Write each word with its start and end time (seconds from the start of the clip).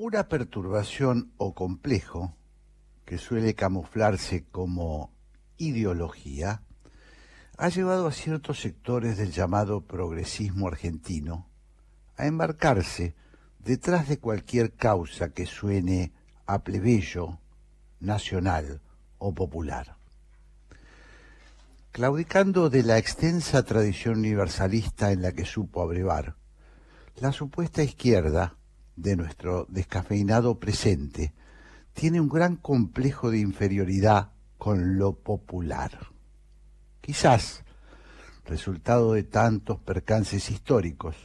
Una 0.00 0.28
perturbación 0.28 1.32
o 1.38 1.56
complejo 1.56 2.36
que 3.04 3.18
suele 3.18 3.56
camuflarse 3.56 4.44
como 4.44 5.12
ideología 5.56 6.62
ha 7.56 7.68
llevado 7.68 8.06
a 8.06 8.12
ciertos 8.12 8.60
sectores 8.60 9.16
del 9.16 9.32
llamado 9.32 9.80
progresismo 9.80 10.68
argentino 10.68 11.48
a 12.16 12.26
embarcarse 12.26 13.16
detrás 13.58 14.08
de 14.08 14.20
cualquier 14.20 14.72
causa 14.72 15.30
que 15.30 15.46
suene 15.46 16.12
a 16.46 16.62
plebeyo, 16.62 17.40
nacional 17.98 18.80
o 19.18 19.34
popular. 19.34 19.96
Claudicando 21.90 22.70
de 22.70 22.84
la 22.84 22.98
extensa 22.98 23.64
tradición 23.64 24.18
universalista 24.18 25.10
en 25.10 25.22
la 25.22 25.32
que 25.32 25.44
supo 25.44 25.82
abrevar, 25.82 26.36
la 27.16 27.32
supuesta 27.32 27.82
izquierda 27.82 28.58
de 28.98 29.16
nuestro 29.16 29.66
descafeinado 29.68 30.58
presente 30.58 31.32
tiene 31.94 32.20
un 32.20 32.28
gran 32.28 32.56
complejo 32.56 33.30
de 33.30 33.38
inferioridad 33.38 34.32
con 34.58 34.98
lo 34.98 35.14
popular. 35.14 35.92
Quizás, 37.00 37.62
resultado 38.44 39.12
de 39.12 39.22
tantos 39.22 39.78
percances 39.80 40.50
históricos, 40.50 41.16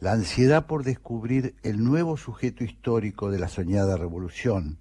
la 0.00 0.12
ansiedad 0.12 0.66
por 0.66 0.84
descubrir 0.84 1.56
el 1.62 1.82
nuevo 1.82 2.18
sujeto 2.18 2.62
histórico 2.62 3.30
de 3.30 3.38
la 3.38 3.48
soñada 3.48 3.96
revolución, 3.96 4.78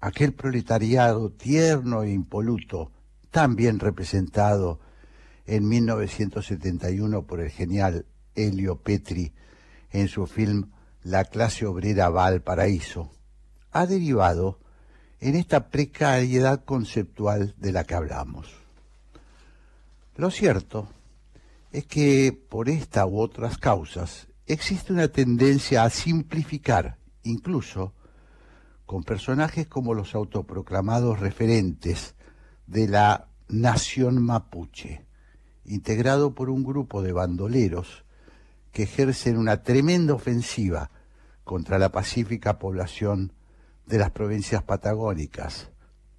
aquel 0.00 0.32
proletariado 0.32 1.30
tierno 1.30 2.02
e 2.02 2.10
impoluto, 2.10 2.90
tan 3.30 3.54
bien 3.54 3.78
representado 3.78 4.80
en 5.46 5.68
1971 5.68 7.22
por 7.26 7.40
el 7.40 7.50
genial 7.50 8.06
Helio 8.34 8.76
Petri 8.76 9.32
en 9.92 10.08
su 10.08 10.26
film 10.26 10.71
La 11.04 11.24
clase 11.24 11.66
obrera 11.66 12.10
va 12.10 12.26
al 12.26 12.42
paraíso, 12.42 13.10
ha 13.72 13.86
derivado 13.86 14.60
en 15.20 15.36
esta 15.36 15.68
precariedad 15.68 16.64
conceptual 16.64 17.54
de 17.56 17.72
la 17.72 17.84
que 17.84 17.94
hablamos. 17.94 18.48
Lo 20.16 20.30
cierto 20.30 20.88
es 21.72 21.86
que 21.86 22.32
por 22.32 22.68
esta 22.68 23.06
u 23.06 23.20
otras 23.20 23.58
causas 23.58 24.28
existe 24.46 24.92
una 24.92 25.08
tendencia 25.08 25.84
a 25.84 25.90
simplificar, 25.90 26.98
incluso 27.22 27.94
con 28.84 29.04
personajes 29.04 29.66
como 29.66 29.94
los 29.94 30.14
autoproclamados 30.14 31.18
referentes 31.18 32.14
de 32.66 32.88
la 32.88 33.28
nación 33.48 34.22
mapuche, 34.22 35.06
integrado 35.64 36.34
por 36.34 36.50
un 36.50 36.62
grupo 36.62 37.02
de 37.02 37.12
bandoleros 37.12 38.04
que 38.72 38.84
ejercen 38.84 39.36
una 39.36 39.62
tremenda 39.62 40.14
ofensiva 40.14 40.90
contra 41.44 41.78
la 41.78 41.90
pacífica 41.90 42.58
población 42.58 43.32
de 43.86 43.98
las 43.98 44.10
provincias 44.10 44.62
patagónicas, 44.62 45.70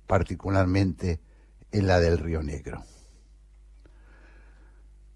particularmente 0.08 1.20
en 1.72 1.88
la 1.88 2.00
del 2.00 2.20
Río 2.20 2.44
Negro. 2.44 2.84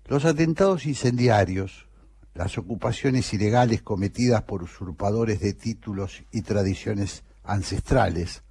Los 0.05 0.25
atentados 0.25 0.85
incendiarios, 0.85 1.87
las 2.33 2.57
ocupaciones 2.57 3.33
ilegales 3.33 3.81
cometidas 3.81 4.43
por 4.43 4.63
usurpadores 4.63 5.39
de 5.39 5.53
títulos 5.53 6.23
y 6.31 6.41
tradiciones 6.41 7.23
ancestrales, 7.43 8.43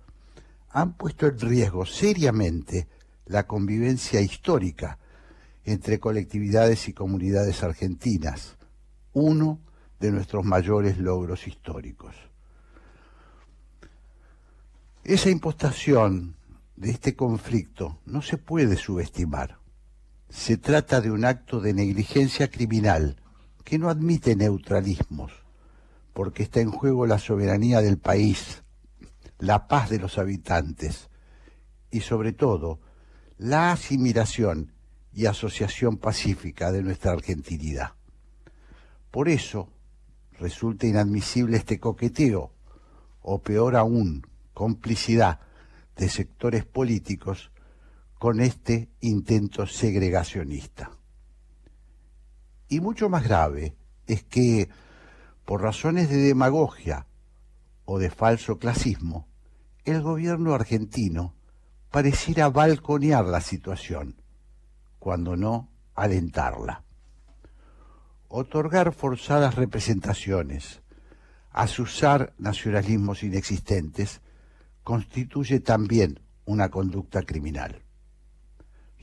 han 0.70 0.92
puesto 0.92 1.26
en 1.26 1.40
riesgo 1.40 1.86
seriamente 1.86 2.86
la 3.24 3.46
convivencia 3.46 4.20
histórica 4.20 4.98
entre 5.64 5.98
colectividades 5.98 6.88
y 6.88 6.92
comunidades 6.92 7.62
argentinas, 7.62 8.55
uno 9.18 9.60
de 9.98 10.12
nuestros 10.12 10.44
mayores 10.44 10.98
logros 10.98 11.48
históricos. 11.48 12.14
Esa 15.04 15.30
impostación 15.30 16.36
de 16.76 16.90
este 16.90 17.16
conflicto 17.16 17.98
no 18.04 18.20
se 18.20 18.36
puede 18.36 18.76
subestimar. 18.76 19.58
Se 20.28 20.58
trata 20.58 21.00
de 21.00 21.10
un 21.10 21.24
acto 21.24 21.60
de 21.60 21.72
negligencia 21.72 22.50
criminal 22.50 23.16
que 23.64 23.78
no 23.78 23.88
admite 23.88 24.36
neutralismos, 24.36 25.32
porque 26.12 26.42
está 26.42 26.60
en 26.60 26.70
juego 26.70 27.06
la 27.06 27.18
soberanía 27.18 27.80
del 27.80 27.96
país, 27.96 28.64
la 29.38 29.66
paz 29.66 29.88
de 29.88 29.98
los 29.98 30.18
habitantes 30.18 31.08
y 31.90 32.00
sobre 32.00 32.34
todo 32.34 32.80
la 33.38 33.72
asimilación 33.72 34.74
y 35.14 35.24
asociación 35.24 35.96
pacífica 35.96 36.70
de 36.70 36.82
nuestra 36.82 37.12
argentinidad. 37.12 37.95
Por 39.16 39.30
eso 39.30 39.70
resulta 40.32 40.86
inadmisible 40.86 41.56
este 41.56 41.80
coqueteo, 41.80 42.52
o 43.22 43.40
peor 43.40 43.74
aún, 43.74 44.26
complicidad 44.52 45.40
de 45.96 46.10
sectores 46.10 46.66
políticos 46.66 47.50
con 48.18 48.40
este 48.40 48.90
intento 49.00 49.66
segregacionista. 49.66 50.90
Y 52.68 52.80
mucho 52.80 53.08
más 53.08 53.24
grave 53.24 53.74
es 54.06 54.22
que, 54.22 54.68
por 55.46 55.62
razones 55.62 56.10
de 56.10 56.18
demagogia 56.18 57.06
o 57.86 57.98
de 57.98 58.10
falso 58.10 58.58
clasismo, 58.58 59.26
el 59.86 60.02
gobierno 60.02 60.52
argentino 60.52 61.32
pareciera 61.90 62.50
balconear 62.50 63.24
la 63.24 63.40
situación, 63.40 64.20
cuando 64.98 65.38
no 65.38 65.70
alentarla. 65.94 66.85
Otorgar 68.38 68.92
forzadas 68.92 69.54
representaciones, 69.54 70.82
asusar 71.52 72.34
nacionalismos 72.36 73.22
inexistentes, 73.22 74.20
constituye 74.82 75.60
también 75.60 76.20
una 76.44 76.68
conducta 76.68 77.22
criminal. 77.22 77.80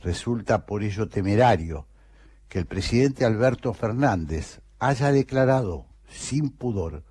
Resulta 0.03 0.67
por 0.67 0.83
ello 0.83 1.09
temerario 1.09 1.87
que 2.47 2.59
el 2.59 2.67
presidente 2.67 3.25
Alberto 3.25 3.73
Fernández 3.73 4.61
haya 4.77 5.11
declarado 5.11 5.87
sin 6.07 6.51
pudor 6.51 7.03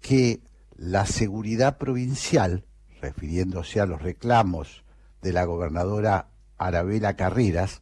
que 0.00 0.42
la 0.74 1.06
seguridad 1.06 1.78
provincial, 1.78 2.64
refiriéndose 3.00 3.78
a 3.78 3.86
los 3.86 4.02
reclamos 4.02 4.82
de 5.22 5.32
la 5.32 5.44
gobernadora 5.44 6.30
Arabela 6.58 7.14
Carreras, 7.14 7.80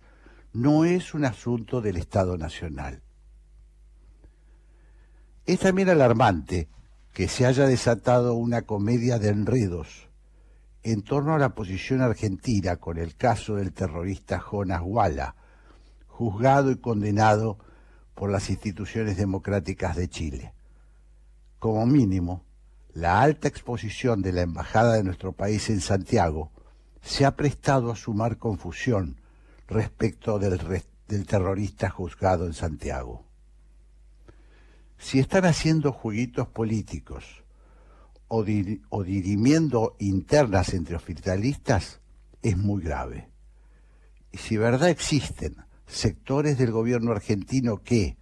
no 0.52 0.84
es 0.84 1.14
un 1.14 1.24
asunto 1.24 1.80
del 1.80 1.96
Estado 1.96 2.36
Nacional. 2.36 3.00
Es 5.44 5.58
también 5.58 5.88
alarmante 5.88 6.68
que 7.12 7.26
se 7.26 7.46
haya 7.46 7.66
desatado 7.66 8.34
una 8.34 8.62
comedia 8.62 9.18
de 9.18 9.30
enredos 9.30 10.08
en 10.84 11.02
torno 11.02 11.34
a 11.34 11.38
la 11.38 11.54
posición 11.54 12.00
argentina 12.00 12.76
con 12.76 12.96
el 12.96 13.16
caso 13.16 13.56
del 13.56 13.72
terrorista 13.72 14.38
Jonas 14.38 14.82
Walla, 14.84 15.34
juzgado 16.06 16.70
y 16.70 16.76
condenado 16.76 17.58
por 18.14 18.30
las 18.30 18.50
instituciones 18.50 19.16
democráticas 19.16 19.96
de 19.96 20.08
Chile. 20.08 20.54
Como 21.58 21.86
mínimo, 21.86 22.44
la 22.94 23.20
alta 23.20 23.48
exposición 23.48 24.22
de 24.22 24.32
la 24.32 24.42
embajada 24.42 24.94
de 24.94 25.02
nuestro 25.02 25.32
país 25.32 25.70
en 25.70 25.80
Santiago 25.80 26.52
se 27.00 27.24
ha 27.24 27.34
prestado 27.34 27.90
a 27.90 27.96
sumar 27.96 28.38
confusión 28.38 29.20
respecto 29.66 30.38
del, 30.38 30.60
del 31.08 31.26
terrorista 31.26 31.90
juzgado 31.90 32.46
en 32.46 32.54
Santiago. 32.54 33.31
Si 35.02 35.18
están 35.18 35.44
haciendo 35.44 35.92
jueguitos 35.92 36.46
políticos 36.46 37.42
o, 38.28 38.44
dirimiendo 38.44 39.96
internas 39.98 40.72
entre 40.74 40.94
oficialistas, 40.94 42.00
es 42.40 42.56
muy 42.56 42.84
grave. 42.84 43.28
Y 44.30 44.38
si 44.38 44.56
verdad 44.56 44.88
existen 44.88 45.56
sectores 45.88 46.56
del 46.56 46.70
gobierno 46.70 47.10
argentino 47.10 47.82
que, 47.82 48.16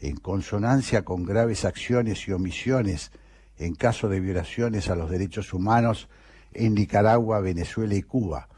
en 0.00 0.16
consonancia 0.16 1.04
con 1.04 1.24
graves 1.24 1.66
acciones 1.66 2.26
y 2.26 2.32
omisiones 2.32 3.12
en 3.58 3.74
caso 3.74 4.08
de 4.08 4.18
violaciones 4.18 4.88
a 4.88 4.96
los 4.96 5.10
derechos 5.10 5.52
humanos 5.52 6.08
en 6.54 6.74
Nicaragua, 6.74 7.40
Venezuela 7.40 7.94
y 7.94 8.02
Cuba, 8.02 8.48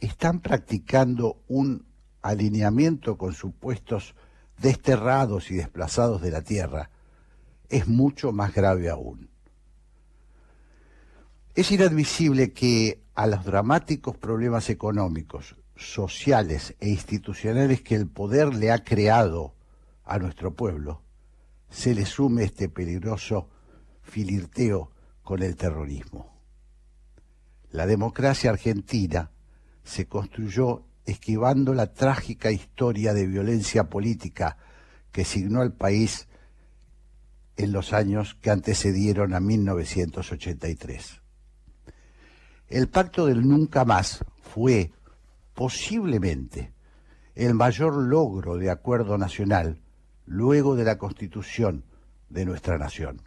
están 0.00 0.40
practicando 0.40 1.40
un 1.48 1.86
alineamiento 2.20 3.16
con 3.16 3.32
supuestos 3.32 4.14
desterrados 4.60 5.50
y 5.50 5.54
desplazados 5.54 6.20
de 6.22 6.30
la 6.30 6.42
tierra, 6.42 6.89
es 7.70 7.88
mucho 7.88 8.32
más 8.32 8.52
grave 8.52 8.90
aún. 8.90 9.30
Es 11.54 11.70
inadmisible 11.70 12.52
que 12.52 13.02
a 13.14 13.26
los 13.26 13.44
dramáticos 13.44 14.16
problemas 14.16 14.70
económicos, 14.70 15.56
sociales 15.76 16.74
e 16.80 16.88
institucionales 16.88 17.80
que 17.82 17.94
el 17.94 18.06
poder 18.06 18.54
le 18.54 18.70
ha 18.70 18.84
creado 18.84 19.54
a 20.04 20.18
nuestro 20.18 20.54
pueblo, 20.54 21.02
se 21.70 21.94
le 21.94 22.04
sume 22.04 22.44
este 22.44 22.68
peligroso 22.68 23.48
filirteo 24.02 24.90
con 25.22 25.42
el 25.42 25.56
terrorismo. 25.56 26.40
La 27.70 27.86
democracia 27.86 28.50
argentina 28.50 29.30
se 29.84 30.06
construyó 30.06 30.84
esquivando 31.06 31.72
la 31.72 31.92
trágica 31.92 32.50
historia 32.50 33.14
de 33.14 33.26
violencia 33.26 33.88
política 33.88 34.56
que 35.12 35.24
signó 35.24 35.60
al 35.60 35.72
país 35.72 36.28
en 37.60 37.72
los 37.72 37.92
años 37.92 38.36
que 38.40 38.50
antecedieron 38.50 39.34
a 39.34 39.40
1983. 39.40 41.20
El 42.68 42.88
pacto 42.88 43.26
del 43.26 43.46
nunca 43.46 43.84
más 43.84 44.24
fue, 44.42 44.92
posiblemente, 45.54 46.72
el 47.34 47.54
mayor 47.54 47.94
logro 47.94 48.56
de 48.56 48.70
acuerdo 48.70 49.18
nacional 49.18 49.80
luego 50.24 50.74
de 50.74 50.84
la 50.84 50.96
constitución 50.96 51.84
de 52.30 52.44
nuestra 52.44 52.78
nación. 52.78 53.20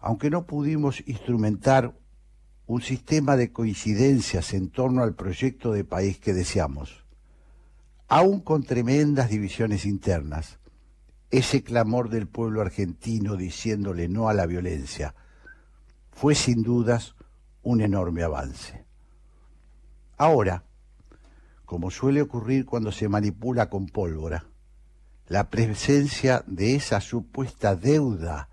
Aunque 0.00 0.30
no 0.30 0.46
pudimos 0.46 1.02
instrumentar 1.06 1.94
un 2.66 2.82
sistema 2.82 3.36
de 3.36 3.52
coincidencias 3.52 4.52
en 4.52 4.70
torno 4.70 5.02
al 5.02 5.14
proyecto 5.14 5.72
de 5.72 5.84
país 5.84 6.18
que 6.18 6.32
deseamos, 6.32 7.04
aún 8.08 8.40
con 8.40 8.64
tremendas 8.64 9.30
divisiones 9.30 9.84
internas, 9.84 10.58
ese 11.32 11.62
clamor 11.62 12.10
del 12.10 12.28
pueblo 12.28 12.60
argentino 12.60 13.36
diciéndole 13.36 14.06
no 14.06 14.28
a 14.28 14.34
la 14.34 14.46
violencia 14.46 15.14
fue 16.12 16.34
sin 16.34 16.62
dudas 16.62 17.14
un 17.62 17.80
enorme 17.80 18.22
avance. 18.22 18.84
Ahora, 20.18 20.64
como 21.64 21.90
suele 21.90 22.20
ocurrir 22.20 22.66
cuando 22.66 22.92
se 22.92 23.08
manipula 23.08 23.70
con 23.70 23.86
pólvora, 23.86 24.44
la 25.26 25.48
presencia 25.48 26.44
de 26.46 26.74
esa 26.74 27.00
supuesta 27.00 27.76
deuda 27.76 28.50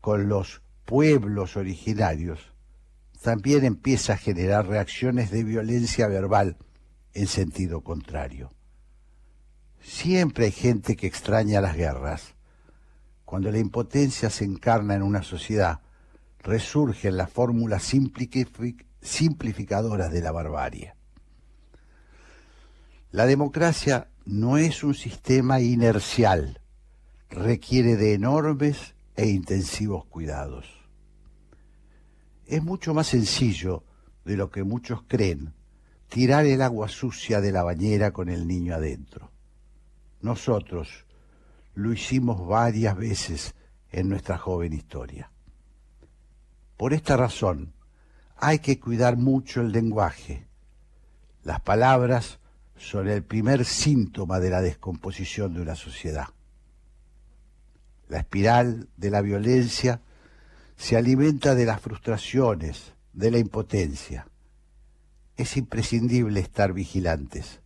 con 0.00 0.28
los 0.28 0.62
pueblos 0.84 1.56
originarios 1.56 2.54
también 3.20 3.64
empieza 3.64 4.12
a 4.12 4.16
generar 4.16 4.68
reacciones 4.68 5.32
de 5.32 5.42
violencia 5.42 6.06
verbal 6.06 6.56
en 7.14 7.26
sentido 7.26 7.82
contrario. 7.82 8.50
Siempre 9.80 10.46
hay 10.46 10.52
gente 10.52 10.96
que 10.96 11.06
extraña 11.06 11.60
las 11.60 11.76
guerras. 11.76 12.34
Cuando 13.24 13.50
la 13.50 13.58
impotencia 13.58 14.30
se 14.30 14.44
encarna 14.44 14.94
en 14.94 15.02
una 15.02 15.22
sociedad, 15.22 15.80
resurgen 16.40 17.16
las 17.16 17.30
fórmulas 17.30 17.82
simplificadoras 19.02 20.12
de 20.12 20.20
la 20.20 20.32
barbarie. 20.32 20.94
La 23.12 23.26
democracia 23.26 24.08
no 24.24 24.58
es 24.58 24.84
un 24.84 24.94
sistema 24.94 25.60
inercial, 25.60 26.60
requiere 27.28 27.96
de 27.96 28.14
enormes 28.14 28.94
e 29.16 29.28
intensivos 29.28 30.04
cuidados. 30.06 30.66
Es 32.46 32.62
mucho 32.62 32.94
más 32.94 33.08
sencillo 33.08 33.84
de 34.24 34.36
lo 34.36 34.50
que 34.50 34.64
muchos 34.64 35.02
creen 35.06 35.54
tirar 36.08 36.46
el 36.46 36.62
agua 36.62 36.88
sucia 36.88 37.40
de 37.40 37.52
la 37.52 37.62
bañera 37.62 38.12
con 38.12 38.28
el 38.28 38.46
niño 38.46 38.74
adentro. 38.74 39.29
Nosotros 40.20 41.06
lo 41.74 41.92
hicimos 41.92 42.46
varias 42.46 42.96
veces 42.96 43.54
en 43.90 44.08
nuestra 44.08 44.38
joven 44.38 44.72
historia. 44.72 45.30
Por 46.76 46.92
esta 46.92 47.16
razón, 47.16 47.72
hay 48.36 48.58
que 48.58 48.78
cuidar 48.78 49.16
mucho 49.16 49.60
el 49.60 49.72
lenguaje. 49.72 50.46
Las 51.42 51.60
palabras 51.60 52.38
son 52.76 53.08
el 53.08 53.22
primer 53.22 53.64
síntoma 53.64 54.40
de 54.40 54.50
la 54.50 54.62
descomposición 54.62 55.54
de 55.54 55.60
una 55.60 55.74
sociedad. 55.74 56.28
La 58.08 58.18
espiral 58.18 58.88
de 58.96 59.10
la 59.10 59.20
violencia 59.20 60.00
se 60.76 60.96
alimenta 60.96 61.54
de 61.54 61.66
las 61.66 61.80
frustraciones, 61.80 62.94
de 63.12 63.30
la 63.30 63.38
impotencia. 63.38 64.26
Es 65.36 65.56
imprescindible 65.56 66.40
estar 66.40 66.72
vigilantes. 66.72 67.60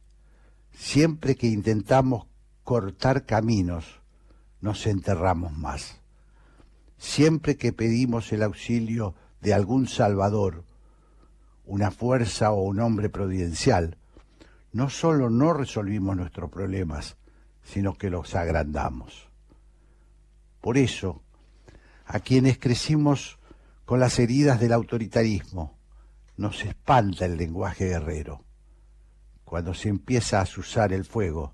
Siempre 0.72 1.36
que 1.36 1.46
intentamos 1.46 2.26
cortar 2.64 3.26
caminos, 3.26 4.00
nos 4.60 4.86
enterramos 4.86 5.52
más. 5.52 6.00
Siempre 6.96 7.56
que 7.56 7.72
pedimos 7.72 8.32
el 8.32 8.42
auxilio 8.42 9.14
de 9.42 9.52
algún 9.52 9.86
salvador, 9.86 10.64
una 11.66 11.90
fuerza 11.90 12.50
o 12.52 12.62
un 12.62 12.80
hombre 12.80 13.10
providencial, 13.10 13.98
no 14.72 14.88
solo 14.88 15.30
no 15.30 15.52
resolvimos 15.52 16.16
nuestros 16.16 16.50
problemas, 16.50 17.16
sino 17.62 17.94
que 17.94 18.10
los 18.10 18.34
agrandamos. 18.34 19.28
Por 20.60 20.78
eso, 20.78 21.22
a 22.06 22.20
quienes 22.20 22.58
crecimos 22.58 23.38
con 23.84 24.00
las 24.00 24.18
heridas 24.18 24.58
del 24.58 24.72
autoritarismo, 24.72 25.76
nos 26.36 26.64
espanta 26.64 27.26
el 27.26 27.36
lenguaje 27.36 27.88
guerrero. 27.88 28.42
Cuando 29.44 29.74
se 29.74 29.90
empieza 29.90 30.40
a 30.40 30.44
usar 30.58 30.92
el 30.92 31.04
fuego, 31.04 31.52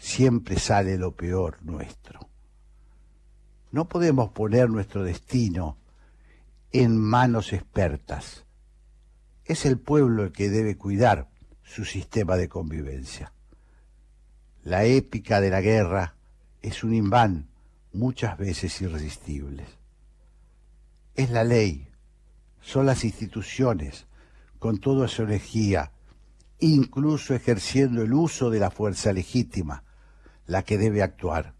siempre 0.00 0.58
sale 0.58 0.96
lo 0.96 1.14
peor 1.14 1.62
nuestro. 1.62 2.28
No 3.70 3.88
podemos 3.88 4.30
poner 4.30 4.68
nuestro 4.70 5.04
destino 5.04 5.76
en 6.72 6.96
manos 6.98 7.52
expertas. 7.52 8.46
Es 9.44 9.66
el 9.66 9.78
pueblo 9.78 10.24
el 10.24 10.32
que 10.32 10.48
debe 10.48 10.76
cuidar 10.76 11.28
su 11.62 11.84
sistema 11.84 12.36
de 12.36 12.48
convivencia. 12.48 13.32
La 14.64 14.84
épica 14.84 15.40
de 15.40 15.50
la 15.50 15.60
guerra 15.60 16.16
es 16.62 16.82
un 16.82 16.94
imán 16.94 17.48
muchas 17.92 18.38
veces 18.38 18.80
irresistible. 18.80 19.66
Es 21.14 21.30
la 21.30 21.44
ley, 21.44 21.88
son 22.62 22.86
las 22.86 23.04
instituciones, 23.04 24.06
con 24.58 24.78
toda 24.78 25.08
su 25.08 25.22
energía, 25.22 25.92
incluso 26.58 27.34
ejerciendo 27.34 28.02
el 28.02 28.14
uso 28.14 28.50
de 28.50 28.60
la 28.60 28.70
fuerza 28.70 29.12
legítima, 29.12 29.84
la 30.50 30.64
que 30.64 30.78
debe 30.78 31.00
actuar 31.04 31.54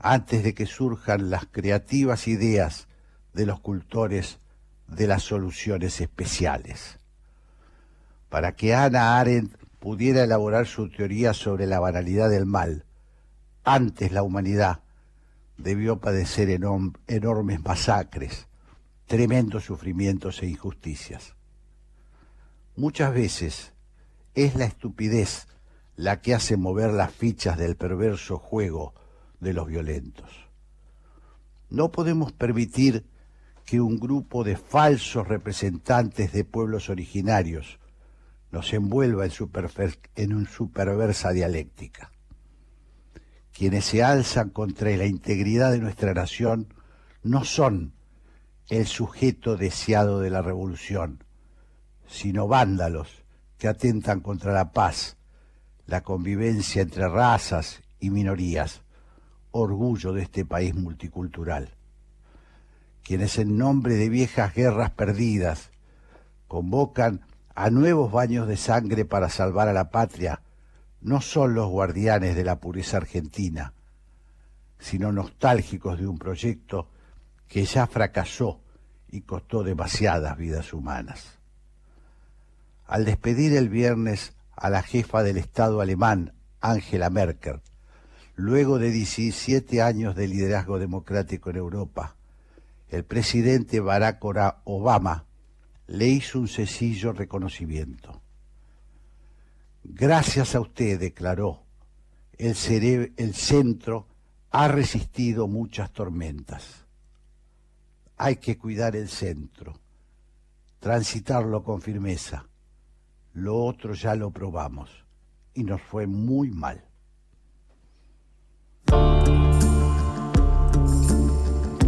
antes 0.00 0.42
de 0.42 0.52
que 0.52 0.66
surjan 0.66 1.30
las 1.30 1.46
creativas 1.46 2.26
ideas 2.26 2.88
de 3.34 3.46
los 3.46 3.60
cultores 3.60 4.40
de 4.88 5.06
las 5.06 5.22
soluciones 5.22 6.00
especiales. 6.00 6.98
Para 8.28 8.56
que 8.56 8.74
Ana 8.74 9.20
Arendt 9.20 9.56
pudiera 9.78 10.24
elaborar 10.24 10.66
su 10.66 10.90
teoría 10.90 11.34
sobre 11.34 11.68
la 11.68 11.78
banalidad 11.78 12.28
del 12.28 12.46
mal, 12.46 12.84
antes 13.62 14.10
la 14.10 14.24
humanidad 14.24 14.80
debió 15.56 16.00
padecer 16.00 16.50
enormes 16.50 17.62
masacres, 17.62 18.48
tremendos 19.06 19.66
sufrimientos 19.66 20.42
e 20.42 20.46
injusticias. 20.46 21.36
Muchas 22.74 23.14
veces 23.14 23.72
es 24.34 24.56
la 24.56 24.64
estupidez 24.64 25.46
la 26.00 26.22
que 26.22 26.34
hace 26.34 26.56
mover 26.56 26.92
las 26.92 27.12
fichas 27.12 27.58
del 27.58 27.76
perverso 27.76 28.38
juego 28.38 28.94
de 29.38 29.52
los 29.52 29.66
violentos. 29.66 30.30
No 31.68 31.92
podemos 31.92 32.32
permitir 32.32 33.04
que 33.66 33.82
un 33.82 34.00
grupo 34.00 34.42
de 34.42 34.56
falsos 34.56 35.28
representantes 35.28 36.32
de 36.32 36.44
pueblos 36.44 36.88
originarios 36.88 37.78
nos 38.50 38.72
envuelva 38.72 39.26
en 39.26 39.30
su, 39.30 39.50
en 40.16 40.46
su 40.46 40.70
perversa 40.72 41.32
dialéctica. 41.32 42.10
Quienes 43.52 43.84
se 43.84 44.02
alzan 44.02 44.48
contra 44.48 44.96
la 44.96 45.04
integridad 45.04 45.70
de 45.70 45.80
nuestra 45.80 46.14
nación 46.14 46.72
no 47.22 47.44
son 47.44 47.92
el 48.70 48.86
sujeto 48.86 49.58
deseado 49.58 50.18
de 50.20 50.30
la 50.30 50.40
revolución, 50.40 51.24
sino 52.08 52.48
vándalos 52.48 53.22
que 53.58 53.68
atentan 53.68 54.20
contra 54.20 54.54
la 54.54 54.72
paz, 54.72 55.18
la 55.90 56.02
convivencia 56.02 56.82
entre 56.82 57.08
razas 57.08 57.82
y 57.98 58.10
minorías, 58.10 58.82
orgullo 59.50 60.12
de 60.12 60.22
este 60.22 60.44
país 60.44 60.72
multicultural. 60.72 61.74
Quienes 63.02 63.38
en 63.38 63.58
nombre 63.58 63.96
de 63.96 64.08
viejas 64.08 64.54
guerras 64.54 64.92
perdidas 64.92 65.70
convocan 66.46 67.22
a 67.56 67.70
nuevos 67.70 68.12
baños 68.12 68.46
de 68.46 68.56
sangre 68.56 69.04
para 69.04 69.28
salvar 69.28 69.66
a 69.66 69.72
la 69.72 69.90
patria, 69.90 70.42
no 71.00 71.20
son 71.20 71.54
los 71.54 71.68
guardianes 71.68 72.36
de 72.36 72.44
la 72.44 72.60
pureza 72.60 72.98
argentina, 72.98 73.72
sino 74.78 75.10
nostálgicos 75.10 75.98
de 75.98 76.06
un 76.06 76.18
proyecto 76.18 76.88
que 77.48 77.64
ya 77.64 77.88
fracasó 77.88 78.60
y 79.08 79.22
costó 79.22 79.64
demasiadas 79.64 80.36
vidas 80.38 80.72
humanas. 80.72 81.38
Al 82.86 83.04
despedir 83.04 83.56
el 83.56 83.68
viernes 83.68 84.34
a 84.60 84.70
la 84.70 84.82
jefa 84.82 85.24
del 85.24 85.38
Estado 85.38 85.80
alemán, 85.80 86.34
Angela 86.60 87.10
Merkel, 87.10 87.60
Luego 88.40 88.78
de 88.78 88.90
17 88.90 89.82
años 89.82 90.16
de 90.16 90.26
liderazgo 90.26 90.78
democrático 90.78 91.50
en 91.50 91.56
Europa, 91.56 92.16
el 92.88 93.04
presidente 93.04 93.80
Barack 93.80 94.24
Obama 94.64 95.26
le 95.86 96.06
hizo 96.06 96.40
un 96.40 96.48
sencillo 96.48 97.12
reconocimiento. 97.12 98.22
Gracias 99.84 100.54
a 100.54 100.60
usted, 100.60 100.98
declaró, 100.98 101.64
el, 102.38 102.56
el 103.18 103.34
centro 103.34 104.06
ha 104.50 104.68
resistido 104.68 105.46
muchas 105.46 105.92
tormentas. 105.92 106.86
Hay 108.16 108.36
que 108.36 108.56
cuidar 108.56 108.96
el 108.96 109.10
centro, 109.10 109.78
transitarlo 110.78 111.62
con 111.62 111.82
firmeza. 111.82 112.46
Lo 113.40 113.56
otro 113.56 113.94
ya 113.94 114.14
lo 114.14 114.30
probamos 114.30 114.90
y 115.54 115.64
nos 115.64 115.80
fue 115.80 116.06
muy 116.06 116.50
mal. 116.50 116.84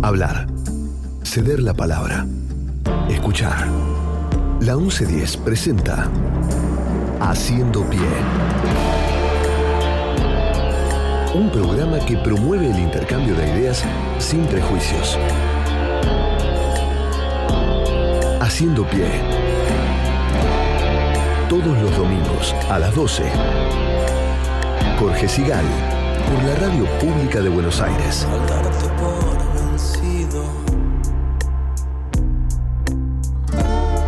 Hablar. 0.02 0.47
Ceder 1.23 1.61
la 1.61 1.75
palabra. 1.75 2.26
Escuchar. 3.11 3.68
La 4.61 4.76
1110 4.76 5.37
presenta 5.37 6.11
Haciendo 7.21 7.85
Pie. 7.90 8.00
Un 11.35 11.50
programa 11.50 11.99
que 12.06 12.16
promueve 12.16 12.71
el 12.71 12.78
intercambio 12.78 13.35
de 13.35 13.50
ideas 13.50 13.85
sin 14.18 14.47
prejuicios. 14.47 15.18
Haciendo 18.40 18.88
Pie. 18.88 19.41
Todos 21.52 21.82
los 21.82 21.94
domingos 21.99 22.54
a 22.71 22.78
las 22.78 22.94
12. 22.94 23.25
Jorge 24.99 25.28
Sigal, 25.28 25.66
por 26.26 26.42
la 26.44 26.54
Radio 26.54 26.87
Pública 26.99 27.42
de 27.42 27.50
Buenos 27.50 27.78
Aires. 27.82 28.26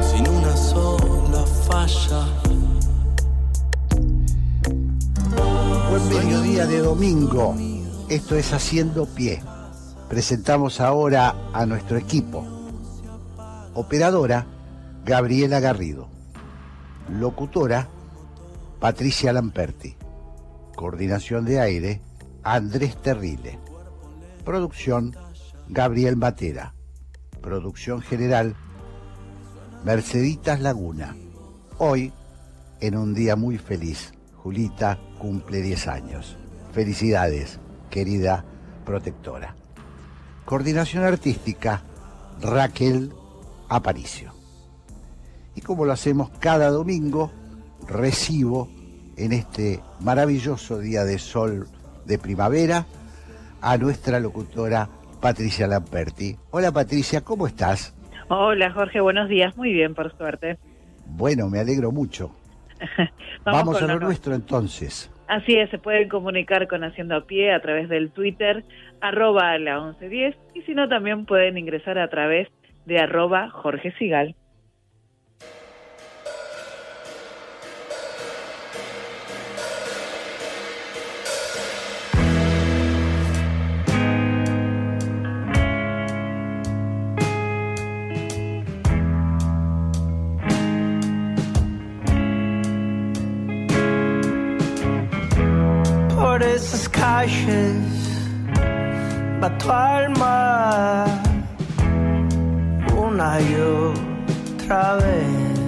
sin 0.00 0.26
una 0.26 0.56
sola 0.56 1.44
falla. 1.68 2.24
Buen 5.90 6.08
mediodía 6.08 6.64
de 6.64 6.78
domingo. 6.78 7.54
Esto 8.08 8.36
es 8.36 8.54
Haciendo 8.54 9.04
Pie. 9.04 9.42
Presentamos 10.08 10.80
ahora 10.80 11.34
a 11.52 11.66
nuestro 11.66 11.98
equipo. 11.98 12.42
Operadora, 13.74 14.46
Gabriela 15.04 15.60
Garrido. 15.60 16.13
Locutora, 17.08 17.88
Patricia 18.80 19.32
Lamperti. 19.32 19.96
Coordinación 20.74 21.44
de 21.44 21.60
aire, 21.60 22.00
Andrés 22.42 22.96
Terrile. 22.96 23.58
Producción, 24.44 25.14
Gabriel 25.68 26.16
Matera. 26.16 26.74
Producción 27.42 28.00
general, 28.00 28.56
Merceditas 29.84 30.60
Laguna. 30.60 31.14
Hoy, 31.78 32.12
en 32.80 32.96
un 32.96 33.14
día 33.14 33.36
muy 33.36 33.58
feliz, 33.58 34.14
Julita 34.36 34.98
cumple 35.18 35.60
10 35.60 35.88
años. 35.88 36.38
Felicidades, 36.72 37.60
querida 37.90 38.44
protectora. 38.84 39.56
Coordinación 40.44 41.04
artística, 41.04 41.82
Raquel 42.40 43.12
Aparicio. 43.68 44.33
Y 45.54 45.60
como 45.60 45.84
lo 45.84 45.92
hacemos 45.92 46.30
cada 46.40 46.70
domingo, 46.70 47.30
recibo 47.88 48.68
en 49.16 49.32
este 49.32 49.80
maravilloso 50.00 50.78
día 50.78 51.04
de 51.04 51.18
sol 51.18 51.66
de 52.04 52.18
primavera 52.18 52.86
a 53.60 53.78
nuestra 53.78 54.20
locutora 54.20 54.88
Patricia 55.20 55.66
Lamperti. 55.66 56.36
Hola 56.50 56.72
Patricia, 56.72 57.22
¿cómo 57.22 57.46
estás? 57.46 57.94
Hola 58.28 58.72
Jorge, 58.72 59.00
buenos 59.00 59.28
días. 59.28 59.56
Muy 59.56 59.72
bien, 59.72 59.94
por 59.94 60.16
suerte. 60.16 60.58
Bueno, 61.06 61.48
me 61.48 61.60
alegro 61.60 61.92
mucho. 61.92 62.34
Vamos, 63.44 63.80
a 63.80 63.86
lo 63.86 64.00
nuestro 64.00 64.34
entonces. 64.34 65.10
Así 65.28 65.54
es, 65.56 65.70
se 65.70 65.78
pueden 65.78 66.08
comunicar 66.08 66.68
con 66.68 66.84
Haciendo 66.84 67.16
a 67.16 67.24
Pie 67.24 67.54
a 67.54 67.60
través 67.60 67.88
del 67.88 68.10
Twitter, 68.10 68.64
arroba 69.00 69.56
la 69.58 69.80
1110, 69.80 70.36
y 70.54 70.62
si 70.62 70.74
no, 70.74 70.88
también 70.88 71.24
pueden 71.24 71.56
ingresar 71.56 71.98
a 71.98 72.08
través 72.08 72.48
de 72.84 72.98
arroba 72.98 73.48
Jorge 73.50 73.92
Sigal. 73.98 74.34
Calles 97.24 97.76
va 99.40 99.48
tu 99.58 99.70
alma 99.70 101.06
una 103.04 103.40
y 103.40 103.54
otra 104.56 104.96
vez. 104.96 105.60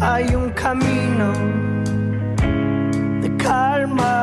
Hay 0.00 0.34
un 0.34 0.50
camino 0.50 1.28
de 3.22 3.28
calma 3.36 4.16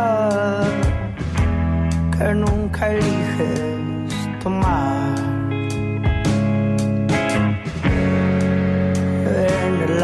que 2.17 2.33
nunca 2.33 2.91
eliges 2.91 3.61
tomar. 4.43 5.15
En 9.47 9.73
el 9.87 10.03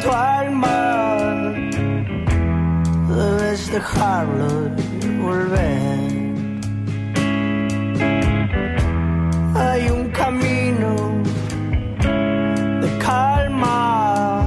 va 0.00 0.02
tu 0.02 0.10
alma. 0.10 1.52
Debes 3.08 3.70
dejarlo 3.70 4.70
volver. 5.22 5.98
Hay 9.54 9.90
un 9.90 10.10
camino 10.10 10.94
de 12.82 12.98
calma 12.98 14.46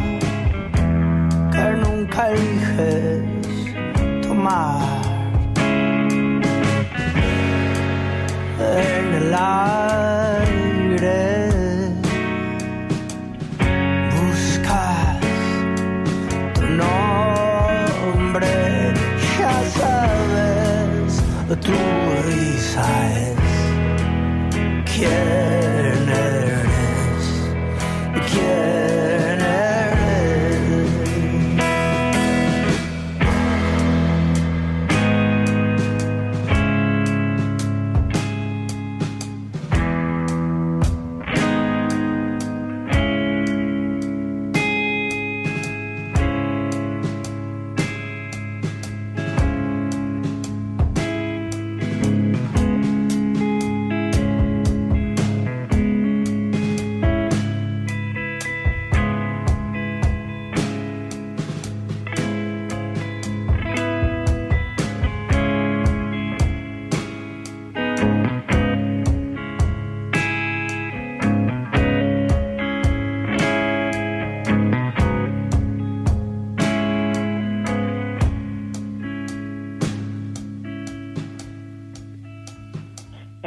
que 1.52 1.66
nunca 1.84 2.30
eliges 2.30 3.24
tomar. 4.22 4.82
En 8.60 9.14
el 9.16 9.34
aire 9.34 9.93
sabes, 21.54 21.60
tu 21.60 21.72
risa 22.28 22.86
es 23.20 23.38
quién 24.86 26.10
eres, 26.10 27.26
quién 28.32 28.73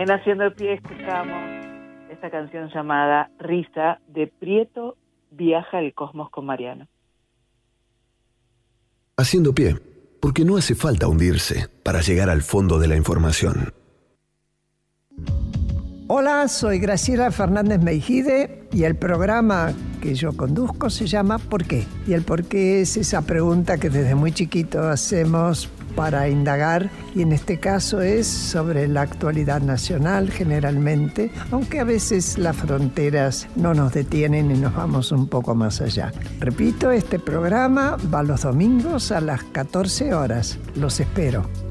En 0.07 0.13
Haciendo 0.13 0.55
Pie 0.55 0.75
escuchamos 0.75 1.43
esta 2.13 2.31
canción 2.31 2.71
llamada 2.73 3.29
Risa 3.41 3.99
de 4.07 4.29
Prieto 4.29 4.97
Viaja 5.33 5.79
al 5.79 5.95
Cosmos 5.95 6.31
con 6.31 6.47
Mariano. 6.47 6.87
Haciendo 9.17 9.53
pie, 9.53 9.75
porque 10.23 10.45
no 10.45 10.59
hace 10.59 10.77
falta 10.77 11.09
hundirse 11.09 11.67
para 11.83 12.03
llegar 12.03 12.31
al 12.31 12.43
fondo 12.43 12.79
de 12.79 12.87
la 12.87 12.95
información. 12.95 13.75
Hola, 16.07 16.47
soy 16.47 16.79
Graciela 16.79 17.33
Fernández 17.33 17.81
Meijide 17.81 18.69
y 18.71 18.85
el 18.85 18.95
programa 18.95 19.73
que 20.01 20.15
yo 20.15 20.37
conduzco 20.37 20.89
se 20.89 21.09
llama 21.09 21.41
¿Por 21.41 21.65
qué? 21.65 21.85
Y 22.07 22.13
el 22.13 22.23
por 22.23 22.45
qué 22.45 22.81
es 22.81 22.97
esa 22.97 23.27
pregunta 23.27 23.77
que 23.77 23.91
desde 23.91 24.15
muy 24.15 24.31
chiquito 24.31 24.83
hacemos 24.83 25.69
para 25.97 26.29
indagar 26.29 26.91
y 27.15 27.23
en 27.23 27.33
este 27.33 27.59
caso 27.59 28.01
es 28.01 28.27
sobre 28.27 28.87
la 28.87 29.01
actualidad 29.01 29.61
nacional 29.63 30.31
generalmente, 30.31 31.31
aunque 31.51 31.81
a 31.81 31.85
veces 31.85 32.39
las 32.39 32.57
fronteras 32.57 33.49
no 33.57 33.75
nos 33.75 33.93
detienen 33.93 34.51
y 34.51 34.59
nos 34.59 34.75
vamos 34.75 35.11
un 35.11 35.27
poco 35.27 35.55
más 35.55 35.81
allá. 35.81 36.13
Repito, 36.39 36.91
este 36.91 37.19
programa 37.19 37.97
va 38.15 38.23
los 38.23 38.43
domingos 38.43 39.11
a 39.11 39.21
las 39.21 39.43
14 39.43 40.15
horas. 40.15 40.59
Los 40.77 41.01
espero. 41.01 41.66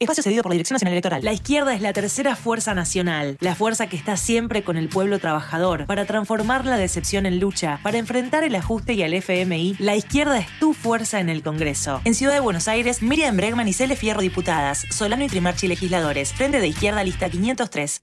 Espacio 0.00 0.22
cedido 0.22 0.44
por 0.44 0.50
la 0.50 0.54
Dirección 0.54 0.76
Nacional 0.76 0.92
Electoral. 0.92 1.24
La 1.24 1.32
izquierda 1.32 1.74
es 1.74 1.80
la 1.80 1.92
tercera 1.92 2.36
fuerza 2.36 2.72
nacional, 2.72 3.36
la 3.40 3.56
fuerza 3.56 3.88
que 3.88 3.96
está 3.96 4.16
siempre 4.16 4.62
con 4.62 4.76
el 4.76 4.88
pueblo 4.88 5.18
trabajador, 5.18 5.86
para 5.86 6.04
transformar 6.04 6.64
la 6.66 6.76
decepción 6.76 7.26
en 7.26 7.40
lucha, 7.40 7.80
para 7.82 7.98
enfrentar 7.98 8.44
el 8.44 8.54
ajuste 8.54 8.92
y 8.92 9.02
al 9.02 9.12
FMI. 9.12 9.74
La 9.80 9.96
izquierda 9.96 10.38
es 10.38 10.46
tu 10.60 10.72
fuerza 10.72 11.18
en 11.18 11.28
el 11.28 11.42
Congreso. 11.42 12.00
En 12.04 12.14
Ciudad 12.14 12.34
de 12.34 12.40
Buenos 12.40 12.68
Aires, 12.68 13.02
Miriam 13.02 13.36
Bregman 13.36 13.66
y 13.66 13.72
Cele 13.72 13.96
Fierro 13.96 14.20
diputadas, 14.20 14.84
Solano 14.90 15.24
y 15.24 15.26
Trimarchi 15.26 15.66
legisladores. 15.66 16.32
Frente 16.32 16.60
de 16.60 16.68
Izquierda, 16.68 17.02
lista 17.02 17.28
503. 17.28 18.02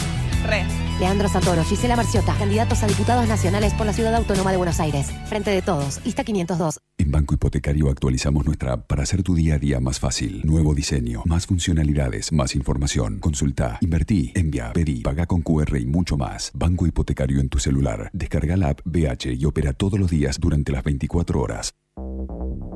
Re. 0.43 0.65
Leandro 0.99 1.27
Santoro, 1.27 1.63
Gisela 1.63 1.95
Marciota, 1.95 2.35
candidatos 2.37 2.83
a 2.83 2.87
diputados 2.87 3.27
nacionales 3.27 3.73
por 3.73 3.85
la 3.87 3.93
Ciudad 3.93 4.13
Autónoma 4.13 4.51
de 4.51 4.57
Buenos 4.57 4.79
Aires. 4.79 5.07
Frente 5.25 5.49
de 5.49 5.61
todos, 5.61 5.99
lista 6.05 6.23
502. 6.23 6.79
En 6.99 7.09
Banco 7.09 7.33
Hipotecario 7.33 7.89
actualizamos 7.89 8.45
nuestra 8.45 8.73
app 8.73 8.87
para 8.87 9.03
hacer 9.03 9.23
tu 9.23 9.33
día 9.33 9.55
a 9.55 9.57
día 9.57 9.79
más 9.79 9.99
fácil. 9.99 10.41
Nuevo 10.45 10.75
diseño, 10.75 11.23
más 11.25 11.47
funcionalidades, 11.47 12.31
más 12.31 12.55
información. 12.55 13.19
Consulta, 13.19 13.79
invertí, 13.81 14.31
envía, 14.35 14.71
pedí, 14.73 15.01
paga 15.01 15.25
con 15.25 15.41
QR 15.41 15.77
y 15.77 15.87
mucho 15.87 16.17
más. 16.17 16.51
Banco 16.53 16.85
Hipotecario 16.85 17.39
en 17.39 17.49
tu 17.49 17.57
celular. 17.57 18.09
Descarga 18.13 18.55
la 18.55 18.69
app 18.69 18.81
BH 18.85 19.33
y 19.33 19.45
opera 19.45 19.73
todos 19.73 19.99
los 19.99 20.11
días 20.11 20.39
durante 20.39 20.71
las 20.71 20.83
24 20.83 21.41
horas. 21.41 21.73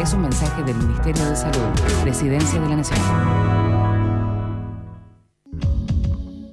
Es 0.01 0.15
un 0.15 0.23
mensaje 0.23 0.63
del 0.63 0.77
Ministerio 0.77 1.27
de 1.27 1.37
Salud, 1.37 1.69
Presidencia 2.03 2.59
de 2.61 2.69
la 2.69 2.77
Nación. 2.77 3.68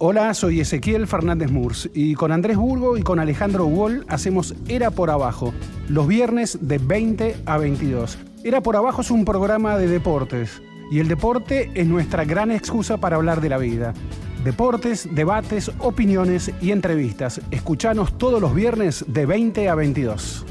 Hola, 0.08 0.36
soy 0.36 0.60
Ezequiel 0.60 1.08
Fernández 1.08 1.50
Murs 1.50 1.89
y 1.91 2.13
con 2.13 2.32
Andrés 2.32 2.58
Burgo 2.58 2.96
y 2.96 3.02
con 3.02 3.18
Alejandro 3.18 3.65
Wall 3.65 4.06
hacemos 4.08 4.54
Era 4.68 4.91
por 4.91 5.10
Abajo, 5.10 5.52
los 5.89 6.08
viernes 6.08 6.60
de 6.62 6.78
20 6.78 7.38
a 7.48 7.58
22. 7.58 8.20
Era 8.44 8.62
por 8.62 8.76
Abajo 8.76 9.02
es 9.02 9.10
un 9.10 9.26
programa 9.26 9.80
de 9.80 9.88
deportes 9.88 10.62
y 10.91 11.00
el 11.00 11.08
deporte 11.08 11.72
es 11.74 11.88
nuestra 11.88 12.24
gran 12.24 12.52
excusa 12.52 12.98
para 12.98 13.15
hablar 13.15 13.41
de 13.41 13.50
la 13.50 13.58
vida. 13.58 13.96
Deportes, 14.44 15.10
debates, 15.12 15.72
opiniones 15.80 16.52
y 16.62 16.70
entrevistas. 16.70 17.41
Escuchanos 17.50 18.15
todos 18.20 18.39
los 18.39 18.54
viernes 18.54 19.06
de 19.08 19.26
20 19.26 19.70
a 19.70 19.74
22. 19.74 20.46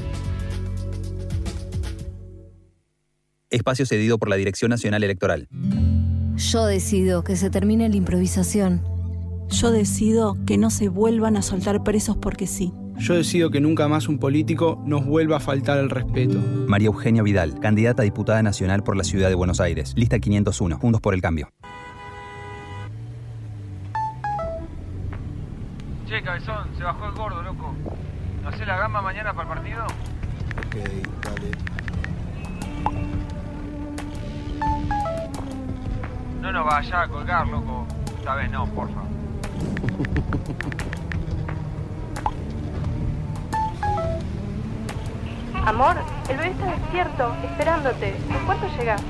Espacio 3.49 3.85
cedido 3.85 4.17
por 4.17 4.27
la 4.27 4.35
Dirección 4.35 4.67
Nacional 4.67 5.05
Electoral. 5.05 5.47
Yo 6.35 6.65
decido 6.65 7.23
que 7.23 7.37
se 7.37 7.49
termine 7.49 7.87
la 7.87 7.95
improvisación. 7.95 8.94
Yo 9.49 9.71
decido 9.71 10.37
que 10.45 10.57
no 10.57 10.69
se 10.69 10.89
vuelvan 10.89 11.37
a 11.37 11.41
soltar 11.41 11.83
presos 11.83 12.17
porque 12.17 12.47
sí. 12.47 12.73
Yo 12.97 13.13
decido 13.13 13.51
que 13.51 13.59
nunca 13.59 13.87
más 13.87 14.07
un 14.07 14.19
político 14.19 14.81
nos 14.85 15.05
vuelva 15.05 15.37
a 15.37 15.39
faltar 15.39 15.77
el 15.77 15.89
respeto. 15.89 16.39
María 16.67 16.87
Eugenia 16.87 17.23
Vidal, 17.23 17.59
candidata 17.59 18.01
a 18.01 18.05
diputada 18.05 18.41
nacional 18.41 18.83
por 18.83 18.95
la 18.95 19.03
Ciudad 19.03 19.29
de 19.29 19.35
Buenos 19.35 19.59
Aires. 19.59 19.93
Lista 19.95 20.19
501. 20.19 20.77
Juntos 20.77 21.01
por 21.01 21.13
el 21.13 21.21
Cambio. 21.21 21.49
Che, 26.07 26.21
cabezón, 26.21 26.69
se 26.77 26.83
bajó 26.83 27.05
el 27.07 27.15
gordo, 27.15 27.41
loco. 27.41 27.75
¿No 28.43 28.49
hace 28.49 28.65
la 28.65 28.77
gamba 28.77 29.01
mañana 29.01 29.33
para 29.33 29.49
el 29.49 29.55
partido? 29.55 29.85
Ok, 29.85 30.75
dale. 31.23 31.51
No 36.41 36.51
nos 36.51 36.65
vaya 36.65 37.01
a 37.01 37.07
colgar, 37.07 37.47
loco. 37.47 37.87
Esta 38.19 38.35
vez 38.35 38.51
no, 38.51 38.67
porfa. 38.67 39.14
Amor, 45.65 45.97
el 46.29 46.37
bebé 46.37 46.51
está 46.51 46.65
despierto, 46.67 47.35
esperándote. 47.43 48.15
¿En 48.15 48.45
cuánto 48.45 48.67
llegas? 48.77 49.01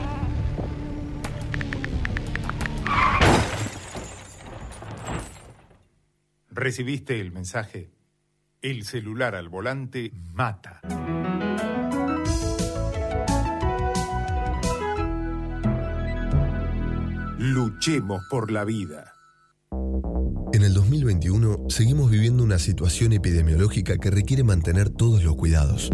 ¿Recibiste 6.50 7.20
el 7.20 7.34
mensaje? 7.34 7.92
El 8.62 8.86
celular 8.86 9.36
al 9.36 9.50
volante 9.50 10.12
mata. 10.34 10.80
Luchemos 17.38 18.24
por 18.30 18.50
la 18.50 18.64
vida. 18.64 19.15
En 20.54 20.64
el 20.64 20.74
2021 20.74 21.66
seguimos 21.70 22.10
viviendo 22.10 22.44
una 22.44 22.60
situación 22.60 23.14
epidemiológica 23.14 23.98
que 23.98 24.10
requiere 24.10 24.44
mantener 24.44 24.90
todos 24.90 25.24
los 25.24 25.36
cuidados. 25.36 25.92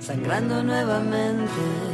Sangrando 0.00 0.62
nuevamente. 0.62 1.91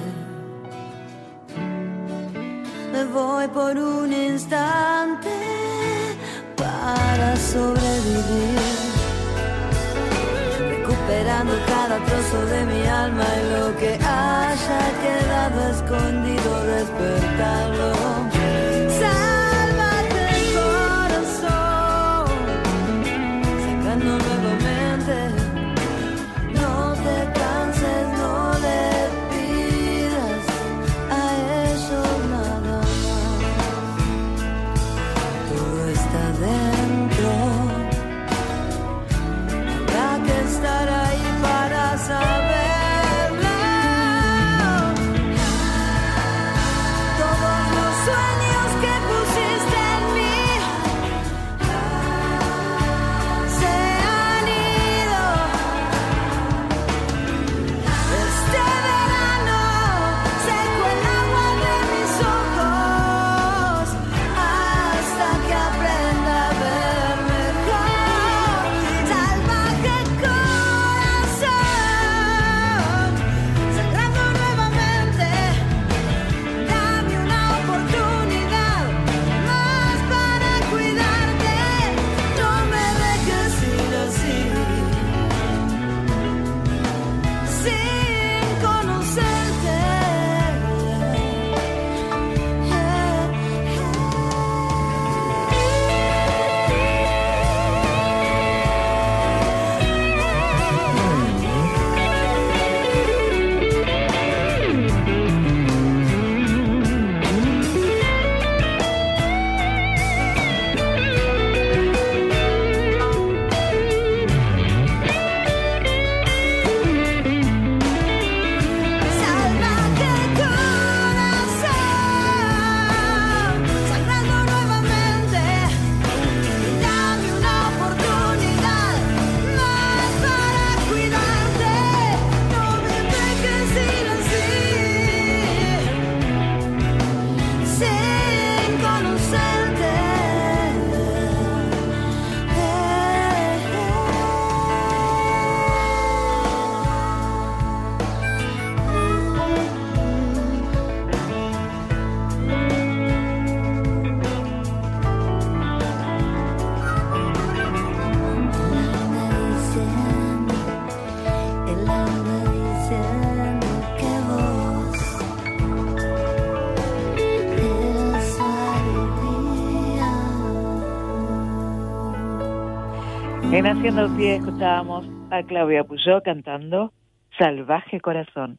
En 173.89 173.95
Haciendo 173.95 174.17
Pie 174.19 174.37
escuchábamos 174.37 175.07
a 175.31 175.43
Claudia 175.45 175.83
Puyó 175.83 176.23
cantando 176.23 176.93
Salvaje 177.39 178.03
Corazón. 178.03 178.59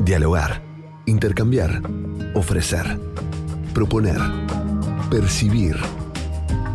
Dialogar, 0.00 0.60
intercambiar, 1.06 1.80
ofrecer, 2.34 2.98
proponer, 3.72 4.18
percibir, 5.12 5.76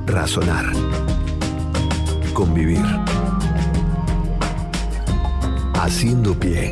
razonar, 0.06 0.64
convivir. 2.34 2.86
Haciendo 5.74 6.40
pie. 6.40 6.72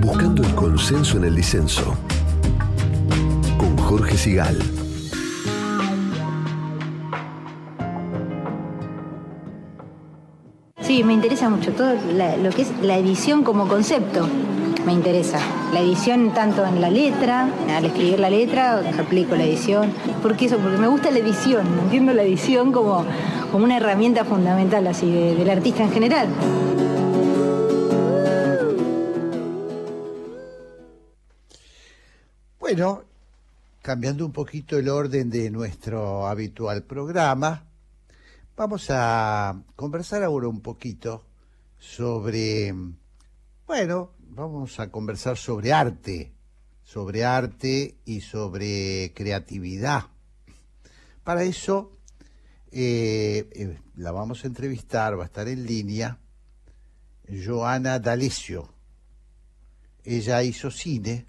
Buscando 0.00 0.42
el 0.42 0.52
consenso 0.56 1.16
en 1.18 1.24
el 1.26 1.36
disenso. 1.36 1.96
Con 3.56 3.76
Jorge 3.76 4.16
Sigal. 4.16 4.81
Sí, 10.92 11.02
me 11.04 11.14
interesa 11.14 11.48
mucho 11.48 11.72
todo 11.72 11.94
lo 11.94 12.50
que 12.50 12.60
es 12.60 12.70
la 12.82 12.98
edición 12.98 13.44
como 13.44 13.66
concepto. 13.66 14.28
Me 14.84 14.92
interesa. 14.92 15.38
La 15.72 15.80
edición 15.80 16.34
tanto 16.34 16.66
en 16.66 16.82
la 16.82 16.90
letra, 16.90 17.48
al 17.74 17.86
escribir 17.86 18.20
la 18.20 18.28
letra, 18.28 18.82
aplico 19.00 19.34
la 19.34 19.44
edición. 19.44 19.90
¿Por 20.20 20.36
qué 20.36 20.44
eso? 20.44 20.58
Porque 20.58 20.76
me 20.76 20.88
gusta 20.88 21.10
la 21.10 21.20
edición. 21.20 21.66
Entiendo 21.84 22.12
la 22.12 22.24
edición 22.24 22.72
como, 22.72 23.06
como 23.50 23.64
una 23.64 23.78
herramienta 23.78 24.26
fundamental 24.26 24.86
así 24.86 25.10
de- 25.10 25.34
del 25.34 25.48
artista 25.48 25.82
en 25.82 25.92
general. 25.92 26.28
Bueno, 32.60 33.02
cambiando 33.80 34.26
un 34.26 34.32
poquito 34.32 34.78
el 34.78 34.90
orden 34.90 35.30
de 35.30 35.50
nuestro 35.50 36.26
habitual 36.26 36.82
programa, 36.82 37.64
vamos 38.56 38.86
a 38.90 39.62
conversar 39.76 40.22
ahora 40.22 40.48
un 40.48 40.60
poquito 40.60 41.24
sobre, 41.78 42.74
bueno, 43.66 44.12
vamos 44.20 44.78
a 44.78 44.90
conversar 44.90 45.36
sobre 45.36 45.72
arte, 45.72 46.32
sobre 46.82 47.24
arte 47.24 47.96
y 48.04 48.20
sobre 48.20 49.12
creatividad. 49.14 50.04
Para 51.24 51.44
eso 51.44 51.98
eh, 52.70 53.48
eh, 53.52 53.78
la 53.96 54.12
vamos 54.12 54.44
a 54.44 54.48
entrevistar, 54.48 55.18
va 55.18 55.22
a 55.22 55.26
estar 55.26 55.48
en 55.48 55.64
línea, 55.64 56.18
Joana 57.28 57.98
D'Alessio. 57.98 58.68
Ella 60.04 60.42
hizo 60.42 60.70
cine, 60.70 61.26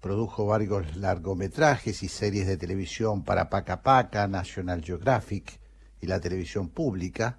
produjo 0.00 0.46
varios 0.46 0.96
largometrajes 0.96 2.02
y 2.02 2.08
series 2.08 2.46
de 2.46 2.56
televisión 2.56 3.24
para 3.24 3.48
Paca 3.48 3.82
Paca, 3.82 4.26
National 4.26 4.82
Geographic 4.82 5.63
y 6.04 6.06
la 6.06 6.20
televisión 6.20 6.68
pública. 6.68 7.38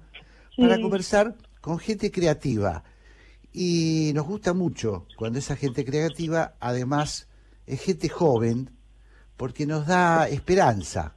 para 0.57 0.81
conversar 0.81 1.35
con 1.61 1.77
gente 1.77 2.09
creativa. 2.09 2.83
Y 3.53 4.13
nos 4.15 4.25
gusta 4.25 4.55
mucho 4.55 5.05
cuando 5.15 5.37
esa 5.37 5.55
gente 5.55 5.85
creativa, 5.85 6.55
además, 6.59 7.27
es 7.67 7.81
gente 7.81 8.09
joven, 8.09 8.71
porque 9.38 9.65
nos 9.65 9.86
da 9.88 10.28
esperanza, 10.30 11.13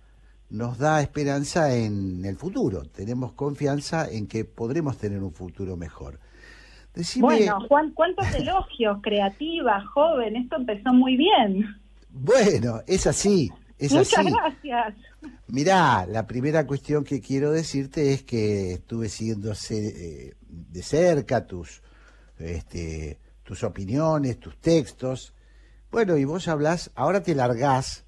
nos 0.51 0.79
da 0.79 1.01
esperanza 1.03 1.75
en 1.75 2.25
el 2.25 2.37
futuro. 2.37 2.83
Tenemos 2.85 3.33
confianza 3.33 4.09
en 4.11 4.27
que 4.27 4.45
podremos 4.45 4.97
tener 4.99 5.23
un 5.23 5.33
futuro 5.33 5.77
mejor. 5.77 6.19
Decime, 6.95 7.25
Bueno, 7.27 7.61
Juan, 7.69 7.93
¿cuántos 7.93 8.27
elogios? 8.35 8.99
Creativa, 9.03 9.85
joven, 9.95 10.37
esto 10.37 10.57
empezó 10.57 10.93
muy 10.93 11.17
bien. 11.17 11.65
bueno, 12.11 12.81
es 12.87 13.07
así, 13.07 13.51
es 13.79 13.93
Muchas 13.93 14.19
así. 14.19 14.31
gracias. 14.33 14.95
Mirá, 15.49 16.07
la 16.07 16.27
primera 16.27 16.67
cuestión 16.67 17.05
que 17.05 17.21
quiero 17.21 17.53
decirte 17.53 18.13
es 18.13 18.23
que 18.25 18.73
estuve 18.73 19.09
siguiendo 19.09 19.53
eh, 19.71 20.35
de 20.49 20.83
cerca 20.83 21.47
tus, 21.47 21.83
este, 22.39 23.19
tus 23.45 23.63
opiniones, 23.63 24.41
tus 24.41 24.57
textos. 24.59 25.35
Bueno, 25.91 26.17
y 26.17 26.25
vos 26.25 26.49
hablás, 26.49 26.91
ahora 26.97 27.23
te 27.23 27.35
largás 27.35 28.05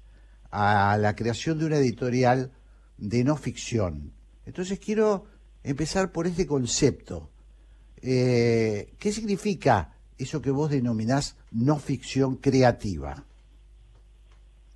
a 0.51 0.97
la 0.97 1.15
creación 1.15 1.59
de 1.59 1.65
una 1.65 1.77
editorial 1.77 2.51
de 2.97 3.23
no 3.23 3.35
ficción. 3.35 4.11
Entonces 4.45 4.79
quiero 4.79 5.25
empezar 5.63 6.11
por 6.11 6.27
este 6.27 6.45
concepto. 6.45 7.29
Eh, 8.01 8.93
¿Qué 8.99 9.11
significa 9.11 9.93
eso 10.17 10.41
que 10.41 10.51
vos 10.51 10.69
denominás 10.69 11.37
no 11.51 11.77
ficción 11.77 12.35
creativa? 12.35 13.23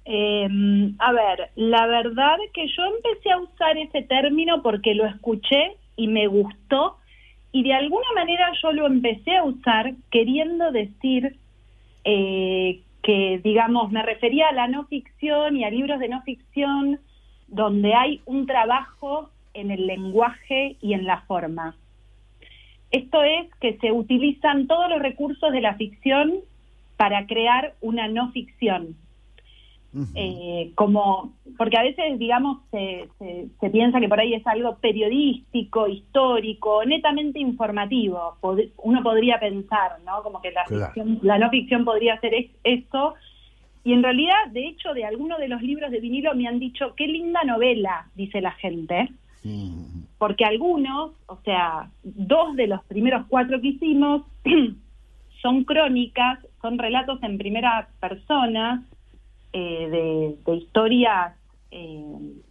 Eh, 0.05 0.47
a 0.99 1.11
ver, 1.13 1.49
la 1.55 1.88
verdad 1.88 2.38
que 2.53 2.67
yo 2.67 2.83
empecé 2.95 3.31
a 3.31 3.39
usar 3.39 3.77
ese 3.77 4.03
término 4.03 4.61
porque 4.61 4.93
lo 4.93 5.05
escuché 5.05 5.77
y 5.95 6.07
me 6.07 6.27
gustó 6.27 6.97
y 7.51 7.63
de 7.63 7.73
alguna 7.73 8.07
manera 8.13 8.51
yo 8.61 8.71
lo 8.71 8.85
empecé 8.85 9.38
a 9.38 9.43
usar 9.43 9.93
queriendo 10.11 10.71
decir 10.71 11.38
eh, 12.03 12.81
que, 13.05 13.39
digamos, 13.43 13.91
me 13.91 14.01
refería 14.01 14.49
a 14.49 14.51
la 14.51 14.67
no 14.67 14.87
ficción 14.87 15.55
y 15.55 15.63
a 15.63 15.69
libros 15.69 15.99
de 15.99 16.09
no 16.09 16.23
ficción 16.23 16.99
donde 17.47 17.93
hay 17.93 18.21
un 18.25 18.47
trabajo 18.47 19.29
en 19.53 19.69
el 19.69 19.85
lenguaje 19.85 20.75
y 20.81 20.93
en 20.93 21.05
la 21.05 21.21
forma. 21.21 21.75
Esto 22.89 23.21
es 23.23 23.53
que 23.61 23.77
se 23.77 23.91
utilizan 23.91 24.65
todos 24.65 24.89
los 24.89 24.99
recursos 24.99 25.51
de 25.51 25.61
la 25.61 25.75
ficción 25.75 26.33
para 26.97 27.27
crear 27.27 27.75
una 27.79 28.07
no 28.07 28.31
ficción. 28.31 28.95
Eh, 30.13 30.71
como 30.75 31.34
porque 31.58 31.77
a 31.77 31.84
veces 31.84 32.19
digamos 32.19 32.58
se, 32.69 33.08
se, 33.17 33.47
se 33.62 33.69
piensa 33.69 33.99
que 34.01 34.10
por 34.10 34.19
ahí 34.19 34.34
es 34.34 34.45
algo 34.45 34.75
periodístico 34.77 35.88
histórico 35.88 36.84
netamente 36.84 37.39
informativo. 37.39 38.36
Pod- 38.41 38.69
uno 38.84 39.01
podría 39.01 39.39
pensar 39.39 39.91
no 40.05 40.21
como 40.21 40.41
que 40.41 40.51
la 40.51 40.65
Claro. 40.65 40.86
ficción 40.93 41.19
la 41.21 41.38
no 41.39 41.49
ficción 41.49 41.86
podría 41.86 42.19
ser 42.19 42.34
es- 42.34 42.51
esto. 42.65 43.13
Y 43.86 43.93
en 43.93 44.03
realidad 44.03 44.47
de 44.51 44.67
hecho 44.67 44.93
de 44.93 45.05
algunos 45.05 45.38
de 45.39 45.47
los 45.47 45.62
libros 45.62 45.89
de 45.91 45.99
vinilo 46.01 46.36
me 46.36 46.47
han 46.47 46.60
dicho 46.60 46.93
qué 46.97 47.08
linda 47.08 47.43
novela 47.45 48.08
dice 48.15 48.41
la 48.41 48.51
gente. 48.51 49.10
Porque 50.17 50.43
algunos 50.43 51.12
o 51.27 51.38
sea 51.45 51.89
dos 52.03 52.55
de 52.58 52.67
los 52.67 52.84
primeros 52.86 53.27
cuatro 53.29 53.62
que 53.62 53.67
hicimos 53.69 54.23
son 55.41 55.63
crónicas 55.63 56.39
son 56.62 56.77
relatos 56.79 57.21
en 57.23 57.38
primera 57.38 57.88
persona 58.01 58.84
eh, 59.57 59.87
de, 59.89 60.35
de 60.51 60.57
historias 60.57 61.33
eh, 61.71 62.03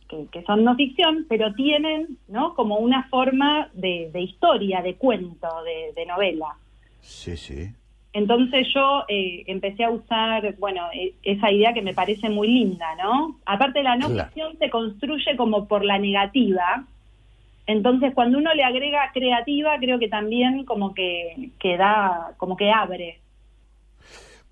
que, 0.08 0.26
que 0.32 0.42
son 0.44 0.64
no 0.64 0.74
ficción, 0.74 1.26
pero 1.28 1.52
tienen 1.54 2.16
¿no? 2.28 2.54
como 2.54 2.78
una 2.78 3.04
forma 3.10 3.68
de, 3.74 4.10
de 4.10 4.20
historia, 4.22 4.80
de 4.80 4.94
cuento, 4.94 5.48
de, 5.64 5.92
de 5.94 6.06
novela. 6.06 6.56
Sí, 7.00 7.36
sí. 7.36 7.68
Entonces 8.14 8.68
yo 8.72 9.04
eh, 9.08 9.42
empecé 9.48 9.84
a 9.84 9.90
usar, 9.90 10.54
bueno, 10.58 10.82
e- 10.94 11.12
esa 11.24 11.50
idea 11.50 11.74
que 11.74 11.82
me 11.82 11.92
parece 11.94 12.30
muy 12.30 12.48
linda, 12.48 12.86
¿no? 13.02 13.36
Aparte 13.44 13.82
la 13.82 13.96
no 13.96 14.06
Claro. 14.08 14.30
ficción 14.30 14.56
se 14.58 14.70
construye 14.70 15.36
como 15.36 15.66
por 15.66 15.84
la 15.84 15.98
negativa. 15.98 16.84
Entonces 17.66 18.14
cuando 18.14 18.38
uno 18.38 18.54
le 18.54 18.62
agrega 18.62 19.10
creativa, 19.12 19.76
creo 19.78 19.98
que 19.98 20.08
también 20.08 20.64
como 20.64 20.94
que, 20.94 21.50
que 21.58 21.76
da, 21.76 22.32
como 22.38 22.56
que 22.56 22.70
abre. 22.70 23.18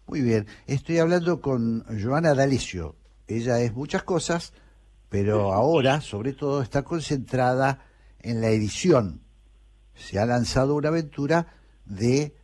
Muy 0.06 0.20
bien, 0.20 0.46
estoy 0.66 0.98
hablando 0.98 1.40
con 1.40 1.84
Joana 2.02 2.34
D'Alessio. 2.34 2.96
Ella 3.26 3.60
es 3.60 3.72
muchas 3.72 4.02
cosas, 4.02 4.52
pero 5.08 5.52
ahora, 5.54 6.00
sobre 6.00 6.32
todo, 6.32 6.62
está 6.62 6.82
concentrada 6.82 7.86
en 8.20 8.40
la 8.40 8.48
edición. 8.48 9.22
Se 9.94 10.18
ha 10.18 10.26
lanzado 10.26 10.74
una 10.74 10.88
aventura 10.88 11.46
de 11.84 12.34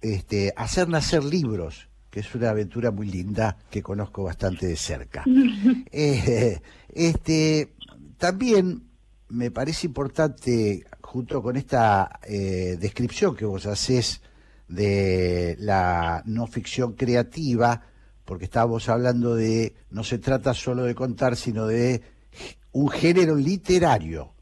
este, 0.00 0.52
hacer 0.56 0.88
nacer 0.88 1.24
libros, 1.24 1.88
que 2.10 2.20
es 2.20 2.34
una 2.34 2.50
aventura 2.50 2.90
muy 2.90 3.06
linda 3.06 3.58
que 3.70 3.82
conozco 3.82 4.24
bastante 4.24 4.66
de 4.66 4.76
cerca. 4.76 5.24
Eh, 5.94 6.60
este, 6.88 7.74
también 8.16 8.88
me 9.28 9.50
parece 9.50 9.86
importante, 9.86 10.84
junto 11.00 11.42
con 11.42 11.56
esta 11.56 12.20
eh, 12.22 12.76
descripción 12.80 13.36
que 13.36 13.44
vos 13.44 13.66
haces 13.66 14.22
de 14.68 15.56
la 15.58 16.22
no 16.26 16.46
ficción 16.46 16.94
creativa, 16.94 17.82
porque 18.24 18.44
estábamos 18.44 18.88
hablando 18.88 19.34
de, 19.34 19.74
no 19.90 20.04
se 20.04 20.18
trata 20.18 20.54
solo 20.54 20.84
de 20.84 20.94
contar, 20.94 21.36
sino 21.36 21.66
de 21.66 22.02
un 22.72 22.88
género 22.88 23.34
literario, 23.34 24.32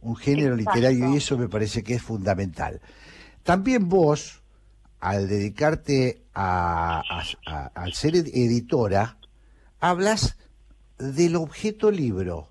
un 0.00 0.16
género 0.16 0.54
Exacto. 0.56 0.78
literario, 0.78 1.12
y 1.12 1.16
eso 1.16 1.36
me 1.36 1.48
parece 1.48 1.82
que 1.82 1.94
es 1.94 2.02
fundamental. 2.02 2.80
También 3.42 3.88
vos, 3.88 4.42
al 5.00 5.28
dedicarte 5.28 6.22
a, 6.34 7.00
a- 7.00 7.22
a- 7.46 7.66
al 7.74 7.92
ser 7.92 8.16
ed- 8.16 8.28
editora, 8.34 9.18
hablas 9.80 10.36
del 10.98 11.36
objeto 11.36 11.90
libro. 11.90 12.48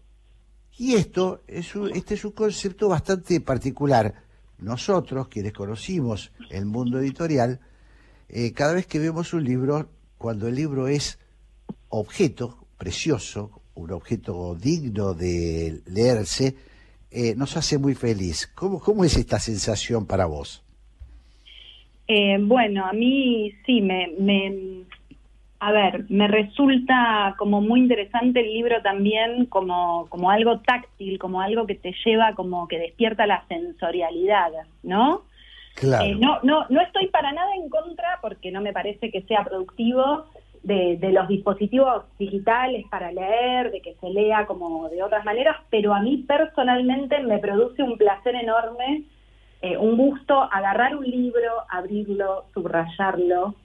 Y 0.78 0.96
esto 0.96 1.41
es 1.48 1.76
un, 1.76 1.91
este 1.96 2.15
es 2.15 2.26
un 2.26 2.32
concepto 2.32 2.89
bastante 2.89 3.39
particular. 3.41 4.23
Nosotros, 4.63 5.28
quienes 5.28 5.54
conocimos 5.54 6.32
el 6.49 6.65
mundo 6.65 6.99
editorial, 6.99 7.60
eh, 8.30 8.54
cada 8.54 8.73
vez 8.73 8.88
que 8.88 8.99
vemos 8.99 9.34
un 9.34 9.43
libro, 9.43 9.89
cuando 10.17 10.47
el 10.47 10.56
libro 10.56 10.88
es 10.88 11.19
objeto 11.89 12.65
precioso, 12.78 13.62
un 13.76 13.91
objeto 13.91 14.56
digno 14.56 15.13
de 15.13 15.82
leerse, 15.86 16.56
eh, 17.12 17.36
nos 17.36 17.58
hace 17.58 17.78
muy 17.78 17.93
feliz. 17.93 18.49
¿Cómo, 18.56 18.80
¿Cómo 18.80 19.04
es 19.04 19.17
esta 19.17 19.38
sensación 19.38 20.08
para 20.08 20.26
vos? 20.26 20.63
Eh, 22.08 22.38
bueno, 22.41 22.86
a 22.86 22.93
mí 22.93 23.54
sí, 23.65 23.82
me, 23.82 24.08
me, 24.19 24.86
a 25.65 25.71
ver, 25.71 26.04
me 26.10 26.28
resulta 26.28 27.36
como 27.38 27.62
muy 27.62 27.80
interesante 27.80 28.41
el 28.41 28.54
libro 28.54 28.82
también 28.82 29.45
como, 29.45 30.08
como 30.10 30.30
algo 30.30 30.60
táctil, 30.60 31.17
como 31.17 31.39
algo 31.39 31.65
que 31.65 31.76
te 31.76 31.95
lleva, 32.04 32.34
como 32.36 32.67
que 32.67 32.78
despierta 32.78 33.26
la 33.26 33.45
sensorialidad, 33.47 34.52
¿no? 34.84 35.21
Claro. 35.76 36.04
Eh, 36.04 36.15
no, 36.19 36.39
no, 36.43 36.65
no 36.67 36.82
estoy 36.82 37.08
para 37.08 37.32
nada 37.32 37.49
en 37.56 37.69
contra 37.69 38.19
porque 38.21 38.52
no 38.52 38.60
me 38.60 38.73
parece 38.73 39.10
que 39.10 39.21
sea 39.21 39.45
productivo 39.45 40.26
de, 40.63 40.97
de 40.97 41.13
los 41.13 41.30
dispositivos 41.30 42.04
digitales 42.19 42.86
para 42.91 43.13
leer, 43.13 43.71
de 43.71 43.80
que 43.80 43.95
se 44.02 44.10
lea 44.10 44.45
como 44.45 44.89
de 44.89 45.02
otras 45.02 45.23
maneras, 45.23 45.56
pero 45.69 45.93
a 45.93 46.02
mí 46.02 46.26
personalmente 46.28 47.21
me 47.21 47.39
produce 47.39 47.84
un 47.84 47.97
placer 47.97 48.36
enorme, 48.36 49.04
eh, 49.62 49.78
un 49.78 49.95
gusto 49.95 50.43
agarrar 50.52 50.97
un 50.97 51.06
libro, 51.06 51.52
abrirlo, 51.69 52.47
subrayarlo. 52.54 53.56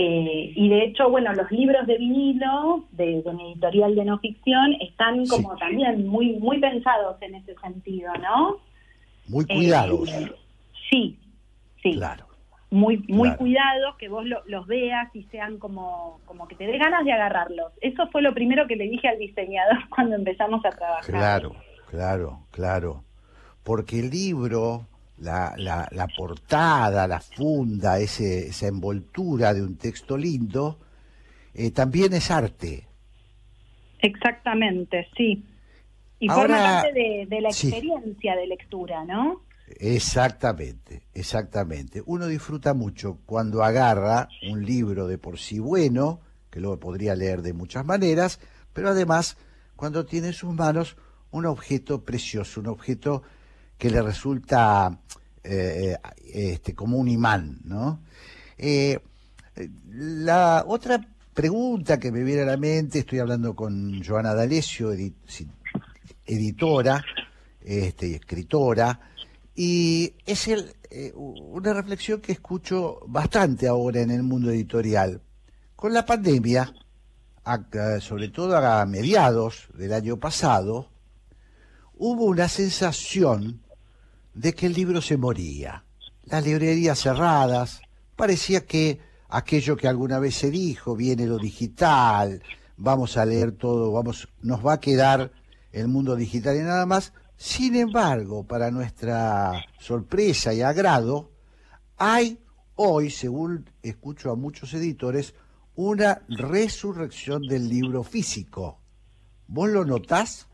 Eh, 0.00 0.52
y 0.54 0.68
de 0.68 0.84
hecho, 0.84 1.10
bueno, 1.10 1.32
los 1.32 1.50
libros 1.50 1.84
de 1.86 1.98
vinilo 1.98 2.84
de, 2.92 3.20
de 3.22 3.32
mi 3.32 3.52
editorial 3.52 3.94
de 3.96 4.04
no 4.04 4.18
ficción 4.20 4.74
están 4.80 5.26
como 5.26 5.56
también 5.56 6.06
muy, 6.06 6.34
muy 6.34 6.60
pensados 6.60 7.20
en 7.20 7.34
ese 7.34 7.54
sentido, 7.56 8.12
¿no? 8.14 8.58
Muy 9.26 9.44
Eh, 9.48 9.54
cuidados. 9.54 10.08
Sí, 10.90 11.18
sí. 11.82 11.92
Claro. 11.94 12.26
Muy, 12.70 12.98
muy 13.08 13.28
Claro. 13.28 13.38
cuidados, 13.38 13.96
que 13.96 14.08
vos 14.08 14.24
lo- 14.26 14.42
los 14.46 14.66
veas 14.66 15.08
y 15.16 15.22
sean 15.24 15.58
como, 15.58 16.20
como 16.26 16.46
que 16.46 16.54
te 16.54 16.66
dé 16.66 16.76
ganas 16.78 17.04
de 17.04 17.12
agarrarlos. 17.12 17.72
Eso 17.80 18.06
fue 18.12 18.20
lo 18.22 18.34
primero 18.34 18.66
que 18.66 18.76
le 18.76 18.84
dije 18.88 19.08
al 19.08 19.18
diseñador 19.18 19.78
cuando 19.88 20.14
empezamos 20.16 20.64
a 20.64 20.70
trabajar. 20.70 21.04
Claro, 21.06 21.52
claro, 21.90 22.40
claro. 22.52 23.02
Porque 23.64 23.98
el 23.98 24.10
libro, 24.10 24.86
la, 25.20 25.54
la, 25.56 25.88
la 25.92 26.06
portada, 26.08 27.06
la 27.08 27.20
funda, 27.20 27.98
ese, 27.98 28.48
esa 28.48 28.66
envoltura 28.68 29.52
de 29.54 29.62
un 29.62 29.76
texto 29.76 30.16
lindo, 30.16 30.78
eh, 31.54 31.70
también 31.70 32.12
es 32.12 32.30
arte. 32.30 32.86
Exactamente, 34.00 35.06
sí. 35.16 35.44
Y 36.20 36.30
Ahora- 36.30 36.42
forma 36.56 36.82
parte 36.82 36.92
de, 36.92 37.26
de 37.28 37.40
la 37.40 37.50
sí. 37.50 37.68
experiencia 37.68 38.36
de 38.36 38.46
lectura, 38.46 39.04
¿no? 39.04 39.42
Exactamente, 39.80 41.02
exactamente. 41.14 42.02
Uno 42.06 42.26
disfruta 42.26 42.72
mucho 42.74 43.18
cuando 43.26 43.62
agarra 43.62 44.28
un 44.50 44.64
libro 44.64 45.06
de 45.06 45.18
por 45.18 45.38
sí 45.38 45.58
bueno, 45.58 46.20
que 46.50 46.60
lo 46.60 46.78
podría 46.80 47.14
leer 47.14 47.42
de 47.42 47.52
muchas 47.52 47.84
maneras, 47.84 48.40
pero 48.72 48.88
además 48.88 49.36
cuando 49.76 50.06
tiene 50.06 50.28
en 50.28 50.32
sus 50.32 50.54
manos 50.54 50.96
un 51.30 51.44
objeto 51.44 52.04
precioso, 52.04 52.60
un 52.60 52.68
objeto 52.68 53.22
que 53.78 53.90
le 53.90 54.02
resulta 54.02 55.00
eh, 55.44 55.96
este, 56.34 56.74
como 56.74 56.98
un 56.98 57.08
imán, 57.08 57.60
¿no? 57.64 58.00
Eh, 58.58 58.98
la 59.90 60.64
otra 60.66 61.00
pregunta 61.32 61.98
que 61.98 62.10
me 62.12 62.22
viene 62.24 62.42
a 62.42 62.46
la 62.46 62.56
mente, 62.56 62.98
estoy 62.98 63.20
hablando 63.20 63.54
con 63.54 64.02
Joana 64.04 64.34
D'Alessio, 64.34 64.92
edi- 64.92 65.14
si- 65.26 65.48
editora 66.26 67.04
este, 67.60 68.08
y 68.08 68.14
escritora, 68.14 69.00
y 69.54 70.14
es 70.26 70.48
el, 70.48 70.72
eh, 70.90 71.12
una 71.14 71.72
reflexión 71.72 72.20
que 72.20 72.32
escucho 72.32 73.00
bastante 73.06 73.68
ahora 73.68 74.00
en 74.00 74.10
el 74.10 74.22
mundo 74.22 74.50
editorial. 74.50 75.20
Con 75.76 75.92
la 75.92 76.04
pandemia, 76.04 76.72
sobre 78.00 78.28
todo 78.28 78.56
a 78.56 78.84
mediados 78.86 79.68
del 79.74 79.92
año 79.92 80.16
pasado, 80.18 80.90
hubo 81.94 82.24
una 82.26 82.48
sensación 82.48 83.62
de 84.38 84.54
que 84.54 84.66
el 84.66 84.72
libro 84.72 85.02
se 85.02 85.16
moría. 85.16 85.82
Las 86.24 86.44
librerías 86.44 87.00
cerradas, 87.00 87.82
parecía 88.14 88.64
que 88.64 89.00
aquello 89.28 89.76
que 89.76 89.88
alguna 89.88 90.20
vez 90.20 90.36
se 90.36 90.50
dijo, 90.50 90.94
viene 90.94 91.26
lo 91.26 91.38
digital, 91.38 92.40
vamos 92.76 93.16
a 93.16 93.24
leer 93.24 93.52
todo, 93.52 93.90
vamos, 93.90 94.28
nos 94.42 94.64
va 94.64 94.74
a 94.74 94.80
quedar 94.80 95.32
el 95.72 95.88
mundo 95.88 96.14
digital 96.14 96.56
y 96.56 96.60
nada 96.60 96.86
más. 96.86 97.12
Sin 97.36 97.74
embargo, 97.74 98.44
para 98.44 98.70
nuestra 98.70 99.64
sorpresa 99.80 100.54
y 100.54 100.62
agrado, 100.62 101.32
hay 101.96 102.38
hoy, 102.76 103.10
según 103.10 103.68
escucho 103.82 104.30
a 104.30 104.36
muchos 104.36 104.72
editores, 104.72 105.34
una 105.74 106.22
resurrección 106.28 107.42
del 107.42 107.68
libro 107.68 108.04
físico. 108.04 108.78
¿Vos 109.48 109.68
lo 109.68 109.84
notás? 109.84 110.46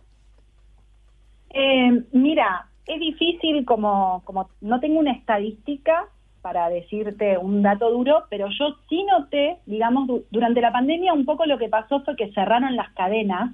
Eh, 1.50 2.02
mira, 2.12 2.70
es 2.86 3.00
difícil 3.00 3.64
como, 3.64 4.22
como 4.24 4.48
no 4.60 4.80
tengo 4.80 4.98
una 5.00 5.12
estadística 5.12 6.06
para 6.42 6.68
decirte 6.68 7.38
un 7.38 7.62
dato 7.62 7.90
duro, 7.90 8.24
pero 8.28 8.48
yo 8.50 8.76
sí 8.88 9.02
noté, 9.04 9.56
digamos, 9.66 10.06
du- 10.06 10.24
durante 10.30 10.60
la 10.60 10.72
pandemia 10.72 11.12
un 11.14 11.24
poco 11.24 11.46
lo 11.46 11.56
que 11.58 11.68
pasó 11.70 12.00
fue 12.00 12.16
que 12.16 12.30
cerraron 12.32 12.76
las 12.76 12.90
cadenas, 12.90 13.50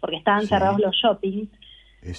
porque 0.00 0.16
estaban 0.16 0.40
cerrados 0.48 0.80
los 0.80 0.96
shoppings, 0.96 1.48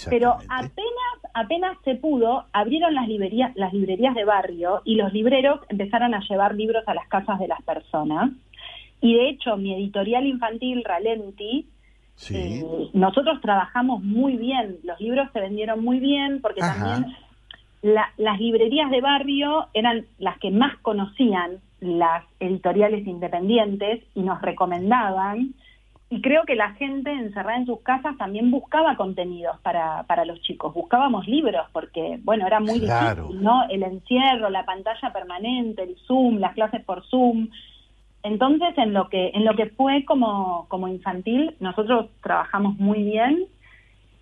pero 0.10 0.32
apenas, 0.50 1.32
apenas 1.34 1.78
se 1.84 1.96
pudo, 1.96 2.46
abrieron 2.54 2.96
las 2.96 3.08
librerías, 3.08 3.52
las 3.56 3.74
librerías 3.74 4.16
de 4.16 4.24
barrio 4.24 4.82
y 4.86 4.96
los 4.96 5.12
libreros 5.14 5.60
empezaron 5.70 6.14
a 6.16 6.22
llevar 6.28 6.56
libros 6.56 6.84
a 6.88 6.94
las 6.94 7.08
casas 7.10 7.38
de 7.40 7.48
las 7.50 7.62
personas. 7.62 8.32
Y 9.02 9.14
de 9.16 9.30
hecho, 9.30 9.58
mi 9.58 9.74
editorial 9.74 10.26
infantil, 10.26 10.84
Ralenti, 10.84 11.68
eh, 12.32 12.64
nosotros 12.94 13.42
trabajamos 13.42 14.04
muy 14.04 14.38
bien, 14.38 14.78
los 14.84 15.00
libros 15.02 15.28
se 15.34 15.40
vendieron 15.42 15.84
muy 15.84 16.00
bien 16.00 16.40
porque 16.42 16.62
también 16.62 17.16
la- 17.82 18.10
las 18.18 18.40
librerías 18.40 18.90
de 18.90 19.02
barrio 19.02 19.68
eran 19.74 20.06
las 20.18 20.38
que 20.40 20.50
más 20.52 20.78
conocían 20.82 21.58
las 21.82 22.24
editoriales 22.40 23.06
independientes 23.06 24.02
y 24.16 24.22
nos 24.22 24.42
recomendaban. 24.42 25.54
Y 26.10 26.22
creo 26.22 26.44
que 26.46 26.56
la 26.56 26.72
gente 26.76 27.12
encerrada 27.12 27.58
en 27.58 27.66
sus 27.66 27.82
casas 27.82 28.16
también 28.18 28.50
buscaba 28.52 28.96
contenidos 28.96 29.60
para, 29.62 30.04
para 30.04 30.24
los 30.24 30.40
chicos, 30.42 30.74
buscábamos 30.74 31.28
libros 31.28 31.66
porque, 31.74 32.20
bueno, 32.24 32.46
era 32.48 32.60
muy 32.60 32.80
Claro. 32.80 33.24
difícil, 33.24 33.44
¿no? 33.44 33.68
El 33.70 33.84
encierro, 33.84 34.50
la 34.50 34.66
pantalla 34.66 35.12
permanente, 35.12 35.84
el 35.84 35.96
Zoom, 36.08 36.38
las 36.38 36.54
clases 36.54 36.84
por 36.86 37.04
Zoom. 37.08 37.50
Entonces, 38.26 38.76
en 38.78 38.94
lo 38.94 39.08
que 39.10 39.30
en 39.36 39.46
lo 39.46 39.56
que 39.56 39.68
fue 39.78 40.04
como, 40.06 40.66
como 40.70 40.88
infantil, 40.88 41.56
nosotros 41.60 42.08
trabajamos 42.24 42.78
muy 42.80 43.04
bien 43.04 43.46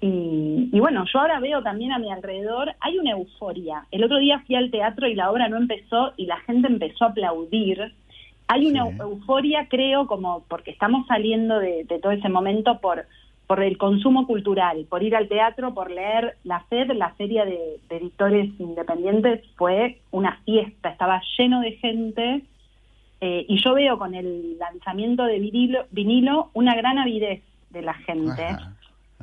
Y, 0.02 0.70
y 0.74 0.80
bueno, 0.82 1.06
yo 1.12 1.20
ahora 1.22 1.40
veo 1.40 1.64
también 1.64 1.94
a 1.94 2.00
mi 2.00 2.12
alrededor, 2.12 2.74
hay 2.82 3.00
una 3.00 3.12
euforia. 3.12 3.86
El 3.92 4.04
otro 4.04 4.18
día 4.20 4.44
fui 4.46 4.56
al 4.56 4.70
teatro 4.70 5.08
y 5.08 5.16
la 5.16 5.32
obra 5.32 5.48
no 5.50 5.58
empezó 5.58 6.14
y 6.18 6.26
la 6.26 6.38
gente 6.42 6.68
empezó 6.68 7.06
a 7.06 7.10
aplaudir. 7.10 7.94
Hay 8.48 8.68
una 8.68 8.82
euforia, 9.00 9.68
creo, 9.70 10.06
como 10.08 10.44
porque 10.50 10.72
estamos 10.72 11.08
saliendo 11.08 11.60
de, 11.60 11.86
de 11.86 12.00
todo 12.00 12.12
ese 12.12 12.30
momento 12.30 12.80
por, 12.82 13.06
por 13.48 13.62
el 13.64 13.78
consumo 13.78 14.28
cultural, 14.28 14.86
por 14.90 15.04
ir 15.04 15.16
al 15.16 15.30
teatro, 15.30 15.74
por 15.74 15.90
leer 15.90 16.36
La 16.44 16.60
FED, 16.70 16.92
la 16.94 17.12
feria 17.16 17.46
de, 17.46 17.80
de 17.90 17.98
editores 17.98 18.50
independientes, 18.60 19.42
fue 19.56 20.00
una 20.12 20.34
fiesta, 20.46 20.90
estaba 20.90 21.22
lleno 21.38 21.62
de 21.62 21.72
gente. 21.74 22.44
Eh, 23.26 23.46
y 23.48 23.56
yo 23.64 23.74
veo 23.74 23.98
con 23.98 24.14
el 24.22 24.58
lanzamiento 24.58 25.24
de 25.26 25.40
vinilo, 25.40 25.80
vinilo 25.92 26.50
una 26.54 26.74
gran 26.76 26.98
avidez 26.98 27.42
de 27.70 27.82
la 27.82 27.94
gente. 28.08 28.44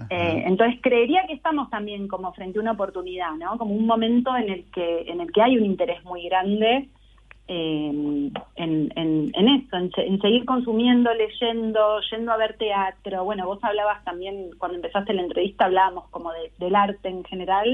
Eh, 0.08 0.44
entonces 0.46 0.80
creería 0.80 1.26
que 1.26 1.34
estamos 1.34 1.68
también 1.68 2.08
como 2.08 2.32
frente 2.32 2.58
a 2.58 2.62
una 2.62 2.72
oportunidad, 2.72 3.32
¿no? 3.42 3.58
Como 3.58 3.74
un 3.74 3.84
momento 3.84 4.34
en 4.34 4.48
el 4.48 4.62
que 4.74 4.88
en 5.12 5.20
el 5.20 5.30
que 5.32 5.42
hay 5.42 5.58
un 5.58 5.66
interés 5.66 6.02
muy 6.04 6.22
grande 6.28 6.88
eh, 7.48 7.90
en, 8.64 8.92
en, 9.02 9.30
en 9.40 9.48
eso, 9.56 9.76
en 9.76 10.20
seguir 10.24 10.44
consumiendo, 10.46 11.12
leyendo, 11.12 12.00
yendo 12.10 12.32
a 12.32 12.36
ver 12.38 12.56
teatro. 12.56 13.24
Bueno, 13.24 13.44
vos 13.44 13.58
hablabas 13.62 14.02
también 14.04 14.50
cuando 14.58 14.76
empezaste 14.76 15.12
la 15.12 15.22
entrevista 15.22 15.66
hablábamos 15.66 16.04
como 16.10 16.32
de- 16.32 16.50
del 16.58 16.74
arte 16.76 17.08
en 17.08 17.22
general 17.24 17.68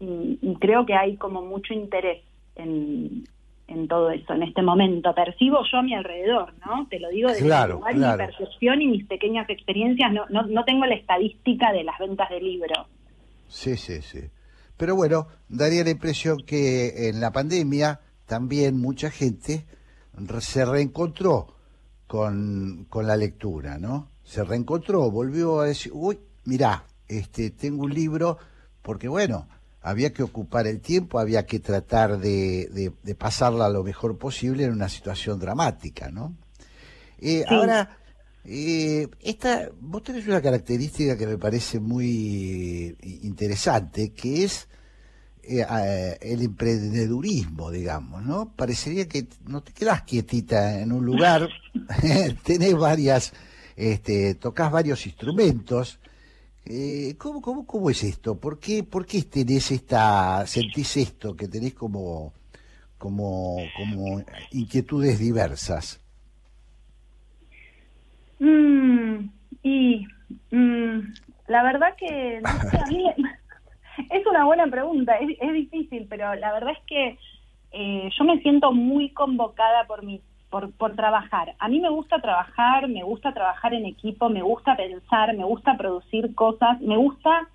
y, 0.00 0.38
y 0.42 0.54
creo 0.58 0.84
que 0.86 0.94
hay 0.94 1.16
como 1.16 1.42
mucho 1.42 1.74
interés 1.74 2.20
en, 2.56 3.24
en 3.70 3.88
todo 3.88 4.10
eso 4.10 4.34
en 4.34 4.42
este 4.42 4.62
momento. 4.62 5.14
Percibo 5.14 5.58
yo 5.70 5.78
a 5.78 5.82
mi 5.82 5.94
alrededor, 5.94 6.52
¿no? 6.66 6.86
Te 6.88 6.98
lo 7.00 7.08
digo 7.08 7.28
desde 7.30 7.44
Claro, 7.44 7.74
mi 7.76 7.80
lugar, 7.80 7.94
claro. 7.94 8.22
mi 8.22 8.26
percepción 8.26 8.82
y 8.82 8.86
mis 8.88 9.06
pequeñas 9.06 9.48
experiencias. 9.48 10.12
No, 10.12 10.26
no, 10.28 10.42
no 10.46 10.64
tengo 10.64 10.84
la 10.86 10.94
estadística 10.94 11.72
de 11.72 11.84
las 11.84 11.98
ventas 11.98 12.28
de 12.30 12.40
libros. 12.40 12.86
Sí, 13.48 13.76
sí, 13.76 14.02
sí. 14.02 14.20
Pero 14.76 14.96
bueno, 14.96 15.26
daría 15.48 15.84
la 15.84 15.90
impresión 15.90 16.38
que 16.46 17.08
en 17.08 17.20
la 17.20 17.32
pandemia 17.32 18.00
también 18.26 18.78
mucha 18.80 19.10
gente 19.10 19.64
se 20.40 20.64
reencontró 20.64 21.54
con, 22.06 22.86
con 22.88 23.06
la 23.06 23.16
lectura, 23.16 23.78
¿no? 23.78 24.08
Se 24.24 24.42
reencontró, 24.44 25.10
volvió 25.10 25.60
a 25.60 25.66
decir, 25.66 25.92
uy, 25.94 26.18
mirá, 26.44 26.84
este, 27.08 27.50
tengo 27.50 27.84
un 27.84 27.94
libro, 27.94 28.38
porque 28.82 29.08
bueno, 29.08 29.48
había 29.82 30.12
que 30.12 30.22
ocupar 30.22 30.66
el 30.66 30.80
tiempo, 30.80 31.18
había 31.18 31.46
que 31.46 31.58
tratar 31.60 32.18
de, 32.18 32.68
de- 32.72 32.92
de 33.02 33.14
pasarla 33.14 33.68
lo 33.68 33.82
mejor 33.82 34.18
posible 34.18 34.64
en 34.64 34.72
una 34.72 34.88
situación 34.88 35.38
dramática, 35.38 36.10
¿no? 36.10 36.36
Eh, 37.18 37.44
Ahora, 37.48 37.98
eh, 38.44 39.08
esta, 39.20 39.70
vos 39.80 40.02
tenés 40.02 40.26
una 40.26 40.40
característica 40.42 41.16
que 41.16 41.26
me 41.26 41.38
parece 41.38 41.80
muy 41.80 42.96
interesante, 43.22 44.12
que 44.12 44.44
es 44.44 44.68
eh, 45.42 45.64
eh, 45.68 46.18
el 46.20 46.42
emprendedurismo, 46.42 47.70
digamos, 47.70 48.22
¿no? 48.22 48.52
Parecería 48.54 49.08
que 49.08 49.26
no 49.46 49.62
te 49.62 49.72
quedás 49.72 50.02
quietita 50.02 50.80
en 50.80 50.92
un 50.92 51.04
lugar, 51.04 51.48
tenés 52.44 52.74
varias, 52.76 53.32
este, 53.76 54.34
tocas 54.34 54.70
varios 54.70 55.06
instrumentos. 55.06 55.98
Eh, 56.66 57.14
¿cómo, 57.18 57.40
cómo, 57.40 57.66
¿Cómo 57.66 57.90
es 57.90 58.04
esto? 58.04 58.38
¿Por 58.38 58.60
qué, 58.60 58.82
¿Por 58.84 59.06
qué 59.06 59.22
tenés 59.22 59.70
esta, 59.70 60.46
sentís 60.46 60.96
esto, 60.96 61.34
que 61.34 61.48
tenés 61.48 61.74
como, 61.74 62.32
como, 62.98 63.56
como 63.76 64.22
inquietudes 64.52 65.18
diversas? 65.18 66.00
Mm, 68.38 69.30
y 69.62 70.06
mm, 70.50 70.98
la 71.48 71.62
verdad 71.62 71.96
que 71.96 72.40
no 72.42 72.70
sé, 72.70 72.78
a 72.78 72.86
mí 72.86 73.04
es 74.10 74.26
una 74.26 74.44
buena 74.44 74.66
pregunta, 74.66 75.16
es, 75.16 75.36
es 75.40 75.52
difícil, 75.52 76.06
pero 76.08 76.34
la 76.34 76.52
verdad 76.52 76.72
es 76.72 76.84
que 76.86 77.18
eh, 77.72 78.10
yo 78.16 78.24
me 78.24 78.40
siento 78.42 78.72
muy 78.72 79.10
convocada 79.10 79.86
por 79.86 80.04
mi 80.04 80.20
por, 80.50 80.72
por 80.72 80.96
trabajar. 80.96 81.54
A 81.58 81.68
mí 81.68 81.80
me 81.80 81.88
gusta 81.90 82.20
trabajar, 82.20 82.88
me 82.88 83.02
gusta 83.04 83.32
trabajar 83.32 83.72
en 83.74 83.86
equipo, 83.86 84.28
me 84.28 84.42
gusta 84.42 84.76
pensar, 84.76 85.34
me 85.36 85.44
gusta 85.44 85.76
producir 85.76 86.34
cosas, 86.34 86.80
me 86.80 86.96
gusta 86.96 87.48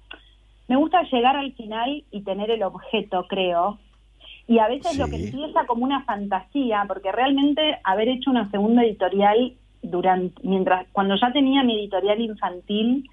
me 0.67 0.77
gusta 0.77 1.03
llegar 1.03 1.35
al 1.35 1.53
final 1.53 2.03
y 2.09 2.23
tener 2.23 2.49
el 2.49 2.63
objeto, 2.63 3.27
creo. 3.27 3.77
Y 4.47 4.59
a 4.59 4.67
veces 4.67 4.95
lo 4.97 5.09
que 5.09 5.17
empieza 5.17 5.65
como 5.67 5.83
una 5.85 6.03
fantasía, 6.05 6.85
porque 6.87 7.11
realmente 7.11 7.77
haber 7.83 8.09
hecho 8.09 8.31
una 8.31 8.49
segunda 8.51 8.83
editorial 8.83 9.53
durante 9.83 10.41
mientras 10.47 10.87
cuando 10.91 11.15
ya 11.15 11.31
tenía 11.31 11.63
mi 11.63 11.75
editorial 11.79 12.19
infantil 12.19 13.07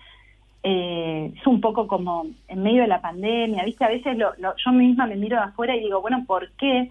eh, 0.62 1.32
es 1.36 1.46
un 1.46 1.60
poco 1.60 1.86
como 1.88 2.26
en 2.48 2.62
medio 2.62 2.82
de 2.82 2.88
la 2.88 3.00
pandemia, 3.02 3.64
¿viste? 3.64 3.84
A 3.84 3.88
veces 3.88 4.16
lo, 4.16 4.32
lo- 4.38 4.54
yo 4.56 4.72
misma 4.72 5.06
me 5.06 5.16
miro 5.16 5.36
de 5.36 5.42
afuera 5.44 5.76
y 5.76 5.80
digo, 5.80 6.00
bueno, 6.00 6.24
¿por 6.26 6.52
qué? 6.52 6.90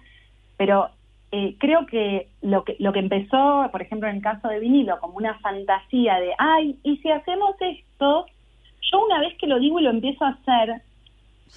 Pero 0.58 0.90
eh, 1.32 1.56
creo 1.60 1.86
que 1.86 2.30
lo, 2.42 2.64
que 2.64 2.76
lo 2.80 2.92
que 2.94 3.00
empezó, 3.00 3.68
por 3.72 3.82
ejemplo, 3.82 4.10
en 4.10 4.18
el 4.18 4.22
caso 4.22 4.48
de 4.50 4.60
vinilo, 4.60 5.00
como 5.00 5.16
una 5.18 5.40
fantasía 5.40 6.20
de, 6.20 6.34
ay, 6.38 6.78
¿y 6.84 6.98
si 6.98 7.10
hacemos 7.10 7.56
esto? 7.60 8.26
Yo 8.92 9.06
una 9.06 9.20
vez 9.22 9.36
que 9.38 9.48
lo 9.48 9.60
digo 9.60 9.80
y 9.80 9.84
lo 9.84 9.90
empiezo 9.92 10.26
a 10.26 10.30
hacer, 10.30 10.82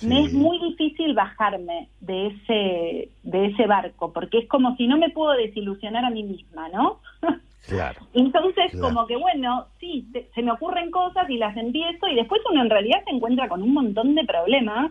me 0.02 0.24
es 0.24 0.32
muy 0.32 0.58
difícil 0.60 1.14
bajarme 1.14 1.88
de 2.00 2.26
ese, 2.28 3.08
de 3.22 3.46
ese 3.46 3.66
barco, 3.66 4.12
porque 4.12 4.38
es 4.38 4.48
como 4.48 4.76
si 4.76 4.86
no 4.86 4.96
me 4.98 5.10
puedo 5.10 5.32
desilusionar 5.32 6.04
a 6.04 6.10
mí 6.10 6.22
misma, 6.22 6.68
¿no? 6.68 7.00
Claro. 7.66 8.02
Entonces, 8.12 8.72
Claro. 8.72 8.88
como 8.94 9.06
que 9.06 9.16
bueno, 9.16 9.68
sí, 9.80 10.06
te- 10.12 10.28
se 10.34 10.42
me 10.42 10.52
ocurren 10.52 10.90
cosas 10.90 11.30
y 11.30 11.38
las 11.38 11.56
empiezo 11.56 12.06
y 12.08 12.14
después 12.14 12.42
uno 12.50 12.60
en 12.60 12.68
realidad 12.68 13.02
se 13.06 13.10
encuentra 13.14 13.48
con 13.48 13.62
un 13.62 13.72
montón 13.72 14.14
de 14.14 14.22
problemas 14.24 14.90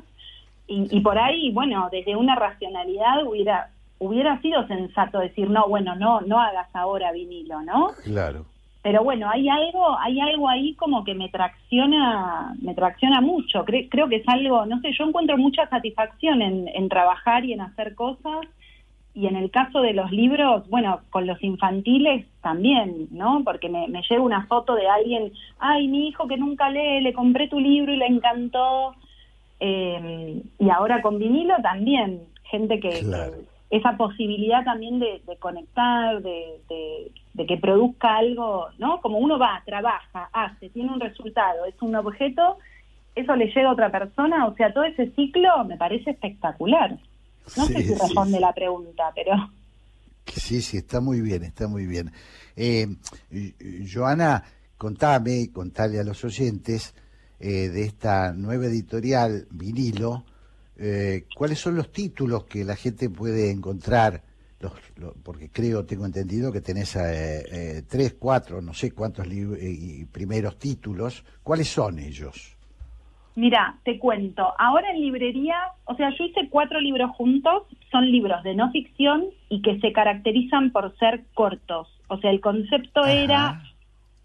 y, 0.65 0.88
y 0.89 0.99
por 1.01 1.19
ahí, 1.19 1.51
bueno, 1.51 1.88
desde 1.91 2.15
una 2.15 2.34
racionalidad 2.34 3.27
hubiera 3.27 3.69
hubiera 3.99 4.39
sido 4.41 4.67
sensato 4.67 5.19
decir, 5.19 5.49
no, 5.49 5.67
bueno, 5.67 5.95
no 5.95 6.21
no 6.21 6.39
hagas 6.39 6.67
ahora 6.73 7.11
vinilo, 7.11 7.61
¿no? 7.61 7.91
Claro. 8.03 8.45
Pero 8.81 9.01
bueno, 9.03 9.29
hay 9.29 9.47
algo 9.47 9.97
hay 9.97 10.19
algo 10.19 10.49
ahí 10.49 10.73
como 10.75 11.03
que 11.05 11.13
me 11.13 11.29
tracciona 11.29 12.53
me 12.61 12.73
tracciona 12.75 13.21
mucho. 13.21 13.65
Cre- 13.65 13.87
creo 13.89 14.09
que 14.09 14.17
es 14.17 14.27
algo, 14.27 14.65
no 14.65 14.79
sé, 14.81 14.91
yo 14.97 15.05
encuentro 15.05 15.37
mucha 15.37 15.67
satisfacción 15.69 16.41
en, 16.41 16.67
en 16.67 16.89
trabajar 16.89 17.45
y 17.45 17.53
en 17.53 17.61
hacer 17.61 17.95
cosas 17.95 18.41
y 19.15 19.27
en 19.27 19.35
el 19.35 19.51
caso 19.51 19.79
de 19.81 19.93
los 19.93 20.11
libros, 20.11 20.67
bueno, 20.69 21.01
con 21.11 21.27
los 21.27 21.41
infantiles 21.43 22.25
también, 22.41 23.07
¿no? 23.11 23.43
Porque 23.45 23.69
me, 23.69 23.87
me 23.87 24.01
llega 24.01 24.21
una 24.21 24.47
foto 24.47 24.73
de 24.73 24.87
alguien, 24.87 25.31
ay, 25.59 25.87
mi 25.87 26.07
hijo 26.07 26.27
que 26.27 26.35
nunca 26.35 26.67
lee, 26.69 26.99
le 27.01 27.13
compré 27.13 27.47
tu 27.47 27.59
libro 27.59 27.93
y 27.93 27.97
le 27.97 28.07
encantó. 28.07 28.95
Eh, 29.59 30.41
y 30.59 30.69
ahora 30.69 31.01
con 31.01 31.19
vinilo 31.19 31.55
también, 31.61 32.21
gente 32.45 32.79
que, 32.79 32.89
que 32.89 33.45
esa 33.76 33.97
posibilidad 33.97 34.63
también 34.63 34.99
de, 34.99 35.21
de 35.26 35.38
conectar, 35.38 36.21
de, 36.21 36.61
de- 36.69 37.11
de 37.34 37.45
que 37.47 37.57
produzca 37.57 38.17
algo, 38.17 38.67
¿no? 38.78 39.01
Como 39.01 39.17
uno 39.17 39.39
va, 39.39 39.63
trabaja, 39.65 40.30
hace, 40.32 40.69
tiene 40.69 40.93
un 40.93 40.99
resultado, 40.99 41.65
es 41.65 41.74
un 41.82 41.95
objeto, 41.95 42.57
eso 43.15 43.36
le 43.36 43.47
llega 43.47 43.69
a 43.69 43.74
otra 43.74 43.91
persona, 43.91 44.45
o 44.45 44.55
sea, 44.55 44.71
todo 44.71 44.84
ese 44.84 45.09
ciclo 45.15 45.49
me 45.65 45.76
parece 45.78 46.11
espectacular. 46.11 46.91
No 47.57 47.65
sé 47.65 47.74
si 47.82 47.88
sí, 47.89 47.95
responde 47.99 48.39
la 48.39 48.53
pregunta, 48.53 49.11
pero... 49.15 49.34
Sí, 50.28 50.61
sí, 50.61 50.78
está 50.78 51.01
muy 51.01 51.21
bien, 51.21 51.43
está 51.43 51.67
muy 51.67 51.86
bien. 51.88 52.11
Eh, 52.55 52.86
Joana, 53.91 54.43
contame, 54.78 55.51
contale 55.51 55.99
a 55.99 56.03
los 56.03 56.24
oyentes 56.24 56.95
eh, 57.39 57.69
de 57.69 57.84
esta 57.86 58.32
nueva 58.34 58.65
editorial 58.67 59.47
vinilo, 59.51 60.24
eh, 60.78 61.26
cuáles 61.36 61.59
son 61.59 61.76
los 61.76 61.91
títulos 61.91 62.45
que 62.45 62.63
la 62.63 62.76
gente 62.76 63.09
puede 63.09 63.51
encontrar, 63.51 64.21
los, 64.59 64.71
porque 65.24 65.49
creo, 65.49 65.86
tengo 65.86 66.05
entendido 66.05 66.51
que 66.51 66.61
tenés 66.61 66.95
eh, 66.95 67.43
eh, 67.51 67.82
tres, 67.88 68.15
cuatro, 68.17 68.61
no 68.61 68.74
sé 68.74 68.91
cuántos 68.91 69.28
eh, 69.28 69.32
y 69.59 70.05
primeros 70.05 70.57
títulos, 70.57 71.24
¿cuáles 71.43 71.67
son 71.67 71.99
ellos? 71.99 72.55
Mira, 73.36 73.78
te 73.84 73.97
cuento, 73.97 74.53
ahora 74.59 74.91
en 74.91 75.01
librería, 75.01 75.55
o 75.86 75.95
sea, 75.95 76.11
yo 76.17 76.24
hice 76.24 76.49
cuatro 76.49 76.80
libros 76.80 77.09
juntos, 77.17 77.63
son 77.91 78.11
libros 78.11 78.43
de 78.43 78.53
no 78.53 78.71
ficción 78.71 79.26
y 79.49 79.61
que 79.63 79.80
se 79.80 79.91
caracterizan 79.91 80.71
por 80.71 80.95
ser 80.97 81.24
cortos. 81.34 81.88
O 82.09 82.19
sea, 82.19 82.30
el 82.30 82.41
concepto 82.41 83.03
era 83.05 83.63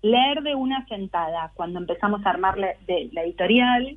leer 0.02 0.42
de 0.42 0.54
una 0.54 0.86
sentada. 0.88 1.52
Cuando 1.54 1.78
empezamos 1.78 2.24
a 2.24 2.30
armar 2.30 2.58
la, 2.58 2.68
de- 2.86 3.08
la 3.12 3.22
editorial, 3.22 3.96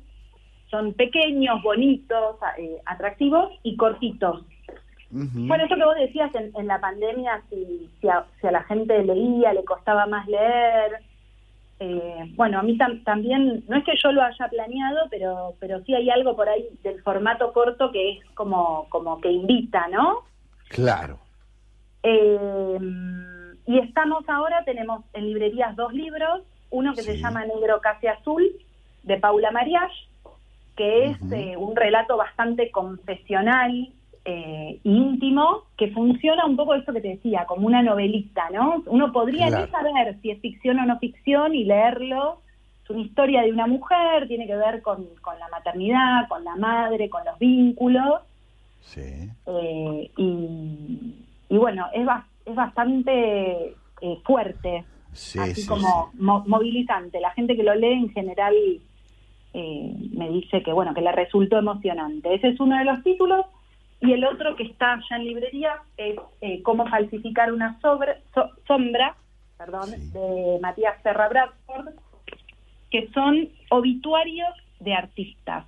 son 0.72 0.94
pequeños, 0.94 1.62
bonitos, 1.62 2.36
eh, 2.58 2.78
atractivos 2.86 3.52
y 3.62 3.76
cortitos. 3.76 4.42
Bueno, 5.10 5.64
eso 5.66 5.74
que 5.76 5.84
vos 5.84 5.94
decías 5.94 6.34
en, 6.34 6.50
en 6.56 6.66
la 6.66 6.80
pandemia, 6.80 7.42
si, 7.50 7.90
si, 8.00 8.08
a, 8.08 8.24
si 8.40 8.46
a 8.46 8.50
la 8.50 8.62
gente 8.64 9.04
leía, 9.04 9.52
le 9.52 9.62
costaba 9.62 10.06
más 10.06 10.26
leer. 10.26 10.92
Eh, 11.80 12.32
bueno, 12.34 12.58
a 12.58 12.62
mí 12.62 12.78
tam- 12.78 13.04
también, 13.04 13.62
no 13.68 13.76
es 13.76 13.84
que 13.84 13.92
yo 14.02 14.10
lo 14.12 14.22
haya 14.22 14.48
planeado, 14.48 15.00
pero, 15.10 15.52
pero 15.60 15.82
sí 15.84 15.94
hay 15.94 16.08
algo 16.08 16.34
por 16.34 16.48
ahí 16.48 16.64
del 16.82 17.02
formato 17.02 17.52
corto 17.52 17.92
que 17.92 18.12
es 18.12 18.24
como, 18.34 18.86
como 18.88 19.20
que 19.20 19.30
invita, 19.30 19.86
¿no? 19.88 20.20
Claro. 20.68 21.18
Eh, 22.04 22.78
y 23.66 23.78
estamos 23.80 24.26
ahora, 24.30 24.64
tenemos 24.64 25.04
en 25.12 25.26
librerías 25.26 25.76
dos 25.76 25.92
libros, 25.92 26.40
uno 26.70 26.94
que 26.94 27.02
se 27.02 27.18
llama 27.18 27.44
Negro 27.44 27.82
Casi 27.82 28.06
Azul, 28.06 28.50
de 29.02 29.18
Paula 29.18 29.50
Mariach, 29.50 29.92
que 30.82 31.04
es 31.06 31.32
eh, 31.32 31.56
un 31.56 31.76
relato 31.76 32.16
bastante 32.16 32.72
confesional, 32.72 33.88
eh, 34.24 34.80
íntimo, 34.82 35.62
que 35.76 35.88
funciona 35.92 36.44
un 36.44 36.56
poco 36.56 36.74
eso 36.74 36.92
que 36.92 37.00
te 37.00 37.08
decía, 37.08 37.44
como 37.46 37.68
una 37.68 37.82
novelita, 37.82 38.50
¿no? 38.50 38.82
Uno 38.86 39.12
podría 39.12 39.46
Claro. 39.46 39.66
ni 39.66 39.70
saber 39.70 40.16
si 40.20 40.30
es 40.32 40.40
ficción 40.40 40.80
o 40.80 40.84
no 40.86 40.98
ficción 40.98 41.54
y 41.54 41.62
leerlo. 41.64 42.40
Es 42.82 42.90
una 42.90 43.02
historia 43.02 43.42
de 43.42 43.52
una 43.52 43.68
mujer, 43.68 44.26
tiene 44.26 44.46
que 44.48 44.56
ver 44.56 44.82
con, 44.82 45.06
con 45.20 45.38
la 45.38 45.48
maternidad, 45.50 46.26
con 46.28 46.42
la 46.42 46.56
madre, 46.56 47.08
con 47.08 47.24
los 47.24 47.38
vínculos. 47.38 48.20
Sí. 48.80 49.28
Eh, 49.46 50.10
y, 50.16 51.14
y 51.48 51.56
bueno, 51.56 51.86
es, 51.94 52.04
bas- 52.04 52.26
es 52.44 52.54
bastante 52.56 53.76
eh, 54.00 54.18
fuerte, 54.24 54.84
Sí, 55.12 55.38
así 55.38 55.62
sí, 55.62 55.68
como 55.68 56.10
mo- 56.14 56.42
movilizante. 56.46 57.20
La 57.20 57.30
gente 57.32 57.54
que 57.54 57.62
lo 57.62 57.74
lee 57.76 57.92
en 57.92 58.10
general 58.10 58.54
eh, 59.54 59.94
me 60.14 60.28
dice 60.30 60.62
que 60.62 60.72
bueno 60.72 60.94
que 60.94 61.00
le 61.02 61.12
resultó 61.12 61.58
emocionante. 61.58 62.34
Ese 62.34 62.48
es 62.48 62.60
uno 62.60 62.76
de 62.78 62.84
los 62.84 63.02
títulos 63.02 63.46
y 64.00 64.12
el 64.12 64.24
otro 64.24 64.56
que 64.56 64.64
está 64.64 64.98
ya 65.08 65.16
en 65.16 65.24
librería 65.24 65.74
es 65.96 66.16
eh, 66.40 66.62
Cómo 66.62 66.86
falsificar 66.88 67.52
una 67.52 67.78
sobre- 67.80 68.18
so- 68.34 68.50
sombra, 68.66 69.14
perdón, 69.58 69.90
de 70.12 70.58
Matías 70.60 71.00
Serra 71.02 71.28
Bradford, 71.28 71.94
que 72.90 73.08
son 73.14 73.48
obituarios 73.70 74.50
de 74.80 74.94
artistas. 74.94 75.64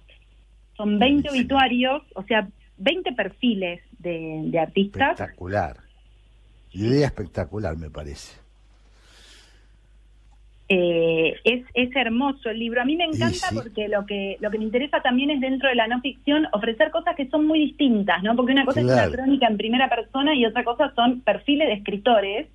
Son 0.76 0.99
20 0.99 1.30
obituarios, 1.30 2.03
o 2.16 2.22
sea, 2.24 2.49
20 2.78 3.12
perfiles 3.12 3.80
de, 4.01 4.43
de 4.47 4.59
artistas. 4.59 5.12
Espectacular. 5.12 5.76
Idea 6.72 7.07
espectacular, 7.07 7.76
me 7.76 7.89
parece. 7.91 8.41
Eh, 10.68 11.36
es, 11.44 11.64
es 11.74 11.94
hermoso 11.94 12.48
el 12.48 12.58
libro. 12.58 12.80
A 12.80 12.84
mí 12.84 12.96
me 12.96 13.04
encanta 13.04 13.48
sí. 13.48 13.54
porque 13.54 13.88
lo 13.88 14.06
que 14.06 14.38
lo 14.40 14.50
que 14.50 14.58
me 14.58 14.64
interesa 14.64 15.02
también 15.02 15.30
es 15.30 15.40
dentro 15.40 15.68
de 15.68 15.74
la 15.74 15.86
no 15.86 16.00
ficción 16.00 16.46
ofrecer 16.52 16.90
cosas 16.90 17.14
que 17.16 17.28
son 17.28 17.46
muy 17.46 17.58
distintas, 17.58 18.22
¿no? 18.22 18.34
Porque 18.34 18.52
una 18.52 18.64
cosa 18.64 18.80
es 18.80 18.86
una 18.86 19.10
crónica 19.10 19.46
en 19.46 19.58
primera 19.58 19.90
persona 19.90 20.34
y 20.34 20.46
otra 20.46 20.64
cosa 20.64 20.92
son 20.94 21.20
perfiles 21.20 21.68
de 21.68 21.74
escritores. 21.74 22.46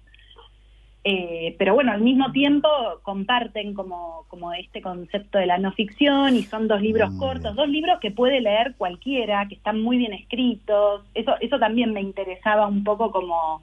Eh, 1.06 1.56
pero 1.58 1.76
bueno, 1.76 1.92
al 1.92 2.02
mismo 2.02 2.32
tiempo 2.32 2.68
comparten 3.04 3.74
como, 3.74 4.26
como 4.28 4.54
este 4.54 4.82
concepto 4.82 5.38
de 5.38 5.46
la 5.46 5.58
no 5.58 5.72
ficción 5.72 6.36
y 6.36 6.44
son 6.44 6.68
dos 6.68 6.82
libros 6.82 7.12
cortos, 7.18 7.56
dos 7.56 7.70
libros 7.70 8.00
que 8.02 8.12
puede 8.12 8.42
leer 8.42 8.74
cualquiera, 8.78 9.48
que 9.48 9.56
están 9.56 9.82
muy 9.82 9.98
bien 9.98 10.14
escritos. 10.14 11.04
Eso, 11.14 11.36
eso 11.40 11.58
también 11.60 11.94
me 11.94 12.02
interesaba 12.02 12.68
un 12.68 12.84
poco 12.84 13.12
como 13.12 13.62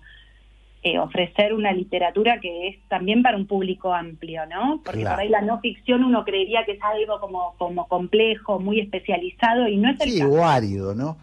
eh, 0.87 0.99
ofrecer 0.99 1.53
una 1.53 1.73
literatura 1.73 2.39
que 2.41 2.69
es 2.69 2.77
también 2.89 3.23
para 3.23 3.37
un 3.37 3.47
público 3.47 3.93
amplio, 3.93 4.47
¿no? 4.47 4.81
Porque 4.85 5.01
Claro. 5.01 5.17
por 5.17 5.23
ahí 5.23 5.29
la 5.29 5.43
no 5.43 5.59
ficción 5.61 6.05
uno 6.05 6.25
creería 6.25 6.65
que 6.65 6.73
es 6.73 6.79
algo 6.83 7.19
como, 7.21 7.55
como 7.59 7.89
complejo, 7.89 8.61
muy 8.61 8.79
especializado 8.81 9.67
y 9.69 9.77
no 9.79 9.91
es 9.91 10.01
el 10.01 10.11
Sí, 10.11 10.19
caso. 10.21 10.33
o 10.33 10.45
árido, 10.45 10.95
¿no? 10.95 11.17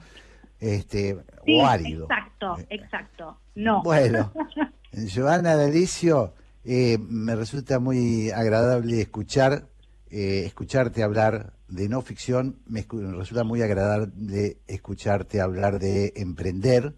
Este, 0.59 1.15
Sí, 1.45 1.57
o 1.59 1.65
árido. 1.65 2.05
exacto, 2.05 2.57
exacto. 2.69 3.37
No. 3.55 3.81
Bueno, 3.83 4.31
Joana 5.15 5.55
Delicio, 5.55 6.33
eh, 6.65 6.97
me 6.99 7.35
resulta 7.35 7.79
muy 7.79 8.31
agradable 8.31 9.01
escuchar, 9.01 9.67
eh, 10.09 10.43
escucharte 10.45 11.03
hablar 11.03 11.53
de 11.67 11.89
no 11.89 12.01
ficción, 12.01 12.57
me 12.67 12.81
resulta 12.81 13.43
muy 13.43 13.61
agradable 13.61 14.57
escucharte 14.67 15.41
hablar 15.41 15.79
de 15.79 16.13
emprender 16.17 16.93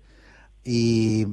y 0.63 1.26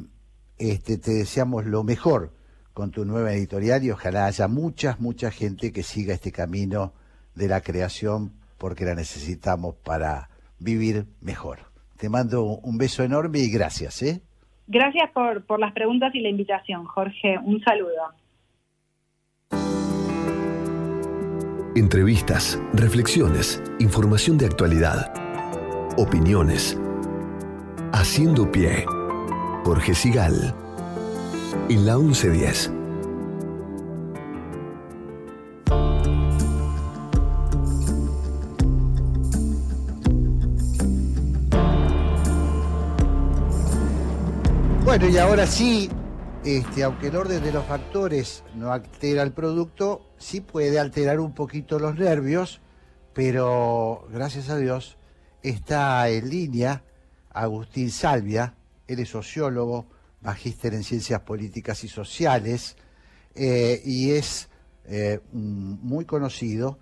este, 0.58 0.98
te 0.98 1.12
deseamos 1.12 1.66
lo 1.66 1.84
mejor 1.84 2.32
con 2.72 2.90
tu 2.90 3.04
nueva 3.04 3.32
editorial 3.32 3.84
y 3.84 3.90
ojalá 3.90 4.26
haya 4.26 4.48
mucha, 4.48 4.96
mucha 4.98 5.30
gente 5.30 5.72
que 5.72 5.82
siga 5.82 6.14
este 6.14 6.32
camino 6.32 6.92
de 7.34 7.48
la 7.48 7.60
creación 7.60 8.32
porque 8.58 8.84
la 8.84 8.94
necesitamos 8.94 9.74
para 9.76 10.30
vivir 10.58 11.06
mejor. 11.20 11.58
Te 11.98 12.08
mando 12.08 12.42
un 12.44 12.78
beso 12.78 13.02
enorme 13.02 13.40
y 13.40 13.50
gracias, 13.50 14.02
¿eh? 14.02 14.22
Gracias 14.66 15.10
por, 15.12 15.44
por 15.44 15.60
las 15.60 15.72
preguntas 15.72 16.14
y 16.14 16.20
la 16.20 16.28
invitación, 16.28 16.84
Jorge. 16.84 17.38
Un 17.38 17.60
saludo. 17.62 18.14
Entrevistas, 21.74 22.60
reflexiones, 22.74 23.62
información 23.80 24.36
de 24.36 24.46
actualidad, 24.46 25.12
opiniones. 25.96 26.78
Haciendo 27.92 28.50
pie. 28.50 28.84
Jorge 29.64 29.94
Sigal. 29.94 30.54
En 31.68 31.86
la 31.86 31.96
1110. 31.96 32.70
Bueno, 44.84 45.08
y 45.08 45.16
ahora 45.16 45.46
sí, 45.46 45.88
este, 46.44 46.82
aunque 46.82 47.06
el 47.06 47.16
orden 47.16 47.42
de 47.42 47.52
los 47.52 47.64
factores 47.64 48.42
no 48.56 48.72
altera 48.72 49.22
el 49.22 49.32
producto, 49.32 50.02
sí 50.18 50.40
puede 50.40 50.80
alterar 50.80 51.20
un 51.20 51.32
poquito 51.32 51.78
los 51.78 51.94
nervios, 51.94 52.60
pero 53.14 54.06
gracias 54.12 54.50
a 54.50 54.56
Dios 54.56 54.98
está 55.42 56.08
en 56.08 56.28
línea 56.28 56.82
Agustín 57.30 57.90
Salvia, 57.90 58.54
él 58.92 59.00
es 59.00 59.10
sociólogo, 59.10 59.86
magíster 60.20 60.74
en 60.74 60.84
ciencias 60.84 61.20
políticas 61.20 61.84
y 61.84 61.88
sociales, 61.88 62.76
eh, 63.34 63.80
y 63.84 64.10
es 64.10 64.48
eh, 64.84 65.20
mm, 65.32 65.74
muy 65.82 66.04
conocido 66.04 66.78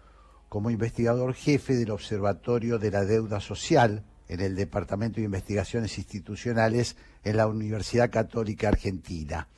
como 0.49 0.71
investigador 0.71 1.35
jefe 1.35 1.75
del 1.75 1.91
Observatorio 1.91 2.79
de 2.79 2.91
la 2.91 3.05
Deuda 3.05 3.41
Social 3.41 4.05
en 4.29 4.41
el 4.41 4.57
Departamento 4.57 5.17
de 5.17 5.25
Investigaciones 5.25 5.97
Institucionales 5.99 6.97
en 7.25 7.37
la 7.37 7.47
Universidad 7.47 8.11
Católica 8.11 8.69
Argentina. 8.69 9.49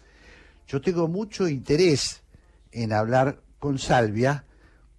Yo 0.66 0.80
tengo 0.80 1.09
mucho 1.09 1.48
interés 1.48 2.22
en 2.72 2.92
hablar 2.92 3.42
con 3.59 3.78
Salvia 3.78 4.44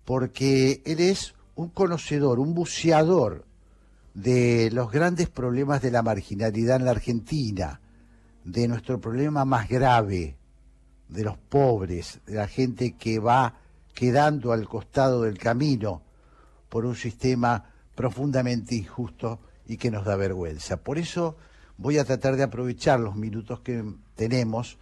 porque 0.05 0.81
él 0.85 0.99
es 0.99 1.33
un 1.55 1.69
conocedor, 1.69 2.39
un 2.39 2.53
buceador 2.53 3.45
de 4.13 4.69
los 4.71 4.91
grandes 4.91 5.29
problemas 5.29 5.81
de 5.81 5.91
la 5.91 6.01
marginalidad 6.01 6.77
en 6.77 6.85
la 6.85 6.91
Argentina, 6.91 7.81
de 8.43 8.67
nuestro 8.67 8.99
problema 8.99 9.45
más 9.45 9.69
grave, 9.69 10.37
de 11.07 11.23
los 11.23 11.37
pobres, 11.37 12.19
de 12.25 12.35
la 12.35 12.47
gente 12.47 12.93
que 12.93 13.19
va 13.19 13.59
quedando 13.93 14.51
al 14.51 14.67
costado 14.67 15.23
del 15.23 15.37
camino 15.37 16.01
por 16.69 16.85
un 16.85 16.95
sistema 16.95 17.71
profundamente 17.95 18.75
injusto 18.75 19.39
y 19.67 19.77
que 19.77 19.91
nos 19.91 20.05
da 20.05 20.15
vergüenza. 20.15 20.77
Por 20.77 20.97
eso 20.97 21.37
voy 21.77 21.97
a 21.97 22.05
tratar 22.05 22.35
de 22.35 22.43
aprovechar 22.43 22.99
los 22.99 23.15
minutos 23.15 23.61
que 23.61 23.83
tenemos 24.15 24.77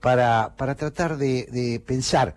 para, 0.00 0.54
para 0.56 0.74
tratar 0.74 1.16
de, 1.16 1.46
de 1.50 1.80
pensar 1.80 2.36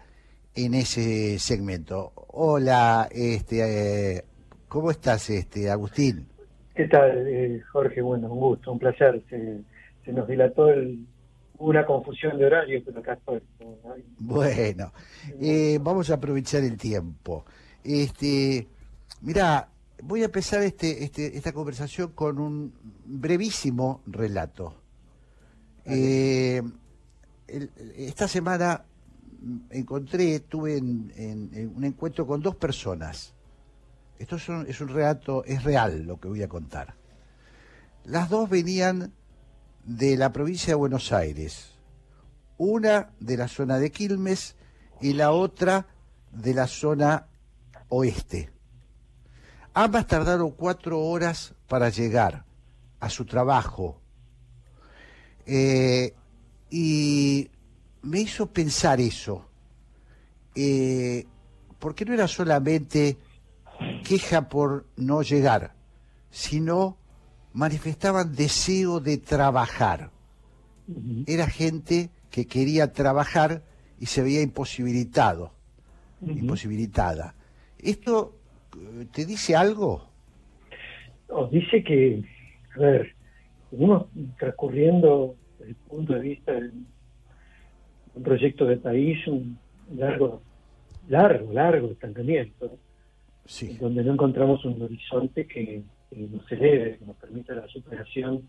en 0.56 0.74
ese 0.74 1.40
segmento. 1.40 2.14
Hola, 2.28 3.08
este, 3.12 4.18
eh, 4.18 4.26
¿cómo 4.68 4.92
estás, 4.92 5.30
este, 5.30 5.70
Agustín? 5.70 6.28
¿Qué 6.78 6.88
tal, 6.88 7.28
eh, 7.28 7.62
Jorge? 7.72 8.02
Bueno, 8.02 8.32
un 8.32 8.40
gusto, 8.40 8.72
un 8.72 8.78
placer. 8.80 9.24
Se, 9.30 9.62
se 10.06 10.12
nos 10.14 10.28
dilató 10.28 10.70
el, 10.70 11.06
una 11.58 11.86
confusión 11.86 12.38
de 12.38 12.46
horario, 12.46 12.82
pero 12.86 13.00
acá 13.00 13.14
estoy. 13.14 13.42
Bueno, 14.20 14.94
eh, 15.42 15.80
vamos 15.82 16.10
a 16.12 16.16
aprovechar 16.16 16.64
el 16.64 16.78
tiempo. 16.78 17.46
Este, 17.84 18.68
mira, 19.22 19.70
voy 20.04 20.22
a 20.22 20.26
empezar 20.26 20.62
este, 20.62 21.04
este, 21.04 21.36
esta 21.36 21.52
conversación 21.52 22.12
con 22.12 22.38
un 22.38 22.72
brevísimo 23.06 24.02
relato. 24.06 24.76
Eh, 25.86 26.62
el- 27.48 27.72
esta 27.98 28.28
semana 28.28 28.84
encontré, 29.72 30.42
tuve 30.42 30.78
en- 30.78 31.12
en- 31.16 31.50
en 31.54 31.76
un 31.76 31.84
encuentro 31.86 32.28
con 32.28 32.40
dos 32.42 32.56
personas. 32.56 33.34
Esto 34.20 34.38
es 34.38 34.50
un, 34.50 34.66
es 34.68 34.82
un 34.82 34.90
relato, 34.90 35.44
es 35.46 35.64
real 35.64 36.04
lo 36.04 36.20
que 36.20 36.28
voy 36.28 36.44
a 36.44 36.50
contar. 36.50 36.96
Las 38.04 38.30
dos 38.30 38.50
venían 38.50 39.14
de 39.84 40.18
la 40.18 40.32
provincia 40.32 40.72
de 40.72 40.76
Buenos 40.76 41.12
Aires, 41.12 41.74
una 42.58 43.12
de 43.20 43.38
la 43.38 43.48
zona 43.48 43.80
de 43.80 43.92
Quilmes 43.92 44.56
y 45.02 45.14
la 45.14 45.32
otra 45.32 45.88
de 46.32 46.54
la 46.54 46.68
zona 46.68 47.28
oeste. 47.90 48.52
Ambas 49.74 50.08
tardaron 50.08 50.52
cuatro 50.52 51.00
horas 51.00 51.54
para 51.68 51.90
llegar 51.90 52.46
a 53.00 53.10
su 53.10 53.26
trabajo. 53.26 54.02
Eh, 55.46 56.14
y 56.70 57.50
me 58.02 58.22
hizo 58.22 58.48
pensar 58.48 59.00
eso, 59.00 59.48
eh, 60.56 61.26
porque 61.80 62.06
no 62.06 62.14
era 62.14 62.28
solamente 62.28 63.18
queja 64.04 64.50
por 64.50 64.86
no 64.96 65.22
llegar, 65.22 65.74
sino 66.30 66.98
manifestaban 67.54 68.36
deseo 68.36 69.00
de 69.00 69.18
trabajar. 69.18 70.12
Era 71.26 71.48
gente 71.48 72.10
que 72.30 72.46
quería 72.46 72.94
trabajar 72.94 73.64
y 74.00 74.06
se 74.06 74.22
veía 74.24 74.42
imposibilitado, 74.42 75.52
imposibilitada. 76.22 77.36
Esto 77.80 78.38
¿te 79.12 79.26
dice 79.26 79.56
algo? 79.56 80.08
Os 81.30 81.52
dice 81.52 81.84
que, 81.84 82.24
a 82.76 82.80
ver, 82.80 83.16
venimos 83.72 84.08
transcurriendo 84.40 85.36
desde 85.60 85.72
el 85.72 85.76
punto 85.76 86.14
de 86.14 86.20
vista 86.20 86.54
de 86.54 86.72
un 88.16 88.24
proyecto 88.24 88.66
de 88.66 88.78
país, 88.78 89.28
un 89.28 89.58
largo, 89.96 90.42
largo, 91.10 91.52
largo 91.52 91.92
estancamiento, 91.92 92.78
sí. 93.48 93.78
donde 93.80 94.04
no 94.04 94.14
encontramos 94.14 94.64
un 94.66 94.82
horizonte 94.82 95.48
que, 95.48 95.84
que 96.10 96.16
nos 96.16 96.52
eleve, 96.52 96.98
que 97.00 97.06
nos 97.06 97.16
permita 97.16 97.56
la 97.56 97.68
superación 97.68 98.44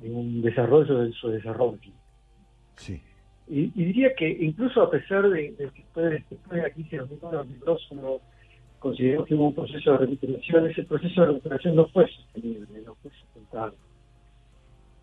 de 0.00 0.10
un 0.10 0.42
desarrollo 0.42 0.98
de 0.98 1.12
su 1.12 1.28
desarrollo. 1.28 1.92
Sí. 2.76 3.00
Y, 3.48 3.72
y 3.74 3.84
diría 3.84 4.14
que 4.14 4.28
incluso 4.28 4.82
a 4.82 4.90
pesar 4.90 5.28
de, 5.28 5.52
de 5.52 5.70
que 5.70 5.82
después, 5.82 6.24
después 6.30 6.50
de 6.50 6.62
la 6.62 6.70
crisis 6.70 6.90
de 6.92 6.98
2002 6.98 7.88
uno 7.92 8.20
consideró 8.78 9.24
que 9.24 9.34
hubo 9.34 9.48
un 9.48 9.54
proceso 9.54 9.92
de 9.92 9.98
recuperación, 9.98 10.66
ese 10.70 10.84
proceso 10.84 11.20
de 11.20 11.26
recuperación 11.28 11.76
no 11.76 11.86
fue 11.88 12.08
sostenible, 12.08 12.82
no 12.84 12.94
fue 12.96 13.10
sustentable. 13.12 13.76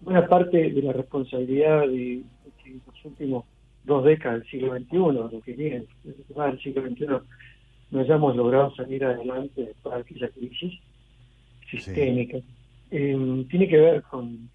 Buena 0.01 0.27
parte 0.27 0.71
de 0.71 0.81
la 0.81 0.93
responsabilidad 0.93 1.81
de, 1.81 2.23
de 2.65 2.81
los 2.85 3.05
últimos 3.05 3.45
dos 3.85 4.03
décadas 4.03 4.39
del 4.39 4.49
siglo 4.49 4.77
XXI, 4.77 4.97
lo 4.97 5.41
que 5.41 5.53
viene 5.53 5.85
del 6.03 6.59
siglo 6.59 6.81
XXI, 6.89 7.05
no 7.93 7.99
hayamos 7.99 8.35
logrado 8.35 8.75
salir 8.75 9.05
adelante 9.05 9.65
después 9.65 9.93
de 9.93 10.01
aquella 10.01 10.29
crisis 10.29 10.79
sistémica, 11.69 12.37
eh, 12.89 13.45
tiene 13.49 13.67
que 13.67 13.77
ver 13.77 14.01
con 14.01 14.49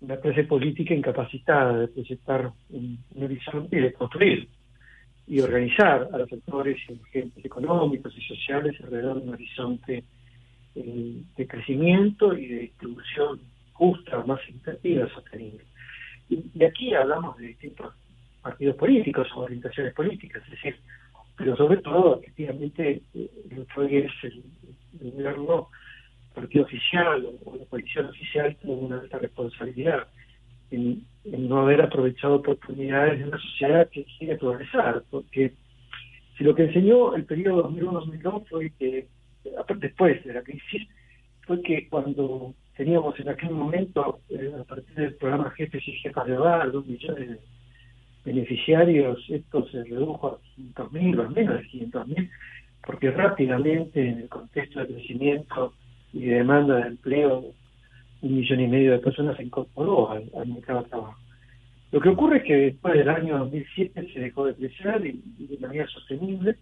una 0.00 0.16
clase 0.16 0.42
política 0.42 0.92
incapacitada 0.92 1.78
de 1.78 1.88
proyectar 1.88 2.50
un, 2.70 2.98
un 3.14 3.24
horizonte 3.24 3.76
y 3.76 3.80
de 3.80 3.92
construir 3.92 4.48
y 5.28 5.40
organizar 5.40 6.08
a 6.12 6.18
los 6.18 6.32
actores 6.32 6.76
y 6.88 6.94
agentes 6.94 7.44
económicos 7.44 8.12
y 8.18 8.22
sociales 8.22 8.74
alrededor 8.82 9.18
de 9.18 9.28
un 9.28 9.34
horizonte 9.34 10.04
eh, 10.74 11.22
de 11.36 11.46
crecimiento 11.46 12.36
y 12.36 12.48
de 12.48 12.58
distribución 12.62 13.40
justa, 13.74 14.24
más 14.26 14.40
equitativa, 14.48 15.08
sostenible. 15.14 15.64
Y, 16.28 16.46
y 16.52 16.64
aquí 16.64 16.94
hablamos 16.94 17.38
de 17.38 17.46
distintos 17.46 17.94
partidos 18.42 18.74
políticos 18.74 19.28
o 19.36 19.42
orientaciones 19.42 19.94
políticas, 19.94 20.42
es 20.46 20.50
decir, 20.50 20.76
pero 21.36 21.56
sobre 21.56 21.78
todo, 21.78 22.20
efectivamente, 22.20 23.02
eh, 23.14 23.30
lo 23.50 23.66
que 23.66 23.98
es 23.98 24.12
el, 24.22 24.42
gobierno 25.00 25.68
partido 26.34 26.64
oficial 26.64 27.26
o 27.44 27.56
la 27.56 27.64
coalición 27.66 28.06
oficial 28.06 28.56
tiene 28.60 28.76
una 28.76 29.00
alta 29.00 29.18
responsabilidad 29.18 30.06
en, 30.70 31.04
no 31.24 31.60
haber 31.60 31.82
aprovechado 31.82 32.36
oportunidades 32.36 33.18
de 33.18 33.24
una 33.26 33.38
sociedad 33.38 33.88
que 33.90 34.04
quiere 34.18 34.36
progresar, 34.36 35.02
porque 35.10 35.52
si 36.36 36.44
lo 36.44 36.54
que 36.54 36.64
enseñó 36.64 37.14
el 37.14 37.24
periodo 37.24 37.70
2001-2002 37.70 38.48
fue 38.48 38.72
que, 38.78 39.06
después 39.76 40.24
de 40.24 40.32
la 40.32 40.42
crisis, 40.42 40.88
fue 41.46 41.60
que 41.62 41.88
cuando 41.88 42.54
teníamos 42.76 43.18
en 43.20 43.28
aquel 43.28 43.50
momento, 43.50 44.20
eh, 44.30 44.52
a 44.58 44.64
partir 44.64 44.94
del 44.94 45.14
programa 45.14 45.50
Jefes 45.50 45.86
y 45.86 45.92
Jefas 45.92 46.26
de 46.26 46.38
Hogar, 46.38 46.72
dos 46.72 46.86
millones 46.86 47.28
de 47.28 47.38
beneficiarios, 48.24 49.24
esto 49.28 49.66
se 49.68 49.84
redujo 49.84 50.28
a 50.28 50.38
500.000 50.56 51.18
o 51.18 51.22
al 51.22 51.30
menos 51.30 51.60
de 51.60 51.68
500.000, 51.68 52.30
porque 52.84 53.10
rápidamente 53.10 54.08
en 54.08 54.18
el 54.18 54.28
contexto 54.28 54.80
de 54.80 54.86
crecimiento 54.86 55.74
y 56.12 56.26
de 56.26 56.36
demanda 56.36 56.76
de 56.76 56.88
empleo, 56.88 57.44
un 58.22 58.36
millón 58.36 58.60
y 58.60 58.68
medio 58.68 58.92
de 58.92 58.98
personas 58.98 59.36
se 59.36 59.44
incorporó 59.44 60.10
al, 60.10 60.30
al 60.36 60.48
mercado 60.48 60.82
de 60.82 60.88
trabajo. 60.88 61.18
Lo 61.90 62.00
que 62.00 62.08
ocurre 62.08 62.38
es 62.38 62.44
que 62.44 62.56
después 62.56 62.94
del 62.94 63.08
año 63.08 63.38
2007 63.38 64.08
se 64.12 64.20
dejó 64.20 64.46
de 64.46 64.54
crecer 64.54 65.04
y, 65.06 65.22
y 65.38 65.46
de 65.46 65.58
manera 65.58 65.86
sostenible, 65.88 66.56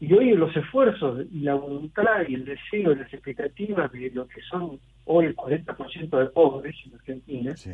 y 0.00 0.12
hoy 0.12 0.32
los 0.34 0.56
esfuerzos 0.56 1.26
y 1.32 1.40
la 1.40 1.54
voluntad 1.54 2.22
y 2.28 2.34
el 2.34 2.44
deseo 2.44 2.92
y 2.92 2.96
las 2.96 3.12
expectativas 3.12 3.90
de 3.90 4.10
lo 4.10 4.28
que 4.28 4.40
son 4.42 4.78
hoy 5.06 5.26
el 5.26 5.36
40% 5.36 6.18
de 6.18 6.26
pobres 6.26 6.76
en 6.86 6.94
Argentina, 6.94 7.56
sí. 7.56 7.70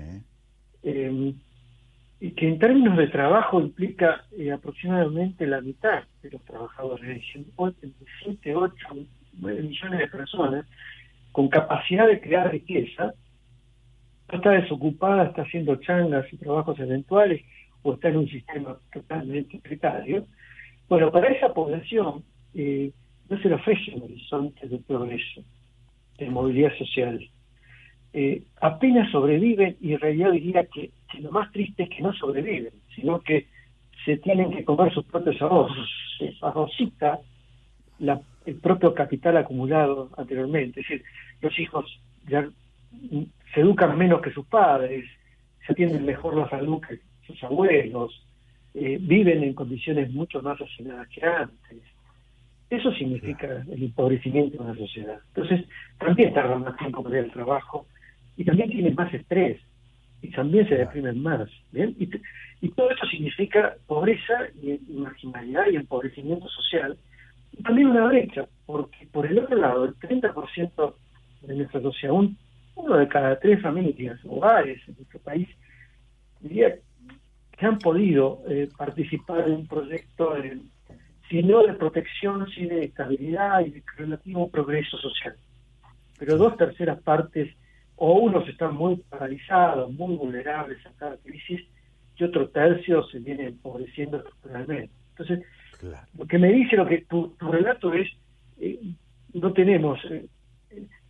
eh, 0.84 1.34
y 2.20 2.30
que 2.32 2.48
en 2.48 2.58
términos 2.58 2.96
de 2.96 3.08
trabajo 3.08 3.60
implica 3.60 4.24
eh, 4.38 4.52
aproximadamente 4.52 5.46
la 5.46 5.60
mitad 5.60 6.04
de 6.22 6.30
los 6.30 6.42
trabajadores, 6.44 7.22
7, 7.32 8.54
8, 8.54 8.74
9 9.40 9.62
millones 9.62 9.98
de 9.98 10.08
personas, 10.08 10.66
con 11.32 11.48
capacidad 11.48 12.06
de 12.06 12.20
crear 12.20 12.50
riqueza, 12.50 13.14
está 14.30 14.50
desocupada, 14.50 15.24
está 15.24 15.42
haciendo 15.42 15.76
changas 15.76 16.32
y 16.32 16.36
trabajos 16.36 16.78
eventuales, 16.78 17.42
o 17.82 17.94
está 17.94 18.08
en 18.08 18.16
un 18.16 18.28
sistema 18.28 18.78
totalmente 18.92 19.58
precario, 19.58 20.26
bueno, 20.88 21.10
para 21.10 21.28
esa 21.28 21.52
población 21.52 22.24
eh, 22.54 22.90
no 23.28 23.38
se 23.40 23.48
le 23.48 23.54
ofrece 23.54 23.92
un 23.94 24.02
horizonte 24.02 24.68
de 24.68 24.78
progreso, 24.78 25.42
de 26.18 26.30
movilidad 26.30 26.76
social. 26.76 27.20
Eh, 28.12 28.42
apenas 28.60 29.10
sobreviven 29.10 29.76
y 29.80 29.94
en 29.94 30.00
realidad 30.00 30.32
diría 30.32 30.66
que, 30.66 30.90
que, 31.14 31.22
lo 31.22 31.30
más 31.30 31.50
triste 31.52 31.84
es 31.84 31.90
que 31.90 32.02
no 32.02 32.12
sobreviven, 32.12 32.72
sino 32.94 33.20
que 33.20 33.46
se 34.04 34.16
tienen 34.18 34.50
que 34.50 34.64
comer 34.64 34.92
sus 34.92 35.04
propios 35.06 35.40
ahorros, 35.40 35.88
se 36.18 36.32
fagocita 36.32 37.20
la, 37.98 38.20
el 38.44 38.56
propio 38.56 38.94
capital 38.94 39.36
acumulado 39.36 40.10
anteriormente, 40.16 40.80
es 40.80 40.88
decir, 40.88 41.04
los 41.40 41.58
hijos 41.58 42.00
ya 42.28 42.48
se 43.54 43.60
educan 43.60 43.96
menos 43.96 44.20
que 44.20 44.32
sus 44.32 44.46
padres, 44.46 45.04
se 45.66 45.72
atienden 45.72 46.04
mejor 46.04 46.36
la 46.36 46.48
salud 46.48 46.80
que 46.86 47.00
sus 47.26 47.42
abuelos, 47.42 48.26
eh, 48.74 48.98
viven 49.00 49.42
en 49.42 49.54
condiciones 49.54 50.10
mucho 50.12 50.42
más 50.42 50.60
hacinadas 50.60 51.08
que 51.08 51.24
antes. 51.24 51.82
Eso 52.68 52.92
significa 52.92 53.64
el 53.70 53.84
empobrecimiento 53.84 54.58
de 54.58 54.64
una 54.64 54.76
sociedad. 54.76 55.18
Entonces, 55.28 55.64
también 55.98 56.34
tardan 56.34 56.62
más 56.62 56.76
tiempo 56.76 57.02
para 57.02 57.20
al 57.20 57.30
trabajo 57.30 57.86
y 58.36 58.44
también 58.44 58.70
tienen 58.70 58.94
más 58.94 59.12
estrés 59.14 59.60
y 60.24 60.30
también 60.30 60.68
se 60.68 60.76
deprimen 60.76 61.22
más. 61.22 61.48
¿bien? 61.70 61.94
Y, 61.98 62.08
y 62.60 62.68
todo 62.70 62.90
eso 62.90 63.06
significa 63.06 63.76
pobreza 63.86 64.48
y 64.62 64.80
marginalidad 64.92 65.66
y 65.70 65.76
empobrecimiento 65.76 66.48
social 66.48 66.96
y 67.52 67.62
también 67.62 67.88
una 67.88 68.06
brecha, 68.06 68.46
porque 68.66 69.06
por 69.12 69.26
el 69.26 69.38
otro 69.38 69.56
lado, 69.56 69.84
el 69.84 69.94
30% 69.96 70.94
de 71.42 71.54
nuestra 71.54 71.80
sociedad, 71.80 72.14
un, 72.14 72.36
uno 72.74 72.96
de 72.96 73.08
cada 73.08 73.38
tres 73.38 73.62
familias, 73.62 74.18
hogares 74.24 74.80
en 74.88 74.94
nuestro 74.94 75.20
país, 75.20 75.48
diría 76.40 76.74
que 77.56 77.66
han 77.66 77.78
podido 77.78 78.42
eh, 78.48 78.68
participar 78.76 79.46
en 79.46 79.52
un 79.52 79.66
proyecto, 79.66 80.34
de, 80.34 80.58
si 81.28 81.42
no 81.42 81.62
de 81.62 81.74
protección, 81.74 82.48
sí 82.50 82.66
de 82.66 82.86
estabilidad 82.86 83.60
y 83.60 83.70
de 83.70 83.82
relativo 83.96 84.50
progreso 84.50 84.96
social. 84.98 85.36
Pero 86.18 86.36
dos 86.36 86.56
terceras 86.56 87.00
partes, 87.02 87.54
o 87.96 88.12
unos 88.20 88.48
están 88.48 88.74
muy 88.74 88.96
paralizados, 88.96 89.92
muy 89.92 90.16
vulnerables 90.16 90.84
a 90.86 90.92
cada 90.96 91.16
crisis, 91.18 91.60
y 92.16 92.24
otro 92.24 92.48
tercio 92.48 93.04
se 93.08 93.18
viene 93.18 93.46
empobreciendo 93.46 94.18
estructuralmente. 94.18 94.90
Entonces, 95.10 95.46
claro. 95.78 96.06
lo 96.16 96.26
que 96.26 96.38
me 96.38 96.52
dice, 96.52 96.76
lo 96.76 96.86
que 96.86 97.02
tu, 97.02 97.28
tu 97.38 97.50
relato 97.50 97.92
es, 97.92 98.08
eh, 98.58 98.80
no 99.32 99.52
tenemos, 99.52 99.98
eh, 100.10 100.26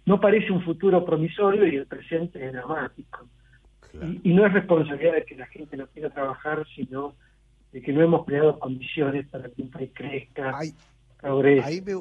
no 0.07 0.20
parece 0.20 0.51
un 0.53 0.62
futuro 0.62 1.05
promisorio 1.05 1.66
y 1.66 1.76
el 1.76 1.87
presente 1.87 2.45
es 2.45 2.53
dramático. 2.53 3.26
Claro. 3.91 4.09
Y, 4.09 4.30
y, 4.30 4.35
no 4.35 4.47
es 4.47 4.53
responsabilidad 4.53 5.14
de 5.14 5.24
que 5.24 5.37
la 5.37 5.47
gente 5.47 5.76
no 5.76 5.87
quiera 5.89 6.11
trabajar, 6.11 6.66
sino 6.74 7.14
de 7.72 7.82
que 7.82 7.93
no 7.93 8.03
hemos 8.03 8.24
creado 8.24 8.59
condiciones 8.59 9.26
para 9.28 9.49
que 9.49 9.62
un 9.62 9.70
país 9.70 9.91
crezca, 9.93 10.57
ahí, 10.57 10.72
progrese. 11.20 11.66
Ahí 11.66 11.80
me, 11.80 11.95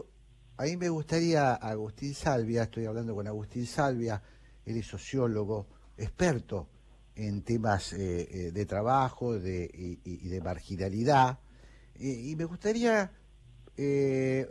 ahí 0.57 0.77
me 0.77 0.89
gustaría, 0.89 1.53
Agustín 1.55 2.13
Salvia, 2.13 2.63
estoy 2.63 2.85
hablando 2.85 3.15
con 3.15 3.27
Agustín 3.27 3.65
Salvia, 3.65 4.21
él 4.65 4.77
es 4.77 4.87
sociólogo, 4.87 5.67
experto 5.97 6.69
en 7.15 7.43
temas 7.43 7.93
eh, 7.93 8.27
eh, 8.31 8.51
de 8.51 8.65
trabajo 8.65 9.37
de, 9.37 9.99
y, 10.03 10.27
de 10.27 10.41
marginalidad. 10.41 11.39
Y 11.95 12.35
me 12.35 12.45
gustaría 12.45 13.11
eh, 13.77 14.49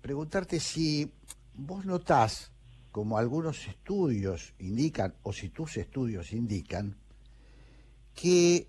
preguntarte 0.00 0.60
si 0.60 1.12
vos 1.54 1.84
notás, 1.84 2.52
como 2.92 3.18
algunos 3.18 3.66
estudios 3.66 4.54
indican, 4.58 5.14
o 5.22 5.32
si 5.32 5.48
tus 5.48 5.76
estudios 5.76 6.32
indican, 6.32 6.96
que 8.14 8.68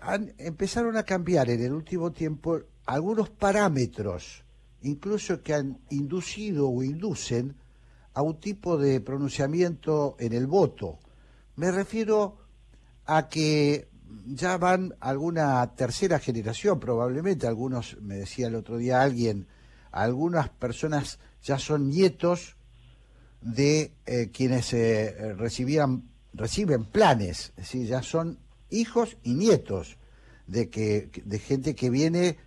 han, 0.00 0.32
empezaron 0.38 0.96
a 0.96 1.02
cambiar 1.02 1.50
en 1.50 1.62
el 1.62 1.72
último 1.72 2.10
tiempo 2.12 2.60
algunos 2.86 3.30
parámetros, 3.30 4.44
incluso 4.82 5.42
que 5.42 5.54
han 5.54 5.78
inducido 5.90 6.68
o 6.70 6.82
inducen 6.82 7.56
a 8.16 8.22
un 8.22 8.40
tipo 8.40 8.78
de 8.78 9.02
pronunciamiento 9.02 10.16
en 10.18 10.32
el 10.32 10.46
voto. 10.46 10.98
Me 11.56 11.70
refiero 11.70 12.38
a 13.04 13.28
que 13.28 13.90
ya 14.24 14.56
van 14.56 14.94
alguna 15.00 15.74
tercera 15.74 16.18
generación, 16.18 16.80
probablemente, 16.80 17.46
algunos, 17.46 17.98
me 18.00 18.16
decía 18.16 18.46
el 18.46 18.54
otro 18.54 18.78
día 18.78 19.02
alguien, 19.02 19.48
algunas 19.92 20.48
personas 20.48 21.18
ya 21.42 21.58
son 21.58 21.90
nietos 21.90 22.56
de 23.42 23.92
eh, 24.06 24.30
quienes 24.32 24.72
eh, 24.72 25.34
recibían, 25.34 26.08
reciben 26.32 26.86
planes, 26.86 27.50
es 27.50 27.64
decir, 27.64 27.86
ya 27.86 28.02
son 28.02 28.38
hijos 28.70 29.18
y 29.24 29.34
nietos 29.34 29.98
de, 30.46 30.70
que, 30.70 31.10
de 31.22 31.38
gente 31.38 31.74
que 31.74 31.90
viene 31.90 32.38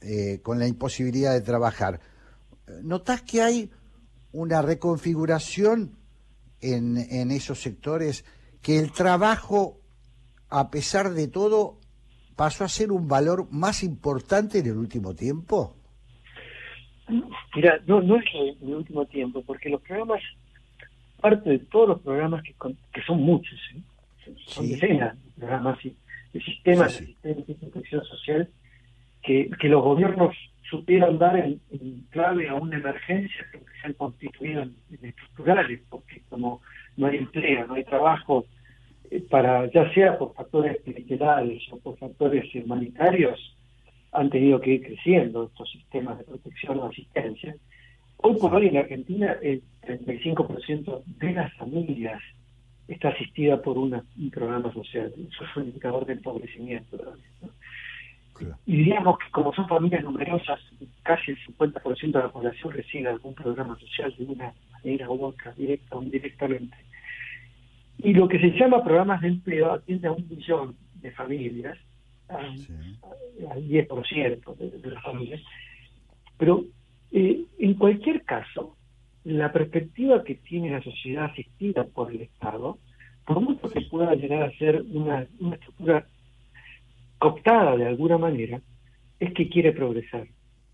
eh, 0.00 0.40
con 0.42 0.58
la 0.58 0.66
imposibilidad 0.66 1.32
de 1.32 1.42
trabajar. 1.42 2.00
¿notás 2.82 3.22
que 3.22 3.42
hay 3.42 3.70
una 4.32 4.62
reconfiguración 4.62 5.96
en, 6.60 6.96
en 6.96 7.30
esos 7.30 7.60
sectores? 7.60 8.24
Que 8.62 8.78
el 8.78 8.92
trabajo, 8.92 9.80
a 10.48 10.70
pesar 10.70 11.10
de 11.10 11.28
todo, 11.28 11.78
pasó 12.36 12.64
a 12.64 12.68
ser 12.68 12.92
un 12.92 13.08
valor 13.08 13.48
más 13.50 13.82
importante 13.82 14.58
en 14.58 14.66
el 14.66 14.76
último 14.76 15.14
tiempo? 15.14 15.76
Mira, 17.54 17.80
no, 17.86 18.00
no 18.00 18.16
es 18.16 18.24
en 18.34 18.68
el 18.68 18.74
último 18.76 19.04
tiempo, 19.06 19.42
porque 19.42 19.68
los 19.68 19.80
programas, 19.82 20.22
parte 21.20 21.50
de 21.50 21.58
todos 21.58 21.88
los 21.88 22.00
programas 22.00 22.42
que, 22.42 22.54
que 22.92 23.02
son 23.02 23.20
muchos, 23.20 23.58
¿eh? 23.74 23.82
son 24.46 24.68
decenas 24.68 25.16
de 25.22 25.30
programas 25.38 25.84
y 25.84 25.96
de 26.32 26.40
sistemas 26.40 26.98
de 26.98 27.04
asistencia 27.04 27.44
y 27.48 27.54
protección 27.54 28.04
social 28.04 28.48
que, 29.22 29.50
que 29.60 29.68
los 29.68 29.82
gobiernos 29.82 30.34
supieron 30.72 31.18
dar 31.18 31.36
en, 31.36 31.60
clave 32.10 32.48
a 32.48 32.54
una 32.54 32.78
emergencia 32.78 33.46
que 33.52 33.58
se 33.58 33.86
han 33.86 33.92
constituido 33.92 34.62
en, 34.62 34.74
estructurales, 35.02 35.80
porque 35.90 36.22
como 36.30 36.62
no 36.96 37.06
hay 37.06 37.18
empleo, 37.18 37.66
no 37.66 37.74
hay 37.74 37.84
trabajo, 37.84 38.46
eh, 39.10 39.22
para 39.30 39.70
ya 39.70 39.92
sea 39.92 40.16
por 40.16 40.34
factores 40.34 40.78
literales 40.86 41.62
o 41.70 41.78
por 41.78 41.98
factores 41.98 42.44
humanitarios, 42.54 43.38
han 44.12 44.30
tenido 44.30 44.60
que 44.60 44.74
ir 44.74 44.82
creciendo 44.82 45.44
estos 45.44 45.70
sistemas 45.70 46.18
de 46.18 46.24
protección 46.24 46.78
o 46.78 46.86
asistencia. 46.86 47.54
Hoy 48.16 48.36
por 48.38 48.54
hoy 48.54 48.68
en 48.68 48.78
Argentina 48.78 49.36
el 49.42 49.62
35% 49.82 51.02
de 51.04 51.32
las 51.32 51.52
familias 51.54 52.22
está 52.88 53.08
asistida 53.10 53.60
por 53.60 53.76
un 53.76 54.02
programa 54.30 54.72
social. 54.72 55.12
Eso 55.16 55.44
es 55.44 55.56
un 55.56 55.64
indicador 55.64 56.06
de 56.06 56.14
empobrecimiento. 56.14 56.98
Y 58.66 58.76
diríamos 58.76 59.18
que 59.18 59.30
como 59.30 59.52
son 59.54 59.68
familias 59.68 60.04
numerosas, 60.04 60.60
casi 61.02 61.32
el 61.32 61.38
50% 61.58 62.12
de 62.12 62.18
la 62.18 62.32
población 62.32 62.72
recibe 62.72 63.08
algún 63.08 63.34
programa 63.34 63.78
social 63.78 64.14
de 64.16 64.24
una 64.24 64.52
manera 64.72 65.10
u 65.10 65.24
otra, 65.24 65.52
directa 65.52 65.96
o 65.96 66.02
indirectamente. 66.02 66.76
Y 67.98 68.14
lo 68.14 68.28
que 68.28 68.40
se 68.40 68.50
llama 68.50 68.82
programas 68.82 69.20
de 69.20 69.28
empleo 69.28 69.72
atiende 69.72 70.08
a 70.08 70.12
un 70.12 70.28
millón 70.28 70.76
de 70.94 71.10
familias, 71.12 71.78
al 72.28 72.56
10% 73.68 74.56
de, 74.56 74.70
de 74.70 74.90
las 74.90 75.02
familias. 75.02 75.40
Pero 76.38 76.64
eh, 77.12 77.44
en 77.58 77.74
cualquier 77.74 78.22
caso, 78.24 78.76
la 79.24 79.52
perspectiva 79.52 80.24
que 80.24 80.36
tiene 80.36 80.70
la 80.70 80.82
sociedad 80.82 81.26
asistida 81.26 81.84
por 81.84 82.10
el 82.10 82.22
Estado, 82.22 82.78
por 83.26 83.40
mucho 83.40 83.68
que 83.70 83.82
pueda 83.82 84.14
llegar 84.14 84.42
a 84.42 84.58
ser 84.58 84.82
una, 84.90 85.26
una 85.38 85.54
estructura 85.56 86.06
cooptada 87.22 87.76
de 87.76 87.86
alguna 87.86 88.18
manera, 88.18 88.60
es 89.20 89.32
que 89.32 89.48
quiere 89.48 89.70
progresar. 89.70 90.26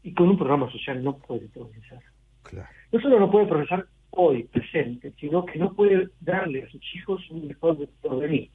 Y 0.03 0.15
con 0.15 0.31
un 0.31 0.39
programa 0.39 0.73
social 0.73 1.05
no 1.05 1.19
puede 1.19 1.47
progresar. 1.49 2.01
No 2.91 3.01
solo 3.01 3.21
no 3.21 3.31
puede 3.31 3.45
progresar 3.45 3.85
hoy, 4.09 4.45
presente, 4.45 5.13
sino 5.21 5.45
que 5.45 5.59
no 5.59 5.75
puede 5.75 6.09
darle 6.21 6.63
a 6.63 6.71
sus 6.71 6.81
hijos 6.95 7.21
un 7.29 7.49
mejor 7.49 7.87
porvenir. 8.01 8.49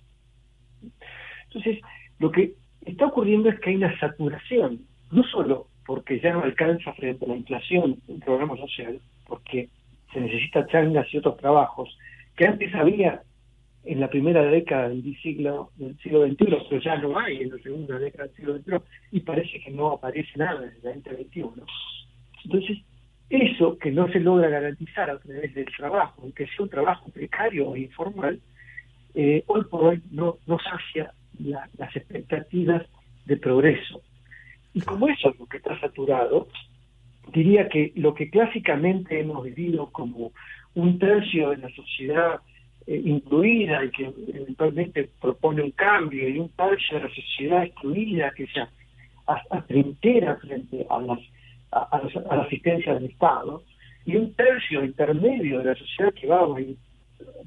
Entonces, 1.43 1.81
lo 2.17 2.31
que 2.31 2.55
está 2.83 3.05
ocurriendo 3.05 3.49
es 3.49 3.59
que 3.59 3.69
hay 3.69 3.75
una 3.75 3.95
saturación, 3.99 4.79
no 5.11 5.23
solo 5.25 5.67
porque 5.85 6.19
ya 6.19 6.33
no 6.33 6.41
alcanza 6.41 6.93
frente 6.93 7.25
a 7.25 7.27
la 7.27 7.35
inflación 7.35 8.01
un 8.07 8.19
programa 8.21 8.57
social, 8.57 8.99
porque 9.27 9.69
se 10.11 10.19
necesita 10.19 10.65
changas 10.65 11.13
y 11.13 11.19
otros 11.19 11.37
trabajos, 11.37 11.95
que 12.35 12.47
antes 12.47 12.73
había 12.73 13.21
en 13.85 13.99
la 13.99 14.09
primera 14.09 14.43
década 14.43 14.89
del 14.89 15.03
siglo, 15.21 15.71
siglo 16.01 16.25
XXI, 16.25 16.35
pero 16.69 16.81
ya 16.81 16.97
no 16.97 17.19
hay 17.19 17.41
en 17.41 17.49
la 17.49 17.57
segunda 17.57 17.99
década 17.99 18.27
del 18.27 18.35
siglo 18.35 18.57
XXI, 18.57 18.73
y 19.11 19.19
parece 19.21 19.59
que 19.59 19.71
no 19.71 19.91
aparece 19.91 20.31
nada 20.37 20.63
en 20.63 20.69
el 20.69 20.81
2021. 20.81 21.65
Entonces, 22.45 22.77
eso 23.29 23.77
que 23.77 23.91
no 23.91 24.07
se 24.09 24.19
logra 24.19 24.49
garantizar 24.49 25.09
a 25.09 25.19
través 25.19 25.53
del 25.53 25.65
trabajo, 25.75 26.21
aunque 26.21 26.45
sea 26.47 26.63
un 26.63 26.69
trabajo 26.69 27.09
precario 27.11 27.69
o 27.69 27.75
informal, 27.75 28.39
eh, 29.15 29.43
hoy 29.47 29.63
por 29.65 29.83
hoy 29.85 30.01
no, 30.11 30.37
no 30.47 30.57
sacia 30.59 31.13
las 31.39 31.95
expectativas 31.95 32.85
de 33.25 33.37
progreso. 33.37 34.01
Y 34.73 34.81
como 34.81 35.07
eso 35.07 35.29
es 35.29 35.39
lo 35.39 35.45
que 35.45 35.57
está 35.57 35.79
saturado, 35.79 36.47
diría 37.33 37.67
que 37.69 37.91
lo 37.95 38.13
que 38.13 38.29
clásicamente 38.29 39.19
hemos 39.19 39.43
vivido 39.43 39.89
como 39.91 40.31
un 40.75 40.99
tercio 40.99 41.51
de 41.51 41.57
la 41.57 41.69
sociedad 41.69 42.39
eh, 42.85 43.01
incluida 43.05 43.85
y 43.85 43.91
que 43.91 44.13
eventualmente 44.33 45.09
propone 45.21 45.61
un 45.61 45.71
cambio 45.71 46.27
y 46.27 46.37
un 46.39 46.49
tercio 46.49 46.97
de 46.97 47.03
la 47.05 47.15
sociedad 47.15 47.63
excluida 47.63 48.31
que 48.31 48.47
se 48.47 48.61
atrinchera 49.51 50.35
frente 50.37 50.85
a, 50.89 50.99
las, 50.99 51.19
a, 51.71 52.35
la 52.35 52.43
asistencia 52.43 52.93
del 52.95 53.05
Estado 53.05 53.63
y 54.05 54.17
un 54.17 54.33
tercio 54.33 54.83
intermedio 54.83 55.59
de 55.59 55.65
la 55.65 55.75
sociedad 55.75 56.13
que 56.13 56.27
va, 56.27 56.45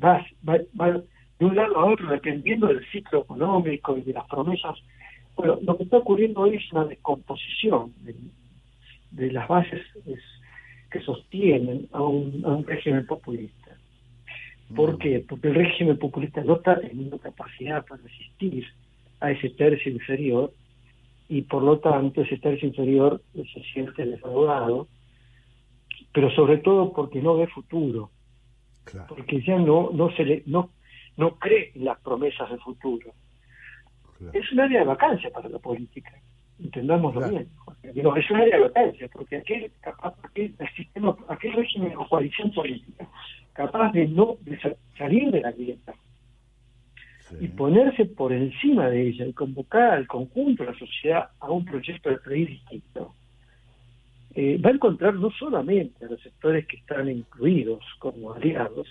va, 0.03 0.26
va, 0.49 0.59
va 0.80 1.03
de 1.39 1.45
un 1.45 1.55
lado 1.55 1.78
a 1.78 1.84
otro 1.84 2.09
dependiendo 2.09 2.68
del 2.68 2.84
ciclo 2.91 3.20
económico 3.20 3.97
y 3.97 4.03
de 4.03 4.14
las 4.14 4.26
promesas. 4.26 4.78
Bueno, 5.37 5.59
lo 5.62 5.76
que 5.76 5.84
está 5.84 5.99
ocurriendo 5.99 6.41
hoy 6.41 6.57
es 6.57 6.72
una 6.72 6.87
descomposición 6.87 7.93
de, 9.11 9.32
las 9.32 9.47
bases 9.49 9.82
que 10.91 11.01
sostienen 11.03 11.89
a 11.93 12.01
un, 12.03 12.43
a 12.45 12.49
un 12.49 12.66
régimen 12.66 13.07
populista. 13.07 13.65
¿Por 14.74 14.94
mm. 14.94 14.98
qué? 14.98 15.24
Porque 15.28 15.48
el 15.48 15.54
régimen 15.54 15.98
populista 15.98 16.42
no 16.42 16.56
está 16.56 16.80
teniendo 16.80 17.18
capacidad 17.18 17.84
para 17.86 18.02
resistir 18.02 18.66
a 19.20 19.30
ese 19.30 19.50
tercio 19.50 19.92
inferior 19.92 20.52
y 21.28 21.42
por 21.42 21.62
lo 21.62 21.78
tanto 21.78 22.22
ese 22.22 22.38
tercio 22.38 22.68
inferior 22.68 23.22
se 23.34 23.62
siente 23.72 24.04
defraudado, 24.04 24.88
pero 26.12 26.30
sobre 26.30 26.58
todo 26.58 26.92
porque 26.92 27.20
no 27.20 27.36
ve 27.36 27.46
futuro, 27.48 28.10
porque 29.08 29.42
ya 29.42 29.58
no 29.58 29.90
no 29.92 30.10
se 30.12 30.24
le 30.24 30.42
no 30.46 30.70
no 31.16 31.36
cree 31.36 31.72
en 31.74 31.84
las 31.84 31.98
promesas 32.00 32.50
de 32.50 32.58
futuro. 32.58 33.12
Es 34.32 34.50
un 34.52 34.60
área 34.60 34.80
de 34.80 34.86
vacancia 34.86 35.30
para 35.30 35.48
la 35.48 35.58
política, 35.58 36.12
entendámoslo 36.62 37.28
bien. 37.28 37.48
Digo, 37.94 38.16
es 38.16 38.30
un 38.30 38.36
área 38.38 38.57
de 38.57 38.62
vacancia, 38.64 39.09
porque 39.12 39.36
aquel, 39.36 39.70
aquel, 40.24 40.54
sistema, 40.76 41.16
aquel 41.28 41.52
régimen 41.52 41.96
o 41.96 42.09
coalición 42.09 42.52
política 42.52 43.09
capaz 43.52 43.92
de 43.92 44.07
no 44.07 44.36
salir 44.98 45.30
de 45.30 45.40
la 45.40 45.52
grieta 45.52 45.94
y 47.40 47.48
ponerse 47.48 48.04
por 48.04 48.32
encima 48.32 48.88
de 48.88 49.09
ella 49.09 49.26
y 49.26 49.32
convocar 49.32 49.94
al 49.94 50.07
conjunto 50.07 50.62
de 50.62 50.72
la 50.72 50.78
sociedad 50.78 51.30
a 51.40 51.50
un 51.50 51.64
proyecto 51.64 52.11
de 52.11 52.18
país 52.18 52.48
distinto, 52.48 53.14
eh, 54.34 54.59
va 54.59 54.70
a 54.70 54.74
encontrar 54.74 55.14
no 55.14 55.30
solamente 55.30 56.04
a 56.04 56.09
los 56.09 56.20
sectores 56.20 56.66
que 56.66 56.76
están 56.76 57.09
incluidos 57.09 57.82
como 57.98 58.32
aliados, 58.32 58.86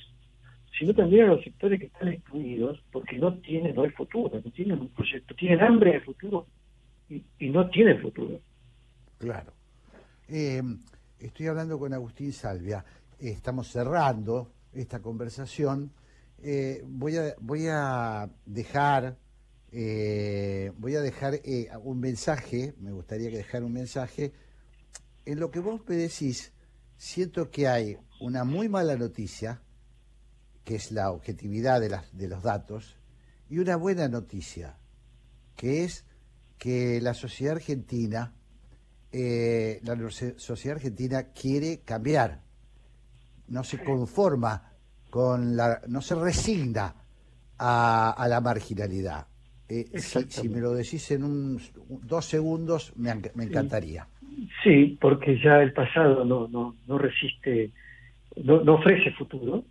sino 0.78 0.94
también 0.94 1.26
a 1.26 1.34
los 1.34 1.44
sectores 1.44 1.80
que 1.80 1.86
están 1.86 2.10
excluidos 2.10 2.84
porque 2.92 3.18
no 3.18 3.36
tienen 3.36 3.76
no 3.76 3.86
el 3.86 3.94
futuro, 3.94 4.42
no 4.44 4.52
tienen 4.52 4.80
un 4.80 4.90
proyecto, 4.90 5.36
tienen 5.36 5.62
hambre 5.62 5.94
de 5.94 6.02
futuro 6.02 6.48
y, 7.10 7.50
no 7.50 7.70
tienen 7.70 8.02
futuro. 8.02 8.40
Claro. 9.18 9.54
Eh, 10.28 10.62
estoy 11.20 11.48
hablando 11.48 11.78
con 11.78 11.94
Agustín 11.94 12.34
Salvia, 12.34 12.84
estamos 13.20 13.72
cerrando 13.72 14.52
esta 14.74 15.02
conversación. 15.02 15.92
Eh, 16.42 16.84
voy, 16.86 17.18
a, 17.18 17.36
voy 17.40 17.68
a 17.68 18.30
dejar, 18.46 19.18
eh, 19.72 20.72
voy 20.78 20.96
a 20.96 21.02
dejar 21.02 21.40
un 21.84 22.00
mensaje, 22.00 22.74
me 22.80 22.92
gustaría 22.92 23.30
que 23.30 23.38
dejar 23.38 23.64
un 23.64 23.74
mensaje. 23.74 24.34
En 25.26 25.40
lo 25.40 25.52
que 25.52 25.60
vos 25.60 25.82
me 25.88 25.96
decís, 25.96 26.54
siento 26.98 27.50
que 27.50 27.68
hay 27.68 27.98
una 28.20 28.44
muy 28.44 28.70
mala 28.70 28.96
noticia, 28.96 29.62
que 30.64 30.76
es 30.76 30.92
la 30.92 31.12
objetividad 31.12 31.80
de, 31.80 31.90
las, 31.90 32.18
de 32.18 32.28
los 32.28 32.42
datos, 32.44 32.98
y 33.50 33.60
una 33.60 33.76
buena 33.76 34.08
noticia, 34.08 34.78
que 35.56 35.84
es 35.84 36.06
que 36.58 37.00
la 37.02 37.14
sociedad 37.14 37.56
argentina, 37.56 38.34
eh, 39.12 39.80
la 39.84 39.96
sociedad 40.10 40.78
argentina 40.78 41.32
quiere 41.34 41.82
cambiar, 41.86 42.42
no 43.48 43.64
se 43.64 43.84
conforma 43.84 44.72
con 45.10 45.56
la, 45.56 45.82
no 45.88 46.02
se 46.02 46.16
resigna 46.16 46.96
a, 47.58 48.26
la 48.28 48.42
marginalidad. 48.42 49.28
Eh, 49.68 49.86
si, 50.00 50.50
me 50.50 50.60
lo 50.60 50.74
decís 50.74 51.10
en 51.12 51.24
un, 51.24 51.60
dos 52.04 52.26
segundos, 52.26 52.94
me, 52.98 53.12
encantaría. 53.12 54.08
Sí, 54.64 54.98
porque 55.00 55.40
ya 55.40 55.62
el 55.62 55.74
pasado 55.74 56.26
no, 56.26 56.48
no, 56.48 56.76
no 56.88 56.98
resiste, 56.98 57.72
no, 58.44 58.62
no 58.62 58.76
ofrece 58.76 59.12
futuro 59.12 59.64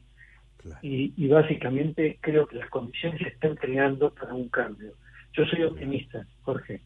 y, 0.83 1.29
básicamente 1.29 2.19
creo 2.21 2.47
que 2.47 2.57
las 2.57 2.71
condiciones 2.71 3.21
se 3.21 3.29
están 3.29 3.55
creando 3.57 4.13
para 4.15 4.35
un 4.35 4.49
cambio. 4.49 4.95
Yo 5.35 5.45
soy 5.47 5.65
optimista, 5.65 6.27
Jorge. 6.43 6.81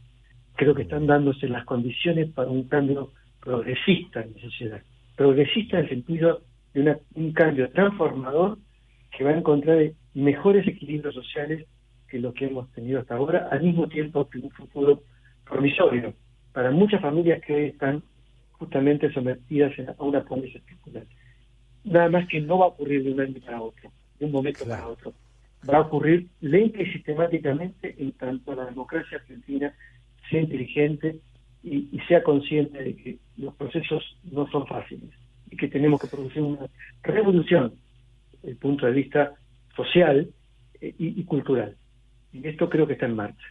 Creo 0.56 0.74
que 0.74 0.82
están 0.82 1.06
dándose 1.06 1.48
las 1.48 1.64
condiciones 1.64 2.30
para 2.30 2.48
un 2.48 2.64
cambio 2.64 3.12
progresista 3.40 4.22
en 4.22 4.32
la 4.34 4.40
sociedad. 4.40 4.82
Progresista 5.16 5.78
en 5.78 5.84
el 5.84 5.88
sentido 5.90 6.42
de 6.72 6.98
un 7.14 7.32
cambio 7.32 7.70
transformador 7.70 8.58
que 9.16 9.24
va 9.24 9.30
a 9.30 9.38
encontrar 9.38 9.78
mejores 10.14 10.66
equilibrios 10.66 11.14
sociales 11.14 11.66
que 12.08 12.18
lo 12.18 12.32
que 12.32 12.46
hemos 12.46 12.70
tenido 12.72 13.00
hasta 13.00 13.16
ahora, 13.16 13.48
al 13.50 13.62
mismo 13.62 13.86
tiempo 13.88 14.28
que 14.28 14.38
un 14.38 14.50
futuro 14.50 15.02
promisorio 15.44 16.14
para 16.52 16.70
muchas 16.70 17.02
familias 17.02 17.42
que 17.42 17.54
hoy 17.54 17.64
están 17.66 18.02
justamente 18.52 19.12
sometidas 19.12 19.72
a 19.98 20.02
una 20.02 20.24
pobreza 20.24 20.58
estructural. 20.58 21.06
Nada 21.84 22.08
más 22.08 22.26
que 22.28 22.40
no 22.40 22.58
va 22.58 22.66
a 22.66 22.68
ocurrir 22.68 23.04
de 23.04 23.12
un 23.12 23.20
año 23.20 23.40
para 23.44 23.60
otro, 23.60 23.92
de 24.18 24.26
un 24.26 24.32
momento 24.32 24.64
para 24.64 24.88
otro. 24.88 25.12
Va 25.68 25.78
a 25.78 25.80
ocurrir 25.80 26.28
lenta 26.40 26.80
y 26.82 26.92
sistemáticamente 26.92 27.94
en 27.98 28.12
tanto 28.12 28.54
la 28.54 28.66
democracia 28.66 29.18
argentina 29.18 29.74
sea 30.30 30.40
inteligente 30.40 31.20
y, 31.62 31.98
sea 32.06 32.22
consciente 32.22 32.82
de 32.82 32.96
que 32.96 33.18
los 33.36 33.54
procesos 33.54 34.02
no 34.24 34.48
son 34.50 34.66
fáciles 34.66 35.10
y 35.50 35.56
que 35.56 35.68
tenemos 35.68 36.00
que 36.00 36.06
producir 36.06 36.42
una 36.42 36.68
revolución 37.02 37.74
desde 38.32 38.50
el 38.50 38.56
punto 38.56 38.86
de 38.86 38.92
vista 38.92 39.32
social 39.74 40.30
eh, 40.80 40.94
y, 40.98 41.24
cultural. 41.24 41.76
Y 42.32 42.46
esto 42.46 42.68
creo 42.70 42.86
que 42.86 42.92
está 42.92 43.06
en 43.06 43.16
marcha. 43.16 43.46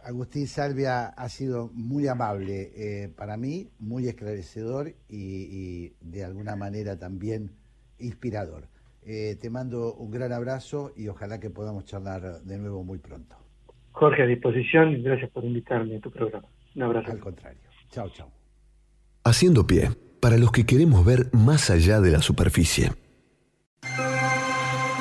Agustín 0.00 0.48
Salvia 0.48 1.06
ha 1.06 1.28
sido 1.28 1.70
muy 1.74 2.08
amable 2.08 2.72
eh, 2.74 3.08
para 3.08 3.36
mí, 3.36 3.68
muy 3.78 4.08
esclarecedor 4.08 4.94
y 5.08 5.90
de 6.00 6.24
alguna 6.24 6.56
manera 6.56 6.98
también 6.98 7.52
inspirador. 8.00 8.71
Eh, 9.04 9.36
te 9.40 9.50
mando 9.50 9.94
un 9.94 10.10
gran 10.10 10.32
abrazo 10.32 10.92
y 10.96 11.08
ojalá 11.08 11.40
que 11.40 11.50
podamos 11.50 11.84
charlar 11.84 12.42
de 12.42 12.58
nuevo 12.58 12.84
muy 12.84 12.98
pronto. 12.98 13.36
Jorge, 13.90 14.22
a 14.22 14.26
disposición 14.26 14.92
y 14.92 15.02
gracias 15.02 15.30
por 15.30 15.44
invitarme 15.44 15.96
a 15.96 16.00
tu 16.00 16.10
programa. 16.10 16.46
Un 16.74 16.82
abrazo. 16.82 17.10
Al 17.10 17.20
contrario. 17.20 17.60
Chao, 17.90 18.08
chao. 18.10 18.30
Haciendo 19.24 19.66
pie, 19.66 19.90
para 20.20 20.38
los 20.38 20.52
que 20.52 20.64
queremos 20.64 21.04
ver 21.04 21.28
más 21.32 21.70
allá 21.70 22.00
de 22.00 22.10
la 22.10 22.22
superficie. 22.22 22.90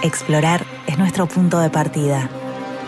Explorar 0.04 0.66
es 0.88 0.98
nuestro 0.98 1.28
punto 1.28 1.60
de 1.60 1.70
partida. 1.70 2.30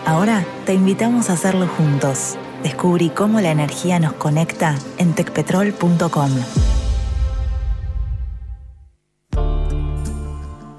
Ahora 0.04 0.44
te 0.66 0.74
invitamos 0.74 1.30
a 1.30 1.34
hacerlo 1.34 1.66
juntos. 1.68 2.36
Descubrí 2.62 3.10
cómo 3.10 3.40
la 3.40 3.52
energía 3.52 4.00
nos 4.00 4.14
conecta 4.14 4.76
en 4.98 5.14
tecpetrol.com. 5.14 6.73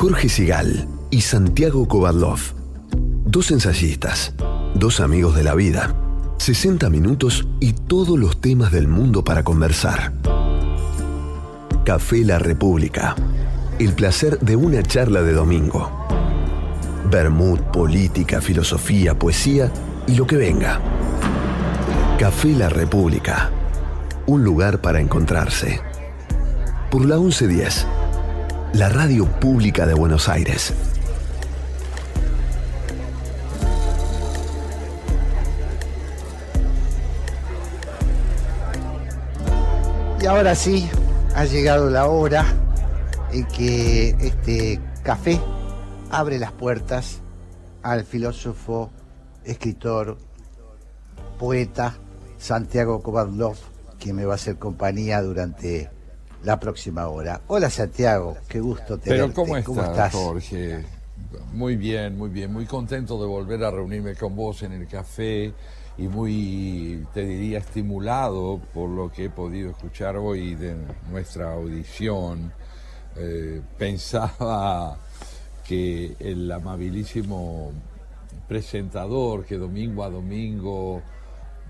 Jorge 0.07 0.29
Sigal 0.29 0.87
y 1.09 1.21
Santiago 1.21 1.87
Kovadlov. 1.87 2.39
Dos 3.25 3.49
ensayistas, 3.49 4.35
dos 4.75 4.99
amigos 4.99 5.35
de 5.35 5.43
la 5.43 5.55
vida. 5.55 5.95
60 6.37 6.91
minutos 6.91 7.47
y 7.59 7.73
todos 7.73 8.19
los 8.19 8.39
temas 8.39 8.71
del 8.71 8.87
mundo 8.87 9.23
para 9.23 9.43
conversar. 9.43 10.13
Café 11.85 12.23
La 12.23 12.37
República. 12.37 13.15
El 13.79 13.93
placer 13.93 14.37
de 14.41 14.55
una 14.55 14.83
charla 14.83 15.23
de 15.23 15.33
domingo. 15.33 15.89
Bermud, 17.09 17.61
política, 17.73 18.41
filosofía, 18.41 19.17
poesía 19.17 19.71
y 20.05 20.13
lo 20.13 20.27
que 20.27 20.37
venga. 20.37 20.79
Café 22.19 22.49
La 22.49 22.69
República. 22.69 23.49
Un 24.27 24.43
lugar 24.43 24.81
para 24.81 25.01
encontrarse. 25.01 25.81
Por 26.91 27.05
la 27.05 27.17
1110. 27.17 27.87
La 28.75 28.89
radio 28.89 29.25
pública 29.25 29.85
de 29.85 29.93
Buenos 29.93 30.27
Aires. 30.27 30.73
Y 40.21 40.25
ahora 40.25 40.55
sí, 40.55 40.89
ha 41.35 41.45
llegado 41.45 41.89
la 41.89 42.07
hora 42.07 42.43
en 43.31 43.45
que 43.45 44.09
este 44.09 44.81
café 45.03 45.39
abre 46.11 46.37
las 46.37 46.51
puertas 46.51 47.19
al 47.81 48.03
filósofo, 48.03 48.91
escritor, 49.45 50.17
poeta 51.39 51.95
Santiago 52.37 53.01
Kovadlov, 53.01 53.55
quien 53.99 54.17
me 54.17 54.25
va 54.25 54.33
a 54.33 54.35
hacer 54.35 54.57
compañía 54.57 55.21
durante 55.21 55.94
la 56.45 56.59
próxima 56.59 57.07
hora. 57.07 57.41
Hola 57.47 57.69
Santiago, 57.69 58.37
qué 58.47 58.59
gusto 58.59 58.97
tenerte. 58.97 59.09
Pero 59.09 59.33
¿cómo 59.33 59.57
estás, 59.57 59.89
estás? 59.89 60.13
Jorge? 60.13 60.85
Muy 61.51 61.75
bien, 61.75 62.17
muy 62.17 62.29
bien, 62.29 62.53
muy 62.53 62.65
contento 62.65 63.19
de 63.19 63.27
volver 63.27 63.63
a 63.63 63.71
reunirme 63.71 64.15
con 64.15 64.35
vos 64.35 64.61
en 64.63 64.73
el 64.73 64.87
café 64.87 65.53
y 65.97 66.07
muy, 66.07 67.05
te 67.13 67.25
diría, 67.25 67.59
estimulado 67.59 68.59
por 68.73 68.89
lo 68.89 69.11
que 69.11 69.25
he 69.25 69.29
podido 69.29 69.71
escuchar 69.71 70.17
hoy 70.17 70.55
de 70.55 70.75
nuestra 71.09 71.53
audición. 71.53 72.51
Eh, 73.15 73.61
pensaba 73.77 74.97
que 75.65 76.15
el 76.19 76.51
amabilísimo 76.51 77.71
presentador 78.47 79.45
que 79.45 79.57
domingo 79.57 80.03
a 80.03 80.09
domingo 80.09 81.01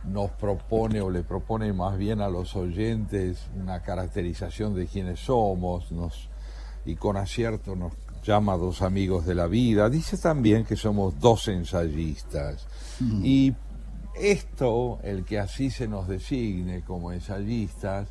nos 0.08 0.32
propone 0.32 1.01
o 1.01 1.10
le 1.10 1.24
propone 1.24 1.74
más 1.74 1.97
bien 1.97 2.22
a 2.22 2.30
los 2.30 2.56
oyentes 2.56 3.47
una 3.56 3.82
caracterización 3.82 4.76
de 4.76 4.88
quiénes 4.88 5.20
somos 5.20 5.91
nos, 5.91 6.30
y 6.86 6.95
con 6.95 7.18
acierto 7.18 7.76
nos 7.76 7.93
llama 8.24 8.58
dos 8.58 8.82
amigos 8.82 9.26
de 9.26 9.36
la 9.36 9.47
vida. 9.47 9.89
Dice 9.89 10.18
también 10.18 10.66
que 10.66 10.76
somos 10.76 11.20
dos 11.20 11.47
ensayistas. 11.47 12.68
Y 13.24 13.53
esto, 14.16 14.99
el 15.03 15.26
que 15.26 15.39
así 15.39 15.70
se 15.70 15.88
nos 15.88 16.08
designe 16.08 16.84
como 16.84 17.12
ensayistas, 17.12 18.10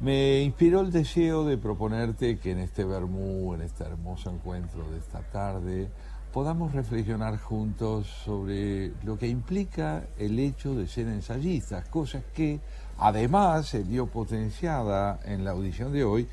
me 0.00 0.40
inspiró 0.40 0.80
el 0.80 0.90
deseo 0.90 1.44
de 1.44 1.56
proponerte 1.56 2.38
que 2.38 2.52
en 2.52 2.58
este 2.58 2.84
Bermú, 2.84 3.54
en 3.54 3.62
este 3.62 3.84
hermoso 3.84 4.30
encuentro 4.30 4.88
de 4.90 4.98
esta 4.98 5.20
tarde, 5.20 5.90
podamos 6.36 6.72
reflexionar 6.72 7.38
juntos 7.38 8.06
sobre 8.22 8.92
lo 9.04 9.16
que 9.16 9.26
implica 9.26 10.04
el 10.18 10.38
hecho 10.38 10.74
de 10.74 10.86
ser 10.86 11.08
ensayistas, 11.08 11.88
cosas 11.88 12.24
que 12.34 12.60
además 12.98 13.68
se 13.68 13.82
vio 13.82 14.06
potenciada 14.08 15.18
en 15.24 15.46
la 15.46 15.52
audición 15.52 15.94
de 15.94 16.04
hoy 16.04 16.28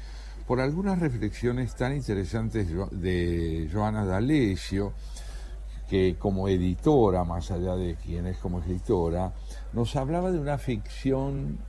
por 0.46 0.60
algunas 0.60 1.00
reflexiones 1.00 1.74
tan 1.76 1.96
interesantes 1.96 2.68
de 2.92 3.70
Joana 3.72 4.04
D'Alessio, 4.04 4.92
que 5.90 6.18
como 6.20 6.50
editora, 6.50 7.24
más 7.24 7.50
allá 7.52 7.78
de 7.78 7.96
quién 7.96 8.28
es 8.28 8.38
como 8.40 8.60
escritora, 8.60 9.32
nos 9.72 9.96
hablaba 9.96 10.32
de 10.32 10.40
una 10.40 10.58
ficción, 10.58 11.60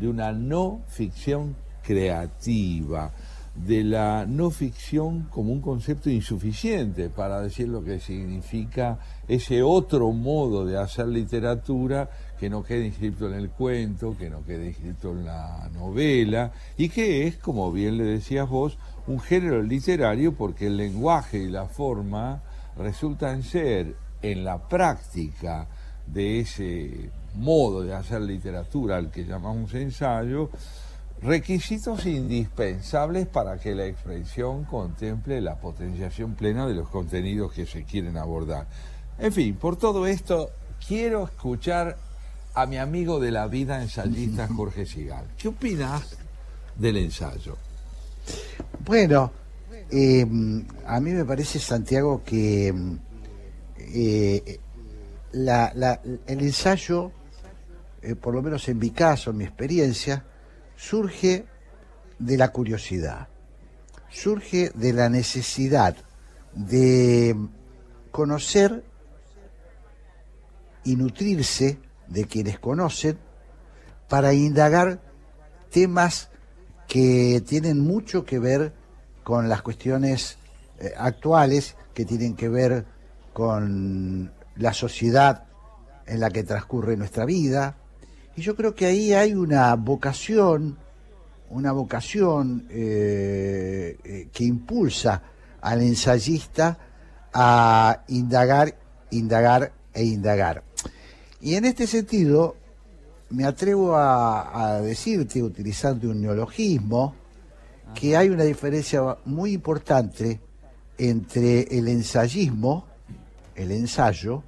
de 0.00 0.08
una 0.08 0.32
no 0.32 0.80
ficción 0.88 1.56
creativa, 1.82 3.10
de 3.54 3.84
la 3.84 4.24
no 4.26 4.50
ficción 4.50 5.28
como 5.30 5.52
un 5.52 5.60
concepto 5.60 6.08
insuficiente 6.08 7.10
para 7.10 7.40
decir 7.40 7.68
lo 7.68 7.84
que 7.84 8.00
significa 8.00 8.98
ese 9.28 9.62
otro 9.62 10.10
modo 10.12 10.64
de 10.64 10.78
hacer 10.78 11.08
literatura 11.08 12.08
que 12.40 12.48
no 12.48 12.62
quede 12.62 12.86
inscrito 12.86 13.28
en 13.28 13.34
el 13.34 13.50
cuento, 13.50 14.16
que 14.18 14.30
no 14.30 14.42
quede 14.44 14.68
inscrito 14.68 15.12
en 15.12 15.26
la 15.26 15.68
novela, 15.74 16.52
y 16.76 16.88
que 16.88 17.26
es, 17.26 17.36
como 17.36 17.70
bien 17.70 17.98
le 17.98 18.04
decías 18.04 18.48
vos, 18.48 18.78
un 19.06 19.20
género 19.20 19.62
literario 19.62 20.34
porque 20.34 20.66
el 20.66 20.76
lenguaje 20.76 21.38
y 21.38 21.48
la 21.48 21.66
forma 21.66 22.42
resultan 22.76 23.42
ser 23.42 23.94
en 24.22 24.44
la 24.44 24.66
práctica 24.66 25.68
de 26.06 26.40
ese 26.40 27.10
modo 27.34 27.82
de 27.82 27.94
hacer 27.94 28.22
literatura 28.22 28.96
al 28.96 29.10
que 29.10 29.24
llamamos 29.24 29.74
ensayo, 29.74 30.50
requisitos 31.22 32.04
indispensables 32.06 33.26
para 33.28 33.58
que 33.58 33.74
la 33.74 33.86
expresión 33.86 34.64
contemple 34.64 35.40
la 35.40 35.56
potenciación 35.60 36.34
plena 36.34 36.66
de 36.66 36.74
los 36.74 36.88
contenidos 36.88 37.52
que 37.52 37.64
se 37.66 37.84
quieren 37.84 38.16
abordar. 38.16 38.66
En 39.18 39.32
fin, 39.32 39.54
por 39.54 39.76
todo 39.76 40.06
esto, 40.06 40.50
quiero 40.86 41.24
escuchar 41.24 41.96
a 42.54 42.66
mi 42.66 42.76
amigo 42.78 43.20
de 43.20 43.30
la 43.30 43.46
vida 43.46 43.80
ensayista 43.80 44.48
Jorge 44.56 44.84
Sigal. 44.84 45.26
¿Qué 45.38 45.48
opinas 45.48 46.16
del 46.76 46.96
ensayo? 46.96 47.56
Bueno, 48.84 49.30
eh, 49.90 50.26
a 50.86 51.00
mí 51.00 51.10
me 51.10 51.24
parece, 51.24 51.58
Santiago, 51.60 52.22
que 52.24 52.74
eh, 53.78 54.58
la- 55.32 55.72
la- 55.74 56.00
el 56.26 56.40
ensayo, 56.40 57.12
eh, 58.02 58.14
por 58.16 58.34
lo 58.34 58.42
menos 58.42 58.68
en 58.68 58.78
mi 58.78 58.90
caso, 58.90 59.30
en 59.30 59.36
mi 59.36 59.44
experiencia, 59.44 60.24
surge 60.82 61.46
de 62.18 62.36
la 62.36 62.50
curiosidad, 62.50 63.28
surge 64.10 64.72
de 64.74 64.92
la 64.92 65.08
necesidad 65.08 65.94
de 66.54 67.36
conocer 68.10 68.84
y 70.82 70.96
nutrirse 70.96 71.78
de 72.08 72.24
quienes 72.26 72.58
conocen 72.58 73.16
para 74.08 74.34
indagar 74.34 75.00
temas 75.70 76.30
que 76.88 77.42
tienen 77.46 77.78
mucho 77.78 78.24
que 78.24 78.40
ver 78.40 78.74
con 79.22 79.48
las 79.48 79.62
cuestiones 79.62 80.36
eh, 80.80 80.92
actuales, 80.96 81.76
que 81.94 82.04
tienen 82.04 82.34
que 82.34 82.48
ver 82.48 82.86
con 83.32 84.32
la 84.56 84.74
sociedad 84.74 85.44
en 86.06 86.18
la 86.18 86.30
que 86.30 86.42
transcurre 86.42 86.96
nuestra 86.96 87.24
vida. 87.24 87.76
Y 88.36 88.42
yo 88.42 88.56
creo 88.56 88.74
que 88.74 88.86
ahí 88.86 89.12
hay 89.12 89.34
una 89.34 89.74
vocación, 89.76 90.78
una 91.50 91.72
vocación 91.72 92.66
eh, 92.70 93.98
eh, 94.04 94.28
que 94.32 94.44
impulsa 94.44 95.22
al 95.60 95.82
ensayista 95.82 96.78
a 97.32 98.04
indagar, 98.08 98.74
indagar 99.10 99.72
e 99.92 100.04
indagar. 100.04 100.62
Y 101.40 101.54
en 101.56 101.66
este 101.66 101.86
sentido, 101.86 102.56
me 103.30 103.44
atrevo 103.44 103.96
a, 103.96 104.76
a 104.76 104.80
decirte, 104.80 105.42
utilizando 105.42 106.10
un 106.10 106.22
neologismo, 106.22 107.14
que 107.94 108.16
hay 108.16 108.30
una 108.30 108.44
diferencia 108.44 109.18
muy 109.26 109.52
importante 109.52 110.40
entre 110.96 111.62
el 111.62 111.88
ensayismo, 111.88 112.86
el 113.54 113.72
ensayo, 113.72 114.42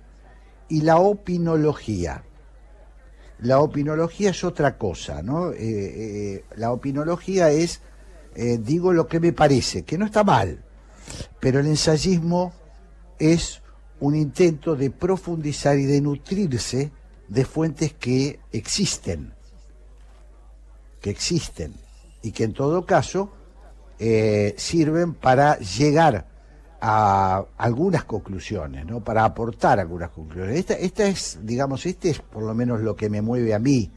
y 0.69 0.81
la 0.81 0.99
opinología. 0.99 2.23
La 3.41 3.61
opinología 3.61 4.31
es 4.31 4.45
otra 4.45 4.79
cosa, 4.79 5.23
¿no? 5.23 5.51
Eh, 5.51 5.57
eh, 5.59 6.45
la 6.57 6.73
opinología 6.73 7.51
es, 7.51 7.81
eh, 8.35 8.59
digo 8.61 8.93
lo 8.93 9.07
que 9.07 9.21
me 9.21 9.33
parece, 9.33 9.83
que 9.83 9.99
no 9.99 10.07
está 10.07 10.25
mal, 10.25 10.65
pero 11.41 11.61
el 11.61 11.67
ensayismo 11.67 12.53
es 13.19 13.61
un 14.01 14.15
intento 14.15 14.77
de 14.77 14.91
profundizar 14.91 15.79
y 15.79 15.85
de 15.85 16.01
nutrirse 16.01 16.93
de 17.29 17.45
fuentes 17.45 17.93
que 17.93 18.41
existen, 18.53 19.35
que 21.01 21.11
existen, 21.11 21.75
y 22.23 22.33
que 22.33 22.45
en 22.45 22.55
todo 22.55 22.87
caso 22.87 23.33
sirven 24.57 25.15
para 25.15 25.59
llegar 25.59 26.27
a 26.87 27.47
algunas 27.57 28.05
conclusiones, 28.05 28.85
¿no? 28.85 29.03
Para 29.03 29.25
aportar 29.25 29.81
algunas 29.81 30.11
conclusiones. 30.11 30.59
Esta, 30.59 30.75
esta 30.75 31.07
es, 31.07 31.39
digamos, 31.43 31.87
este 31.87 32.11
es 32.11 32.19
por 32.19 32.43
lo 32.43 32.53
menos 32.53 32.83
lo 32.83 32.95
que 32.95 33.09
me 33.09 33.23
mueve 33.23 33.55
a 33.55 33.59
mí 33.59 33.91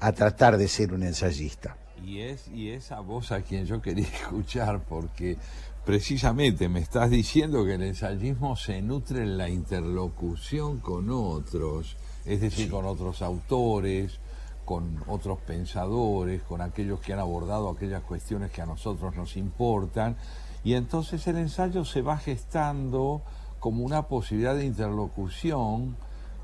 a 0.00 0.10
tratar 0.10 0.56
de 0.56 0.66
ser 0.66 0.92
un 0.92 1.04
ensayista. 1.04 1.76
Y 2.04 2.18
es, 2.22 2.48
y 2.48 2.70
es 2.70 2.90
a 2.90 2.98
vos 2.98 3.30
a 3.30 3.42
quien 3.42 3.66
yo 3.66 3.80
quería 3.80 4.08
escuchar, 4.22 4.80
porque 4.88 5.36
precisamente 5.84 6.68
me 6.68 6.80
estás 6.80 7.08
diciendo 7.08 7.64
que 7.64 7.74
el 7.74 7.84
ensayismo 7.84 8.56
se 8.56 8.82
nutre 8.82 9.22
en 9.22 9.38
la 9.38 9.48
interlocución 9.48 10.80
con 10.80 11.10
otros, 11.10 11.96
es 12.26 12.40
decir, 12.40 12.68
con 12.68 12.84
otros 12.84 13.22
autores, 13.22 14.18
con 14.64 15.04
otros 15.06 15.38
pensadores, 15.42 16.42
con 16.42 16.62
aquellos 16.62 16.98
que 16.98 17.12
han 17.12 17.20
abordado 17.20 17.70
aquellas 17.70 18.02
cuestiones 18.02 18.50
que 18.50 18.60
a 18.60 18.66
nosotros 18.66 19.14
nos 19.14 19.36
importan 19.36 20.16
y 20.64 20.74
entonces 20.74 21.26
el 21.26 21.36
ensayo 21.36 21.84
se 21.84 22.02
va 22.02 22.18
gestando 22.18 23.22
como 23.60 23.84
una 23.84 24.02
posibilidad 24.02 24.54
de 24.54 24.66
interlocución 24.66 25.96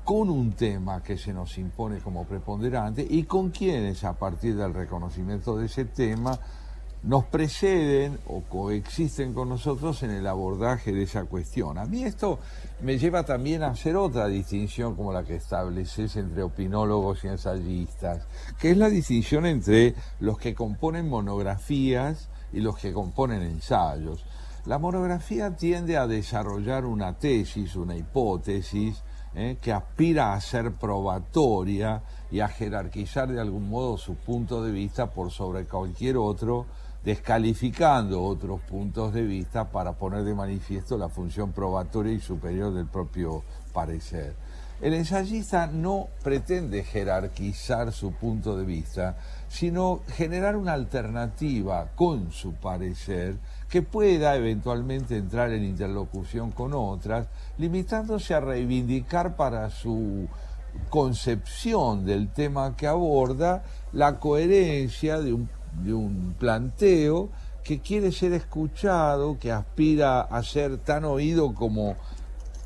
con 0.03 0.29
un 0.29 0.53
tema 0.53 1.01
que 1.01 1.17
se 1.17 1.33
nos 1.33 1.57
impone 1.57 1.99
como 1.99 2.25
preponderante 2.25 3.05
y 3.09 3.23
con 3.23 3.49
quienes 3.49 4.03
a 4.03 4.13
partir 4.13 4.55
del 4.55 4.73
reconocimiento 4.73 5.57
de 5.57 5.65
ese 5.65 5.85
tema 5.85 6.39
nos 7.05 7.25
preceden 7.25 8.17
o 8.27 8.41
coexisten 8.41 9.33
con 9.33 9.49
nosotros 9.49 10.01
en 10.03 10.11
el 10.11 10.25
abordaje 10.25 10.91
de 10.91 11.03
esa 11.03 11.25
cuestión. 11.25 11.77
A 11.77 11.85
mí 11.85 12.03
esto 12.03 12.39
me 12.81 12.97
lleva 12.97 13.23
también 13.23 13.63
a 13.63 13.67
hacer 13.67 13.95
otra 13.95 14.27
distinción 14.27 14.95
como 14.95 15.13
la 15.13 15.23
que 15.23 15.35
estableces 15.35 16.15
entre 16.15 16.41
opinólogos 16.41 17.23
y 17.23 17.27
ensayistas, 17.27 18.27
que 18.59 18.71
es 18.71 18.77
la 18.77 18.89
distinción 18.89 19.45
entre 19.45 19.93
los 20.19 20.37
que 20.37 20.55
componen 20.55 21.07
monografías 21.07 22.29
y 22.55 22.61
los 22.61 22.77
que 22.77 22.93
componen 22.93 23.43
ensayos. 23.43 24.25
La 24.65 24.79
monografía 24.79 25.55
tiende 25.55 25.97
a 25.97 26.07
desarrollar 26.07 26.85
una 26.85 27.13
tesis, 27.13 27.75
una 27.75 27.95
hipótesis, 27.95 29.03
eh, 29.35 29.57
que 29.61 29.73
aspira 29.73 30.33
a 30.33 30.39
ser 30.39 30.71
probatoria 30.71 32.01
y 32.31 32.39
a 32.39 32.47
jerarquizar 32.47 33.29
de 33.29 33.41
algún 33.41 33.69
modo 33.69 33.97
su 33.97 34.15
punto 34.15 34.63
de 34.63 34.71
vista 34.71 35.11
por 35.11 35.29
sobre 35.29 35.65
cualquier 35.65 36.15
otro, 36.15 36.65
descalificando 37.03 38.23
otros 38.23 38.61
puntos 38.61 39.13
de 39.13 39.23
vista 39.23 39.69
para 39.69 39.91
poner 39.91 40.23
de 40.23 40.33
manifiesto 40.33 40.97
la 40.97 41.09
función 41.09 41.51
probatoria 41.51 42.13
y 42.13 42.19
superior 42.21 42.73
del 42.73 42.87
propio 42.87 43.43
parecer. 43.73 44.35
El 44.81 44.93
ensayista 44.93 45.67
no 45.67 46.09
pretende 46.21 46.83
jerarquizar 46.83 47.93
su 47.93 48.11
punto 48.11 48.57
de 48.57 48.65
vista, 48.65 49.15
sino 49.47 50.01
generar 50.09 50.57
una 50.57 50.73
alternativa 50.73 51.91
con 51.95 52.31
su 52.33 52.53
parecer 52.53 53.37
que 53.69 53.81
pueda 53.81 54.35
eventualmente 54.35 55.15
entrar 55.15 55.51
en 55.51 55.63
interlocución 55.63 56.51
con 56.51 56.73
otras, 56.73 57.27
limitándose 57.57 58.33
a 58.33 58.41
reivindicar 58.41 59.37
para 59.37 59.69
su 59.69 60.27
concepción 60.89 62.05
del 62.05 62.29
tema 62.29 62.75
que 62.75 62.87
aborda 62.87 63.63
la 63.93 64.19
coherencia 64.19 65.19
de 65.19 65.33
un, 65.33 66.35
planteo 66.37 67.29
que 67.63 67.79
quiere 67.79 68.11
ser 68.11 68.33
escuchado, 68.33 69.39
que 69.39 69.51
aspira 69.51 70.21
a 70.21 70.43
ser 70.43 70.77
tan 70.77 71.05
oído 71.05 71.53
como 71.53 71.95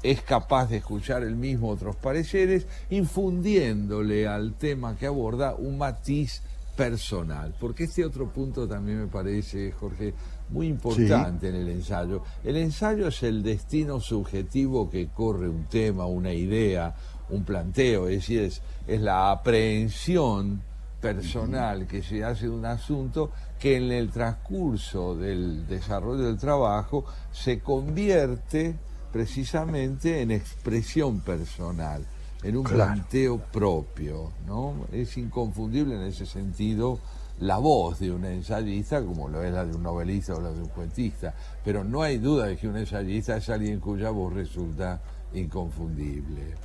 es 0.04 0.22
capaz 0.22 0.70
de 0.70 0.78
escuchar 0.78 1.24
el 1.24 1.36
mismo 1.36 1.70
otros 1.70 1.96
pareceres, 1.96 2.66
infundiéndole 2.90 4.28
al 4.28 4.54
tema 4.54 4.96
que 4.96 5.08
aborda 5.08 5.56
un 5.56 5.78
matiz 5.78 6.42
personal, 6.76 7.54
porque 7.60 7.84
este 7.84 8.06
otro 8.06 8.30
punto 8.30 8.68
también 8.68 9.02
me 9.02 9.08
parece, 9.08 9.74
Jorge, 9.74 10.14
muy 10.50 10.68
importante 10.68 11.50
en 11.50 11.56
el 11.56 11.70
ensayo. 11.70 12.24
El 12.44 12.56
ensayo 12.56 13.10
es 13.10 13.22
el 13.24 13.44
destino 13.44 14.00
subjetivo 14.00 14.90
que 14.90 15.08
corre 15.08 15.50
un 15.50 15.66
tema, 15.66 16.06
una 16.06 16.34
idea, 16.34 16.96
un 17.30 17.44
planteo, 17.44 18.08
es 18.08 18.20
decir, 18.20 18.42
es, 18.44 18.62
es 18.88 19.02
la 19.02 19.32
aprehensión 19.32 20.62
personal 21.02 21.88
que 21.88 22.02
se 22.02 22.24
hace 22.24 22.46
de 22.46 22.52
un 22.52 22.66
asunto 22.66 23.32
que 23.60 23.78
en 23.78 23.92
el 23.92 24.10
transcurso 24.10 25.16
del 25.16 25.68
desarrollo 25.68 26.24
del 26.24 26.38
trabajo 26.38 27.06
se 27.32 27.60
convierte 27.60 28.76
precisamente 29.12 30.22
en 30.22 30.32
expresión 30.32 31.22
personal 31.22 32.06
en 32.44 32.58
un 32.58 32.64
planteo 32.64 33.38
propio, 33.38 34.32
¿no? 34.48 34.88
Es 34.92 35.18
inconfundible 35.18 35.96
en 35.96 36.04
ese 36.04 36.26
sentido 36.26 37.00
la 37.40 37.58
voz 37.58 38.00
de 38.00 38.12
un 38.12 38.26
ensayista 38.26 39.02
como 39.02 39.30
lo 39.30 39.44
es 39.44 39.54
la 39.54 39.66
de 39.66 39.76
un 39.76 39.84
novelista 39.84 40.36
o 40.36 40.42
la 40.42 40.52
de 40.52 40.62
un 40.62 40.68
cuentista, 40.70 41.34
pero 41.64 41.84
no 41.84 42.02
hay 42.02 42.18
duda 42.18 42.48
de 42.48 42.58
que 42.58 42.68
un 42.68 42.78
ensayista 42.78 43.38
es 43.38 43.50
alguien 43.50 43.80
cuya 43.80 44.10
voz 44.10 44.34
resulta 44.34 45.02
inconfundible. 45.34 46.56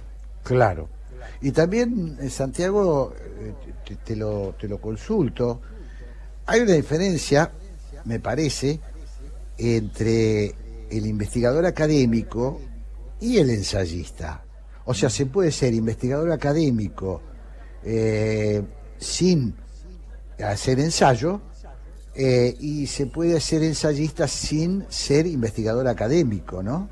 Claro. 0.43 0.89
Y 1.41 1.53
también, 1.53 2.19
en 2.21 2.31
Santiago, 2.31 3.15
eh, 3.17 3.55
te, 4.05 4.17
lo, 4.17 4.55
te 4.59 4.69
lo 4.69 4.81
consulto, 4.81 5.61
hay 6.47 6.61
una 6.61 6.73
diferencia, 6.73 7.51
me 8.05 8.21
parece, 8.21 8.81
entre 9.57 10.55
el 10.91 11.07
investigador 11.07 11.67
académico 11.67 12.61
y 13.21 13.39
el 13.39 13.51
ensayista. 13.51 14.45
O 14.85 14.95
sea, 14.95 15.09
se 15.09 15.27
puede 15.27 15.51
ser 15.51 15.75
investigador 15.75 16.31
académico 16.31 17.23
eh, 17.83 18.63
sin 18.99 19.55
hacer 20.43 20.81
ensayo 20.81 21.41
eh, 22.15 22.55
y 22.61 22.87
se 22.87 23.07
puede 23.07 23.41
ser 23.41 23.63
ensayista 23.63 24.29
sin 24.29 24.85
ser 24.89 25.27
investigador 25.27 25.89
académico, 25.89 26.63
¿no? 26.63 26.89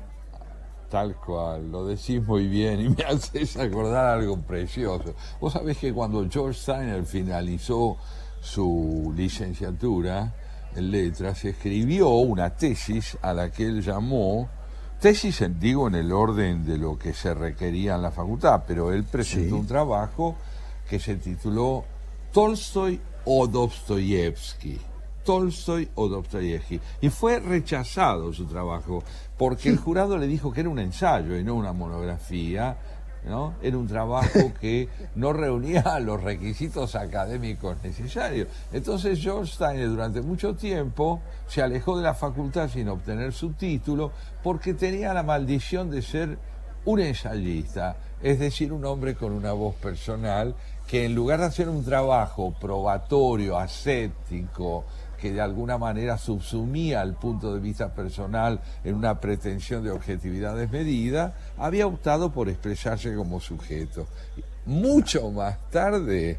Tal 0.89 1.15
cual, 1.15 1.71
lo 1.71 1.87
decís 1.87 2.21
muy 2.21 2.47
bien 2.47 2.81
y 2.81 2.89
me 2.89 3.03
haces 3.07 3.57
acordar 3.57 4.19
algo 4.19 4.37
precioso. 4.41 5.15
Vos 5.39 5.53
sabés 5.53 5.77
que 5.77 5.93
cuando 5.93 6.27
George 6.29 6.59
Steiner 6.59 7.03
finalizó 7.03 7.97
su 8.41 9.13
licenciatura 9.15 10.33
en 10.75 10.91
letras, 10.91 11.43
escribió 11.45 12.09
una 12.09 12.49
tesis 12.51 13.17
a 13.21 13.33
la 13.33 13.51
que 13.51 13.65
él 13.65 13.81
llamó 13.81 14.49
tesis, 14.99 15.43
digo, 15.59 15.89
en 15.89 15.95
el 15.95 16.13
orden 16.13 16.65
de 16.65 16.77
lo 16.77 16.97
que 16.97 17.13
se 17.13 17.33
requería 17.33 17.95
en 17.95 18.03
la 18.03 18.11
facultad, 18.11 18.63
pero 18.65 18.93
él 18.93 19.03
presentó 19.03 19.57
un 19.57 19.67
trabajo 19.67 20.37
que 20.89 20.97
se 20.97 21.15
tituló 21.15 21.83
Tolstoy 22.31 23.01
o 23.25 23.45
Dostoyevsky. 23.45 24.79
Tolstoy 25.25 25.89
o 25.95 26.07
Dostoyevsky. 26.07 26.79
Y 27.01 27.09
fue 27.09 27.39
rechazado 27.39 28.31
su 28.31 28.45
trabajo, 28.45 29.03
porque 29.37 29.69
el 29.69 29.77
jurado 29.77 30.17
le 30.17 30.25
dijo 30.25 30.53
que 30.53 30.61
era 30.61 30.69
un 30.69 30.79
ensayo 30.79 31.37
y 31.37 31.43
no 31.43 31.55
una 31.55 31.73
monografía, 31.73 32.77
¿no? 33.25 33.55
Era 33.61 33.77
un 33.77 33.87
trabajo 33.87 34.51
que 34.61 34.89
no 35.15 35.33
reunía 35.33 35.99
los 36.01 36.21
requisitos 36.21 36.95
académicos 36.95 37.77
necesarios. 37.83 38.47
Entonces 38.71 39.19
George 39.21 39.53
Steiner 39.53 39.89
durante 39.89 40.21
mucho 40.21 40.55
tiempo 40.55 41.21
se 41.47 41.61
alejó 41.61 41.97
de 41.97 42.03
la 42.03 42.13
facultad 42.13 42.69
sin 42.69 42.89
obtener 42.89 43.33
su 43.33 43.53
título 43.53 44.11
porque 44.41 44.73
tenía 44.73 45.13
la 45.13 45.23
maldición 45.23 45.89
de 45.89 46.01
ser 46.01 46.37
un 46.85 46.99
ensayista, 46.99 47.95
es 48.21 48.39
decir, 48.39 48.73
un 48.73 48.83
hombre 48.85 49.15
con 49.15 49.31
una 49.31 49.53
voz 49.53 49.75
personal 49.75 50.53
que 50.87 51.05
en 51.05 51.15
lugar 51.15 51.39
de 51.39 51.45
hacer 51.45 51.69
un 51.69 51.83
trabajo 51.83 52.53
probatorio, 52.59 53.57
ascético, 53.57 54.83
que 55.23 55.31
de 55.31 55.39
alguna 55.39 55.77
manera 55.77 56.17
subsumía 56.17 57.01
el 57.01 57.13
punto 57.13 57.53
de 57.53 57.61
vista 57.61 57.93
personal 57.95 58.59
en 58.83 58.95
una 58.95 59.21
pretensión 59.21 59.81
de 59.81 59.89
objetividad 59.89 60.57
desmedida, 60.57 61.33
había 61.57 61.87
optado 61.87 62.33
por 62.33 62.49
expresarse 62.49 63.15
como 63.15 63.39
sujeto. 63.39 64.05
Mucho 64.65 65.31
más 65.31 65.55
tarde 65.71 66.37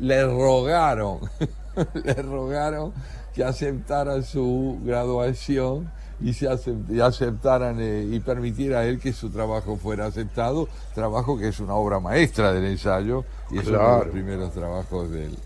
le 0.00 0.24
rogaron, 0.24 1.20
le 2.04 2.14
rogaron 2.14 2.92
que 3.32 3.44
aceptara 3.44 4.20
su 4.22 4.80
graduación 4.82 5.88
y, 6.20 6.32
se 6.32 6.48
acep- 6.50 6.90
y 6.90 7.00
aceptaran 7.00 7.76
eh, 7.78 8.08
y 8.10 8.18
permitiera 8.18 8.80
a 8.80 8.86
él 8.86 8.98
que 8.98 9.12
su 9.12 9.30
trabajo 9.30 9.76
fuera 9.76 10.06
aceptado, 10.06 10.68
trabajo 10.96 11.38
que 11.38 11.46
es 11.46 11.60
una 11.60 11.74
obra 11.74 12.00
maestra 12.00 12.52
del 12.52 12.64
ensayo 12.64 13.24
y 13.52 13.58
es 13.58 13.68
uno 13.68 13.78
de 13.78 13.84
los 13.84 14.08
primeros 14.08 14.52
trabajos 14.52 15.12
del... 15.12 15.38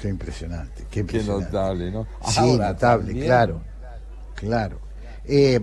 Qué 0.00 0.08
impresionante, 0.08 0.82
qué 0.84 0.86
Qué 0.90 1.00
impresionante. 1.00 1.44
notable, 1.46 1.90
¿no? 1.90 2.06
Sí, 2.26 2.38
Ahora 2.40 2.68
notable, 2.72 3.04
también- 3.06 3.26
claro, 3.26 3.62
claro. 4.34 4.80
Eh, 5.24 5.60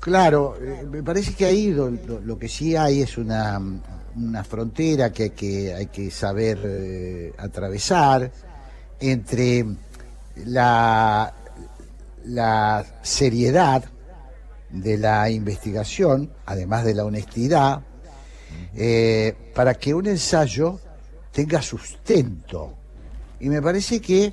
claro, 0.00 0.56
eh, 0.60 0.86
me 0.90 1.02
parece 1.02 1.34
que 1.34 1.44
ahí 1.44 1.70
lo, 1.72 1.90
lo- 1.90 2.20
lo 2.20 2.38
que 2.38 2.48
sí 2.48 2.74
hay 2.76 3.02
es 3.02 3.18
una, 3.18 3.60
una 4.14 4.44
frontera 4.44 5.12
que, 5.12 5.30
que 5.30 5.74
hay 5.74 5.86
que 5.88 6.10
saber 6.10 6.60
eh, 6.64 7.32
atravesar 7.36 8.30
entre 9.00 9.66
la, 10.46 11.34
la 12.24 12.84
seriedad 13.02 13.84
de 14.70 14.96
la 14.98 15.28
investigación, 15.30 16.30
además 16.46 16.84
de 16.84 16.94
la 16.94 17.04
honestidad, 17.04 17.82
eh, 18.74 19.34
para 19.54 19.74
que 19.74 19.92
un 19.92 20.06
ensayo 20.06 20.78
tenga 21.32 21.60
sustento. 21.60 22.74
Y 23.40 23.48
me 23.48 23.60
parece 23.60 24.00
que 24.00 24.32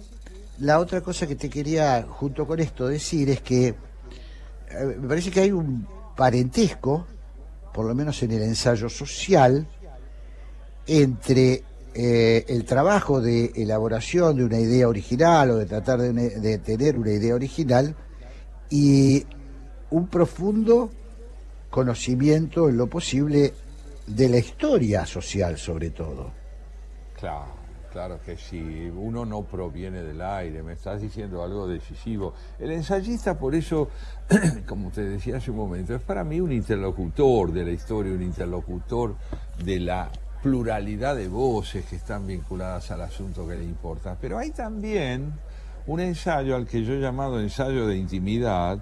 la 0.60 0.80
otra 0.80 1.02
cosa 1.02 1.28
que 1.28 1.36
te 1.36 1.50
quería 1.50 2.06
junto 2.10 2.46
con 2.48 2.60
esto 2.60 2.88
decir 2.88 3.30
es 3.30 3.42
que 3.42 3.68
eh, 3.68 3.76
me 5.00 5.08
parece 5.08 5.32
que 5.32 5.42
hay 5.42 5.52
un 5.52 5.88
parentesco, 6.16 7.06
por 7.74 7.86
lo 7.86 7.96
menos 7.96 8.22
en 8.24 8.32
el 8.32 8.44
ensayo 8.44 8.88
social, 8.90 9.68
entre 10.86 11.64
eh, 11.94 12.46
el 12.48 12.66
trabajo 12.66 13.22
de 13.22 13.52
elaboración 13.56 14.38
de 14.38 14.46
una 14.46 14.60
idea 14.60 14.88
original 14.88 15.52
o 15.52 15.58
de 15.58 15.66
tratar 15.66 16.02
de, 16.02 16.14
de 16.14 16.58
tener 16.60 16.98
una 16.98 17.12
idea 17.12 17.36
original 17.36 17.96
y 18.70 19.26
un 19.92 20.08
profundo 20.08 20.92
conocimiento 21.70 22.70
en 22.70 22.78
lo 22.78 22.88
posible 22.88 23.54
de 24.08 24.30
la 24.30 24.38
historia 24.38 25.06
social 25.06 25.58
sobre 25.58 25.92
todo. 25.92 26.32
Claro, 27.20 27.63
claro 27.94 28.20
que 28.26 28.36
sí. 28.36 28.92
Uno 28.94 29.24
no 29.24 29.44
proviene 29.44 30.02
del 30.02 30.20
aire, 30.20 30.64
me 30.64 30.74
estás 30.74 31.00
diciendo 31.00 31.44
algo 31.44 31.68
decisivo. 31.68 32.34
El 32.60 32.72
ensayista, 32.72 33.38
por 33.38 33.54
eso, 33.54 33.90
como 34.68 34.90
te 34.90 35.04
decía 35.04 35.38
hace 35.38 35.52
un 35.52 35.58
momento, 35.58 35.94
es 35.96 36.02
para 36.02 36.24
mí 36.24 36.42
un 36.42 36.52
interlocutor 36.52 37.54
de 37.54 37.64
la 37.64 37.72
historia, 37.72 38.12
un 38.12 38.24
interlocutor 38.24 39.16
de 39.64 39.80
la 39.80 40.10
pluralidad 40.42 41.16
de 41.16 41.28
voces 41.28 41.86
que 41.86 41.96
están 41.96 42.26
vinculadas 42.26 42.90
al 42.90 43.02
asunto 43.02 43.48
que 43.48 43.56
le 43.56 43.64
importa. 43.64 44.18
Pero 44.20 44.40
hay 44.40 44.50
también 44.50 45.32
un 45.86 46.00
ensayo 46.00 46.56
al 46.56 46.66
que 46.66 46.84
yo 46.84 46.94
he 46.94 47.00
llamado 47.00 47.40
ensayo 47.40 47.86
de 47.86 47.96
intimidad, 47.96 48.80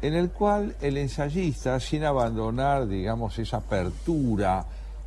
en 0.00 0.14
el 0.14 0.30
cual 0.30 0.76
el 0.80 0.96
ensayista, 0.96 1.80
sin 1.80 2.04
abandonar, 2.04 2.86
digamos, 2.86 3.36
esa 3.38 3.56
apertura 3.56 4.64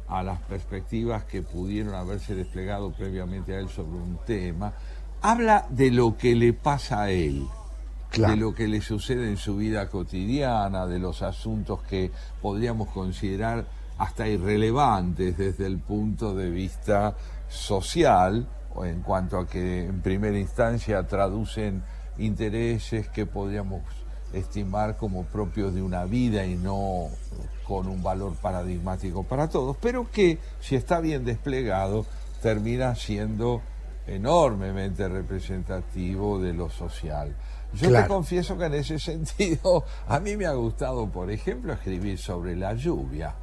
a 0.07 0.23
las 0.23 0.39
perspectivas 0.41 1.23
que 1.25 1.41
pudieron 1.41 1.93
haberse 1.93 2.35
desplegado 2.35 2.91
previamente 2.91 3.55
a 3.55 3.59
él 3.59 3.69
sobre 3.69 3.97
un 3.97 4.17
tema, 4.25 4.73
habla 5.21 5.65
de 5.69 5.91
lo 5.91 6.17
que 6.17 6.35
le 6.35 6.53
pasa 6.53 7.03
a 7.03 7.11
él, 7.11 7.45
de 8.15 8.35
lo 8.35 8.55
que 8.55 8.67
le 8.67 8.81
sucede 8.81 9.29
en 9.29 9.37
su 9.37 9.57
vida 9.57 9.89
cotidiana, 9.89 10.87
de 10.87 10.99
los 10.99 11.21
asuntos 11.21 11.81
que 11.83 12.11
podríamos 12.41 12.89
considerar 12.89 13.65
hasta 13.97 14.27
irrelevantes 14.27 15.37
desde 15.37 15.65
el 15.65 15.79
punto 15.79 16.35
de 16.35 16.49
vista 16.49 17.15
social, 17.49 18.47
o 18.75 18.85
en 18.85 19.01
cuanto 19.01 19.39
a 19.39 19.47
que 19.47 19.85
en 19.85 20.01
primera 20.01 20.37
instancia 20.37 21.05
traducen 21.07 21.83
intereses 22.17 23.09
que 23.09 23.25
podríamos 23.25 23.81
estimar 24.33 24.97
como 24.97 25.23
propios 25.23 25.73
de 25.73 25.81
una 25.81 26.05
vida 26.05 26.45
y 26.45 26.55
no 26.55 27.07
con 27.67 27.87
un 27.87 28.01
valor 28.01 28.35
paradigmático 28.35 29.23
para 29.23 29.49
todos, 29.49 29.75
pero 29.81 30.09
que 30.11 30.39
si 30.59 30.75
está 30.75 30.99
bien 30.99 31.25
desplegado 31.25 32.05
termina 32.41 32.95
siendo 32.95 33.61
enormemente 34.05 35.07
representativo 35.07 36.39
de 36.39 36.53
lo 36.53 36.69
social. 36.69 37.35
Yo 37.73 37.89
Claro. 37.89 38.05
te 38.05 38.07
confieso 38.09 38.57
que 38.57 38.65
en 38.65 38.73
ese 38.75 38.99
sentido 38.99 39.83
a 40.07 40.19
mí 40.19 40.37
me 40.37 40.45
ha 40.45 40.53
gustado, 40.53 41.07
por 41.07 41.29
ejemplo, 41.29 41.73
escribir 41.73 42.17
sobre 42.17 42.55
la 42.55 42.73
lluvia 42.73 43.35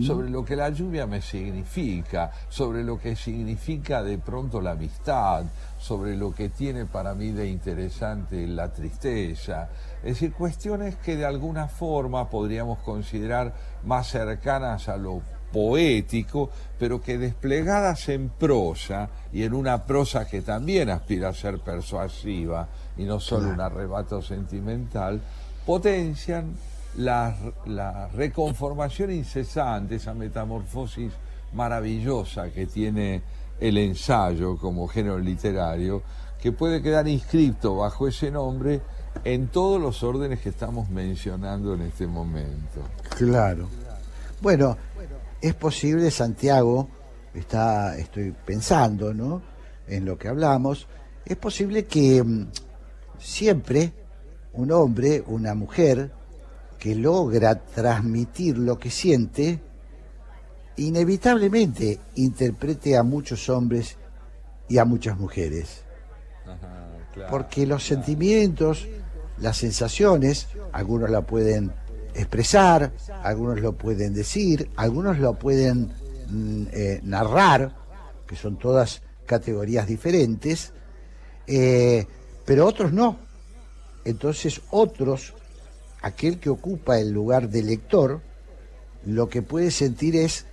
sobre 0.00 0.30
lo 0.30 0.44
que 0.44 0.56
la 0.56 0.70
lluvia 0.70 1.06
me 1.06 1.20
significa, 1.20 2.30
sobre 2.48 2.82
lo 2.82 2.98
que 2.98 3.14
significa 3.14 4.02
de 4.02 4.16
pronto 4.16 4.60
la 4.60 4.70
amistad, 4.70 5.44
sobre 5.86 6.16
lo 6.16 6.34
que 6.34 6.48
tiene 6.48 6.84
para 6.84 7.14
mí 7.14 7.30
de 7.30 7.46
interesante 7.46 8.44
la 8.48 8.72
tristeza. 8.72 9.68
Es 9.98 10.14
decir, 10.14 10.32
cuestiones 10.32 10.96
que 10.96 11.14
de 11.14 11.24
alguna 11.24 11.68
forma 11.68 12.28
podríamos 12.28 12.80
considerar 12.80 13.54
más 13.84 14.08
cercanas 14.08 14.88
a 14.88 14.96
lo 14.96 15.22
poético, 15.52 16.50
pero 16.76 17.00
que 17.00 17.18
desplegadas 17.18 18.08
en 18.08 18.30
prosa 18.30 19.08
y 19.32 19.44
en 19.44 19.54
una 19.54 19.84
prosa 19.84 20.26
que 20.26 20.42
también 20.42 20.90
aspira 20.90 21.28
a 21.28 21.34
ser 21.34 21.60
persuasiva 21.60 22.68
y 22.96 23.04
no 23.04 23.20
solo 23.20 23.50
un 23.50 23.60
arrebato 23.60 24.20
sentimental, 24.20 25.20
potencian 25.64 26.56
la, 26.96 27.32
la 27.66 28.08
reconformación 28.08 29.12
incesante, 29.12 29.96
esa 29.96 30.14
metamorfosis 30.14 31.12
maravillosa 31.52 32.50
que 32.50 32.66
tiene 32.66 33.22
el 33.60 33.78
ensayo 33.78 34.56
como 34.58 34.88
género 34.88 35.18
literario, 35.18 36.02
que 36.40 36.52
puede 36.52 36.82
quedar 36.82 37.08
inscrito 37.08 37.76
bajo 37.76 38.06
ese 38.08 38.30
nombre 38.30 38.80
en 39.24 39.48
todos 39.48 39.80
los 39.80 40.02
órdenes 40.02 40.40
que 40.40 40.50
estamos 40.50 40.88
mencionando 40.90 41.74
en 41.74 41.82
este 41.82 42.06
momento. 42.06 42.80
Claro. 43.16 43.68
Bueno, 44.40 44.76
es 45.40 45.54
posible, 45.54 46.10
Santiago, 46.10 46.88
está, 47.34 47.96
estoy 47.96 48.34
pensando, 48.44 49.14
¿no? 49.14 49.42
En 49.88 50.04
lo 50.04 50.18
que 50.18 50.28
hablamos, 50.28 50.86
es 51.24 51.36
posible 51.36 51.86
que 51.86 52.22
mm, 52.22 52.48
siempre 53.18 53.92
un 54.52 54.72
hombre, 54.72 55.22
una 55.26 55.54
mujer, 55.54 56.10
que 56.78 56.94
logra 56.94 57.54
transmitir 57.54 58.58
lo 58.58 58.78
que 58.78 58.90
siente, 58.90 59.60
inevitablemente 60.76 62.00
interprete 62.16 62.96
a 62.96 63.02
muchos 63.02 63.48
hombres 63.48 63.96
y 64.68 64.78
a 64.78 64.84
muchas 64.84 65.18
mujeres. 65.18 65.82
Porque 67.30 67.66
los 67.66 67.84
sentimientos, 67.84 68.86
las 69.38 69.56
sensaciones, 69.56 70.48
algunos 70.72 71.10
la 71.10 71.22
pueden 71.22 71.72
expresar, 72.14 72.92
algunos 73.22 73.60
lo 73.60 73.72
pueden 73.72 74.14
decir, 74.14 74.70
algunos 74.76 75.18
lo 75.18 75.34
pueden 75.34 75.92
mm, 76.28 76.66
eh, 76.72 77.00
narrar, 77.02 77.74
que 78.26 78.36
son 78.36 78.58
todas 78.58 79.02
categorías 79.26 79.86
diferentes, 79.86 80.72
eh, 81.46 82.06
pero 82.44 82.66
otros 82.66 82.92
no. 82.92 83.18
Entonces 84.04 84.60
otros, 84.70 85.34
aquel 86.02 86.38
que 86.38 86.50
ocupa 86.50 86.98
el 86.98 87.10
lugar 87.10 87.48
del 87.48 87.66
lector, 87.66 88.20
lo 89.04 89.28
que 89.28 89.42
puede 89.42 89.70
sentir 89.70 90.16
es 90.16 90.46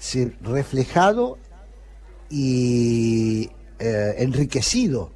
ser 0.00 0.36
reflejado 0.42 1.38
y 2.28 3.48
eh, 3.78 4.14
enriquecido 4.18 5.12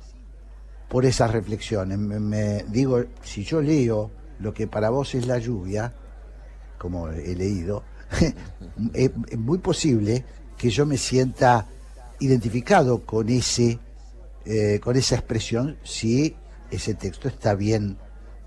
por 0.88 1.04
esas 1.04 1.32
reflexiones. 1.32 1.98
Me, 1.98 2.62
digo, 2.68 3.02
si 3.22 3.42
yo 3.42 3.60
leo 3.60 4.12
lo 4.38 4.54
que 4.54 4.68
para 4.68 4.90
vos 4.90 5.16
es 5.16 5.26
la 5.26 5.38
lluvia, 5.38 5.92
como 6.78 7.08
he 7.08 7.34
leído, 7.34 7.82
es, 8.94 9.10
es 9.28 9.38
muy 9.38 9.58
posible 9.58 10.24
que 10.56 10.70
yo 10.70 10.86
me 10.86 10.96
sienta 10.96 11.66
identificado 12.20 13.04
con 13.04 13.28
ese 13.28 13.80
eh, 14.46 14.78
con 14.78 14.94
esa 14.94 15.14
expresión 15.14 15.78
si 15.84 16.36
ese 16.70 16.92
texto 16.92 17.28
está 17.28 17.54
bien 17.54 17.96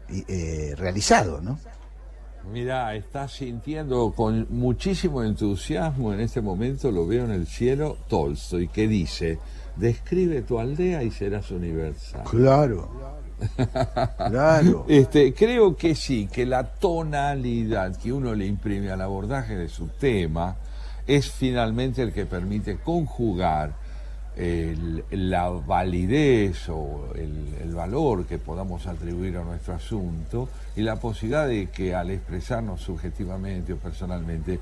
eh, 0.10 0.76
realizado, 0.78 1.42
¿no? 1.42 1.60
Mira, 2.52 2.96
estás 2.96 3.34
sintiendo 3.34 4.14
con 4.16 4.48
muchísimo 4.50 5.24
entusiasmo 5.24 6.14
en 6.14 6.22
este 6.22 6.42
momento, 6.42 6.92
lo 6.92 7.06
veo 7.06 7.26
en 7.26 7.32
el 7.32 7.46
cielo, 7.46 7.98
Tolstoy, 8.08 8.70
que 8.70 8.88
dice, 8.88 9.38
describe 9.76 10.42
tu 10.44 10.58
aldea 10.58 11.04
y 11.04 11.12
serás 11.12 11.52
universal. 11.52 12.24
Claro. 12.30 12.90
Claro. 14.18 14.86
Este, 14.88 15.34
creo 15.34 15.76
que 15.76 15.94
sí, 15.94 16.28
que 16.32 16.46
la 16.46 16.64
tonalidad 16.64 17.96
que 17.98 18.12
uno 18.12 18.34
le 18.34 18.48
imprime 18.48 18.90
al 18.90 19.02
abordaje 19.02 19.56
de 19.56 19.70
su 19.70 19.88
tema 19.88 20.56
es 21.06 21.30
finalmente 21.30 22.02
el 22.02 22.12
que 22.12 22.26
permite 22.26 22.78
conjugar 22.78 23.76
el- 24.38 25.04
la 25.12 25.50
validez 25.50 26.70
o 26.70 27.10
el, 27.16 27.56
el 27.62 27.74
valor 27.76 28.26
que 28.26 28.38
podamos 28.38 28.86
atribuir 28.88 29.38
a 29.38 29.44
nuestro 29.44 29.74
asunto 29.74 30.48
y 30.76 30.82
la 30.82 30.96
posibilidad 30.98 31.48
de 31.48 31.68
que 31.70 31.96
al 31.96 32.12
expresarnos 32.12 32.82
subjetivamente 32.82 33.74
o 33.74 33.78
personalmente 33.78 34.60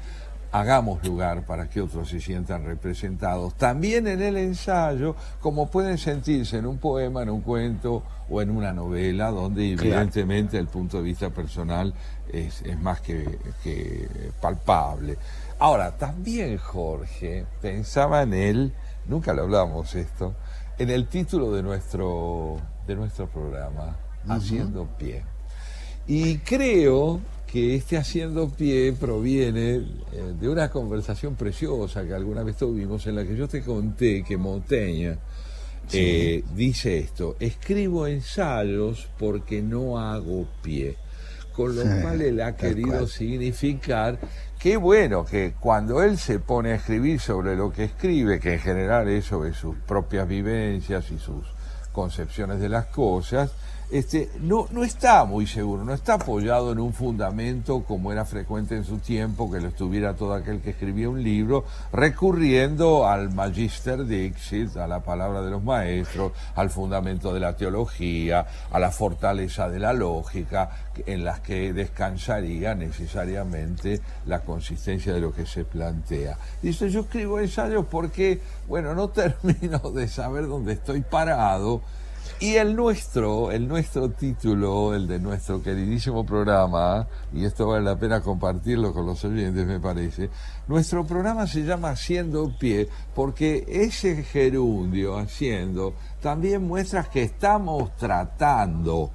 hagamos 0.52 1.04
lugar 1.06 1.46
para 1.46 1.68
que 1.70 1.82
otros 1.82 2.08
se 2.08 2.22
sientan 2.22 2.64
representados. 2.64 3.56
También 3.56 4.08
en 4.08 4.22
el 4.22 4.38
ensayo, 4.38 5.14
como 5.42 5.70
pueden 5.70 5.98
sentirse 5.98 6.58
en 6.58 6.66
un 6.66 6.78
poema, 6.78 7.24
en 7.24 7.30
un 7.30 7.42
cuento 7.42 8.02
o 8.30 8.42
en 8.42 8.52
una 8.52 8.72
novela, 8.72 9.32
donde 9.32 9.74
evidentemente 9.74 10.58
el 10.58 10.68
punto 10.68 10.98
de 10.98 11.04
vista 11.04 11.30
personal 11.32 11.94
es, 12.32 12.62
es 12.62 12.80
más 12.80 13.02
que, 13.02 13.38
que 13.66 14.08
palpable. 14.42 15.18
Ahora, 15.60 15.92
también 15.98 16.58
Jorge 16.58 17.46
pensaba 17.62 18.24
en 18.24 18.34
él, 18.34 18.74
nunca 19.08 19.34
lo 19.34 19.44
hablamos 19.44 19.96
esto, 19.96 20.36
en 20.78 20.90
el 20.90 21.08
título 21.08 21.52
de 21.52 21.64
nuestro, 21.64 22.58
de 22.88 22.96
nuestro 22.96 23.28
programa, 23.28 23.98
Haciendo 24.28 24.88
Pie. 24.98 25.24
Y 26.08 26.38
creo 26.40 27.22
que 27.48 27.76
este 27.76 27.98
haciendo 27.98 28.50
pie 28.50 28.94
proviene 28.94 29.76
eh, 29.76 29.84
de 30.40 30.50
una 30.50 30.70
conversación 30.70 31.36
preciosa 31.36 32.06
que 32.06 32.14
alguna 32.14 32.44
vez 32.44 32.58
tuvimos 32.58 33.08
en 33.08 33.16
la 33.16 33.24
que 33.24 33.36
yo 33.36 33.48
te 33.48 33.62
conté 33.62 34.24
que 34.24 34.36
Montaigne 34.36 35.18
eh, 35.94 36.44
dice 36.54 36.98
esto, 36.98 37.36
escribo 37.40 38.08
ensayos 38.08 39.08
porque 39.18 39.62
no 39.62 40.00
hago 40.00 40.48
pie, 40.62 40.98
con 41.54 41.76
lo 41.76 41.84
cual 42.02 42.22
él 42.22 42.42
ha 42.42 42.56
querido 42.56 43.08
significar 43.08 44.20
que 44.66 44.78
bueno, 44.78 45.26
que 45.26 45.54
cuando 45.60 46.02
él 46.02 46.18
se 46.18 46.40
pone 46.40 46.72
a 46.72 46.76
escribir 46.78 47.20
sobre 47.20 47.56
lo 47.56 47.72
que 47.72 47.84
escribe, 47.84 48.40
que 48.40 48.54
en 48.54 48.60
general 48.60 49.08
es 49.08 49.26
sobre 49.26 49.54
sus 49.54 49.76
propias 49.76 50.28
vivencias 50.28 51.12
y 51.12 51.20
sus 51.20 51.46
concepciones 51.92 52.60
de 52.60 52.70
las 52.70 52.88
cosas, 52.88 53.52
este, 53.92 54.30
no, 54.42 54.68
está 54.84 55.26
muy 55.26 55.46
seguro, 55.46 55.84
no 55.84 55.94
está 55.94 56.16
apoyado 56.16 56.72
en 56.72 56.80
un 56.80 56.94
fundamento 56.94 57.84
como 57.84 58.12
era 58.12 58.26
frecuente 58.26 58.76
en 58.76 58.84
su 58.84 58.98
tiempo, 58.98 59.52
que 59.52 59.62
lo 59.62 59.68
estuviera 59.68 60.16
todo 60.16 60.34
aquel 60.34 60.62
que 60.62 60.72
escribía 60.72 61.08
un 61.08 61.22
libro, 61.22 61.66
recurriendo 61.94 63.08
al 63.08 63.32
magister 63.34 64.06
dixit, 64.06 64.76
a 64.78 64.88
la 64.88 65.02
palabra 65.02 65.42
de 65.42 65.52
los 65.52 65.64
maestros, 65.64 66.32
al 66.56 66.70
fundamento 66.70 67.34
de 67.34 67.40
la 67.40 67.56
teología, 67.56 68.48
a 68.72 68.80
la 68.80 68.92
fortaleza 68.92 69.70
de 69.70 69.80
la 69.80 69.94
lógica, 69.94 70.70
en 71.06 71.24
las 71.24 71.42
que 71.42 71.74
descansaría 71.74 72.74
necesariamente 72.74 74.02
la 74.26 74.40
consistencia 74.40 75.14
de 75.14 75.22
lo 75.22 75.34
que 75.34 75.46
se 75.46 75.64
plantea. 75.64 76.38
Dice, 76.62 76.90
yo 76.90 77.02
escribo 77.02 77.40
ensayos 77.40 77.86
porque, 77.86 78.42
bueno, 78.68 78.96
no 78.96 79.10
termino 79.16 79.80
de 79.92 80.08
saber 80.08 80.48
dónde 80.48 80.74
estoy 80.74 81.02
parado, 81.02 81.82
y 82.40 82.56
el 82.56 82.76
nuestro, 82.76 83.52
el 83.52 83.68
nuestro 83.68 84.10
título, 84.10 84.94
el 84.94 85.08
de 85.08 85.20
nuestro 85.20 85.62
queridísimo 85.62 86.26
programa, 86.26 87.08
y 87.34 87.46
esto 87.46 87.68
vale 87.68 87.86
la 87.86 87.98
pena 87.98 88.22
compartirlo 88.22 88.94
con 88.94 89.06
los 89.06 89.24
oyentes, 89.24 89.66
me 89.66 89.80
parece, 89.80 90.30
nuestro 90.68 91.06
programa 91.06 91.48
se 91.48 91.64
llama 91.64 91.92
Haciendo 91.92 92.52
Pie, 92.58 92.90
porque 93.14 93.66
ese 93.68 94.24
gerundio, 94.24 95.18
haciendo, 95.18 95.94
también 96.22 96.68
muestra 96.68 97.04
que 97.04 97.24
estamos 97.24 97.96
tratando, 97.96 99.12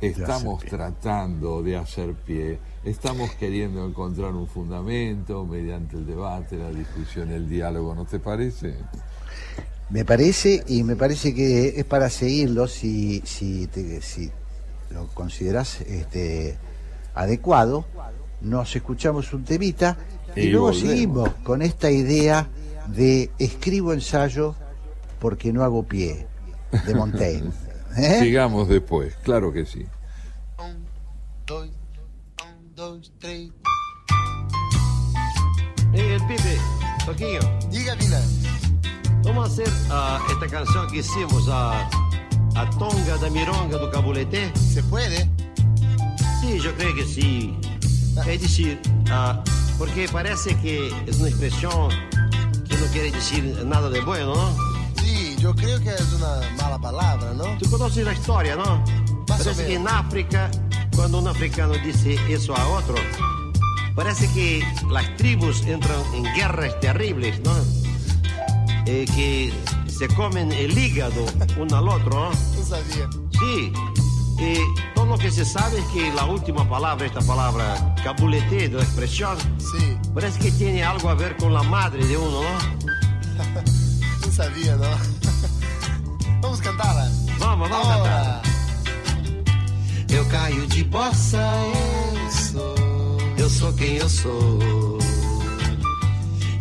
estamos 0.00 0.62
tratando 0.64 1.62
de 1.62 1.76
hacer 1.76 2.14
pie, 2.14 2.58
estamos 2.84 3.30
queriendo 3.32 3.86
encontrar 3.86 4.32
un 4.32 4.46
fundamento 4.46 5.44
mediante 5.46 5.96
el 5.96 6.06
debate, 6.06 6.56
la 6.56 6.70
discusión, 6.70 7.30
el 7.30 7.48
diálogo, 7.48 7.94
¿no 7.94 8.04
te 8.04 8.18
parece? 8.18 8.76
Me 9.90 10.04
parece, 10.04 10.62
y 10.68 10.84
me 10.84 10.94
parece 10.94 11.34
que 11.34 11.80
es 11.80 11.84
para 11.84 12.10
seguirlo 12.10 12.68
si, 12.68 13.22
si, 13.24 13.68
si 14.00 14.30
lo 14.90 15.08
consideras 15.08 15.80
este, 15.80 16.56
adecuado. 17.14 17.84
Nos 18.40 18.74
escuchamos 18.74 19.32
un 19.34 19.44
temita 19.44 19.98
y, 20.36 20.46
luego 20.48 20.72
seguimos 20.72 21.28
con 21.42 21.60
esta 21.60 21.90
idea 21.90 22.48
de 22.86 23.30
escribo 23.38 23.92
ensayo 23.92 24.54
porque 25.18 25.52
no 25.52 25.64
hago 25.64 25.82
pie, 25.82 26.26
de 26.86 26.94
Montaigne. 26.94 27.50
¿Eh? 27.96 28.20
Sigamos 28.20 28.68
después, 28.68 29.14
claro 29.22 29.52
que 29.52 29.66
sí. 29.66 29.84
Un, 30.58 30.86
dos, 31.46 31.68
un, 31.68 32.74
dos, 32.74 33.12
tres. 33.18 33.50
Eh, 35.92 36.18
Pipe. 36.28 36.58
Diga, 37.70 37.94
Vina. 37.96 38.20
Vamos 39.24 39.50
hacer 39.50 39.68
uh, 39.68 40.32
esta 40.32 40.46
canción 40.48 40.90
que 40.90 40.98
hicimos, 40.98 41.48
a, 41.48 41.88
a 42.56 42.70
Tonga 42.78 43.16
da 43.18 43.28
Mironga 43.30 43.76
do 43.76 43.90
Cabulete. 43.90 44.52
¿Se 44.56 44.82
puede? 44.82 45.28
Sí, 46.40 46.58
yo 46.60 46.74
creo 46.76 46.94
que 46.94 47.04
sí. 47.04 47.56
Es 48.26 48.40
decir, 48.42 48.80
uh, 49.06 49.42
porque 49.78 50.08
parece 50.08 50.56
que 50.56 50.88
es 51.06 51.18
una 51.18 51.28
expresión 51.28 51.90
que 52.68 52.76
no 52.76 52.86
quiere 52.92 53.10
decir 53.10 53.62
nada 53.66 53.88
de 53.90 54.00
bueno, 54.00 54.34
¿no? 54.34 54.56
Sí, 55.02 55.36
yo 55.38 55.54
creo 55.54 55.78
que 55.80 55.90
es 55.90 56.12
una 56.14 56.40
mala 56.56 56.78
palabra, 56.78 57.32
¿no? 57.34 57.44
Tú 57.58 57.70
conoces 57.70 58.04
la 58.04 58.12
historia, 58.12 58.56
¿no? 58.56 58.82
Más 59.28 59.42
parece 59.42 59.66
que 59.66 59.74
en 59.74 59.86
África, 59.86 60.50
cuando 60.96 61.18
un 61.18 61.28
africano 61.28 61.74
dice 61.84 62.18
eso 62.28 62.56
a 62.56 62.66
otro, 62.68 62.96
parece 63.94 64.30
que 64.32 64.64
las 64.90 65.16
tribus 65.16 65.62
entran 65.62 66.00
en 66.14 66.24
guerras 66.34 66.78
terribles, 66.80 67.40
¿no? 67.40 67.52
Eh, 68.90 69.04
que 69.14 69.52
se 69.88 70.08
comen 70.08 70.50
el 70.50 70.76
hígado 70.76 71.24
uno 71.56 71.76
al 71.76 71.88
otro. 71.88 72.30
No 72.30 72.64
sabía. 72.64 73.08
Sí. 73.38 73.72
Eh, 74.40 74.58
todo 74.94 75.06
lo 75.06 75.18
que 75.18 75.30
se 75.30 75.44
sabe 75.44 75.78
es 75.78 75.84
que 75.86 76.12
la 76.12 76.24
última 76.24 76.68
palabra, 76.68 77.06
esta 77.06 77.20
palabra 77.20 77.94
cabulete 78.02 78.68
de 78.68 78.76
la 78.78 78.82
expresión, 78.82 79.36
sí. 79.58 79.96
parece 80.12 80.40
que 80.40 80.50
tiene 80.52 80.82
algo 80.82 81.08
a 81.08 81.14
ver 81.14 81.36
con 81.36 81.52
la 81.54 81.62
madre 81.62 82.04
de 82.04 82.16
uno, 82.16 82.42
¿no? 82.42 82.58
no 84.26 84.32
sabía, 84.32 84.74
¿no? 84.76 84.88
vamos 86.42 86.60
a 86.60 86.62
cantarla. 86.62 87.10
Vamos, 87.38 87.70
vamos 87.70 87.86
a 87.86 87.94
cantar. 87.94 88.42
Eu 90.08 90.24
caio 90.26 90.66
de 90.66 90.82
bossa, 90.84 91.48
eu 92.24 92.30
sou. 92.30 93.18
Eu 93.38 93.48
sou 93.48 93.72
quem 93.74 93.96
eu 93.96 94.08
sou. 94.08 94.98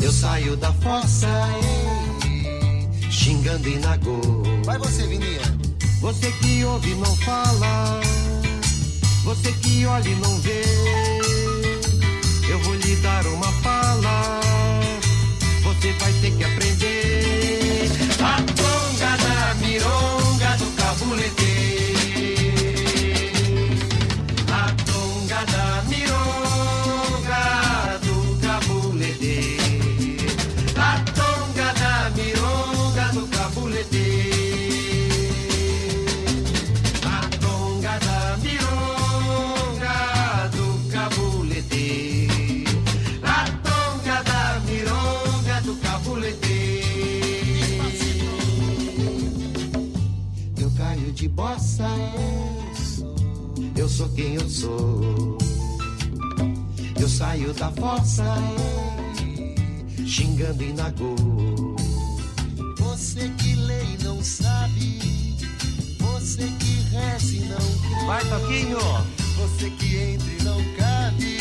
Eu 0.01 0.11
saio 0.11 0.55
da 0.57 0.71
fossa, 0.73 1.27
ei, 1.27 1.98
xingando 3.09 3.67
e 3.67 3.77
nagô. 3.79 4.21
Vai 4.65 4.77
você, 4.77 5.05
Vininha. 5.07 5.41
Você 6.01 6.31
que 6.31 6.63
ouve 6.63 6.95
não 6.95 7.15
fala, 7.17 7.99
você 9.23 9.51
que 9.51 9.85
olha 9.85 10.07
e 10.07 10.15
não 10.15 10.39
vê. 10.39 10.61
Eu 12.49 12.59
vou 12.59 12.73
lhe 12.75 12.95
dar 12.97 13.25
uma 13.27 13.51
pala, 13.61 14.39
você 15.61 15.91
vai 15.93 16.13
ter 16.13 16.31
que 16.31 16.43
aprender. 16.43 17.89
A 18.23 18.78
eu 53.75 53.89
sou. 53.89 54.09
Quem 54.09 54.35
eu 54.35 54.49
sou. 54.49 55.37
Eu 56.99 57.07
saio 57.07 57.53
da 57.53 57.71
fossa, 57.71 58.25
xingando 60.05 60.63
e 60.63 60.73
nagô. 60.73 61.15
Você 62.77 63.29
que 63.37 63.55
lê 63.55 63.83
e 63.83 64.03
não 64.03 64.21
sabe. 64.21 64.99
Você 65.99 66.43
que 66.59 66.81
reza 66.91 67.35
e 67.35 67.39
não 67.47 67.57
crê. 67.57 68.05
Vai, 68.05 68.25
Toquinho. 68.25 68.79
Você 69.37 69.69
que 69.69 69.95
entra 69.95 70.27
e 70.27 70.43
não 70.43 70.61
cabe. 70.75 71.37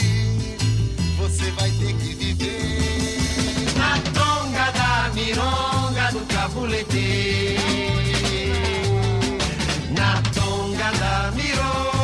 Você 1.18 1.50
vai 1.52 1.70
ter 1.72 1.96
que 1.96 2.14
viver. 2.14 2.78
Na 3.76 3.98
tonga 4.12 4.70
da 4.70 5.10
mironga 5.14 6.12
do 6.12 6.20
cabulete. 6.32 8.07
Tonga 11.30 11.97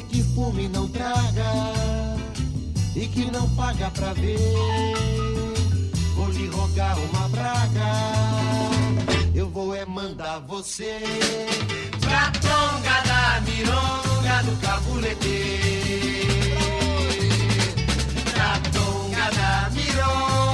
perfume 0.00 0.68
não 0.68 0.88
traga 0.88 1.74
e 2.96 3.06
que 3.06 3.30
não 3.30 3.48
paga 3.54 3.90
pra 3.90 4.14
ver. 4.14 4.38
Vou 6.16 6.30
lhe 6.30 6.46
rogar 6.48 6.98
uma 6.98 7.28
praga, 7.28 7.92
eu 9.34 9.50
vou 9.50 9.74
é 9.74 9.84
mandar 9.84 10.40
você 10.40 10.98
pra 12.00 12.30
tonga 12.40 13.00
da 13.06 13.40
mironga 13.42 14.42
do 14.44 14.56
cabulete. 14.62 16.26
Pra 18.32 18.58
tonga 18.72 19.30
da 19.30 19.70
mironga 19.70 20.51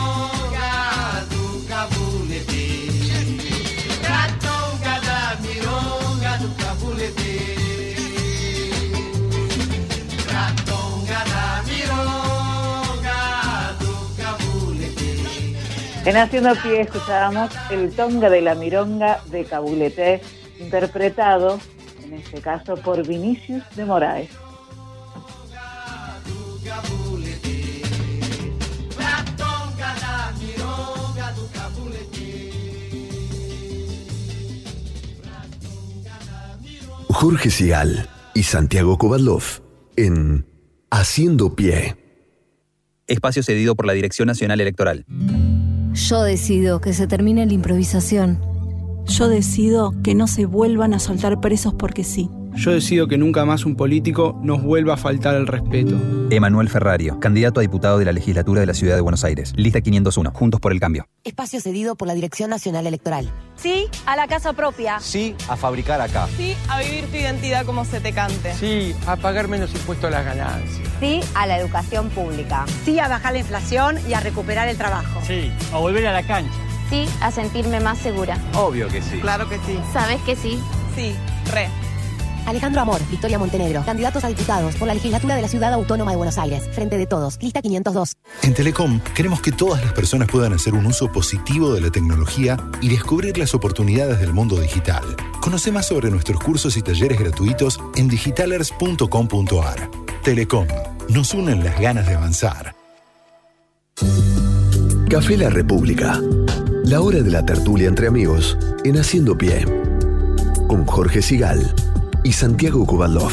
En 16.09 16.17
Haciendo 16.17 16.55
Pie 16.55 16.81
escuchábamos 16.81 17.53
el 17.71 17.95
tonga 17.95 18.31
de 18.31 18.41
la 18.41 18.55
mironga 18.55 19.21
de 19.31 19.45
Cabuleté, 19.45 20.23
interpretado, 20.59 21.61
en 22.03 22.15
este 22.15 22.41
caso, 22.41 22.77
por 22.77 23.07
Vinicius 23.07 23.63
de 23.77 23.85
Moraes. 23.85 24.31
Jorge 37.11 37.51
Sigal 37.51 38.09
y 38.33 38.45
Santiago 38.45 38.97
Kovadlov 38.97 39.43
en 39.97 40.47
Haciendo 40.91 41.55
Pie. 41.55 41.99
Espacio 43.07 43.43
cedido 43.43 43.75
por 43.75 43.85
la 43.85 43.93
Dirección 43.93 44.27
Nacional 44.27 44.63
Electoral. 44.63 45.05
Yo 45.99 46.23
decido 46.23 46.81
que 46.81 46.93
se 46.93 47.09
termine 47.09 47.45
la 47.45 47.53
improvisación. 47.53 48.39
Yo 49.07 49.29
decido 49.29 49.93
que 50.05 50.15
no 50.15 50.29
se 50.29 50.47
vuelvan 50.47 50.95
a 50.95 51.01
soltar 51.01 51.41
presos 51.41 51.75
porque 51.75 52.05
sí. 52.05 52.31
Yo 52.59 52.73
decido 52.73 53.07
que 53.07 53.17
nunca 53.17 53.45
más 53.45 53.65
un 53.65 53.77
político 53.77 54.37
nos 54.43 54.61
vuelva 54.65 54.95
a 54.95 54.97
faltar 54.97 55.37
el 55.37 55.47
respeto. 55.47 55.97
Emanuel 56.29 56.69
Ferrario, 56.69 57.21
candidato 57.21 57.61
a 57.61 57.63
diputado 57.63 58.01
de 58.01 58.05
la 58.05 58.11
legislatura 58.11 58.61
de 58.61 58.67
la 58.67 58.75
Ciudad 58.75 58.97
de 58.97 59.01
Buenos 59.01 59.23
Aires. 59.23 59.53
Lista 59.55 59.81
501, 59.81 60.33
Juntos 60.35 60.61
por 60.61 60.73
el 60.73 60.81
Cambio. 60.81 61.07
Espacio 61.23 61.61
cedido 61.61 61.95
por 61.95 62.09
la 62.09 62.15
Dirección 62.15 62.51
Nacional 62.51 62.89
Electoral. 62.89 63.31
Sí 63.55 63.87
a 64.07 64.17
la 64.17 64.27
casa 64.27 64.55
propia. 64.55 64.99
Sí 64.99 65.37
a 65.49 65.57
fabricar 65.57 66.01
acá. 66.01 66.27
Sí 66.37 66.57
a 66.69 66.81
vivir 66.81 67.05
tu 67.07 67.17
identidad 67.17 67.65
como 67.65 67.85
se 67.85 68.01
te 68.01 68.13
cante. 68.13 68.53
Sí, 68.55 68.93
a 69.07 69.15
pagar 69.15 69.47
menos 69.47 69.73
impuestos 69.73 70.09
a 70.09 70.11
las 70.11 70.25
ganancias. 70.25 70.89
Sí 70.99 71.21
a 71.37 71.47
la 71.47 71.59
educación 71.59 72.09
pública. 72.09 72.67
Sí 72.85 72.99
a 72.99 73.07
bajar 73.07 73.35
la 73.35 73.39
inflación 73.39 73.99
y 74.09 74.15
a 74.15 74.21
recuperar 74.21 74.67
el 74.67 74.77
trabajo. 74.77 75.21
Sí, 75.25 75.53
a 75.73 75.79
volver 75.79 76.05
a 76.09 76.13
la 76.13 76.27
cancha. 76.27 76.59
Sí 76.91 77.07
a 77.23 77.31
sentirme 77.31 77.79
más 77.79 77.99
segura. 77.99 78.37
Obvio 78.55 78.89
que 78.89 79.01
sí. 79.01 79.21
Claro 79.21 79.49
que 79.49 79.59
sí. 79.59 79.79
¿Sabes 79.93 80.21
que 80.23 80.35
sí? 80.35 80.59
Sí, 80.97 81.15
re. 81.53 81.69
Alejandro 82.49 82.81
Amor, 82.81 83.01
Victoria 83.11 83.39
Montenegro, 83.39 83.85
candidatos 83.85 84.25
a 84.25 84.29
diputados 84.29 84.75
por 84.77 84.89
la 84.89 84.95
legislatura 84.95 85.37
de 85.37 85.43
la 85.43 85.49
Ciudad 85.49 85.71
Autónoma 85.75 86.13
de 86.13 86.17
Buenos 86.17 86.39
Aires. 86.39 86.67
Frente 86.73 86.97
de 86.97 87.07
todos, 87.07 87.39
lista 87.43 87.61
502. 87.61 88.15
En 88.43 88.55
Telecom 88.55 89.01
queremos 89.15 89.43
que 89.43 89.53
todas 89.53 89.85
las 89.85 89.93
personas 89.93 90.29
puedan 90.29 90.55
hacer 90.55 90.73
un 90.73 90.87
uso 90.87 91.13
positivo 91.13 91.75
de 91.75 91.83
la 91.83 91.91
tecnología 91.91 92.57
y 92.81 92.89
descubrir 92.89 93.37
las 93.37 93.55
oportunidades 93.55 94.19
del 94.21 94.33
mundo 94.33 94.59
digital. 94.59 95.05
Conoce 95.43 95.71
más 95.71 95.89
sobre 95.89 96.11
nuestros 96.11 96.41
cursos 96.41 96.79
y 96.79 96.83
talleres 96.83 97.19
gratuitos 97.19 97.79
en 97.97 98.09
digitalers.com.ar. 98.09 99.91
Telecom, 100.25 100.67
nos 101.11 101.35
unen 101.35 101.63
las 101.63 101.79
ganas 101.79 102.07
de 102.07 102.15
avanzar. 102.15 102.75
Café 105.11 105.37
La 105.37 105.51
República. 105.51 106.19
La 106.85 107.03
hora 107.03 107.21
de 107.21 107.31
la 107.31 107.45
tertulia 107.45 107.89
entre 107.89 108.09
amigos 108.09 108.57
en 108.85 108.97
Haciendo 108.97 109.37
Pie. 109.37 109.67
Con 110.67 110.87
Jorge 110.87 111.21
Sigal 111.21 111.75
y 112.25 112.33
Santiago 112.33 112.85
Kovadlov. 112.87 113.33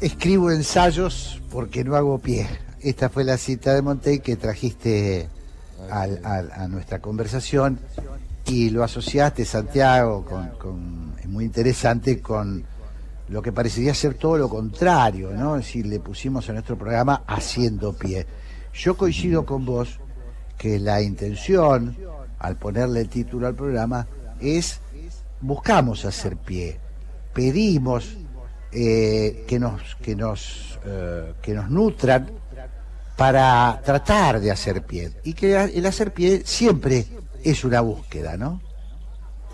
Escribo 0.00 0.50
ensayos 0.50 1.40
porque 1.50 1.84
no 1.84 1.96
hago 1.96 2.18
pie. 2.18 2.46
Esta 2.80 3.08
fue 3.08 3.24
la 3.24 3.38
cita 3.38 3.74
de 3.74 3.82
Montaigne 3.82 4.20
que 4.22 4.36
trajiste 4.36 5.28
a 5.90 6.66
nuestra 6.68 7.00
conversación 7.00 7.78
y 8.46 8.70
lo 8.70 8.84
asociaste, 8.84 9.44
Santiago, 9.44 10.24
con- 10.58 11.14
es 11.18 11.26
muy 11.28 11.44
interesante 11.44 12.20
con 12.20 12.64
lo 13.28 13.42
que 13.42 13.52
parecería 13.52 13.94
ser 13.94 14.14
todo 14.14 14.36
lo 14.36 14.48
contrario, 14.48 15.30
¿no? 15.30 15.56
Es 15.56 15.66
decir, 15.66 15.86
le 15.86 16.00
pusimos 16.00 16.48
a 16.48 16.52
nuestro 16.52 16.76
programa 16.76 17.22
haciendo 17.26 17.92
pie. 17.92 18.26
Yo 18.74 18.96
coincido 18.96 19.46
con 19.46 19.64
vos 19.64 19.98
que 20.58 20.78
la 20.78 21.00
intención, 21.00 21.96
al 22.38 22.56
ponerle 22.56 23.00
el 23.00 23.08
título 23.08 23.46
al 23.46 23.54
programa, 23.54 24.06
es 24.40 24.80
buscamos 25.40 26.04
hacer 26.04 26.36
pie, 26.36 26.78
pedimos 27.32 28.16
eh, 28.72 29.44
que 29.46 29.58
nos 29.58 29.94
que 29.96 30.16
nos 30.16 30.78
eh, 30.84 31.34
que 31.40 31.54
nos 31.54 31.70
nutran 31.70 32.30
para 33.16 33.80
tratar 33.84 34.40
de 34.40 34.50
hacer 34.50 34.82
pie 34.82 35.12
y 35.22 35.34
que 35.34 35.54
el 35.54 35.86
hacer 35.86 36.12
pie 36.12 36.42
siempre 36.44 37.06
es 37.42 37.64
una 37.64 37.80
búsqueda, 37.80 38.36
¿no? 38.36 38.60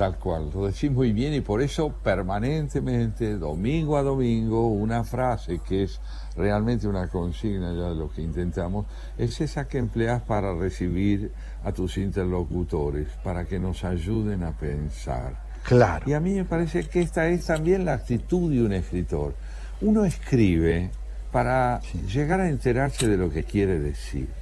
Tal 0.00 0.16
cual, 0.16 0.48
lo 0.54 0.64
decís 0.64 0.90
muy 0.90 1.12
bien 1.12 1.34
y 1.34 1.42
por 1.42 1.60
eso 1.60 1.92
permanentemente, 1.92 3.36
domingo 3.36 3.98
a 3.98 4.02
domingo, 4.02 4.68
una 4.68 5.04
frase 5.04 5.58
que 5.58 5.82
es 5.82 6.00
realmente 6.34 6.88
una 6.88 7.08
consigna 7.08 7.74
ya 7.74 7.90
de 7.90 7.96
lo 7.96 8.10
que 8.10 8.22
intentamos, 8.22 8.86
es 9.18 9.42
esa 9.42 9.68
que 9.68 9.76
empleas 9.76 10.22
para 10.22 10.54
recibir 10.54 11.32
a 11.64 11.72
tus 11.72 11.98
interlocutores, 11.98 13.08
para 13.22 13.44
que 13.44 13.58
nos 13.58 13.84
ayuden 13.84 14.42
a 14.42 14.52
pensar. 14.52 15.34
Claro. 15.64 16.08
Y 16.08 16.14
a 16.14 16.20
mí 16.20 16.32
me 16.32 16.46
parece 16.46 16.88
que 16.88 17.02
esta 17.02 17.28
es 17.28 17.44
también 17.44 17.84
la 17.84 17.92
actitud 17.92 18.50
de 18.50 18.64
un 18.64 18.72
escritor. 18.72 19.34
Uno 19.82 20.06
escribe 20.06 20.92
para 21.30 21.82
llegar 22.10 22.40
a 22.40 22.48
enterarse 22.48 23.06
de 23.06 23.18
lo 23.18 23.30
que 23.30 23.44
quiere 23.44 23.78
decir. 23.78 24.39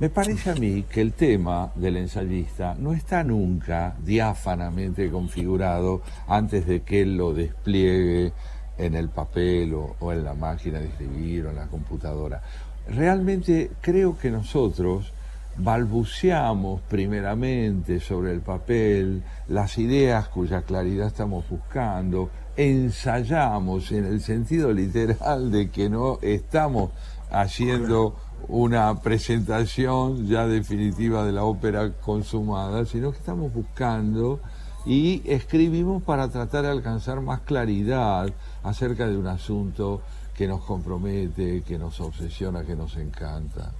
Me 0.00 0.08
parece 0.08 0.48
a 0.48 0.54
mí 0.54 0.84
que 0.84 1.02
el 1.02 1.12
tema 1.12 1.72
del 1.74 1.98
ensayista 1.98 2.74
no 2.74 2.94
está 2.94 3.22
nunca 3.22 3.94
diáfanamente 4.02 5.10
configurado 5.10 6.00
antes 6.26 6.66
de 6.66 6.80
que 6.80 7.02
él 7.02 7.18
lo 7.18 7.34
despliegue 7.34 8.32
en 8.78 8.94
el 8.94 9.10
papel 9.10 9.74
o, 9.74 9.96
o 10.00 10.10
en 10.10 10.24
la 10.24 10.32
máquina 10.32 10.78
de 10.78 10.86
escribir 10.86 11.44
o 11.44 11.50
en 11.50 11.56
la 11.56 11.66
computadora. 11.66 12.40
Realmente 12.88 13.72
creo 13.82 14.16
que 14.16 14.30
nosotros 14.30 15.12
balbuceamos 15.58 16.80
primeramente 16.88 18.00
sobre 18.00 18.32
el 18.32 18.40
papel 18.40 19.22
las 19.48 19.76
ideas 19.76 20.28
cuya 20.28 20.62
claridad 20.62 21.08
estamos 21.08 21.46
buscando, 21.46 22.30
ensayamos 22.56 23.92
en 23.92 24.06
el 24.06 24.22
sentido 24.22 24.72
literal 24.72 25.50
de 25.50 25.68
que 25.68 25.90
no 25.90 26.18
estamos 26.22 26.90
haciendo 27.30 28.16
una 28.50 29.00
presentación 29.00 30.26
ya 30.26 30.46
definitiva 30.46 31.24
de 31.24 31.32
la 31.32 31.44
ópera 31.44 31.92
consumada, 31.92 32.84
sino 32.84 33.12
que 33.12 33.18
estamos 33.18 33.52
buscando 33.52 34.40
y 34.84 35.22
escribimos 35.24 36.02
para 36.02 36.28
tratar 36.28 36.64
de 36.64 36.70
alcanzar 36.70 37.20
más 37.20 37.40
claridad 37.42 38.28
acerca 38.62 39.06
de 39.06 39.16
un 39.16 39.28
asunto 39.28 40.02
que 40.36 40.48
nos 40.48 40.62
compromete, 40.62 41.62
que 41.62 41.78
nos 41.78 42.00
obsesiona, 42.00 42.64
que 42.64 42.74
nos 42.74 42.96
encanta. 42.96 43.72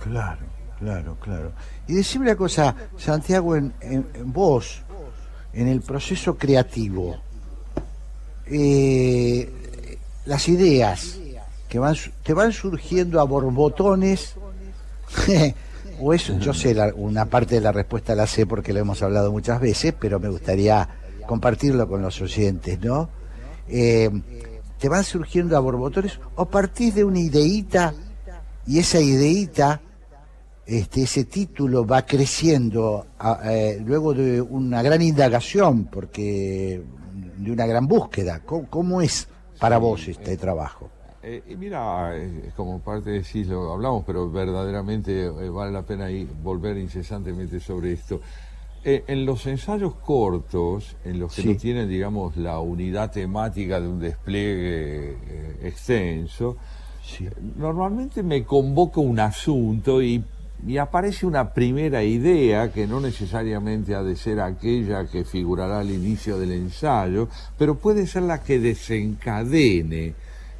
Claro, 0.00 0.46
claro, 0.78 1.16
claro. 1.20 1.52
Y 1.86 1.94
decime 1.94 2.26
una 2.26 2.36
cosa, 2.36 2.74
Santiago, 2.96 3.54
en, 3.54 3.74
vos, 4.24 4.82
en 5.52 5.68
el 5.68 5.82
proceso 5.82 6.36
creativo, 6.36 7.16
eh, 8.46 9.98
las 10.24 10.48
ideas 10.48 11.20
que 11.68 11.78
van, 11.78 11.94
te 12.22 12.32
van 12.34 12.52
surgiendo 12.52 13.20
a 13.20 13.24
borbotones, 13.24 14.34
o 16.00 16.12
eso, 16.12 16.38
yo 16.38 16.52
sé, 16.52 16.74
la- 16.74 16.92
una 16.94 17.24
parte 17.26 17.56
de 17.56 17.60
la 17.60 17.72
respuesta 17.72 18.14
la 18.14 18.26
sé 18.26 18.46
porque 18.46 18.72
lo 18.72 18.80
hemos 18.80 19.02
hablado 19.02 19.32
muchas 19.32 19.60
veces, 19.60 19.94
pero 19.98 20.20
me 20.20 20.28
gustaría 20.28 20.88
compartirlo 21.26 21.88
con 21.88 22.02
los 22.02 22.20
oyentes, 22.20 22.78
¿no? 22.80 23.08
Eh, 23.68 24.10
te 24.78 24.88
van 24.88 25.04
surgiendo 25.04 25.56
a 25.56 25.60
borbotones 25.60 26.20
o 26.36 26.44
partís 26.46 26.94
de 26.94 27.02
una 27.04 27.18
ideíta 27.18 27.94
y 28.66 28.78
esa 28.78 29.00
ideíta 29.00 29.80
este, 30.66 31.02
ese 31.02 31.24
título 31.24 31.86
va 31.86 32.04
creciendo 32.04 33.06
a- 33.18 33.40
eh, 33.52 33.80
luego 33.84 34.12
de 34.14 34.40
una 34.40 34.82
gran 34.82 35.00
indagación, 35.00 35.84
porque 35.84 36.82
de 37.38 37.52
una 37.52 37.66
gran 37.66 37.86
búsqueda. 37.86 38.40
¿Cómo, 38.44 38.68
cómo 38.68 39.00
es 39.00 39.28
para 39.60 39.78
vos 39.78 40.06
este 40.08 40.36
trabajo? 40.36 40.90
Eh, 41.28 41.42
y 41.48 41.56
mira, 41.56 42.16
eh, 42.16 42.52
como 42.54 42.78
parte 42.78 43.10
de 43.10 43.24
sí 43.24 43.42
lo 43.42 43.72
hablamos, 43.72 44.04
pero 44.06 44.30
verdaderamente 44.30 45.24
eh, 45.24 45.48
vale 45.50 45.72
la 45.72 45.82
pena 45.82 46.08
ir, 46.08 46.28
volver 46.40 46.78
incesantemente 46.78 47.58
sobre 47.58 47.94
esto. 47.94 48.20
Eh, 48.84 49.02
en 49.08 49.26
los 49.26 49.44
ensayos 49.48 49.94
cortos, 49.96 50.94
en 51.04 51.18
los 51.18 51.34
que 51.34 51.42
Sí. 51.42 51.48
no 51.48 51.56
tienen, 51.56 51.88
digamos, 51.88 52.36
la 52.36 52.60
unidad 52.60 53.10
temática 53.10 53.80
de 53.80 53.88
un 53.88 53.98
despliegue 53.98 55.16
extenso, 55.64 56.58
normalmente 57.56 58.22
me 58.22 58.44
convoca 58.44 59.00
un 59.00 59.18
asunto 59.18 60.00
y, 60.00 60.22
y 60.64 60.76
aparece 60.78 61.26
una 61.26 61.52
primera 61.52 62.04
idea 62.04 62.72
que 62.72 62.86
no 62.86 63.00
necesariamente 63.00 63.96
ha 63.96 64.04
de 64.04 64.14
ser 64.14 64.38
aquella 64.38 65.06
que 65.08 65.24
figurará 65.24 65.80
al 65.80 65.90
inicio 65.90 66.38
del 66.38 66.52
ensayo, 66.52 67.28
pero 67.58 67.74
puede 67.74 68.06
ser 68.06 68.22
la 68.22 68.44
que 68.44 68.60
desencadene 68.60 70.14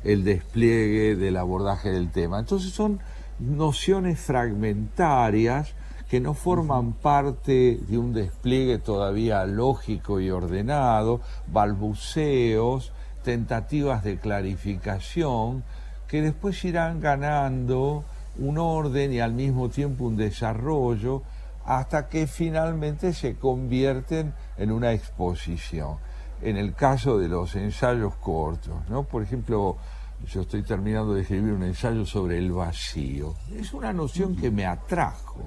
el 0.06 0.22
despliegue 0.22 1.16
del 1.16 1.36
abordaje 1.36 1.90
del 1.90 2.10
tema. 2.10 2.38
Entonces 2.38 2.72
son 2.72 3.00
nociones 3.40 4.20
fragmentarias 4.20 5.74
que 6.08 6.20
no 6.20 6.34
forman 6.34 6.92
parte 6.92 7.80
de 7.88 7.98
un 7.98 8.12
despliegue 8.12 8.78
todavía 8.78 9.44
lógico 9.44 10.20
y 10.20 10.30
ordenado, 10.30 11.20
balbuceos, 11.48 12.92
tentativas 13.24 14.04
de 14.04 14.18
clarificación, 14.18 15.64
que 16.06 16.22
después 16.22 16.64
irán 16.64 17.00
ganando 17.00 18.04
un 18.38 18.58
orden 18.58 19.12
y 19.12 19.18
al 19.18 19.32
mismo 19.32 19.68
tiempo 19.70 20.04
un 20.04 20.16
desarrollo 20.16 21.22
hasta 21.64 22.08
que 22.08 22.28
finalmente 22.28 23.12
se 23.12 23.34
convierten 23.34 24.32
en 24.56 24.70
una 24.70 24.92
exposición. 24.92 25.96
En 26.42 26.56
el 26.56 26.74
caso 26.74 27.18
de 27.18 27.28
los 27.28 27.56
ensayos 27.56 28.14
cortos, 28.16 28.74
¿no? 28.88 29.02
Por 29.02 29.22
ejemplo, 29.22 29.78
yo 30.26 30.42
estoy 30.42 30.62
terminando 30.62 31.14
de 31.14 31.22
escribir 31.22 31.52
un 31.52 31.62
ensayo 31.62 32.04
sobre 32.06 32.38
el 32.38 32.52
vacío. 32.52 33.34
Es 33.54 33.72
una 33.72 33.92
noción 33.92 34.36
que 34.36 34.50
me 34.50 34.66
atrajo, 34.66 35.40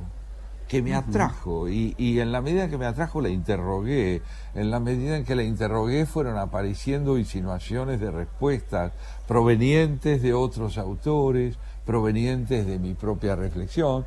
que 0.68 0.82
me 0.82 0.94
atrajo, 0.94 1.68
y, 1.68 1.96
y 1.98 2.20
en 2.20 2.32
la 2.32 2.42
medida 2.42 2.70
que 2.70 2.78
me 2.78 2.86
atrajo 2.86 3.22
la 3.22 3.30
interrogué, 3.30 4.22
en 4.54 4.70
la 4.72 4.80
medida 4.80 5.18
en 5.18 5.26
que 5.26 5.36
la 5.36 5.44
interrogué 5.44 6.06
fueron 6.06 6.38
apareciendo 6.38 7.18
insinuaciones 7.18 8.00
de 8.00 8.12
respuestas 8.12 8.92
provenientes 9.28 10.22
de 10.22 10.34
otros 10.34 10.78
autores, 10.78 11.58
provenientes 11.86 12.68
de 12.68 12.78
mi 12.78 12.94
propia 12.94 13.36
reflexión, 13.36 14.06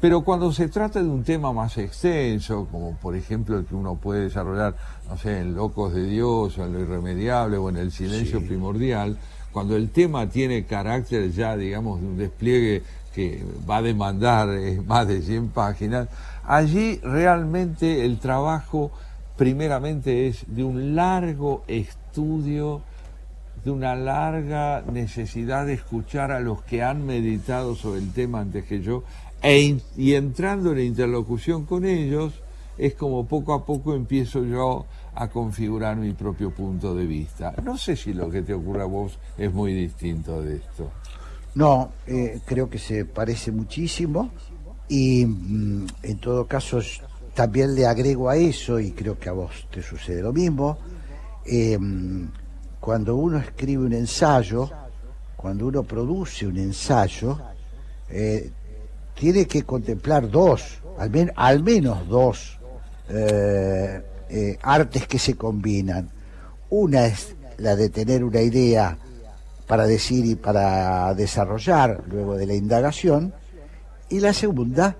pero 0.00 0.22
cuando 0.22 0.52
se 0.52 0.68
trata 0.68 1.02
de 1.02 1.08
un 1.08 1.24
tema 1.24 1.52
más 1.52 1.76
extenso, 1.78 2.66
como 2.70 2.96
por 2.96 3.16
ejemplo 3.16 3.58
el 3.58 3.64
que 3.64 3.74
uno 3.74 3.96
puede 3.96 4.22
desarrollar, 4.24 4.74
no 5.08 5.16
sé, 5.16 5.40
en 5.40 5.54
Locos 5.54 5.92
de 5.94 6.04
Dios, 6.04 6.58
o 6.58 6.64
en 6.64 6.72
Lo 6.72 6.80
Irremediable, 6.80 7.56
o 7.56 7.68
en 7.68 7.76
El 7.76 7.92
Silencio 7.92 8.40
Sí. 8.40 8.46
Primordial, 8.46 9.18
cuando 9.52 9.76
el 9.76 9.90
tema 9.90 10.28
tiene 10.28 10.64
carácter 10.64 11.30
ya, 11.30 11.56
digamos, 11.56 12.00
de 12.00 12.06
un 12.06 12.18
despliegue 12.18 12.82
que 13.14 13.44
va 13.68 13.78
a 13.78 13.82
demandar 13.82 14.48
eh, 14.50 14.80
más 14.86 15.06
de 15.06 15.22
100 15.22 15.48
páginas, 15.50 16.08
allí 16.44 16.98
realmente 17.02 18.04
el 18.04 18.18
trabajo 18.18 18.90
primeramente 19.36 20.28
es 20.28 20.44
de 20.46 20.64
un 20.64 20.94
largo 20.94 21.64
estudio 21.66 22.82
de 23.64 23.70
una 23.70 23.94
larga 23.94 24.82
necesidad 24.90 25.66
de 25.66 25.74
escuchar 25.74 26.32
a 26.32 26.40
los 26.40 26.62
que 26.62 26.82
han 26.82 27.06
meditado 27.06 27.76
sobre 27.76 28.00
el 28.00 28.12
tema 28.12 28.40
antes 28.40 28.64
que 28.64 28.82
yo 28.82 29.04
e 29.40 29.78
y 29.96 30.14
entrando 30.14 30.72
en 30.72 30.80
interlocución 30.80 31.64
con 31.64 31.84
ellos 31.84 32.32
es 32.78 32.94
como 32.94 33.26
poco 33.26 33.54
a 33.54 33.64
poco 33.64 33.94
empiezo 33.94 34.44
yo 34.44 34.86
a 35.14 35.28
configurar 35.28 35.96
mi 35.96 36.12
propio 36.12 36.50
punto 36.50 36.94
de 36.94 37.06
vista. 37.06 37.54
No 37.62 37.76
sé 37.76 37.96
si 37.96 38.12
lo 38.14 38.30
que 38.30 38.42
te 38.42 38.54
ocurre 38.54 38.82
a 38.82 38.86
vos 38.86 39.18
es 39.36 39.52
muy 39.52 39.74
distinto 39.74 40.40
de 40.42 40.56
esto. 40.56 40.90
No, 41.54 41.92
eh, 42.06 42.40
creo 42.46 42.70
que 42.70 42.78
se 42.78 43.04
parece 43.04 43.52
muchísimo 43.52 44.30
y 44.88 45.26
mm, 45.26 45.86
en 46.02 46.18
todo 46.18 46.46
caso 46.46 46.80
también 47.34 47.74
le 47.74 47.86
agrego 47.86 48.28
a 48.28 48.36
eso, 48.36 48.78
y 48.78 48.92
creo 48.92 49.18
que 49.18 49.28
a 49.28 49.32
vos 49.32 49.66
te 49.70 49.82
sucede 49.82 50.20
lo 50.22 50.32
mismo, 50.32 50.78
eh, 51.46 51.78
cuando 52.80 53.16
uno 53.16 53.38
escribe 53.38 53.84
un 53.86 53.92
ensayo, 53.94 54.70
cuando 55.36 55.66
uno 55.66 55.82
produce 55.82 56.46
un 56.46 56.58
ensayo, 56.58 57.38
eh, 58.10 58.50
tiene 59.14 59.46
que 59.46 59.62
contemplar 59.62 60.30
dos, 60.30 60.78
al, 60.98 61.10
men- 61.10 61.32
al 61.36 61.62
menos 61.62 62.06
dos 62.08 62.58
eh, 64.34 64.58
artes 64.62 65.06
que 65.06 65.18
se 65.18 65.34
combinan. 65.34 66.08
Una 66.70 67.04
es 67.04 67.36
la 67.58 67.76
de 67.76 67.90
tener 67.90 68.24
una 68.24 68.40
idea 68.40 68.96
para 69.66 69.86
decir 69.86 70.24
y 70.24 70.36
para 70.36 71.12
desarrollar 71.12 72.02
luego 72.08 72.36
de 72.36 72.46
la 72.46 72.54
indagación, 72.54 73.34
y 74.08 74.20
la 74.20 74.32
segunda, 74.32 74.96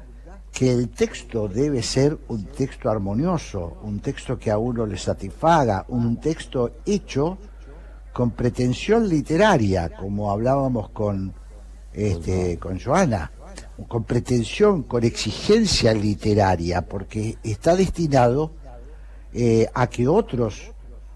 que 0.52 0.70
el 0.70 0.90
texto 0.90 1.48
debe 1.48 1.82
ser 1.82 2.18
un 2.28 2.44
texto 2.44 2.90
armonioso, 2.90 3.78
un 3.84 4.00
texto 4.00 4.38
que 4.38 4.50
a 4.50 4.59
uno 4.59 4.84
le 4.84 4.98
satisfaga, 4.98 5.86
un 5.88 6.20
texto 6.20 6.80
hecho 6.84 7.38
con 8.12 8.32
pretensión 8.32 9.09
literaria, 9.09 9.94
como 9.96 10.30
hablábamos 10.30 10.90
con, 10.90 11.32
este, 11.94 12.59
con 12.59 12.78
Joana, 12.78 13.32
con 13.88 14.04
pretensión, 14.04 14.82
con 14.82 15.04
exigencia 15.04 15.94
literaria, 15.94 16.82
porque 16.82 17.38
está 17.42 17.74
destinado 17.74 18.60
eh, 19.34 19.68
a 19.74 19.86
que 19.88 20.09
otros 20.09 20.72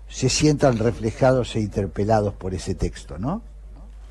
se 0.08 0.28
sientan 0.28 0.78
reflejados 0.78 1.56
e 1.56 1.60
interpelados 1.60 2.34
por 2.34 2.54
ese 2.54 2.74
texto, 2.74 3.18
¿no? 3.18 3.42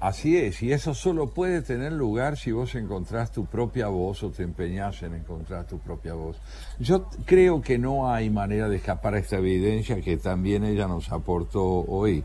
Así 0.02 0.38
es, 0.38 0.62
y 0.62 0.72
eso 0.72 0.94
solo 0.94 1.30
puede 1.30 1.62
tener 1.62 1.92
lugar 1.94 2.38
si 2.38 2.52
vos 2.52 2.76
encontrás 2.76 3.32
tu 3.32 3.46
propia 3.46 3.88
voz 3.88 4.22
o 4.24 4.30
te 4.30 4.44
empeñás 4.44 5.02
en 5.02 5.16
encontrar 5.16 5.66
tu 5.66 5.80
propia 5.80 6.14
voz. 6.14 6.38
Yo 6.80 7.08
creo 7.26 7.62
que 7.62 7.80
no 7.80 8.12
hay 8.12 8.30
manera 8.30 8.70
de 8.70 8.76
escapar 8.76 9.16
a 9.16 9.20
esta 9.20 9.38
evidencia 9.38 10.02
que 10.02 10.18
también 10.18 10.64
ella 10.64 10.88
nos 10.88 11.12
aportó 11.12 11.64
hoy. 11.64 12.24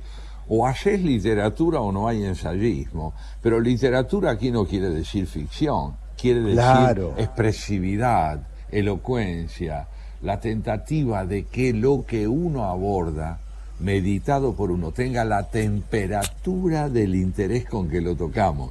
O 0.48 0.66
haces 0.66 1.00
literatura 1.00 1.80
o 1.80 1.92
no 1.92 2.08
hay 2.08 2.24
ensayismo, 2.24 3.14
pero 3.40 3.60
literatura 3.60 4.32
aquí 4.32 4.50
no 4.50 4.66
quiere 4.66 4.90
decir 4.90 5.26
ficción, 5.28 5.94
quiere 6.20 6.40
decir 6.40 6.56
Claro. 6.56 7.14
expresividad, 7.16 8.42
elocuencia, 8.70 9.86
la 10.22 10.40
tentativa 10.40 11.24
de 11.24 11.44
que 11.44 11.72
lo 11.72 12.04
que 12.06 12.28
uno 12.28 12.64
aborda, 12.66 13.40
meditado 13.78 14.54
por 14.54 14.70
uno, 14.70 14.92
tenga 14.92 15.24
la 15.24 15.48
temperatura 15.48 16.88
del 16.88 17.14
interés 17.14 17.64
con 17.64 17.88
que 17.88 18.00
lo 18.00 18.14
tocamos. 18.14 18.70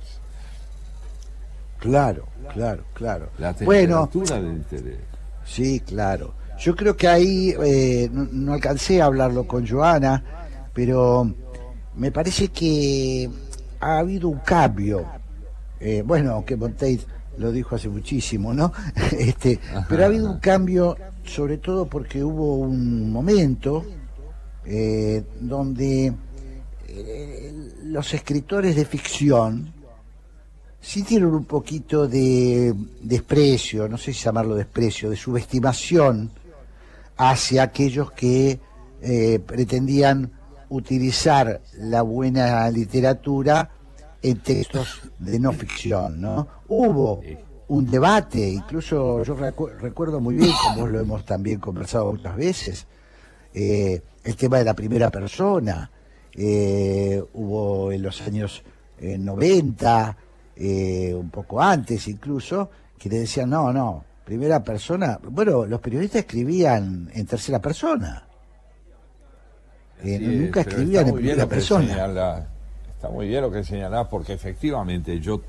Claro, 1.79 2.25
claro, 2.53 2.83
claro. 2.93 3.29
La 3.37 3.53
Bueno, 3.53 4.07
temperatura 4.07 4.41
del 4.41 4.57
interés. 4.57 4.99
Sí, 5.45 5.79
claro. 5.79 6.33
Yo 6.59 6.75
creo 6.75 6.95
que 6.95 7.07
ahí 7.07 7.55
eh, 7.63 8.09
no, 8.11 8.27
no 8.31 8.53
alcancé 8.53 9.01
a 9.01 9.05
hablarlo 9.05 9.47
con 9.47 9.65
Joana, 9.67 10.23
pero 10.73 11.33
me 11.95 12.11
parece 12.11 12.49
que 12.49 13.29
ha 13.79 13.97
habido 13.97 14.27
un 14.27 14.39
cambio. 14.39 15.05
Eh, 15.79 16.03
bueno, 16.05 16.43
que 16.45 16.57
Montaigne 16.57 17.03
lo 17.37 17.51
dijo 17.53 17.75
hace 17.75 17.87
muchísimo, 17.87 18.53
¿no? 18.53 18.73
este, 19.17 19.59
pero 19.87 20.03
ha 20.03 20.07
habido 20.07 20.29
un 20.29 20.39
cambio, 20.41 20.97
sobre 21.25 21.57
todo 21.57 21.85
porque 21.85 22.23
hubo 22.23 22.55
un 22.55 23.11
momento 23.11 23.85
eh, 24.65 25.23
donde 25.39 26.13
eh, 26.87 27.53
los 27.83 28.13
escritores 28.13 28.75
de 28.75 28.85
ficción 28.85 29.73
sintieron 30.81 31.33
un 31.33 31.45
poquito 31.45 32.07
de 32.07 32.73
desprecio, 33.01 33.87
no 33.87 33.97
sé 33.97 34.13
si 34.13 34.23
llamarlo 34.23 34.55
desprecio, 34.55 35.09
de 35.09 35.15
subestimación 35.15 36.31
hacia 37.17 37.63
aquellos 37.63 38.11
que 38.11 38.59
eh, 39.01 39.39
pretendían 39.45 40.31
utilizar 40.69 41.61
la 41.77 42.01
buena 42.01 42.69
literatura 42.69 43.71
en 44.21 44.39
textos 44.39 45.01
de 45.17 45.39
no 45.39 45.51
ficción, 45.51 46.21
¿no? 46.21 46.47
Hubo 46.67 47.21
un 47.69 47.89
debate, 47.89 48.39
incluso 48.49 49.23
yo 49.23 49.35
recu- 49.37 49.71
recuerdo 49.79 50.19
muy 50.19 50.35
bien, 50.35 50.51
como 50.67 50.87
lo 50.87 50.99
hemos 50.99 51.23
también 51.25 51.59
conversado 51.59 52.11
muchas 52.13 52.35
veces, 52.35 52.87
eh, 53.53 54.01
el 54.23 54.35
tema 54.35 54.57
de 54.57 54.63
la 54.65 54.73
primera 54.73 55.09
persona, 55.09 55.89
eh, 56.33 57.23
hubo 57.33 57.91
en 57.91 58.01
los 58.03 58.21
años 58.21 58.63
eh, 58.99 59.17
90, 59.17 60.17
eh, 60.55 61.13
un 61.15 61.29
poco 61.29 61.61
antes 61.61 62.07
incluso, 62.07 62.69
que 62.97 63.07
le 63.09 63.19
decían, 63.19 63.49
no, 63.49 63.71
no, 63.71 64.03
primera 64.25 64.63
persona, 64.63 65.19
bueno, 65.23 65.65
los 65.65 65.79
periodistas 65.79 66.21
escribían 66.21 67.09
en 67.13 67.25
tercera 67.25 67.59
persona, 67.59 68.25
Sí, 70.01 70.17
nunca 70.17 70.61
escribían 70.61 71.07
en 71.09 71.13
primera 71.15 71.45
persona. 71.45 71.87
señala- 71.87 72.47
está 72.95 73.09
muy 73.09 73.27
bien 73.27 73.41
lo 73.41 73.51
que 73.51 73.63
señalás, 73.63 74.07
porque 74.07 74.33
efectivamente 74.33 75.19
yo 75.19 75.41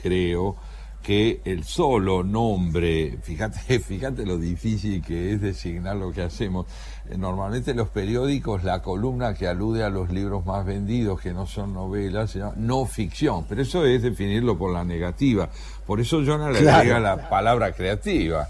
creo 0.00 0.56
que 1.02 1.40
el 1.44 1.64
solo 1.64 2.22
nombre, 2.22 3.18
fíjate, 3.22 3.78
fíjate 3.80 4.24
lo 4.24 4.38
difícil 4.38 5.02
que 5.02 5.32
es 5.32 5.40
designar 5.40 5.96
lo 5.96 6.12
que 6.12 6.22
hacemos. 6.22 6.66
Eh, 7.10 7.18
Normalmente 7.18 7.72
en 7.72 7.76
los 7.78 7.88
periódicos 7.88 8.62
la 8.64 8.80
columna 8.82 9.34
que 9.34 9.48
alude 9.48 9.82
a 9.84 9.90
los 9.90 10.10
libros 10.10 10.46
más 10.46 10.64
vendidos, 10.64 11.20
que 11.20 11.32
no 11.32 11.46
son 11.46 11.74
novelas, 11.74 12.30
se 12.30 12.38
llama 12.38 12.54
no 12.56 12.86
ficción, 12.86 13.44
pero 13.48 13.62
eso 13.62 13.84
es 13.84 14.02
definirlo 14.02 14.56
por 14.56 14.72
la 14.72 14.84
negativa. 14.84 15.48
Por 15.86 16.00
eso 16.00 16.22
yo 16.22 16.38
no 16.38 16.48
le 16.50 16.60
Claro. 16.60 16.78
agrega 16.78 17.00
la 17.00 17.28
palabra 17.28 17.72
creativa. 17.72 18.48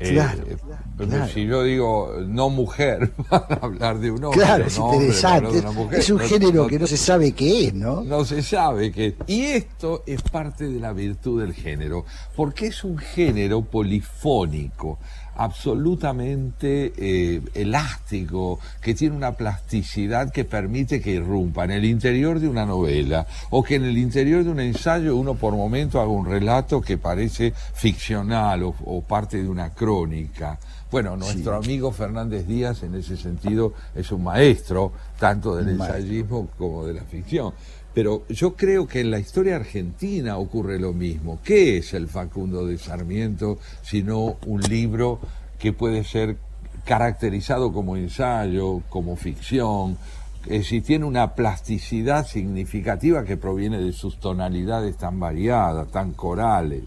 Eh, 0.00 0.12
Claro, 0.14 0.42
eh, 0.48 0.56
claro. 0.96 1.28
Si 1.28 1.44
yo 1.46 1.62
digo 1.62 2.14
no 2.26 2.48
mujer, 2.48 3.12
van 3.30 3.44
a 3.50 3.54
hablar 3.66 3.98
de 3.98 4.10
un 4.10 4.24
hombre. 4.24 4.40
Claro, 4.40 4.64
no 4.64 4.66
es 4.68 4.78
a 4.78 4.94
interesante. 4.94 5.60
de 5.60 5.62
mujer. 5.72 5.98
Es 6.00 6.10
un 6.10 6.18
No- 6.18 6.24
género 6.28 6.62
no- 6.62 6.66
que 6.68 6.78
no 6.78 6.86
se 6.86 6.96
sabe 6.96 7.32
qué 7.32 7.66
es, 7.66 7.74
¿no? 7.74 8.02
no 8.02 8.24
se 8.24 8.42
sabe 8.42 8.90
qué. 8.92 9.14
Y 9.26 9.42
esto 9.42 10.02
es 10.06 10.22
parte 10.22 10.68
de 10.68 10.80
la 10.80 10.92
virtud 10.94 11.40
del 11.42 11.52
género, 11.54 12.04
porque 12.34 12.68
es 12.68 12.82
un 12.82 12.96
género 12.98 13.62
polifónico, 13.62 14.98
absolutamente 15.40 16.92
eh, 16.98 17.40
elástico, 17.54 18.58
que 18.82 18.94
tiene 18.94 19.16
una 19.16 19.32
plasticidad 19.32 20.30
que 20.30 20.44
permite 20.44 21.00
que 21.00 21.12
irrumpa 21.12 21.64
en 21.64 21.70
el 21.70 21.86
interior 21.86 22.38
de 22.40 22.46
una 22.46 22.66
novela 22.66 23.26
o 23.48 23.62
que 23.62 23.76
en 23.76 23.84
el 23.84 23.96
interior 23.96 24.44
de 24.44 24.50
un 24.50 24.60
ensayo 24.60 25.16
uno 25.16 25.34
por 25.36 25.56
momento 25.56 25.98
haga 25.98 26.10
un 26.10 26.26
relato 26.26 26.82
que 26.82 26.98
parece 26.98 27.54
ficcional 27.72 28.64
o, 28.64 28.74
o 28.84 29.00
parte 29.00 29.42
de 29.42 29.48
una 29.48 29.70
crónica. 29.70 30.58
Bueno, 30.90 31.16
nuestro 31.16 31.56
amigo 31.56 31.90
Fernández 31.92 32.46
Díaz 32.46 32.82
en 32.82 32.96
ese 32.96 33.16
sentido 33.16 33.72
es 33.94 34.10
un 34.12 34.24
maestro 34.24 34.92
tanto 35.18 35.56
del 35.56 35.68
Un 35.68 35.76
maestro. 35.78 35.98
ensayismo 35.98 36.48
como 36.58 36.84
de 36.84 36.94
la 36.94 37.04
ficción. 37.04 37.54
Pero 37.94 38.26
yo 38.28 38.54
creo 38.54 38.86
que 38.86 39.00
en 39.00 39.10
la 39.10 39.18
historia 39.18 39.56
argentina 39.56 40.38
ocurre 40.38 40.78
lo 40.78 40.92
mismo. 40.92 41.40
¿Qué 41.42 41.78
es 41.78 41.92
el 41.94 42.08
Facundo 42.08 42.66
de 42.66 42.78
Sarmiento 42.78 43.58
sino 43.82 44.36
un 44.46 44.60
libro 44.62 45.18
que 45.58 45.72
puede 45.72 46.04
ser 46.04 46.36
caracterizado 46.84 47.72
como 47.72 47.96
ensayo, 47.96 48.82
como 48.88 49.16
ficción? 49.16 49.98
Es 50.44 50.60
decir, 50.60 50.82
tiene 50.82 51.04
una 51.04 51.34
plasticidad 51.34 52.26
significativa 52.26 53.24
que 53.24 53.36
proviene 53.36 53.78
de 53.78 53.92
sus 53.92 54.18
tonalidades 54.18 54.96
tan 54.96 55.20
variadas, 55.20 55.90
tan 55.90 56.12
corales, 56.12 56.84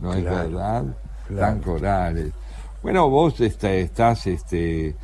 ¿no 0.00 0.14
es 0.14 0.22
verdad? 0.22 0.84
claro. 1.26 1.40
Tan 1.40 1.60
corales. 1.60 2.32
Bueno, 2.82 3.08
vos 3.08 3.40
estás 3.40 4.26
este, 4.26 4.94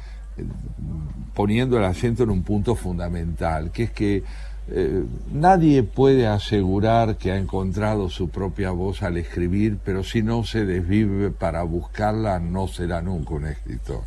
poniendo 1.34 1.78
el 1.78 1.84
acento 1.84 2.24
en 2.24 2.30
un 2.30 2.42
punto 2.42 2.74
fundamental, 2.74 3.70
que 3.70 3.84
es 3.84 3.90
que 3.90 4.22
eh, 4.70 5.04
nadie 5.32 5.82
puede 5.82 6.26
asegurar 6.26 7.16
que 7.16 7.32
ha 7.32 7.36
encontrado 7.36 8.10
su 8.10 8.28
propia 8.28 8.70
voz 8.70 9.02
al 9.02 9.16
escribir, 9.16 9.78
pero 9.84 10.04
si 10.04 10.22
no 10.22 10.44
se 10.44 10.64
desvive 10.66 11.30
para 11.30 11.62
buscarla, 11.62 12.38
no 12.38 12.68
será 12.68 13.00
nunca 13.00 13.34
un 13.34 13.46
escritor. 13.46 14.02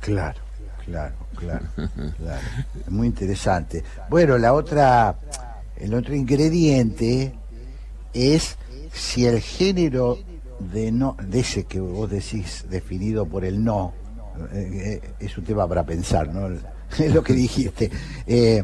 Claro, 0.00 0.40
claro, 0.84 1.14
claro, 1.36 1.66
claro. 2.18 2.42
Muy 2.88 3.06
interesante. 3.06 3.84
Bueno, 4.10 4.36
la 4.36 4.52
otra, 4.52 5.16
el 5.76 5.94
otro 5.94 6.14
ingrediente 6.14 7.34
es 8.12 8.56
si 8.92 9.26
el 9.26 9.40
género 9.40 10.18
de 10.58 10.92
no, 10.92 11.16
de 11.22 11.40
ese 11.40 11.64
que 11.64 11.80
vos 11.80 12.10
decís 12.10 12.64
definido 12.68 13.26
por 13.26 13.44
el 13.44 13.62
no, 13.62 13.92
eh, 14.52 15.00
eh, 15.02 15.10
es 15.20 15.36
un 15.38 15.44
tema 15.44 15.68
para 15.68 15.84
pensar, 15.84 16.32
¿no? 16.32 16.48
Es 16.98 17.12
lo 17.12 17.24
que 17.24 17.32
dijiste. 17.32 17.90
Eh, 18.26 18.62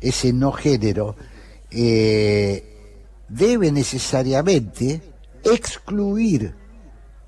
ese 0.00 0.32
no 0.32 0.52
género 0.52 1.16
eh, 1.70 2.64
debe 3.28 3.70
necesariamente 3.72 5.00
excluir 5.44 6.54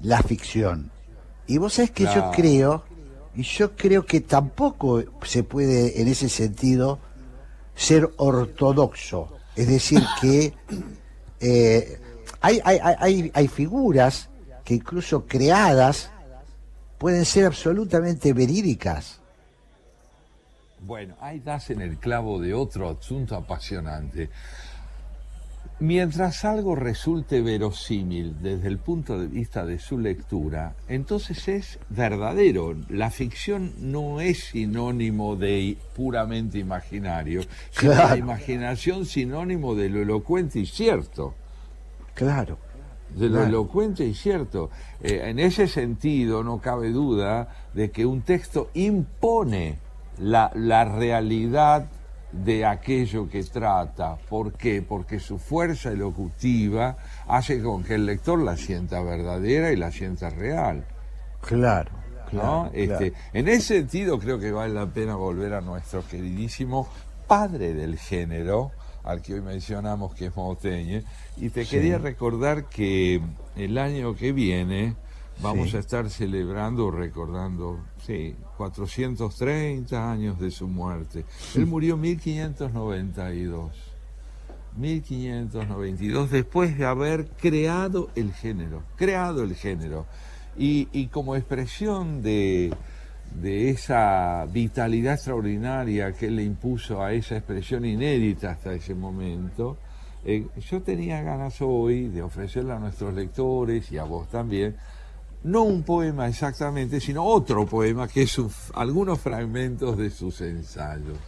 la 0.00 0.22
ficción. 0.22 0.90
Y 1.46 1.58
vos 1.58 1.74
sabés 1.74 1.90
que 1.90 2.04
yo 2.14 2.30
creo, 2.32 2.84
y 3.34 3.42
yo 3.42 3.74
creo 3.76 4.04
que 4.04 4.20
tampoco 4.20 5.02
se 5.22 5.42
puede 5.44 6.00
en 6.00 6.08
ese 6.08 6.28
sentido 6.28 6.98
ser 7.74 8.10
ortodoxo. 8.16 9.28
Es 9.56 9.68
decir, 9.68 10.02
que 10.20 10.54
eh, 11.40 11.98
hay, 12.40 12.60
hay- 12.64 12.78
hay, 12.98 13.30
hay 13.34 13.48
figuras 13.48 14.28
que 14.64 14.74
incluso 14.74 15.26
creadas 15.26 16.10
pueden 16.98 17.24
ser 17.24 17.46
absolutamente 17.46 18.32
verídicas. 18.32 19.20
Bueno, 20.84 21.14
ahí 21.20 21.38
das 21.40 21.70
en 21.70 21.80
el 21.80 21.96
clavo 21.98 22.40
de 22.40 22.54
otro 22.54 22.88
asunto 22.90 23.36
apasionante. 23.36 24.30
Mientras 25.78 26.44
algo 26.44 26.76
resulte 26.76 27.40
verosímil 27.40 28.36
desde 28.40 28.68
el 28.68 28.78
punto 28.78 29.18
de 29.18 29.26
vista 29.26 29.64
de 29.64 29.78
su 29.80 29.98
lectura, 29.98 30.74
entonces 30.88 31.48
es 31.48 31.78
verdadero. 31.88 32.76
La 32.88 33.10
ficción 33.10 33.72
no 33.78 34.20
es 34.20 34.44
sinónimo 34.50 35.34
de 35.34 35.76
puramente 35.94 36.58
imaginario, 36.58 37.42
sino 37.70 37.92
Claro. 37.92 38.08
la 38.10 38.16
imaginación 38.18 39.06
sinónimo 39.06 39.74
de 39.74 39.88
lo 39.88 40.02
elocuente 40.02 40.60
y 40.60 40.66
cierto. 40.66 41.34
Claro. 42.14 42.58
De 43.16 43.26
lo 43.26 43.32
Claro. 43.38 43.46
elocuente 43.48 44.04
y 44.06 44.14
cierto. 44.14 44.70
Eh, 45.02 45.22
en 45.24 45.38
ese 45.40 45.66
sentido, 45.68 46.44
no 46.44 46.60
cabe 46.60 46.90
duda 46.90 47.48
de 47.74 47.90
que 47.90 48.06
un 48.06 48.22
texto 48.22 48.70
impone 48.74 49.78
la, 50.18 50.50
la 50.54 50.84
realidad 50.84 51.86
de 52.32 52.64
aquello 52.64 53.28
que 53.28 53.42
trata. 53.44 54.16
¿Por 54.28 54.52
qué? 54.54 54.80
Porque 54.82 55.20
su 55.20 55.38
fuerza 55.38 55.90
elocutiva 55.90 56.96
hace 57.28 57.62
con 57.62 57.84
que 57.84 57.94
el 57.96 58.06
lector 58.06 58.38
la 58.42 58.56
sienta 58.56 59.02
verdadera 59.02 59.70
y 59.72 59.76
la 59.76 59.90
sienta 59.90 60.30
real. 60.30 60.84
Claro, 61.42 61.90
¿no? 62.32 62.70
claro, 62.70 62.70
Este, 62.72 63.10
claro. 63.12 63.26
En 63.34 63.48
ese 63.48 63.78
sentido 63.78 64.18
creo 64.18 64.38
que 64.38 64.50
vale 64.50 64.72
la 64.72 64.86
pena 64.86 65.14
volver 65.16 65.52
a 65.54 65.60
nuestro 65.60 66.06
queridísimo 66.08 66.88
padre 67.26 67.74
del 67.74 67.98
género, 67.98 68.70
al 69.04 69.20
que 69.20 69.34
hoy 69.34 69.40
mencionamos 69.40 70.14
que 70.14 70.26
es 70.26 70.36
Montaigne, 70.36 71.02
y 71.36 71.50
te 71.50 71.64
Sí. 71.64 71.72
quería 71.76 71.98
recordar 71.98 72.64
que 72.66 73.20
el 73.56 73.76
año 73.76 74.14
que 74.14 74.32
viene 74.32 74.94
vamos 75.42 75.70
Sí. 75.70 75.76
a 75.76 75.80
estar 75.80 76.08
celebrando, 76.10 76.90
recordando, 76.90 77.80
sí, 78.06 78.34
430 78.56 80.10
años 80.12 80.38
de 80.38 80.50
su 80.50 80.68
muerte. 80.68 81.24
Él 81.54 81.66
murió 81.66 81.94
en 81.94 82.00
1592. 82.02 83.70
1592, 84.76 86.30
después 86.30 86.78
de 86.78 86.86
haber 86.86 87.26
creado 87.26 88.08
el 88.14 88.32
género, 88.32 88.82
creado 88.96 89.42
el 89.42 89.54
género. 89.54 90.06
Y, 90.56 90.88
y 90.92 91.06
como 91.08 91.36
expresión 91.36 92.22
de, 92.22 92.72
de 93.40 93.70
esa 93.70 94.46
vitalidad 94.50 95.14
extraordinaria 95.14 96.12
que 96.12 96.26
él 96.26 96.36
le 96.36 96.44
impuso 96.44 97.02
a 97.02 97.12
esa 97.12 97.36
expresión 97.36 97.84
inédita 97.84 98.50
hasta 98.52 98.72
ese 98.74 98.94
momento, 98.94 99.76
eh, 100.24 100.46
yo 100.70 100.82
tenía 100.82 101.22
ganas 101.22 101.60
hoy 101.60 102.08
de 102.08 102.22
ofrecerle 102.22 102.72
a 102.72 102.78
nuestros 102.78 103.12
lectores 103.14 103.90
y 103.92 103.98
a 103.98 104.04
vos 104.04 104.28
también, 104.30 104.76
no 105.44 105.62
un 105.62 105.82
poema 105.82 106.28
exactamente, 106.28 107.00
sino 107.00 107.24
otro 107.24 107.66
poema 107.66 108.06
que 108.08 108.22
es 108.22 108.38
un- 108.38 108.50
algunos 108.74 109.20
fragmentos 109.20 109.96
de 109.98 110.10
sus 110.10 110.40
ensayos. 110.40 111.18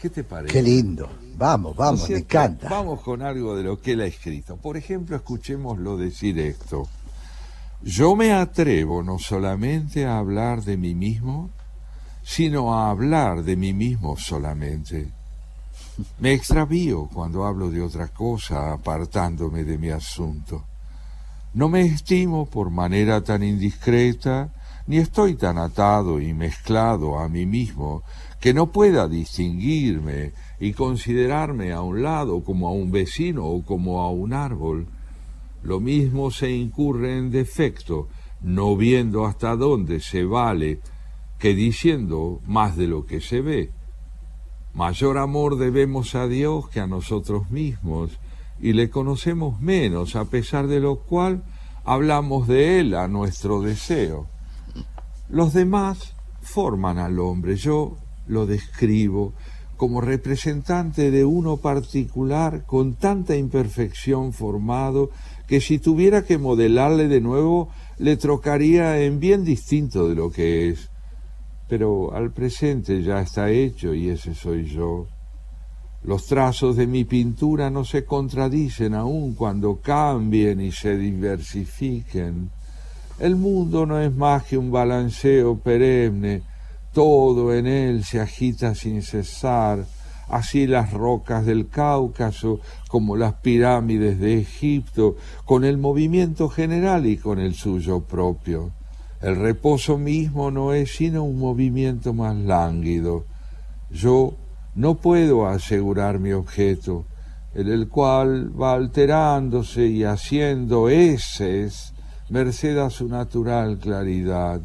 ¿Qué 0.00 0.10
te 0.10 0.24
parece? 0.24 0.52
Qué 0.52 0.62
lindo. 0.62 1.08
Vamos, 1.36 1.72
¿No 1.74 1.78
vamos, 1.82 2.10
me 2.10 2.18
encanta. 2.18 2.68
Vamos 2.68 3.00
con 3.00 3.22
algo 3.22 3.56
de 3.56 3.62
lo 3.64 3.80
que 3.80 3.92
él 3.92 4.02
ha 4.02 4.06
escrito. 4.06 4.56
Por 4.56 4.76
ejemplo, 4.76 5.16
escuchémoslo 5.16 5.96
decir 5.96 6.38
esto. 6.38 6.86
Yo 7.82 8.14
me 8.16 8.32
atrevo 8.32 9.02
no 9.02 9.18
solamente 9.18 10.06
a 10.06 10.18
hablar 10.18 10.62
de 10.62 10.76
mí 10.76 10.94
mismo, 10.94 11.50
sino 12.22 12.74
a 12.74 12.90
hablar 12.90 13.42
de 13.42 13.56
mí 13.56 13.72
mismo 13.72 14.16
solamente. 14.16 15.08
Me 16.18 16.32
extravío 16.34 17.08
cuando 17.12 17.44
hablo 17.46 17.70
de 17.70 17.80
otra 17.80 18.08
cosa 18.08 18.72
apartándome 18.72 19.64
de 19.64 19.78
mi 19.78 19.90
asunto. 19.90 20.64
No 21.56 21.70
me 21.70 21.86
estimo 21.86 22.44
por 22.44 22.68
manera 22.68 23.24
tan 23.24 23.42
indiscreta, 23.42 24.52
ni 24.86 24.98
estoy 24.98 25.36
tan 25.36 25.56
atado 25.56 26.20
y 26.20 26.34
mezclado 26.34 27.18
a 27.18 27.30
mí 27.30 27.46
mismo 27.46 28.02
que 28.42 28.52
no 28.52 28.66
pueda 28.72 29.08
distinguirme 29.08 30.32
y 30.60 30.74
considerarme 30.74 31.72
a 31.72 31.80
un 31.80 32.02
lado 32.02 32.44
como 32.44 32.68
a 32.68 32.72
un 32.72 32.90
vecino 32.90 33.46
o 33.46 33.64
como 33.64 34.02
a 34.02 34.10
un 34.10 34.34
árbol. 34.34 34.86
Lo 35.62 35.80
mismo 35.80 36.30
se 36.30 36.50
incurre 36.50 37.16
en 37.16 37.30
defecto, 37.30 38.08
no 38.42 38.76
viendo 38.76 39.24
hasta 39.24 39.56
dónde 39.56 40.00
se 40.00 40.24
vale, 40.24 40.80
que 41.38 41.54
diciendo 41.54 42.42
más 42.46 42.76
de 42.76 42.86
lo 42.86 43.06
que 43.06 43.22
se 43.22 43.40
ve. 43.40 43.70
Mayor 44.74 45.16
amor 45.16 45.56
debemos 45.56 46.14
a 46.16 46.28
Dios 46.28 46.68
que 46.68 46.80
a 46.80 46.86
nosotros 46.86 47.50
mismos, 47.50 48.18
y 48.60 48.72
le 48.72 48.90
conocemos 48.90 49.60
menos, 49.60 50.16
a 50.16 50.24
pesar 50.26 50.66
de 50.66 50.80
lo 50.80 51.00
cual 51.00 51.42
hablamos 51.84 52.48
de 52.48 52.80
Él 52.80 52.94
a 52.94 53.08
nuestro 53.08 53.60
deseo. 53.60 54.26
Los 55.28 55.52
demás 55.52 56.14
forman 56.40 56.98
al 56.98 57.18
hombre, 57.18 57.56
yo 57.56 57.96
lo 58.26 58.46
describo 58.46 59.34
como 59.76 60.00
representante 60.00 61.10
de 61.10 61.24
uno 61.24 61.58
particular 61.58 62.64
con 62.64 62.94
tanta 62.94 63.36
imperfección 63.36 64.32
formado 64.32 65.10
que 65.46 65.60
si 65.60 65.78
tuviera 65.78 66.24
que 66.24 66.38
modelarle 66.38 67.08
de 67.08 67.20
nuevo, 67.20 67.68
le 67.98 68.16
trocaría 68.16 69.00
en 69.02 69.20
bien 69.20 69.44
distinto 69.44 70.08
de 70.08 70.14
lo 70.14 70.30
que 70.30 70.70
es. 70.70 70.90
Pero 71.68 72.14
al 72.14 72.32
presente 72.32 73.02
ya 73.02 73.20
está 73.20 73.50
hecho 73.50 73.94
y 73.94 74.08
ese 74.08 74.34
soy 74.34 74.64
yo. 74.64 75.06
Los 76.06 76.26
trazos 76.26 76.76
de 76.76 76.86
mi 76.86 77.04
pintura 77.04 77.68
no 77.68 77.84
se 77.84 78.04
contradicen 78.04 78.94
aún 78.94 79.34
cuando 79.34 79.80
cambien 79.80 80.60
y 80.60 80.70
se 80.70 80.96
diversifiquen. 80.96 82.52
El 83.18 83.34
mundo 83.34 83.86
no 83.86 84.00
es 84.00 84.14
más 84.14 84.44
que 84.44 84.56
un 84.56 84.70
balanceo 84.70 85.58
perenne, 85.58 86.42
todo 86.92 87.52
en 87.52 87.66
él 87.66 88.04
se 88.04 88.20
agita 88.20 88.76
sin 88.76 89.02
cesar, 89.02 89.84
así 90.28 90.68
las 90.68 90.92
rocas 90.92 91.44
del 91.44 91.68
Cáucaso 91.68 92.60
como 92.86 93.16
las 93.16 93.34
pirámides 93.34 94.20
de 94.20 94.38
Egipto, 94.38 95.16
con 95.44 95.64
el 95.64 95.76
movimiento 95.76 96.48
general 96.48 97.06
y 97.06 97.16
con 97.16 97.40
el 97.40 97.54
suyo 97.54 98.02
propio. 98.02 98.70
El 99.20 99.34
reposo 99.34 99.98
mismo 99.98 100.52
no 100.52 100.72
es 100.72 100.94
sino 100.94 101.24
un 101.24 101.40
movimiento 101.40 102.12
más 102.12 102.36
lánguido. 102.36 103.24
Yo 103.90 104.36
no 104.76 104.96
puedo 104.96 105.46
asegurar 105.46 106.18
mi 106.18 106.32
objeto, 106.32 107.06
el 107.54 107.88
cual 107.88 108.52
va 108.60 108.74
alterándose 108.74 109.86
y 109.86 110.04
haciendo 110.04 110.90
eses 110.90 111.94
merced 112.28 112.76
a 112.76 112.90
su 112.90 113.08
natural 113.08 113.78
claridad. 113.78 114.60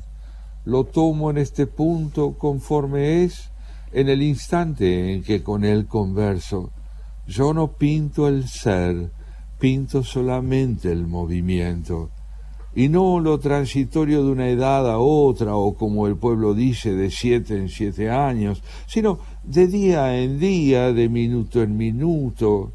Lo 0.66 0.84
tomo 0.84 1.32
en 1.32 1.38
este 1.38 1.66
punto 1.66 2.38
conforme 2.38 3.24
es 3.24 3.52
en 3.94 4.10
el 4.10 4.22
instante 4.22 5.14
en 5.14 5.24
que 5.24 5.42
con 5.42 5.64
él 5.64 5.88
converso. 5.88 6.72
Yo 7.26 7.54
no 7.54 7.72
pinto 7.72 8.28
el 8.28 8.50
ser, 8.50 9.12
pinto 9.60 10.04
solamente 10.04 10.92
el 10.92 11.08
movimiento, 11.08 12.10
y 12.74 12.88
no 12.88 13.20
lo 13.20 13.40
transitorio 13.40 14.24
de 14.24 14.32
una 14.32 14.50
edad 14.50 14.90
a 14.90 14.98
otra, 14.98 15.56
o 15.56 15.76
como 15.76 16.08
el 16.08 16.16
pueblo 16.16 16.54
dice, 16.54 16.96
de 16.96 17.12
siete 17.12 17.58
en 17.58 17.70
siete 17.70 18.10
años, 18.10 18.64
sino 18.88 19.20
de 19.44 19.68
día 19.68 20.18
en 20.18 20.40
día, 20.40 20.94
de 20.94 21.10
minuto 21.10 21.62
en 21.62 21.78
minuto. 21.78 22.74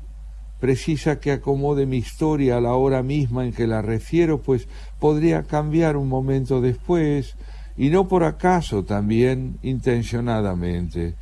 Precisa 0.60 1.20
que 1.20 1.32
acomode 1.32 1.86
mi 1.86 1.98
historia 1.98 2.56
a 2.56 2.60
la 2.60 2.74
hora 2.74 3.02
misma 3.02 3.44
en 3.44 3.52
que 3.52 3.66
la 3.66 3.82
refiero, 3.82 4.40
pues 4.40 4.68
podría 4.98 5.42
cambiar 5.42 5.96
un 5.96 6.08
momento 6.08 6.60
después, 6.60 7.36
y 7.76 7.90
no 7.90 8.08
por 8.08 8.24
acaso 8.24 8.84
también 8.84 9.58
intencionadamente. 9.62 11.14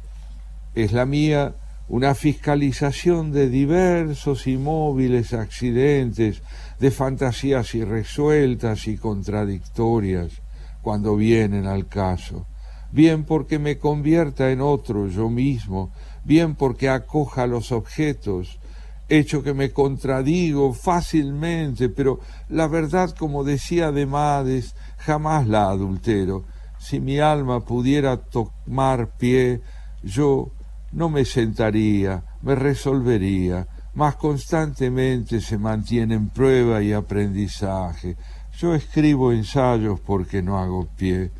Es 0.75 0.93
la 0.93 1.05
mía 1.05 1.55
una 1.89 2.15
fiscalización 2.15 3.31
de 3.33 3.49
diversos 3.51 4.47
y 4.47 4.57
móviles 4.57 5.35
accidentes, 5.35 6.43
de 6.79 6.91
fantasías 6.91 7.75
irresueltas 7.75 8.89
y 8.89 8.97
contradictorias, 8.97 10.41
cuando 10.81 11.16
vienen 11.16 11.66
al 11.66 11.87
caso, 11.87 12.47
bien 12.95 13.25
porque 13.25 13.59
me 13.59 13.77
convierta 13.77 14.53
en 14.53 14.61
otro 14.61 15.09
yo 15.09 15.29
mismo, 15.29 15.91
bien 16.23 16.55
porque 16.55 16.89
acoja 16.89 17.49
los 17.49 17.73
objetos, 17.73 18.61
hecho 19.09 19.43
que 19.43 19.53
me 19.53 19.73
contradigo 19.73 20.73
fácilmente, 20.73 21.89
pero 21.89 22.21
la 22.49 22.69
verdad, 22.69 23.11
como 23.19 23.43
decía 23.43 23.91
Demades, 23.91 24.77
jamás 24.97 25.49
la 25.49 25.71
adultero. 25.71 26.45
Si 26.79 27.01
mi 27.01 27.19
alma 27.19 27.65
pudiera 27.65 28.16
tomar 28.16 29.16
pie, 29.19 29.61
yo 30.05 30.53
no 30.93 31.09
me 31.09 31.25
sentaría, 31.25 32.23
me 32.43 32.55
resolvería, 32.55 33.66
más 33.95 34.15
constantemente 34.15 35.41
se 35.41 35.59
mantiene 35.59 36.15
en 36.15 36.29
prueba 36.29 36.81
y 36.81 36.93
aprendizaje. 36.93 38.16
Yo 38.57 38.73
escribo 38.73 39.33
ensayos 39.33 39.99
porque 39.99 40.43
no 40.43 40.61
hago 40.61 40.87
pie. 40.97 41.33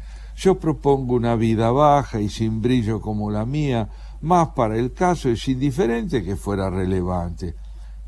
Yo 0.44 0.56
propongo 0.56 1.14
una 1.14 1.36
vida 1.36 1.70
baja 1.70 2.20
y 2.20 2.28
sin 2.28 2.60
brillo 2.60 3.00
como 3.00 3.30
la 3.30 3.46
mía, 3.46 3.88
más 4.20 4.48
para 4.48 4.76
el 4.76 4.92
caso 4.92 5.30
es 5.30 5.48
indiferente 5.48 6.22
que 6.22 6.36
fuera 6.36 6.68
relevante. 6.68 7.54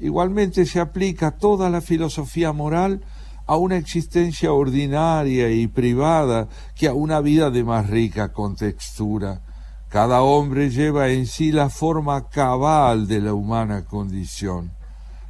Igualmente 0.00 0.66
se 0.66 0.78
aplica 0.78 1.38
toda 1.38 1.70
la 1.70 1.80
filosofía 1.80 2.52
moral 2.52 3.00
a 3.46 3.56
una 3.56 3.78
existencia 3.78 4.52
ordinaria 4.52 5.50
y 5.50 5.66
privada 5.66 6.46
que 6.74 6.88
a 6.88 6.92
una 6.92 7.22
vida 7.22 7.50
de 7.50 7.64
más 7.64 7.88
rica 7.88 8.34
contextura. 8.34 9.40
Cada 9.88 10.20
hombre 10.20 10.68
lleva 10.68 11.08
en 11.08 11.24
sí 11.26 11.52
la 11.52 11.70
forma 11.70 12.28
cabal 12.28 13.08
de 13.08 13.22
la 13.22 13.32
humana 13.32 13.86
condición. 13.86 14.72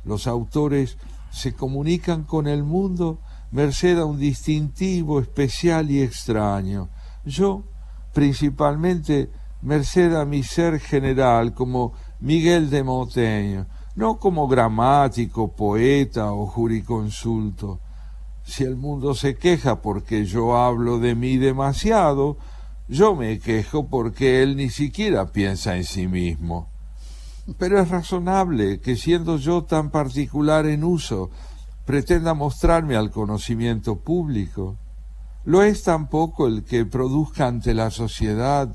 Los 0.03 0.27
autores 0.27 0.99
se 1.31 1.55
comunican 1.55 2.25
con 2.25 2.49
el 2.49 2.65
mundo 2.65 3.21
merced 3.53 3.97
a 3.97 4.07
un 4.07 4.19
distintivo 4.19 5.21
especial 5.21 5.89
y 5.89 6.03
extraño. 6.03 6.89
Yo, 7.27 7.65
principalmente, 8.15 9.31
merced 9.61 10.15
a 10.15 10.25
mi 10.25 10.45
ser 10.45 10.79
general 10.79 11.53
como 11.55 11.93
Miguel 12.21 12.71
de 12.71 12.85
Montaigne, 12.85 13.67
no 13.97 14.19
como 14.19 14.47
gramático, 14.47 15.55
poeta 15.55 16.33
o 16.33 16.47
juriconsulto. 16.47 17.81
Si 18.45 18.63
el 18.63 18.77
mundo 18.77 19.15
se 19.15 19.35
queja 19.37 19.83
porque 19.83 20.25
yo 20.25 20.57
hablo 20.57 21.01
de 21.01 21.17
mí 21.17 21.37
demasiado, 21.37 22.39
yo 22.89 23.17
me 23.17 23.41
quejo 23.41 23.89
porque 23.89 24.45
él 24.45 24.57
ni 24.57 24.71
siquiera 24.71 25.33
piensa 25.33 25.77
en 25.77 25.83
sí 25.83 26.07
mismo. 26.07 26.69
Pero 27.59 27.81
es 27.81 27.89
razonable 27.89 28.81
que 28.81 28.95
siendo 28.95 29.37
yo 29.37 29.65
tan 29.65 29.91
particular 29.91 30.67
en 30.67 30.85
uso, 30.85 31.31
pretenda 31.85 32.35
mostrarme 32.35 32.95
al 32.95 33.11
conocimiento 33.11 33.97
público. 33.97 34.77
Lo 35.47 35.63
es 35.63 35.85
tampoco 35.85 36.49
el 36.49 36.65
que 36.65 36.85
produzca 36.87 37.47
ante 37.47 37.73
la 37.73 37.93
sociedad, 37.93 38.69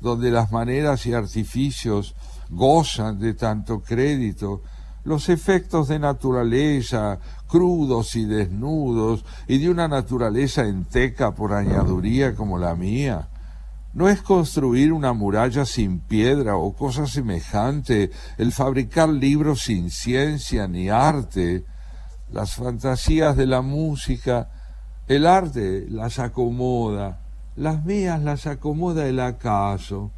donde 0.00 0.30
las 0.30 0.50
maneras 0.50 1.04
y 1.04 1.12
artificios 1.12 2.14
gozan 2.48 3.18
de 3.18 3.34
tanto 3.34 3.82
crédito, 3.82 4.62
los 5.04 5.28
efectos 5.28 5.88
de 5.88 5.98
naturaleza, 5.98 7.18
crudos 7.46 8.16
y 8.16 8.24
desnudos, 8.24 9.22
y 9.46 9.58
de 9.58 9.68
una 9.68 9.86
naturaleza 9.86 10.66
enteca 10.66 11.34
por 11.34 11.52
añaduría 11.52 12.34
como 12.34 12.58
la 12.58 12.74
mía. 12.74 13.28
No 13.92 14.08
es 14.08 14.22
construir 14.22 14.94
una 14.94 15.12
muralla 15.12 15.66
sin 15.66 16.00
piedra 16.00 16.56
o 16.56 16.74
cosa 16.74 17.06
semejante, 17.06 18.10
el 18.38 18.52
fabricar 18.52 19.10
libros 19.10 19.64
sin 19.64 19.90
ciencia 19.90 20.66
ni 20.68 20.88
arte. 20.88 21.66
Las 22.32 22.54
fantasías 22.54 23.36
de 23.36 23.46
la 23.46 23.60
música, 23.60 24.48
el 25.08 25.26
arte 25.26 25.86
las 25.88 26.18
acomoda, 26.18 27.20
las 27.56 27.84
mías 27.84 28.22
las 28.22 28.46
acomoda 28.46 29.06
el 29.06 29.20
acaso, 29.20 30.10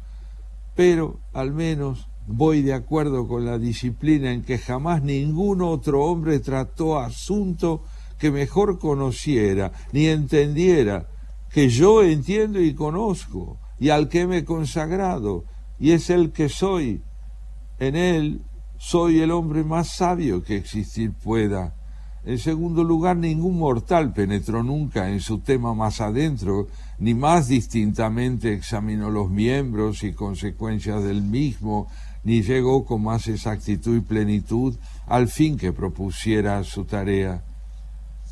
pero 0.75 1.19
al 1.33 1.51
menos 1.51 2.07
voy 2.27 2.61
de 2.61 2.73
acuerdo 2.73 3.27
con 3.27 3.45
la 3.45 3.57
disciplina 3.57 4.31
en 4.31 4.43
que 4.43 4.57
jamás 4.57 5.01
ningún 5.01 5.61
otro 5.61 6.05
hombre 6.05 6.39
trató 6.39 6.99
asunto 6.99 7.83
que 8.17 8.31
mejor 8.31 8.79
conociera 8.79 9.71
ni 9.91 10.07
entendiera, 10.07 11.07
que 11.49 11.69
yo 11.69 12.03
entiendo 12.03 12.61
y 12.61 12.73
conozco 12.73 13.57
y 13.79 13.89
al 13.89 14.09
que 14.09 14.27
me 14.27 14.39
he 14.39 14.45
consagrado, 14.45 15.45
y 15.79 15.91
es 15.91 16.09
el 16.09 16.31
que 16.31 16.49
soy. 16.49 17.01
En 17.79 17.95
él 17.95 18.41
soy 18.77 19.21
el 19.21 19.31
hombre 19.31 19.63
más 19.63 19.95
sabio 19.95 20.43
que 20.43 20.57
existir 20.57 21.13
pueda. 21.13 21.75
En 22.27 22.39
segundo 22.39 22.83
lugar, 22.83 23.15
ningún 23.15 23.57
mortal 23.57 24.11
penetró 24.11 24.61
nunca 24.61 25.09
en 25.09 25.21
su 25.21 25.39
tema 25.39 25.73
más 25.73 26.01
adentro, 26.01 26.67
ni 26.99 27.13
más 27.13 27.47
distintamente 27.47 28.51
examinó 28.51 29.09
los 29.09 29.29
miembros 29.29 30.03
y 30.03 30.11
consecuencias 30.11 31.05
del 31.05 31.21
mismo, 31.21 31.87
ni 32.25 32.41
llegó 32.41 32.83
con 32.83 33.01
más 33.01 33.29
exactitud 33.29 33.95
y 33.95 34.01
plenitud 34.01 34.75
al 35.05 35.29
fin 35.29 35.55
que 35.55 35.71
propusiera 35.71 36.61
su 36.65 36.83
tarea. 36.83 37.45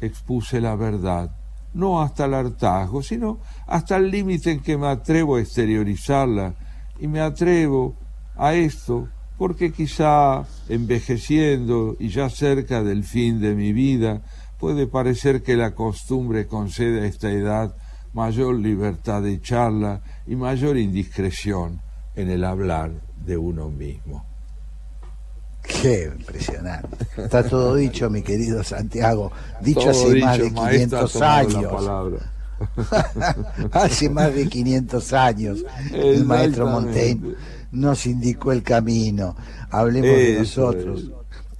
Expuse 0.01 0.59
la 0.59 0.75
verdad 0.75 1.33
no 1.73 2.01
hasta 2.01 2.25
el 2.25 2.33
hartazgo, 2.33 3.01
sino 3.01 3.39
hasta 3.65 3.95
el 3.95 4.11
límite 4.11 4.51
en 4.51 4.59
que 4.59 4.77
me 4.77 4.87
atrevo 4.87 5.37
a 5.37 5.41
exteriorizarla. 5.41 6.55
Y 6.99 7.07
me 7.07 7.21
atrevo 7.21 7.95
a 8.35 8.53
esto 8.55 9.07
porque 9.37 9.71
quizá 9.71 10.45
envejeciendo 10.69 11.95
y 11.99 12.09
ya 12.09 12.29
cerca 12.29 12.83
del 12.83 13.03
fin 13.03 13.41
de 13.41 13.53
mi 13.55 13.73
vida, 13.73 14.21
puede 14.59 14.87
parecer 14.87 15.43
que 15.43 15.55
la 15.55 15.75
costumbre 15.75 16.47
concede 16.47 17.01
a 17.01 17.05
esta 17.05 17.31
edad 17.31 17.75
mayor 18.13 18.55
libertad 18.55 19.21
de 19.21 19.41
charla 19.41 20.01
y 20.25 20.35
mayor 20.35 20.77
indiscreción 20.77 21.81
en 22.15 22.29
el 22.29 22.45
hablar 22.45 22.91
de 23.25 23.37
uno 23.37 23.69
mismo. 23.69 24.25
Qué 25.61 26.11
impresionante. 26.17 27.05
Está 27.17 27.43
todo 27.43 27.75
dicho, 27.75 28.09
mi 28.09 28.21
querido 28.21 28.63
Santiago. 28.63 29.31
Dicho 29.61 29.89
hace 29.89 30.21
más 30.21 30.37
de 30.37 30.53
500 30.53 31.21
años. 31.21 31.89
hace 33.73 34.09
más 34.09 34.33
de 34.33 34.47
500 34.47 35.13
años 35.13 35.65
el 35.91 36.23
maestro 36.23 36.67
Montaigne 36.67 37.35
nos 37.75 38.05
indicó 38.05 38.51
el 38.51 38.63
camino. 38.63 39.35
Hablemos 39.69 40.09
de 40.09 40.39
nosotros. 40.39 41.11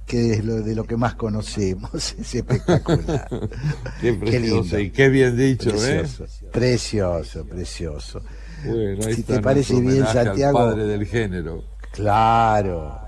que 0.06 0.34
es 0.34 0.44
lo, 0.44 0.62
de 0.62 0.74
lo 0.74 0.84
que 0.84 0.96
más 0.96 1.14
conocemos. 1.14 1.90
Es 2.18 2.34
espectacular. 2.34 3.28
qué 4.00 4.14
precioso 4.14 4.78
y 4.78 4.90
qué 4.90 5.08
bien 5.08 5.36
dicho, 5.36 5.70
precioso, 5.70 6.24
¿eh? 6.24 6.48
Precioso, 6.52 7.44
precioso. 7.46 8.22
Bueno, 8.64 9.04
ahí 9.06 9.14
si 9.14 9.20
está 9.20 9.34
te 9.36 9.42
parece 9.42 9.80
bien, 9.80 10.02
al 10.02 10.12
Santiago. 10.12 10.58
padre 10.58 10.86
del 10.86 11.06
género. 11.06 11.64
Claro, 11.92 13.00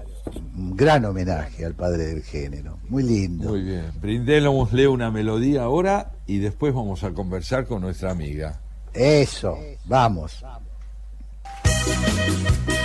un 0.57 0.77
gran 0.77 1.05
homenaje 1.05 1.65
al 1.65 1.75
padre 1.75 2.07
del 2.07 2.23
género. 2.23 2.79
Muy 2.89 3.03
lindo. 3.03 3.51
Muy 3.51 3.63
bien. 3.63 3.91
Brindémosle 4.01 4.89
una 4.89 5.11
melodía 5.11 5.63
ahora 5.63 6.13
y 6.27 6.39
después 6.39 6.75
vamos 6.75 7.05
a 7.05 7.13
conversar 7.13 7.67
con 7.67 7.81
nuestra 7.83 8.11
amiga. 8.11 8.61
Eso, 8.93 9.59
vamos. 9.87 10.45
Ya 12.67 12.78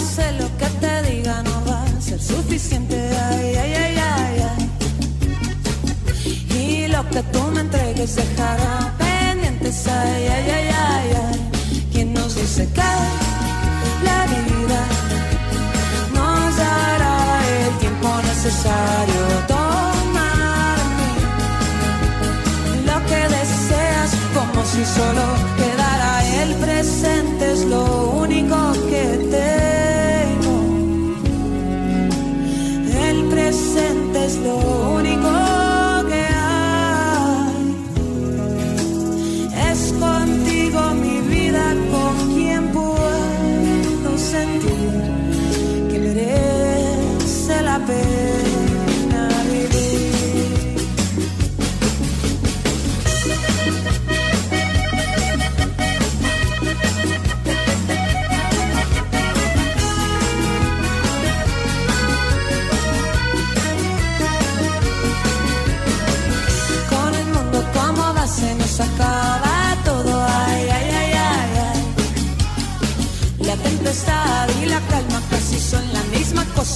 sé 0.00 0.32
lo 0.32 0.46
que 0.58 0.66
te 0.80 1.02
diga 1.10 1.42
no 1.42 1.64
va 1.64 1.82
a 1.82 2.00
ser 2.00 2.20
suficiente, 2.20 2.96
ay, 3.30 3.56
ay, 3.56 3.72
ay, 3.74 3.96
ay, 4.14 4.36
ay. 4.50 4.62
Y 6.58 6.88
lo 6.88 7.08
que 7.08 7.22
tú 7.32 7.42
me 7.54 7.60
entregues 7.60 8.16
dejará 8.16 8.92
pendientes, 8.98 9.86
ay, 9.86 10.26
ay, 10.26 10.50
ay, 10.50 10.68
ay, 10.88 11.08
ay. 11.24 11.50
¿Quién 11.92 12.12
nos 12.12 12.34
dice 12.34 12.68
que 12.74 12.92
la 14.08 14.26
vida 14.26 14.82
nos 16.14 16.56
dará 16.56 17.16
el 17.58 17.78
tiempo 17.78 18.08
necesario? 18.22 19.22
Tomarme 19.48 21.10
lo 22.84 22.96
que 23.08 23.20
deseas 23.36 24.10
como 24.34 24.64
si 24.64 24.84
solo 24.84 25.55
es 34.26 34.38
lo 34.38 34.56
único 34.56 35.15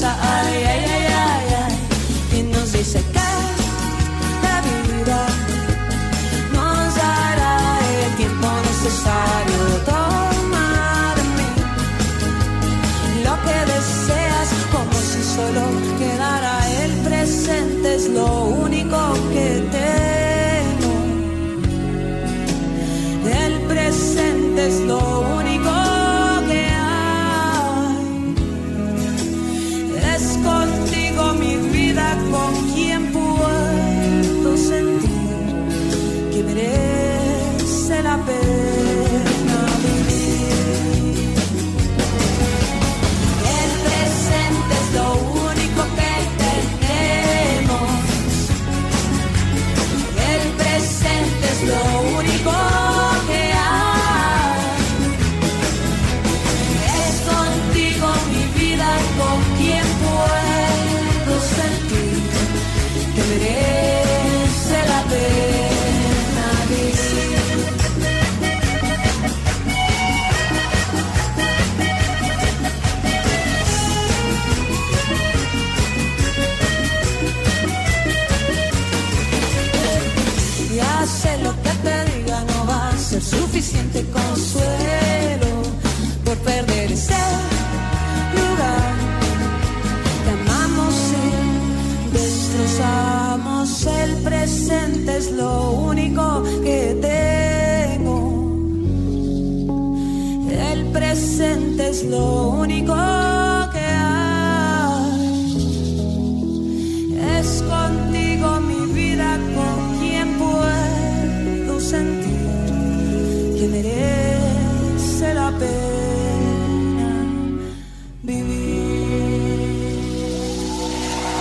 misma 0.00 0.16
cosa, 0.16 0.16
ay, 0.22 0.54
ay, 0.54 0.64
ay, 0.64 0.84
ay, 0.84 0.89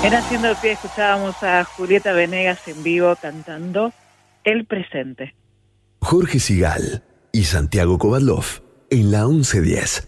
En 0.10 0.15
Haciendo 0.15 0.48
el 0.48 0.56
Pie 0.56 0.72
escuchábamos 0.72 1.36
a 1.44 1.64
Julieta 1.64 2.14
Venegas 2.14 2.68
en 2.68 2.81
vivo 2.81 3.15
cantando 3.22 3.94
El 4.44 4.65
Presente. 4.65 5.36
Jorge 6.02 6.40
Sigal 6.40 7.03
y 7.31 7.44
Santiago 7.44 7.99
Kovadlov 7.99 8.44
en 8.90 9.11
la 9.11 9.27
1110. 9.27 10.07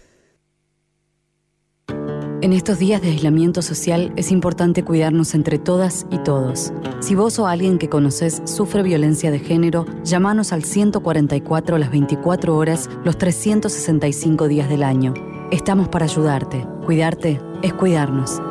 En 2.40 2.52
estos 2.52 2.80
días 2.80 3.00
de 3.00 3.10
aislamiento 3.10 3.62
social 3.62 4.12
es 4.16 4.32
importante 4.32 4.82
cuidarnos 4.82 5.36
entre 5.36 5.60
todas 5.60 6.04
y 6.10 6.18
todos. 6.18 6.72
Si 6.98 7.14
vos 7.14 7.38
o 7.38 7.46
alguien 7.46 7.78
que 7.78 7.88
conoces 7.88 8.42
sufre 8.44 8.82
violencia 8.82 9.30
de 9.30 9.38
género, 9.38 9.86
llámanos 10.02 10.52
al 10.52 10.64
144 10.64 11.78
las 11.78 11.92
24 11.92 12.56
horas, 12.56 12.90
los 13.04 13.18
365 13.18 14.48
días 14.48 14.68
del 14.68 14.82
año. 14.82 15.14
Estamos 15.52 15.88
para 15.88 16.06
ayudarte. 16.06 16.66
Cuidarte 16.86 17.40
es 17.62 17.72
cuidarnos. 17.72 18.42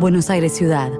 Buenos 0.00 0.30
Aires 0.30 0.54
Ciudad. 0.54 0.90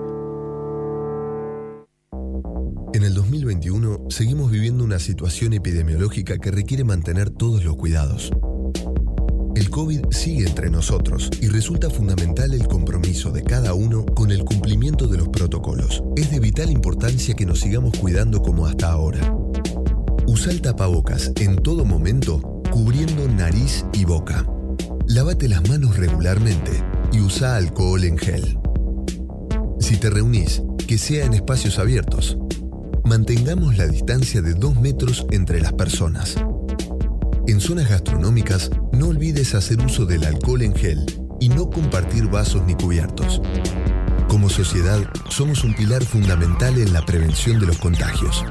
En 2.93 3.02
el 3.02 3.14
2021 3.14 4.10
seguimos 4.10 4.51
viviendo 4.51 4.85
una 4.85 4.98
situación 4.98 5.55
epidemiológica 5.55 6.36
que 6.36 6.51
requiere 6.51 6.85
mantener 6.85 7.31
todos 7.31 7.64
los 7.64 7.77
cuidados. 7.77 8.31
El 9.56 9.70
COVID 9.70 10.10
sigue 10.10 10.47
entre 10.47 10.68
nosotros 10.68 11.31
y 11.40 11.48
resulta 11.48 11.89
fundamental 11.89 12.52
el 12.52 12.68
compromiso 12.68 13.32
de 13.32 13.43
cada 13.43 13.72
uno 13.72 14.05
con 14.05 14.32
el 14.32 14.44
cumplimiento 14.44 15.06
de 15.06 15.16
los 15.16 15.31
protocolos. 15.31 16.05
Es 16.14 16.31
de 16.31 16.39
vital 16.39 16.70
importancia 16.70 17.32
que 17.32 17.47
nos 17.47 17.60
sigamos 17.60 17.97
cuidando 17.97 18.43
como 18.43 18.66
hasta 18.66 18.93
ahora. 18.93 19.35
Usa 20.27 20.52
el 20.52 20.60
tapabocas 20.60 21.32
en 21.40 21.56
todo 21.56 21.86
momento, 21.86 22.60
cubriendo 22.70 23.27
nariz 23.28 23.82
y 23.94 24.05
boca. 24.05 24.44
Lávate 25.06 25.48
las 25.48 25.66
manos 25.70 25.97
regularmente 25.97 26.85
y 27.12 27.20
usa 27.20 27.56
alcohol 27.56 28.05
en 28.05 28.18
gel. 28.18 28.60
Si 29.81 29.97
te 29.97 30.11
reunís, 30.11 30.62
que 30.86 30.98
sea 30.98 31.24
en 31.24 31.35
espacios 31.35 31.78
abiertos. 31.78 32.36
Mantengamos 33.05 33.77
la 33.77 33.89
distancia 33.89 34.43
de 34.43 34.55
2 34.55 34.81
metros 34.81 35.27
entre 35.31 35.61
las 35.61 35.73
personas. 35.73 36.36
En 37.48 37.61
zonas 37.61 37.89
gastronómicas, 37.89 38.70
no 38.93 39.09
olvides 39.09 39.55
hacer 39.55 39.85
uso 39.85 40.07
del 40.07 40.24
alcohol 40.24 40.62
en 40.62 40.74
gel 40.74 41.05
y 41.40 41.48
no 41.48 41.70
compartir 41.70 42.28
vasos 42.28 42.62
ni 42.66 42.74
cubiertos. 42.74 43.40
Como 44.28 44.48
sociedad, 44.48 45.01
somos 45.28 45.65
un 45.65 45.74
pilar 45.74 46.05
fundamental 46.05 46.78
en 46.78 46.93
la 46.93 47.05
prevención 47.05 47.59
de 47.59 47.66
los 47.66 47.78
contagios. 47.78 48.44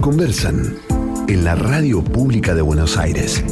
conversan 0.00 0.76
en 1.28 1.44
la 1.44 1.54
radio 1.54 2.02
pública 2.02 2.54
de 2.54 2.62
Buenos 2.62 2.96
Aires. 2.96 3.42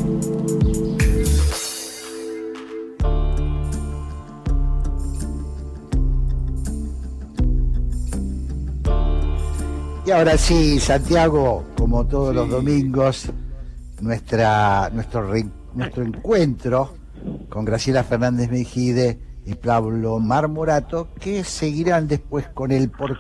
Y 10.07 10.11
ahora 10.13 10.39
sí, 10.39 10.79
Santiago, 10.79 11.65
como 11.77 12.07
todos 12.07 12.35
los 12.35 12.49
domingos, 12.49 13.27
nuestra, 14.01 14.89
nuestro, 14.93 15.27
re- 15.29 15.49
nuestro 15.75 16.05
encuentro 16.05 16.95
con 17.49 17.65
Graciela 17.65 18.05
Fernández 18.05 18.51
Mejide 18.51 19.19
y 19.47 19.55
Pablo 19.55 20.19
Marmorato, 20.19 21.09
que 21.21 21.45
seguirán 21.45 22.09
después 22.09 22.49
con 22.49 22.73
el 22.73 22.91
por 22.91 23.19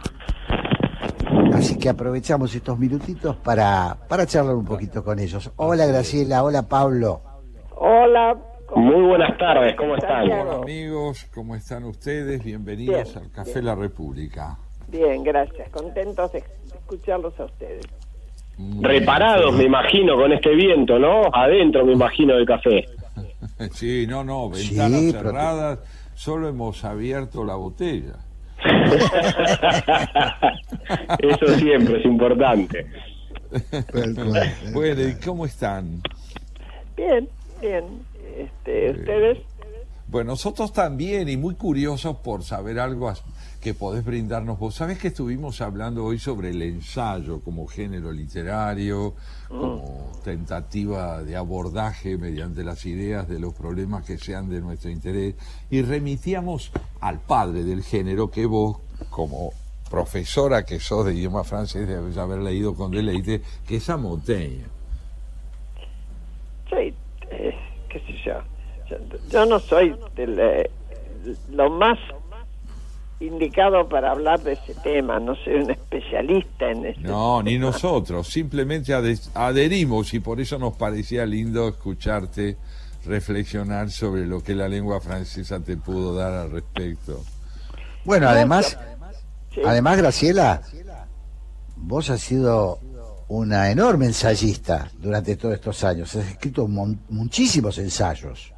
Así 1.54 1.78
que 1.78 1.88
aprovechamos 1.88 2.54
estos 2.54 2.78
minutitos 2.78 3.36
para, 3.36 3.96
para 4.08 4.26
charlar 4.26 4.54
un 4.56 4.64
poquito 4.64 5.02
con 5.02 5.18
ellos. 5.18 5.50
Hola 5.56 5.86
Graciela, 5.86 6.42
hola 6.44 6.68
Pablo. 6.68 7.22
Hola. 7.76 8.36
Muy 8.74 9.06
buenas 9.06 9.38
tardes, 9.38 9.74
¿cómo 9.76 9.96
están? 9.96 10.30
Hola 10.30 10.54
amigos, 10.62 11.26
¿cómo 11.32 11.54
están 11.54 11.84
ustedes? 11.84 12.42
Bienvenidos 12.44 13.14
Bien, 13.14 13.24
al 13.24 13.30
Café 13.30 13.52
bien. 13.54 13.64
La 13.64 13.74
República. 13.76 14.58
Bien, 14.88 15.22
gracias. 15.22 15.68
Contentos 15.70 16.32
de 16.32 16.42
escucharlos 16.66 17.38
a 17.40 17.44
ustedes. 17.44 17.86
Reparados, 18.80 19.54
me 19.54 19.64
imagino, 19.64 20.16
con 20.16 20.32
este 20.32 20.54
viento, 20.54 20.98
¿no? 20.98 21.22
Adentro, 21.32 21.84
me 21.84 21.92
imagino, 21.92 22.34
del 22.34 22.46
café. 22.46 22.84
Sí, 23.72 24.06
no, 24.06 24.22
no, 24.22 24.50
ventanas 24.50 25.00
Sí, 25.00 25.12
pero- 25.12 25.30
cerradas, 25.30 25.78
solo 26.16 26.48
hemos 26.48 26.84
abierto 26.84 27.44
la 27.44 27.54
botella. 27.54 28.16
Eso 31.18 31.58
siempre 31.58 32.00
es 32.00 32.04
importante. 32.06 32.86
bueno, 34.72 35.02
¿y 35.02 35.14
cómo 35.24 35.46
están? 35.46 36.02
Bien, 36.96 37.28
bien. 37.60 37.84
Este, 38.36 38.90
¿Ustedes? 38.90 39.38
Bueno, 40.08 40.32
nosotros 40.32 40.72
también 40.72 41.28
y 41.28 41.36
muy 41.36 41.54
curiosos 41.54 42.16
por 42.16 42.42
saber 42.42 42.80
algo 42.80 43.08
que 43.66 43.74
podés 43.74 44.04
brindarnos 44.04 44.60
vos. 44.60 44.76
¿Sabés 44.76 44.96
que 44.96 45.08
estuvimos 45.08 45.60
hablando 45.60 46.04
hoy 46.04 46.20
sobre 46.20 46.50
el 46.50 46.62
ensayo 46.62 47.40
como 47.40 47.66
género 47.66 48.12
literario, 48.12 49.14
como 49.48 50.12
tentativa 50.22 51.24
de 51.24 51.34
abordaje 51.34 52.16
mediante 52.16 52.62
las 52.62 52.86
ideas 52.86 53.28
de 53.28 53.40
los 53.40 53.54
problemas 53.54 54.04
que 54.04 54.18
sean 54.18 54.48
de 54.48 54.60
nuestro 54.60 54.88
interés? 54.88 55.34
Y 55.68 55.82
remitíamos 55.82 56.70
al 57.00 57.18
padre 57.18 57.64
del 57.64 57.82
género 57.82 58.30
que 58.30 58.46
vos, 58.46 58.76
como 59.10 59.50
profesora 59.90 60.64
que 60.64 60.78
sos 60.78 61.06
de 61.06 61.14
idioma 61.14 61.42
francés, 61.42 61.88
debes 61.88 62.16
haber 62.18 62.38
leído 62.42 62.72
con 62.76 62.92
deleite, 62.92 63.42
que 63.66 63.78
es 63.78 63.90
a 63.90 63.96
Montaigne. 63.96 64.66
Sí, 66.70 66.94
eh, 67.32 67.52
qué 67.88 67.98
sé 67.98 68.14
yo. 68.24 68.34
Yo, 68.88 68.96
yo 69.28 69.44
no 69.44 69.58
soy 69.58 69.92
del, 70.14 70.38
eh, 70.38 70.70
lo 71.50 71.68
más 71.68 71.98
indicado 73.20 73.88
para 73.88 74.10
hablar 74.10 74.40
de 74.40 74.52
ese 74.52 74.74
tema. 74.74 75.18
No 75.18 75.34
soy 75.36 75.54
un 75.54 75.70
especialista 75.70 76.70
en 76.70 76.86
ese 76.86 77.00
No, 77.00 77.42
ni 77.42 77.58
nosotros, 77.58 78.28
simplemente 78.28 78.92
adherimos 79.34 80.12
y 80.14 80.20
por 80.20 80.40
eso 80.40 80.58
nos 80.58 80.76
parecía 80.76 81.24
lindo 81.26 81.68
escucharte 81.68 82.56
reflexionar 83.06 83.90
sobre 83.90 84.26
lo 84.26 84.42
que 84.42 84.54
la 84.54 84.68
lengua 84.68 85.00
francesa 85.00 85.60
te 85.60 85.76
pudo 85.76 86.14
dar 86.14 86.32
al 86.32 86.50
respecto. 86.50 87.22
Bueno, 88.04 88.28
además, 88.28 88.78
además 89.64 89.96
Graciela, 89.98 90.62
vos 91.76 92.10
has 92.10 92.20
sido 92.20 92.80
una 93.28 93.70
enorme 93.70 94.06
ensayista 94.06 94.90
durante 94.98 95.36
todos 95.36 95.54
estos 95.54 95.82
años. 95.84 96.14
Has 96.16 96.28
escrito 96.30 96.66
mon- 96.68 97.00
muchísimos 97.08 97.78
ensayos. 97.78 98.52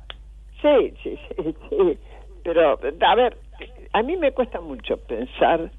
Sí, 0.61 0.95
sí, 1.03 1.15
sí, 1.37 1.55
sí. 1.71 1.99
Pero, 2.43 2.73
a 2.73 3.15
ver, 3.15 3.39
a 3.93 4.03
mí 4.03 4.17
me 4.17 4.33
cuesta 4.33 4.61
mucho 4.61 4.97
pensar 4.97 5.71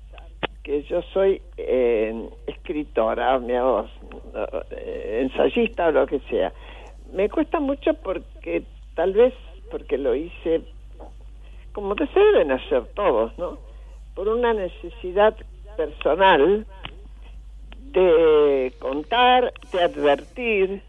que 0.64 0.84
yo 0.84 1.02
soy 1.14 1.42
eh, 1.58 2.30
escritora, 2.48 3.40
mi 3.40 3.54
voz, 3.54 3.90
eh, 4.72 5.22
ensayista 5.24 5.88
o 5.88 5.92
lo 5.92 6.06
que 6.06 6.20
sea. 6.30 6.52
Me 7.14 7.30
cuesta 7.30 7.60
mucho 7.60 7.94
porque, 7.96 8.64
tal 8.96 9.14
vez, 9.14 9.34
porque 9.72 9.98
lo 9.98 10.16
hice 10.16 10.62
como 11.74 11.96
se 11.96 12.20
deben 12.20 12.52
hacer 12.52 12.84
todos, 12.94 13.38
¿no? 13.38 13.58
Por 14.16 14.28
una 14.28 14.54
necesidad 14.54 15.36
personal 15.78 16.66
de 17.92 18.74
contar, 18.80 19.54
de 19.72 19.82
advertir, 19.82 20.82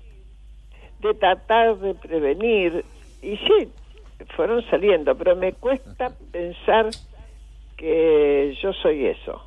de 1.01 1.15
tratar 1.15 1.77
de 1.79 1.95
prevenir. 1.95 2.85
Y 3.23 3.37
sí, 3.37 3.69
fueron 4.37 4.63
saliendo, 4.69 5.15
pero 5.15 5.37
me 5.37 5.53
cuesta 5.53 6.11
pensar 6.33 6.91
que 7.81 8.55
yo 8.63 8.73
soy 8.75 9.07
eso. 9.07 9.41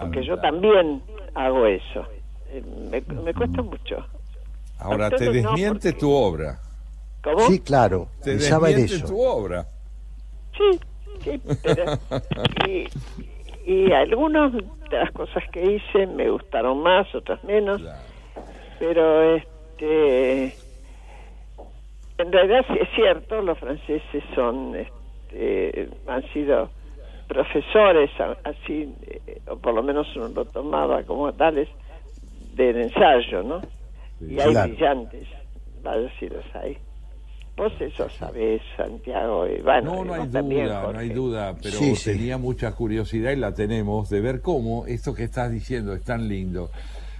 Porque 0.00 0.24
yo 0.24 0.38
también 0.38 1.02
hago 1.34 1.66
eso. 1.66 2.06
Eh, 2.48 2.62
Me, 2.90 3.00
me 3.22 3.34
cuesta 3.34 3.60
mucho. 3.62 4.04
Ahora, 4.78 5.10
te 5.10 5.26
no, 5.26 5.32
desmiente 5.32 5.92
tu 5.92 6.10
obra. 6.10 6.58
¿Cómo? 7.22 7.40
Sí, 7.40 7.60
claro, 7.60 8.08
Te 8.22 8.30
pensaba 8.32 8.70
en 8.70 8.76
desmiente 8.76 9.04
eso. 9.04 9.14
tu 9.14 9.20
obra. 9.22 9.66
Sí, 10.56 10.80
sí, 11.22 11.40
pero... 11.62 11.84
y, 12.66 12.86
y 13.70 13.92
algunas 13.92 14.52
de 14.54 14.62
las 14.90 15.12
cosas 15.12 15.44
que 15.52 15.72
hice 15.74 16.06
me 16.06 16.30
gustaron 16.30 16.82
más, 16.82 17.14
otras 17.14 17.44
menos. 17.44 17.82
Pero, 18.78 19.36
este... 19.36 20.54
En 22.16 22.32
realidad 22.32 22.64
sí 22.68 22.74
es 22.80 22.88
cierto, 22.94 23.40
los 23.42 23.58
franceses 23.58 24.24
son, 24.34 24.76
este, 24.76 24.92
han 26.06 26.22
sido 26.32 26.70
profesores, 27.28 28.10
así, 28.44 28.92
eh, 29.02 29.40
o 29.48 29.56
por 29.56 29.74
lo 29.74 29.82
menos 29.82 30.06
uno 30.16 30.28
lo 30.28 30.44
tomaba 30.46 31.02
como 31.04 31.32
tales, 31.32 31.68
del 32.54 32.76
ensayo, 32.76 33.42
¿no? 33.42 33.62
Y 34.20 34.38
hay 34.40 34.50
Claro. 34.50 34.72
brillantes, 34.72 35.28
vaya 35.82 36.10
si 36.18 36.28
los 36.28 36.44
hay. 36.54 36.76
Vos 37.56 37.72
eso 37.78 38.08
sabés, 38.10 38.62
Santiago, 38.76 39.46
y 39.46 39.60
bueno, 39.60 39.96
No, 39.96 40.04
no 40.04 40.14
hay 40.14 40.28
también, 40.28 40.64
duda, 40.66 40.92
no 40.92 40.98
hay 40.98 41.08
duda, 41.10 41.54
pero 41.62 41.78
Sí, 41.78 41.94
sí. 41.94 42.12
tenía 42.12 42.38
mucha 42.38 42.72
curiosidad 42.72 43.32
y 43.32 43.36
la 43.36 43.54
tenemos 43.54 44.08
de 44.08 44.20
ver 44.20 44.40
cómo 44.40 44.86
esto 44.86 45.14
que 45.14 45.24
estás 45.24 45.52
diciendo 45.52 45.92
es 45.92 46.02
tan 46.02 46.26
lindo. 46.26 46.70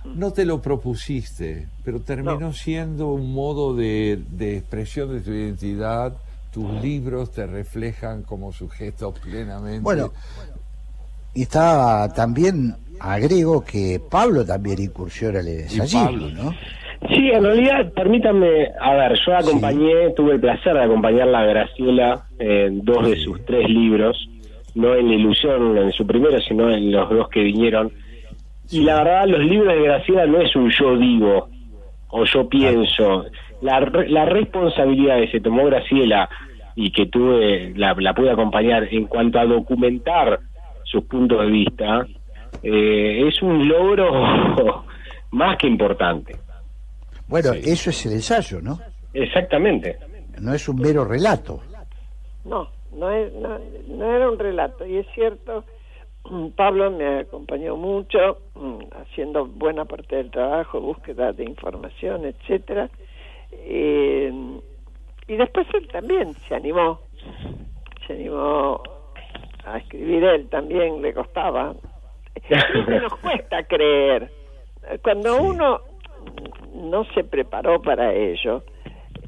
No 0.05 0.33
te 0.33 0.47
lo 0.47 0.63
propusiste, 0.63 1.69
pero 1.85 2.01
terminó 2.01 2.53
siendo 2.53 3.09
un 3.09 3.35
modo 3.35 3.77
de, 3.77 4.19
de 4.31 4.57
expresión 4.57 5.13
de 5.13 5.21
tu 5.21 5.31
identidad. 5.31 6.15
Tus 6.53 6.83
libros 6.83 7.33
te 7.33 7.47
reflejan 7.47 8.23
como 8.23 8.53
sujeto 8.53 9.13
plenamente. 9.15 9.81
Bueno, 9.81 10.13
y 11.35 11.43
estaba 11.43 12.13
también, 12.13 12.75
agrego 12.99 13.65
que 13.65 14.01
Pablo 14.11 14.45
también 14.45 14.81
incursiona 14.81 15.41
en 15.41 15.49
el 15.49 15.89
Pablo. 15.93 16.29
¿no? 16.31 16.55
Sí, 17.09 17.31
en 17.31 17.45
realidad, 17.45 17.93
permítanme, 17.95 18.69
a 18.79 18.95
ver, 18.95 19.19
yo 19.25 19.35
acompañé, 19.35 20.11
tuve 20.11 20.35
el 20.35 20.41
placer 20.41 20.75
de 20.75 20.83
acompañarla 20.83 21.41
a 21.41 21.45
Graciela 21.45 22.27
en 22.39 22.85
dos 22.85 23.09
de 23.09 23.17
sus 23.17 23.45
tres 23.47 23.69
libros, 23.71 24.29
no 24.75 24.95
en 24.95 25.09
La 25.09 25.15
Ilusión, 25.15 25.79
en 25.79 25.93
su 25.93 26.07
primero, 26.07 26.39
sino 26.41 26.69
en 26.71 26.93
los 26.93 27.09
dos 27.09 27.29
que 27.29 27.41
vinieron. 27.41 27.91
Y 28.71 28.81
la 28.81 28.97
verdad, 29.03 29.27
los 29.29 29.41
libros 29.41 29.75
de 29.75 29.83
Graciela 29.83 30.27
no 30.27 30.41
es 30.41 30.55
un 30.55 30.71
yo 30.71 30.97
digo 30.97 31.49
o 32.11 32.25
yo 32.25 32.49
pienso, 32.49 33.25
la, 33.63 33.81
re- 33.81 34.09
la 34.09 34.25
responsabilidad 34.25 35.19
que 35.21 35.29
se 35.31 35.41
tomó 35.41 35.65
Graciela 35.67 36.29
y 36.77 36.93
que 36.93 37.07
tuve, 37.07 37.73
la, 37.77 37.95
la 37.99 38.15
pude 38.15 38.31
acompañar 38.31 38.85
en 38.91 39.07
cuanto 39.07 39.39
a 39.39 39.45
documentar 39.45 40.41
sus 40.85 41.05
puntos 41.05 41.41
de 41.41 41.47
vista, 41.47 42.07
eh, 42.63 43.29
es 43.29 43.43
un 43.43 43.69
logro 43.69 44.85
más 45.33 45.57
que 45.59 45.67
importante. 45.67 46.37
Bueno, 47.29 47.53
eso 47.53 47.91
es 47.91 48.07
el 48.07 48.13
ensayo, 48.13 48.61
¿no? 48.61 48.79
Exactamente. 49.15 49.97
No 50.41 50.55
es 50.55 50.69
un 50.69 50.77
mero 50.81 51.05
relato. 51.05 51.61
No, 52.45 52.69
no, 52.97 53.11
es, 53.11 53.33
no, 53.35 53.59
no 53.89 54.13
era 54.17 54.31
un 54.31 54.39
relato. 54.39 54.85
Y 54.87 54.97
es 54.97 55.07
cierto, 55.15 55.65
Pablo 56.57 56.91
me 56.91 57.21
acompañó 57.21 57.77
mucho, 57.77 58.39
mm, 58.55 58.79
haciendo 59.03 59.47
buena 59.47 59.85
parte 59.85 60.17
del 60.17 60.31
trabajo, 60.31 60.81
búsqueda 60.81 61.33
de 61.33 61.45
información, 61.45 62.25
etcétera. 62.25 62.89
Eh, 63.53 64.33
y 65.29 65.37
después 65.37 65.67
él 65.75 65.89
también 65.89 66.35
se 66.49 66.55
animó, 66.55 67.01
se 68.07 68.15
animó 68.15 68.83
a 69.65 69.79
escribir 69.79 70.25
él 70.25 70.49
también, 70.49 71.01
le 71.03 71.13
costaba. 71.15 71.75
Nos 72.89 73.15
cuesta 73.23 73.63
creer. 73.65 74.31
Cuando 75.03 75.41
uno 75.43 75.81
no 76.75 77.05
se 77.15 77.23
preparó 77.25 77.81
para 77.81 78.13
ello, 78.15 78.65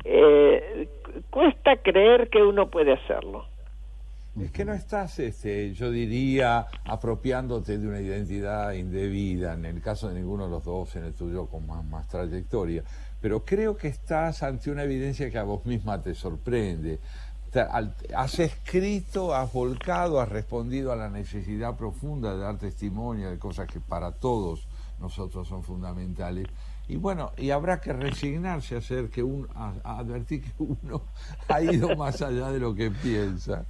eh, 0.04 0.88
cu- 1.04 1.22
cuesta 1.30 1.76
creer 1.76 2.28
que 2.30 2.42
uno 2.42 2.68
puede 2.68 2.92
hacerlo. 2.94 3.46
Es 4.40 4.50
que 4.50 4.64
no 4.64 4.72
estás, 4.72 5.18
este, 5.18 5.74
yo 5.74 5.90
diría, 5.90 6.66
apropiándote 6.86 7.76
de 7.76 7.86
una 7.86 8.00
identidad 8.00 8.72
indebida, 8.72 9.52
en 9.52 9.66
el 9.66 9.82
caso 9.82 10.08
de 10.08 10.14
ninguno 10.14 10.44
de 10.46 10.50
los 10.52 10.64
dos, 10.64 10.96
en 10.96 11.04
el 11.04 11.12
tuyo 11.14 11.46
con 11.46 11.66
más, 11.66 11.84
más 11.84 12.08
trayectoria, 12.08 12.82
pero 13.22 13.44
creo 13.44 13.76
que 13.76 13.86
estás 13.86 14.42
ante 14.42 14.70
una 14.70 14.82
evidencia 14.82 15.30
que 15.30 15.38
a 15.38 15.44
vos 15.44 15.64
misma 15.64 16.02
te 16.02 16.12
sorprende. 16.12 16.98
Has 18.16 18.38
escrito, 18.40 19.32
has 19.34 19.52
volcado, 19.52 20.20
has 20.20 20.28
respondido 20.28 20.90
a 20.90 20.96
la 20.96 21.08
necesidad 21.08 21.76
profunda 21.76 22.34
de 22.34 22.40
dar 22.40 22.58
testimonio 22.58 23.30
de 23.30 23.38
cosas 23.38 23.68
que 23.68 23.78
para 23.78 24.10
todos 24.10 24.66
nosotros 24.98 25.46
son 25.46 25.62
fundamentales. 25.62 26.48
Y 26.88 26.96
bueno, 26.96 27.30
y 27.36 27.50
habrá 27.50 27.80
que 27.80 27.92
resignarse 27.92 28.74
a 28.74 28.78
hacer 28.78 29.08
que 29.08 29.22
un, 29.22 29.46
a, 29.54 29.74
a 29.84 29.98
advertir 29.98 30.42
que 30.42 30.52
uno 30.58 31.02
ha 31.46 31.62
ido 31.62 31.94
más 31.94 32.20
allá 32.22 32.50
de 32.50 32.58
lo 32.58 32.74
que 32.74 32.90
piensa. 32.90 33.64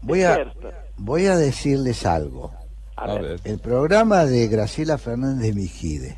Voy 0.00 0.22
a, 0.22 0.54
voy 0.96 1.26
a 1.26 1.36
decirles 1.36 2.06
algo. 2.06 2.50
A 2.96 3.12
ver. 3.12 3.40
El 3.44 3.58
programa 3.58 4.24
de 4.24 4.48
Graciela 4.48 4.96
Fernández 4.96 5.54
Mijide 5.54 6.16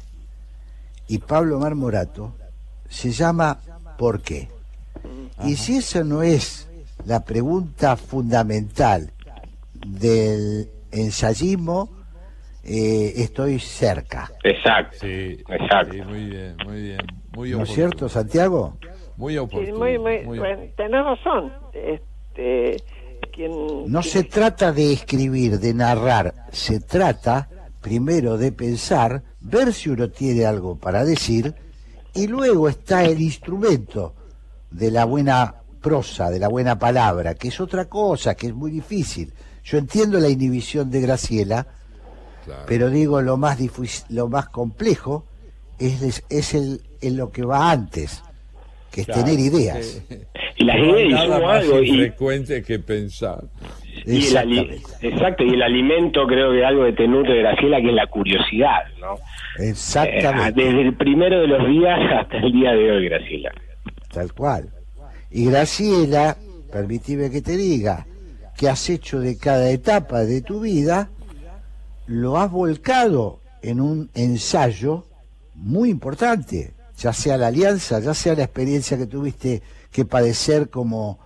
y 1.08 1.18
Pablo 1.18 1.58
Marmorato 1.58 2.34
se 2.88 3.10
llama 3.10 3.58
¿Por 3.96 4.20
qué? 4.22 4.48
Y 5.44 5.56
si 5.56 5.76
esa 5.76 6.02
no 6.04 6.22
es 6.22 6.68
la 7.04 7.24
pregunta 7.24 7.96
fundamental 7.96 9.12
del 9.74 10.68
ensayismo, 10.90 11.90
eh, 12.64 13.12
estoy 13.16 13.58
cerca. 13.58 14.30
Exacto. 14.42 14.98
Sí, 15.00 15.42
exacto. 15.48 15.92
sí, 15.92 16.02
muy 16.02 16.24
bien, 16.26 16.56
muy 16.66 16.82
bien. 16.82 17.00
Muy 17.34 17.50
¿No 17.52 17.62
es 17.62 17.70
cierto, 17.70 18.08
Santiago? 18.08 18.76
Muy 19.16 19.34
Sí, 19.34 19.38
oportuno. 19.38 19.78
muy, 19.78 19.98
muy, 19.98 20.24
muy- 20.24 20.38
bueno, 20.38 20.62
tenés 20.76 21.04
razón. 21.04 21.52
Este, 21.72 22.76
quien, 23.32 23.90
No 23.90 24.02
se 24.02 24.24
trata 24.24 24.72
de 24.72 24.92
escribir, 24.92 25.58
de 25.58 25.72
narrar, 25.74 26.34
se 26.52 26.80
trata 26.80 27.48
primero 27.80 28.36
de 28.36 28.52
pensar, 28.52 29.22
ver 29.40 29.72
si 29.72 29.88
uno 29.90 30.08
tiene 30.10 30.44
algo 30.44 30.76
para 30.76 31.04
decir, 31.04 31.54
y 32.18 32.26
luego 32.26 32.68
está 32.68 33.04
el 33.04 33.20
instrumento 33.20 34.14
de 34.70 34.90
la 34.90 35.04
buena 35.04 35.54
prosa, 35.80 36.28
de 36.30 36.38
la 36.38 36.48
buena 36.48 36.78
palabra, 36.78 37.34
que 37.34 37.48
es 37.48 37.60
otra 37.60 37.86
cosa, 37.86 38.34
que 38.34 38.48
es 38.48 38.54
muy 38.54 38.70
difícil. 38.70 39.32
Yo 39.64 39.78
entiendo 39.78 40.18
la 40.18 40.28
inhibición 40.28 40.90
de 40.90 41.00
Graciela, 41.00 41.66
pero 42.66 42.90
digo 42.90 43.20
lo 43.22 43.36
más 43.36 43.58
difus- 43.58 44.04
lo 44.08 44.28
más 44.28 44.48
complejo 44.48 45.24
es, 45.78 46.22
es 46.28 46.54
el, 46.54 46.82
en 47.00 47.16
lo 47.16 47.30
que 47.30 47.42
va 47.44 47.70
antes, 47.70 48.22
que 48.90 49.02
es 49.02 49.06
Claro, 49.06 49.24
tener 49.24 49.38
ideas. 49.38 49.86
porque 50.08 50.26
Y 50.58 50.64
y 50.64 51.08
nada 51.12 51.24
sumo 51.36 51.46
más 51.46 51.62
algo, 51.62 51.82
y- 51.82 51.88
infrecuente 51.88 52.62
que 52.62 52.78
pensar. 52.78 53.44
Y 54.06 54.26
el 54.28 54.36
ali- 54.36 54.80
exacto, 55.02 55.44
y 55.44 55.50
el 55.50 55.62
alimento 55.62 56.26
creo 56.26 56.52
que 56.52 56.64
algo 56.64 56.84
que 56.86 56.92
te 56.92 57.06
nutre 57.08 57.38
Graciela, 57.40 57.80
que 57.80 57.88
es 57.88 57.94
la 57.94 58.06
curiosidad, 58.06 58.80
¿no? 59.00 59.16
Exactamente. 59.62 60.60
Eh, 60.62 60.64
desde 60.66 60.80
el 60.82 60.94
primero 60.96 61.40
de 61.40 61.46
los 61.48 61.66
días 61.68 61.98
hasta 62.18 62.38
el 62.38 62.52
día 62.52 62.72
de 62.72 62.90
hoy, 62.90 63.08
Graciela. 63.08 63.52
Tal 64.12 64.32
cual. 64.32 64.68
Y 65.30 65.46
Graciela, 65.50 66.36
permitime 66.72 67.30
que 67.30 67.42
te 67.42 67.56
diga, 67.56 68.06
que 68.56 68.68
has 68.68 68.88
hecho 68.90 69.20
de 69.20 69.36
cada 69.38 69.70
etapa 69.70 70.20
de 70.24 70.42
tu 70.42 70.60
vida, 70.60 71.10
lo 72.06 72.38
has 72.38 72.50
volcado 72.50 73.40
en 73.62 73.80
un 73.80 74.10
ensayo 74.14 75.04
muy 75.54 75.90
importante, 75.90 76.72
ya 76.96 77.12
sea 77.12 77.36
la 77.36 77.48
alianza, 77.48 78.00
ya 78.00 78.14
sea 78.14 78.34
la 78.34 78.44
experiencia 78.44 78.96
que 78.96 79.06
tuviste 79.06 79.60
que 79.90 80.04
padecer 80.04 80.70
como, 80.70 81.18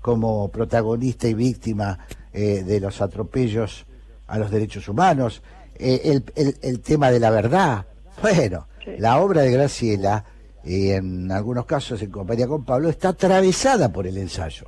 como 0.00 0.50
protagonista 0.50 1.28
y 1.28 1.34
víctima 1.34 1.98
eh, 2.32 2.62
de 2.64 2.80
los 2.80 3.00
atropellos 3.00 3.86
a 4.28 4.38
los 4.38 4.50
derechos 4.50 4.88
humanos, 4.88 5.42
eh, 5.76 6.00
el, 6.04 6.24
el- 6.36 6.54
el 6.62 6.80
tema 6.80 7.10
de 7.10 7.18
la 7.20 7.30
verdad. 7.30 7.86
Bueno, 8.22 8.66
la 8.98 9.20
obra 9.20 9.42
de 9.42 9.50
Graciela, 9.52 10.24
y 10.64 10.90
en 10.90 11.32
algunos 11.32 11.64
casos 11.64 12.02
en 12.02 12.10
compañía 12.10 12.46
con 12.46 12.64
Pablo, 12.64 12.88
está 12.90 13.08
atravesada 13.10 13.90
por 13.92 14.06
el 14.06 14.16
ensayo. 14.18 14.66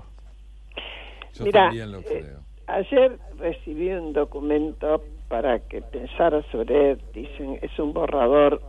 Yo 1.34 1.44
Mira, 1.44 1.64
también 1.66 1.92
lo 1.92 1.98
eh, 2.00 2.04
creo. 2.04 2.40
ayer 2.66 3.18
recibí 3.38 3.90
un 3.90 4.12
documento 4.12 5.02
para 5.28 5.58
que 5.60 5.80
pensara 5.82 6.42
sobre 6.50 6.92
él. 6.92 7.02
Dicen, 7.14 7.58
es 7.62 7.78
un 7.78 7.92
borrador, 7.92 8.60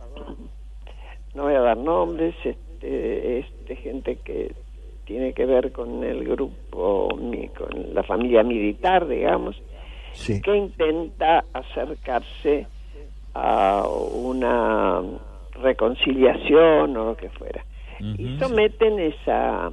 no 1.34 1.42
voy 1.44 1.54
a 1.54 1.60
dar 1.60 1.76
nombres, 1.76 2.34
este, 2.44 3.40
es 3.40 3.46
de 3.68 3.76
gente 3.76 4.16
que 4.24 4.54
tiene 5.04 5.32
que 5.32 5.46
ver 5.46 5.72
con 5.72 6.02
el 6.02 6.24
grupo, 6.24 7.08
con 7.08 7.94
la 7.94 8.02
familia 8.02 8.42
militar, 8.42 9.06
digamos, 9.06 9.56
que 10.42 10.56
intenta 10.56 11.44
acercarse 11.52 12.66
a 13.34 13.86
una 13.86 15.02
reconciliación 15.60 16.96
o 16.96 17.04
lo 17.04 17.16
que 17.16 17.28
fuera. 17.30 17.64
Y 18.00 18.38
someten 18.38 18.98
esa, 18.98 19.70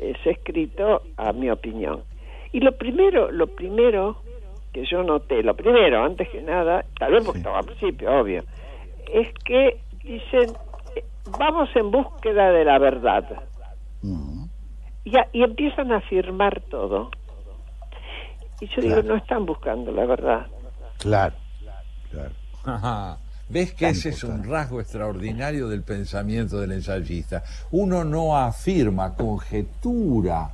ese 0.00 0.30
escrito 0.30 1.02
a 1.16 1.32
mi 1.32 1.50
opinión. 1.50 2.02
Y 2.52 2.60
lo 2.60 2.72
primero, 2.72 3.30
lo 3.30 3.46
primero 3.46 4.18
que 4.72 4.84
yo 4.84 5.02
noté, 5.02 5.42
lo 5.42 5.54
primero, 5.54 6.04
antes 6.04 6.28
que 6.28 6.42
nada, 6.42 6.84
tal 6.98 7.12
vez 7.12 7.24
porque 7.24 7.38
estaba 7.38 7.58
al 7.58 7.64
principio, 7.64 8.20
obvio, 8.20 8.42
es 9.12 9.28
que 9.44 9.78
dicen, 10.02 10.50
eh, 10.96 11.04
vamos 11.38 11.68
en 11.74 11.90
búsqueda 11.90 12.50
de 12.50 12.64
la 12.64 12.78
verdad. 12.78 13.24
Y, 15.04 15.16
a- 15.16 15.28
y 15.32 15.42
empiezan 15.42 15.92
a 15.92 15.96
afirmar 15.98 16.60
todo. 16.70 17.10
Y 18.60 18.66
yo 18.68 18.80
digo, 18.80 19.02
no 19.02 19.16
están 19.16 19.44
buscando 19.44 19.90
la 19.90 20.04
verdad. 20.06 20.46
Claro. 20.98 21.34
Ajá. 22.64 23.18
¿Ves 23.48 23.74
que 23.74 23.88
ese 23.88 24.10
es 24.10 24.22
un 24.24 24.48
rasgo 24.48 24.80
extraordinario 24.80 25.68
del 25.68 25.82
pensamiento 25.82 26.58
del 26.60 26.72
ensayista? 26.72 27.42
Uno 27.72 28.04
no 28.04 28.36
afirma, 28.36 29.14
conjetura 29.14 30.48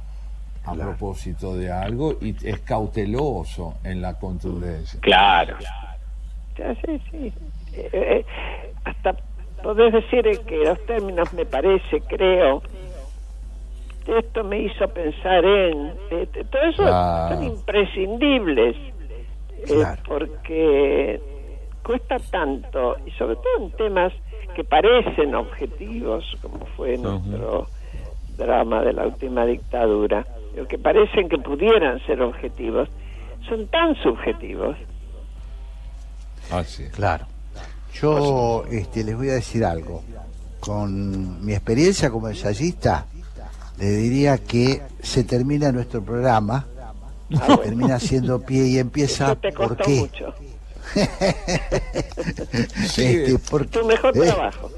a 0.64 0.74
propósito 0.74 1.54
de 1.56 1.70
algo 1.70 2.16
y 2.20 2.34
es 2.46 2.60
cauteloso 2.60 3.74
en 3.84 4.00
la 4.02 4.14
contundencia. 4.18 4.98
Claro. 5.00 5.56
Ya, 6.56 6.74
sí, 6.84 7.00
sí. 7.10 7.32
Eh, 7.74 7.90
eh, 7.92 8.26
hasta 8.84 9.14
podés 9.62 9.92
decir 9.92 10.24
que 10.46 10.56
los 10.64 10.84
términos 10.86 11.32
me 11.34 11.44
parece, 11.46 12.00
creo. 12.08 12.62
Esto 14.08 14.42
me 14.44 14.60
hizo 14.62 14.88
pensar 14.88 15.44
en. 15.44 15.92
t- 16.08 16.44
todo 16.44 16.62
eso 16.62 16.82
Claro. 16.82 17.34
son 17.36 17.44
imprescindibles. 17.44 18.76
eh, 19.68 19.84
porque 20.06 21.20
cuesta 21.84 22.16
tanto, 22.30 22.96
y 23.04 23.10
sobre 23.12 23.34
todo 23.36 23.64
en 23.66 23.70
temas 23.72 24.12
que 24.54 24.62
parecen 24.64 25.34
objetivos, 25.34 26.24
como 26.40 26.64
fue 26.76 26.96
nuestro 26.96 27.66
drama 28.36 28.82
de 28.82 28.92
la 28.92 29.06
última 29.06 29.44
dictadura, 29.44 30.24
o 30.60 30.64
que 30.66 30.78
parecen 30.78 31.28
que 31.28 31.38
pudieran 31.38 31.98
ser 32.06 32.22
objetivos, 32.22 32.88
son 33.48 33.66
tan 33.66 33.94
subjetivos. 33.96 34.76
Así 36.50 36.88
Claro. 36.90 37.26
Yo 37.94 38.64
este, 38.70 39.02
les 39.02 39.16
voy 39.16 39.30
a 39.30 39.34
decir 39.34 39.64
algo. 39.64 40.02
Con 40.60 41.44
mi 41.44 41.52
experiencia 41.52 42.10
como 42.10 42.28
ensayista, 42.28 43.06
le 43.78 43.86
diría 43.90 44.38
que 44.38 44.82
se 45.02 45.24
termina 45.24 45.70
nuestro 45.72 46.02
programa, 46.02 46.66
termina 47.62 47.96
haciendo 47.96 48.40
pie 48.40 48.66
y 48.66 48.78
empieza 48.78 49.34
te 49.36 49.52
por 49.52 49.68
costó 49.68 49.84
qué. 49.84 49.94
mucho. 50.00 50.34
Este, 52.52 53.38
por- 53.50 53.66
Tu 53.66 53.84
mejor 53.84 54.16
eh, 54.16 54.20
trabajo. 54.20 54.70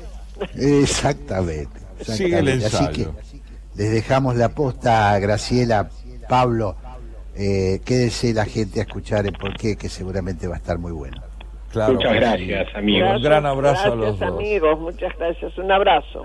Exactamente. 0.57 1.81
Sigue 2.03 2.39
el 2.39 2.49
Exactamente. 2.49 3.03
Así 3.21 3.39
que 3.39 3.83
les 3.83 3.91
dejamos 3.93 4.37
la 4.37 4.49
posta 4.51 5.13
a 5.13 5.19
Graciela, 5.19 5.89
Pablo. 6.29 6.77
Eh, 7.37 7.81
quédese 7.85 8.35
la 8.35 8.45
gente 8.45 8.81
a 8.81 8.83
escuchar 8.83 9.27
el 9.27 9.33
porqué, 9.33 9.77
que 9.77 9.89
seguramente 9.89 10.47
va 10.49 10.55
a 10.57 10.59
estar 10.59 10.79
muy 10.79 10.93
bueno. 10.93 11.23
Claro 11.71 11.95
Muchas 11.95 12.15
gracias, 12.15 12.67
amigos. 12.75 13.17
Un 13.17 13.23
gran 13.23 13.47
abrazo 13.47 13.93
a 13.93 13.97
los 13.97 14.19
dos. 14.19 14.35
amigos, 14.35 14.79
muchas 14.81 15.17
gracias. 15.17 15.57
Un 15.57 15.71
abrazo. 15.71 16.25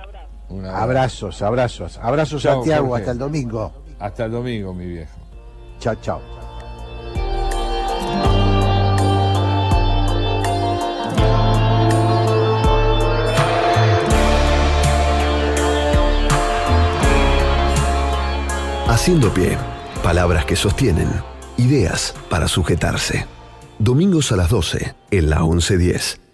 Abrazos, 0.72 1.42
abrazos. 1.42 1.98
Abrazos, 2.02 2.42
Chao, 2.42 2.56
Santiago. 2.56 2.88
Jorge. 2.88 3.02
Hasta 3.02 3.12
el 3.12 3.18
domingo. 3.18 3.74
Hasta 4.00 4.26
el 4.26 4.32
domingo, 4.32 4.74
mi 4.74 4.86
viejo. 4.86 5.18
Chao, 5.80 5.96
chao. 5.96 6.22
Haciendo 18.88 19.34
pie, 19.34 19.58
palabras 20.04 20.46
que 20.46 20.56
sostienen, 20.56 21.10
ideas 21.58 22.16
para 22.30 22.48
sujetarse. 22.48 23.26
Domingos 23.78 24.32
a 24.32 24.38
las 24.38 24.50
12 24.50 24.96
en 25.12 25.30
la 25.30 25.42
1110. 25.42 26.25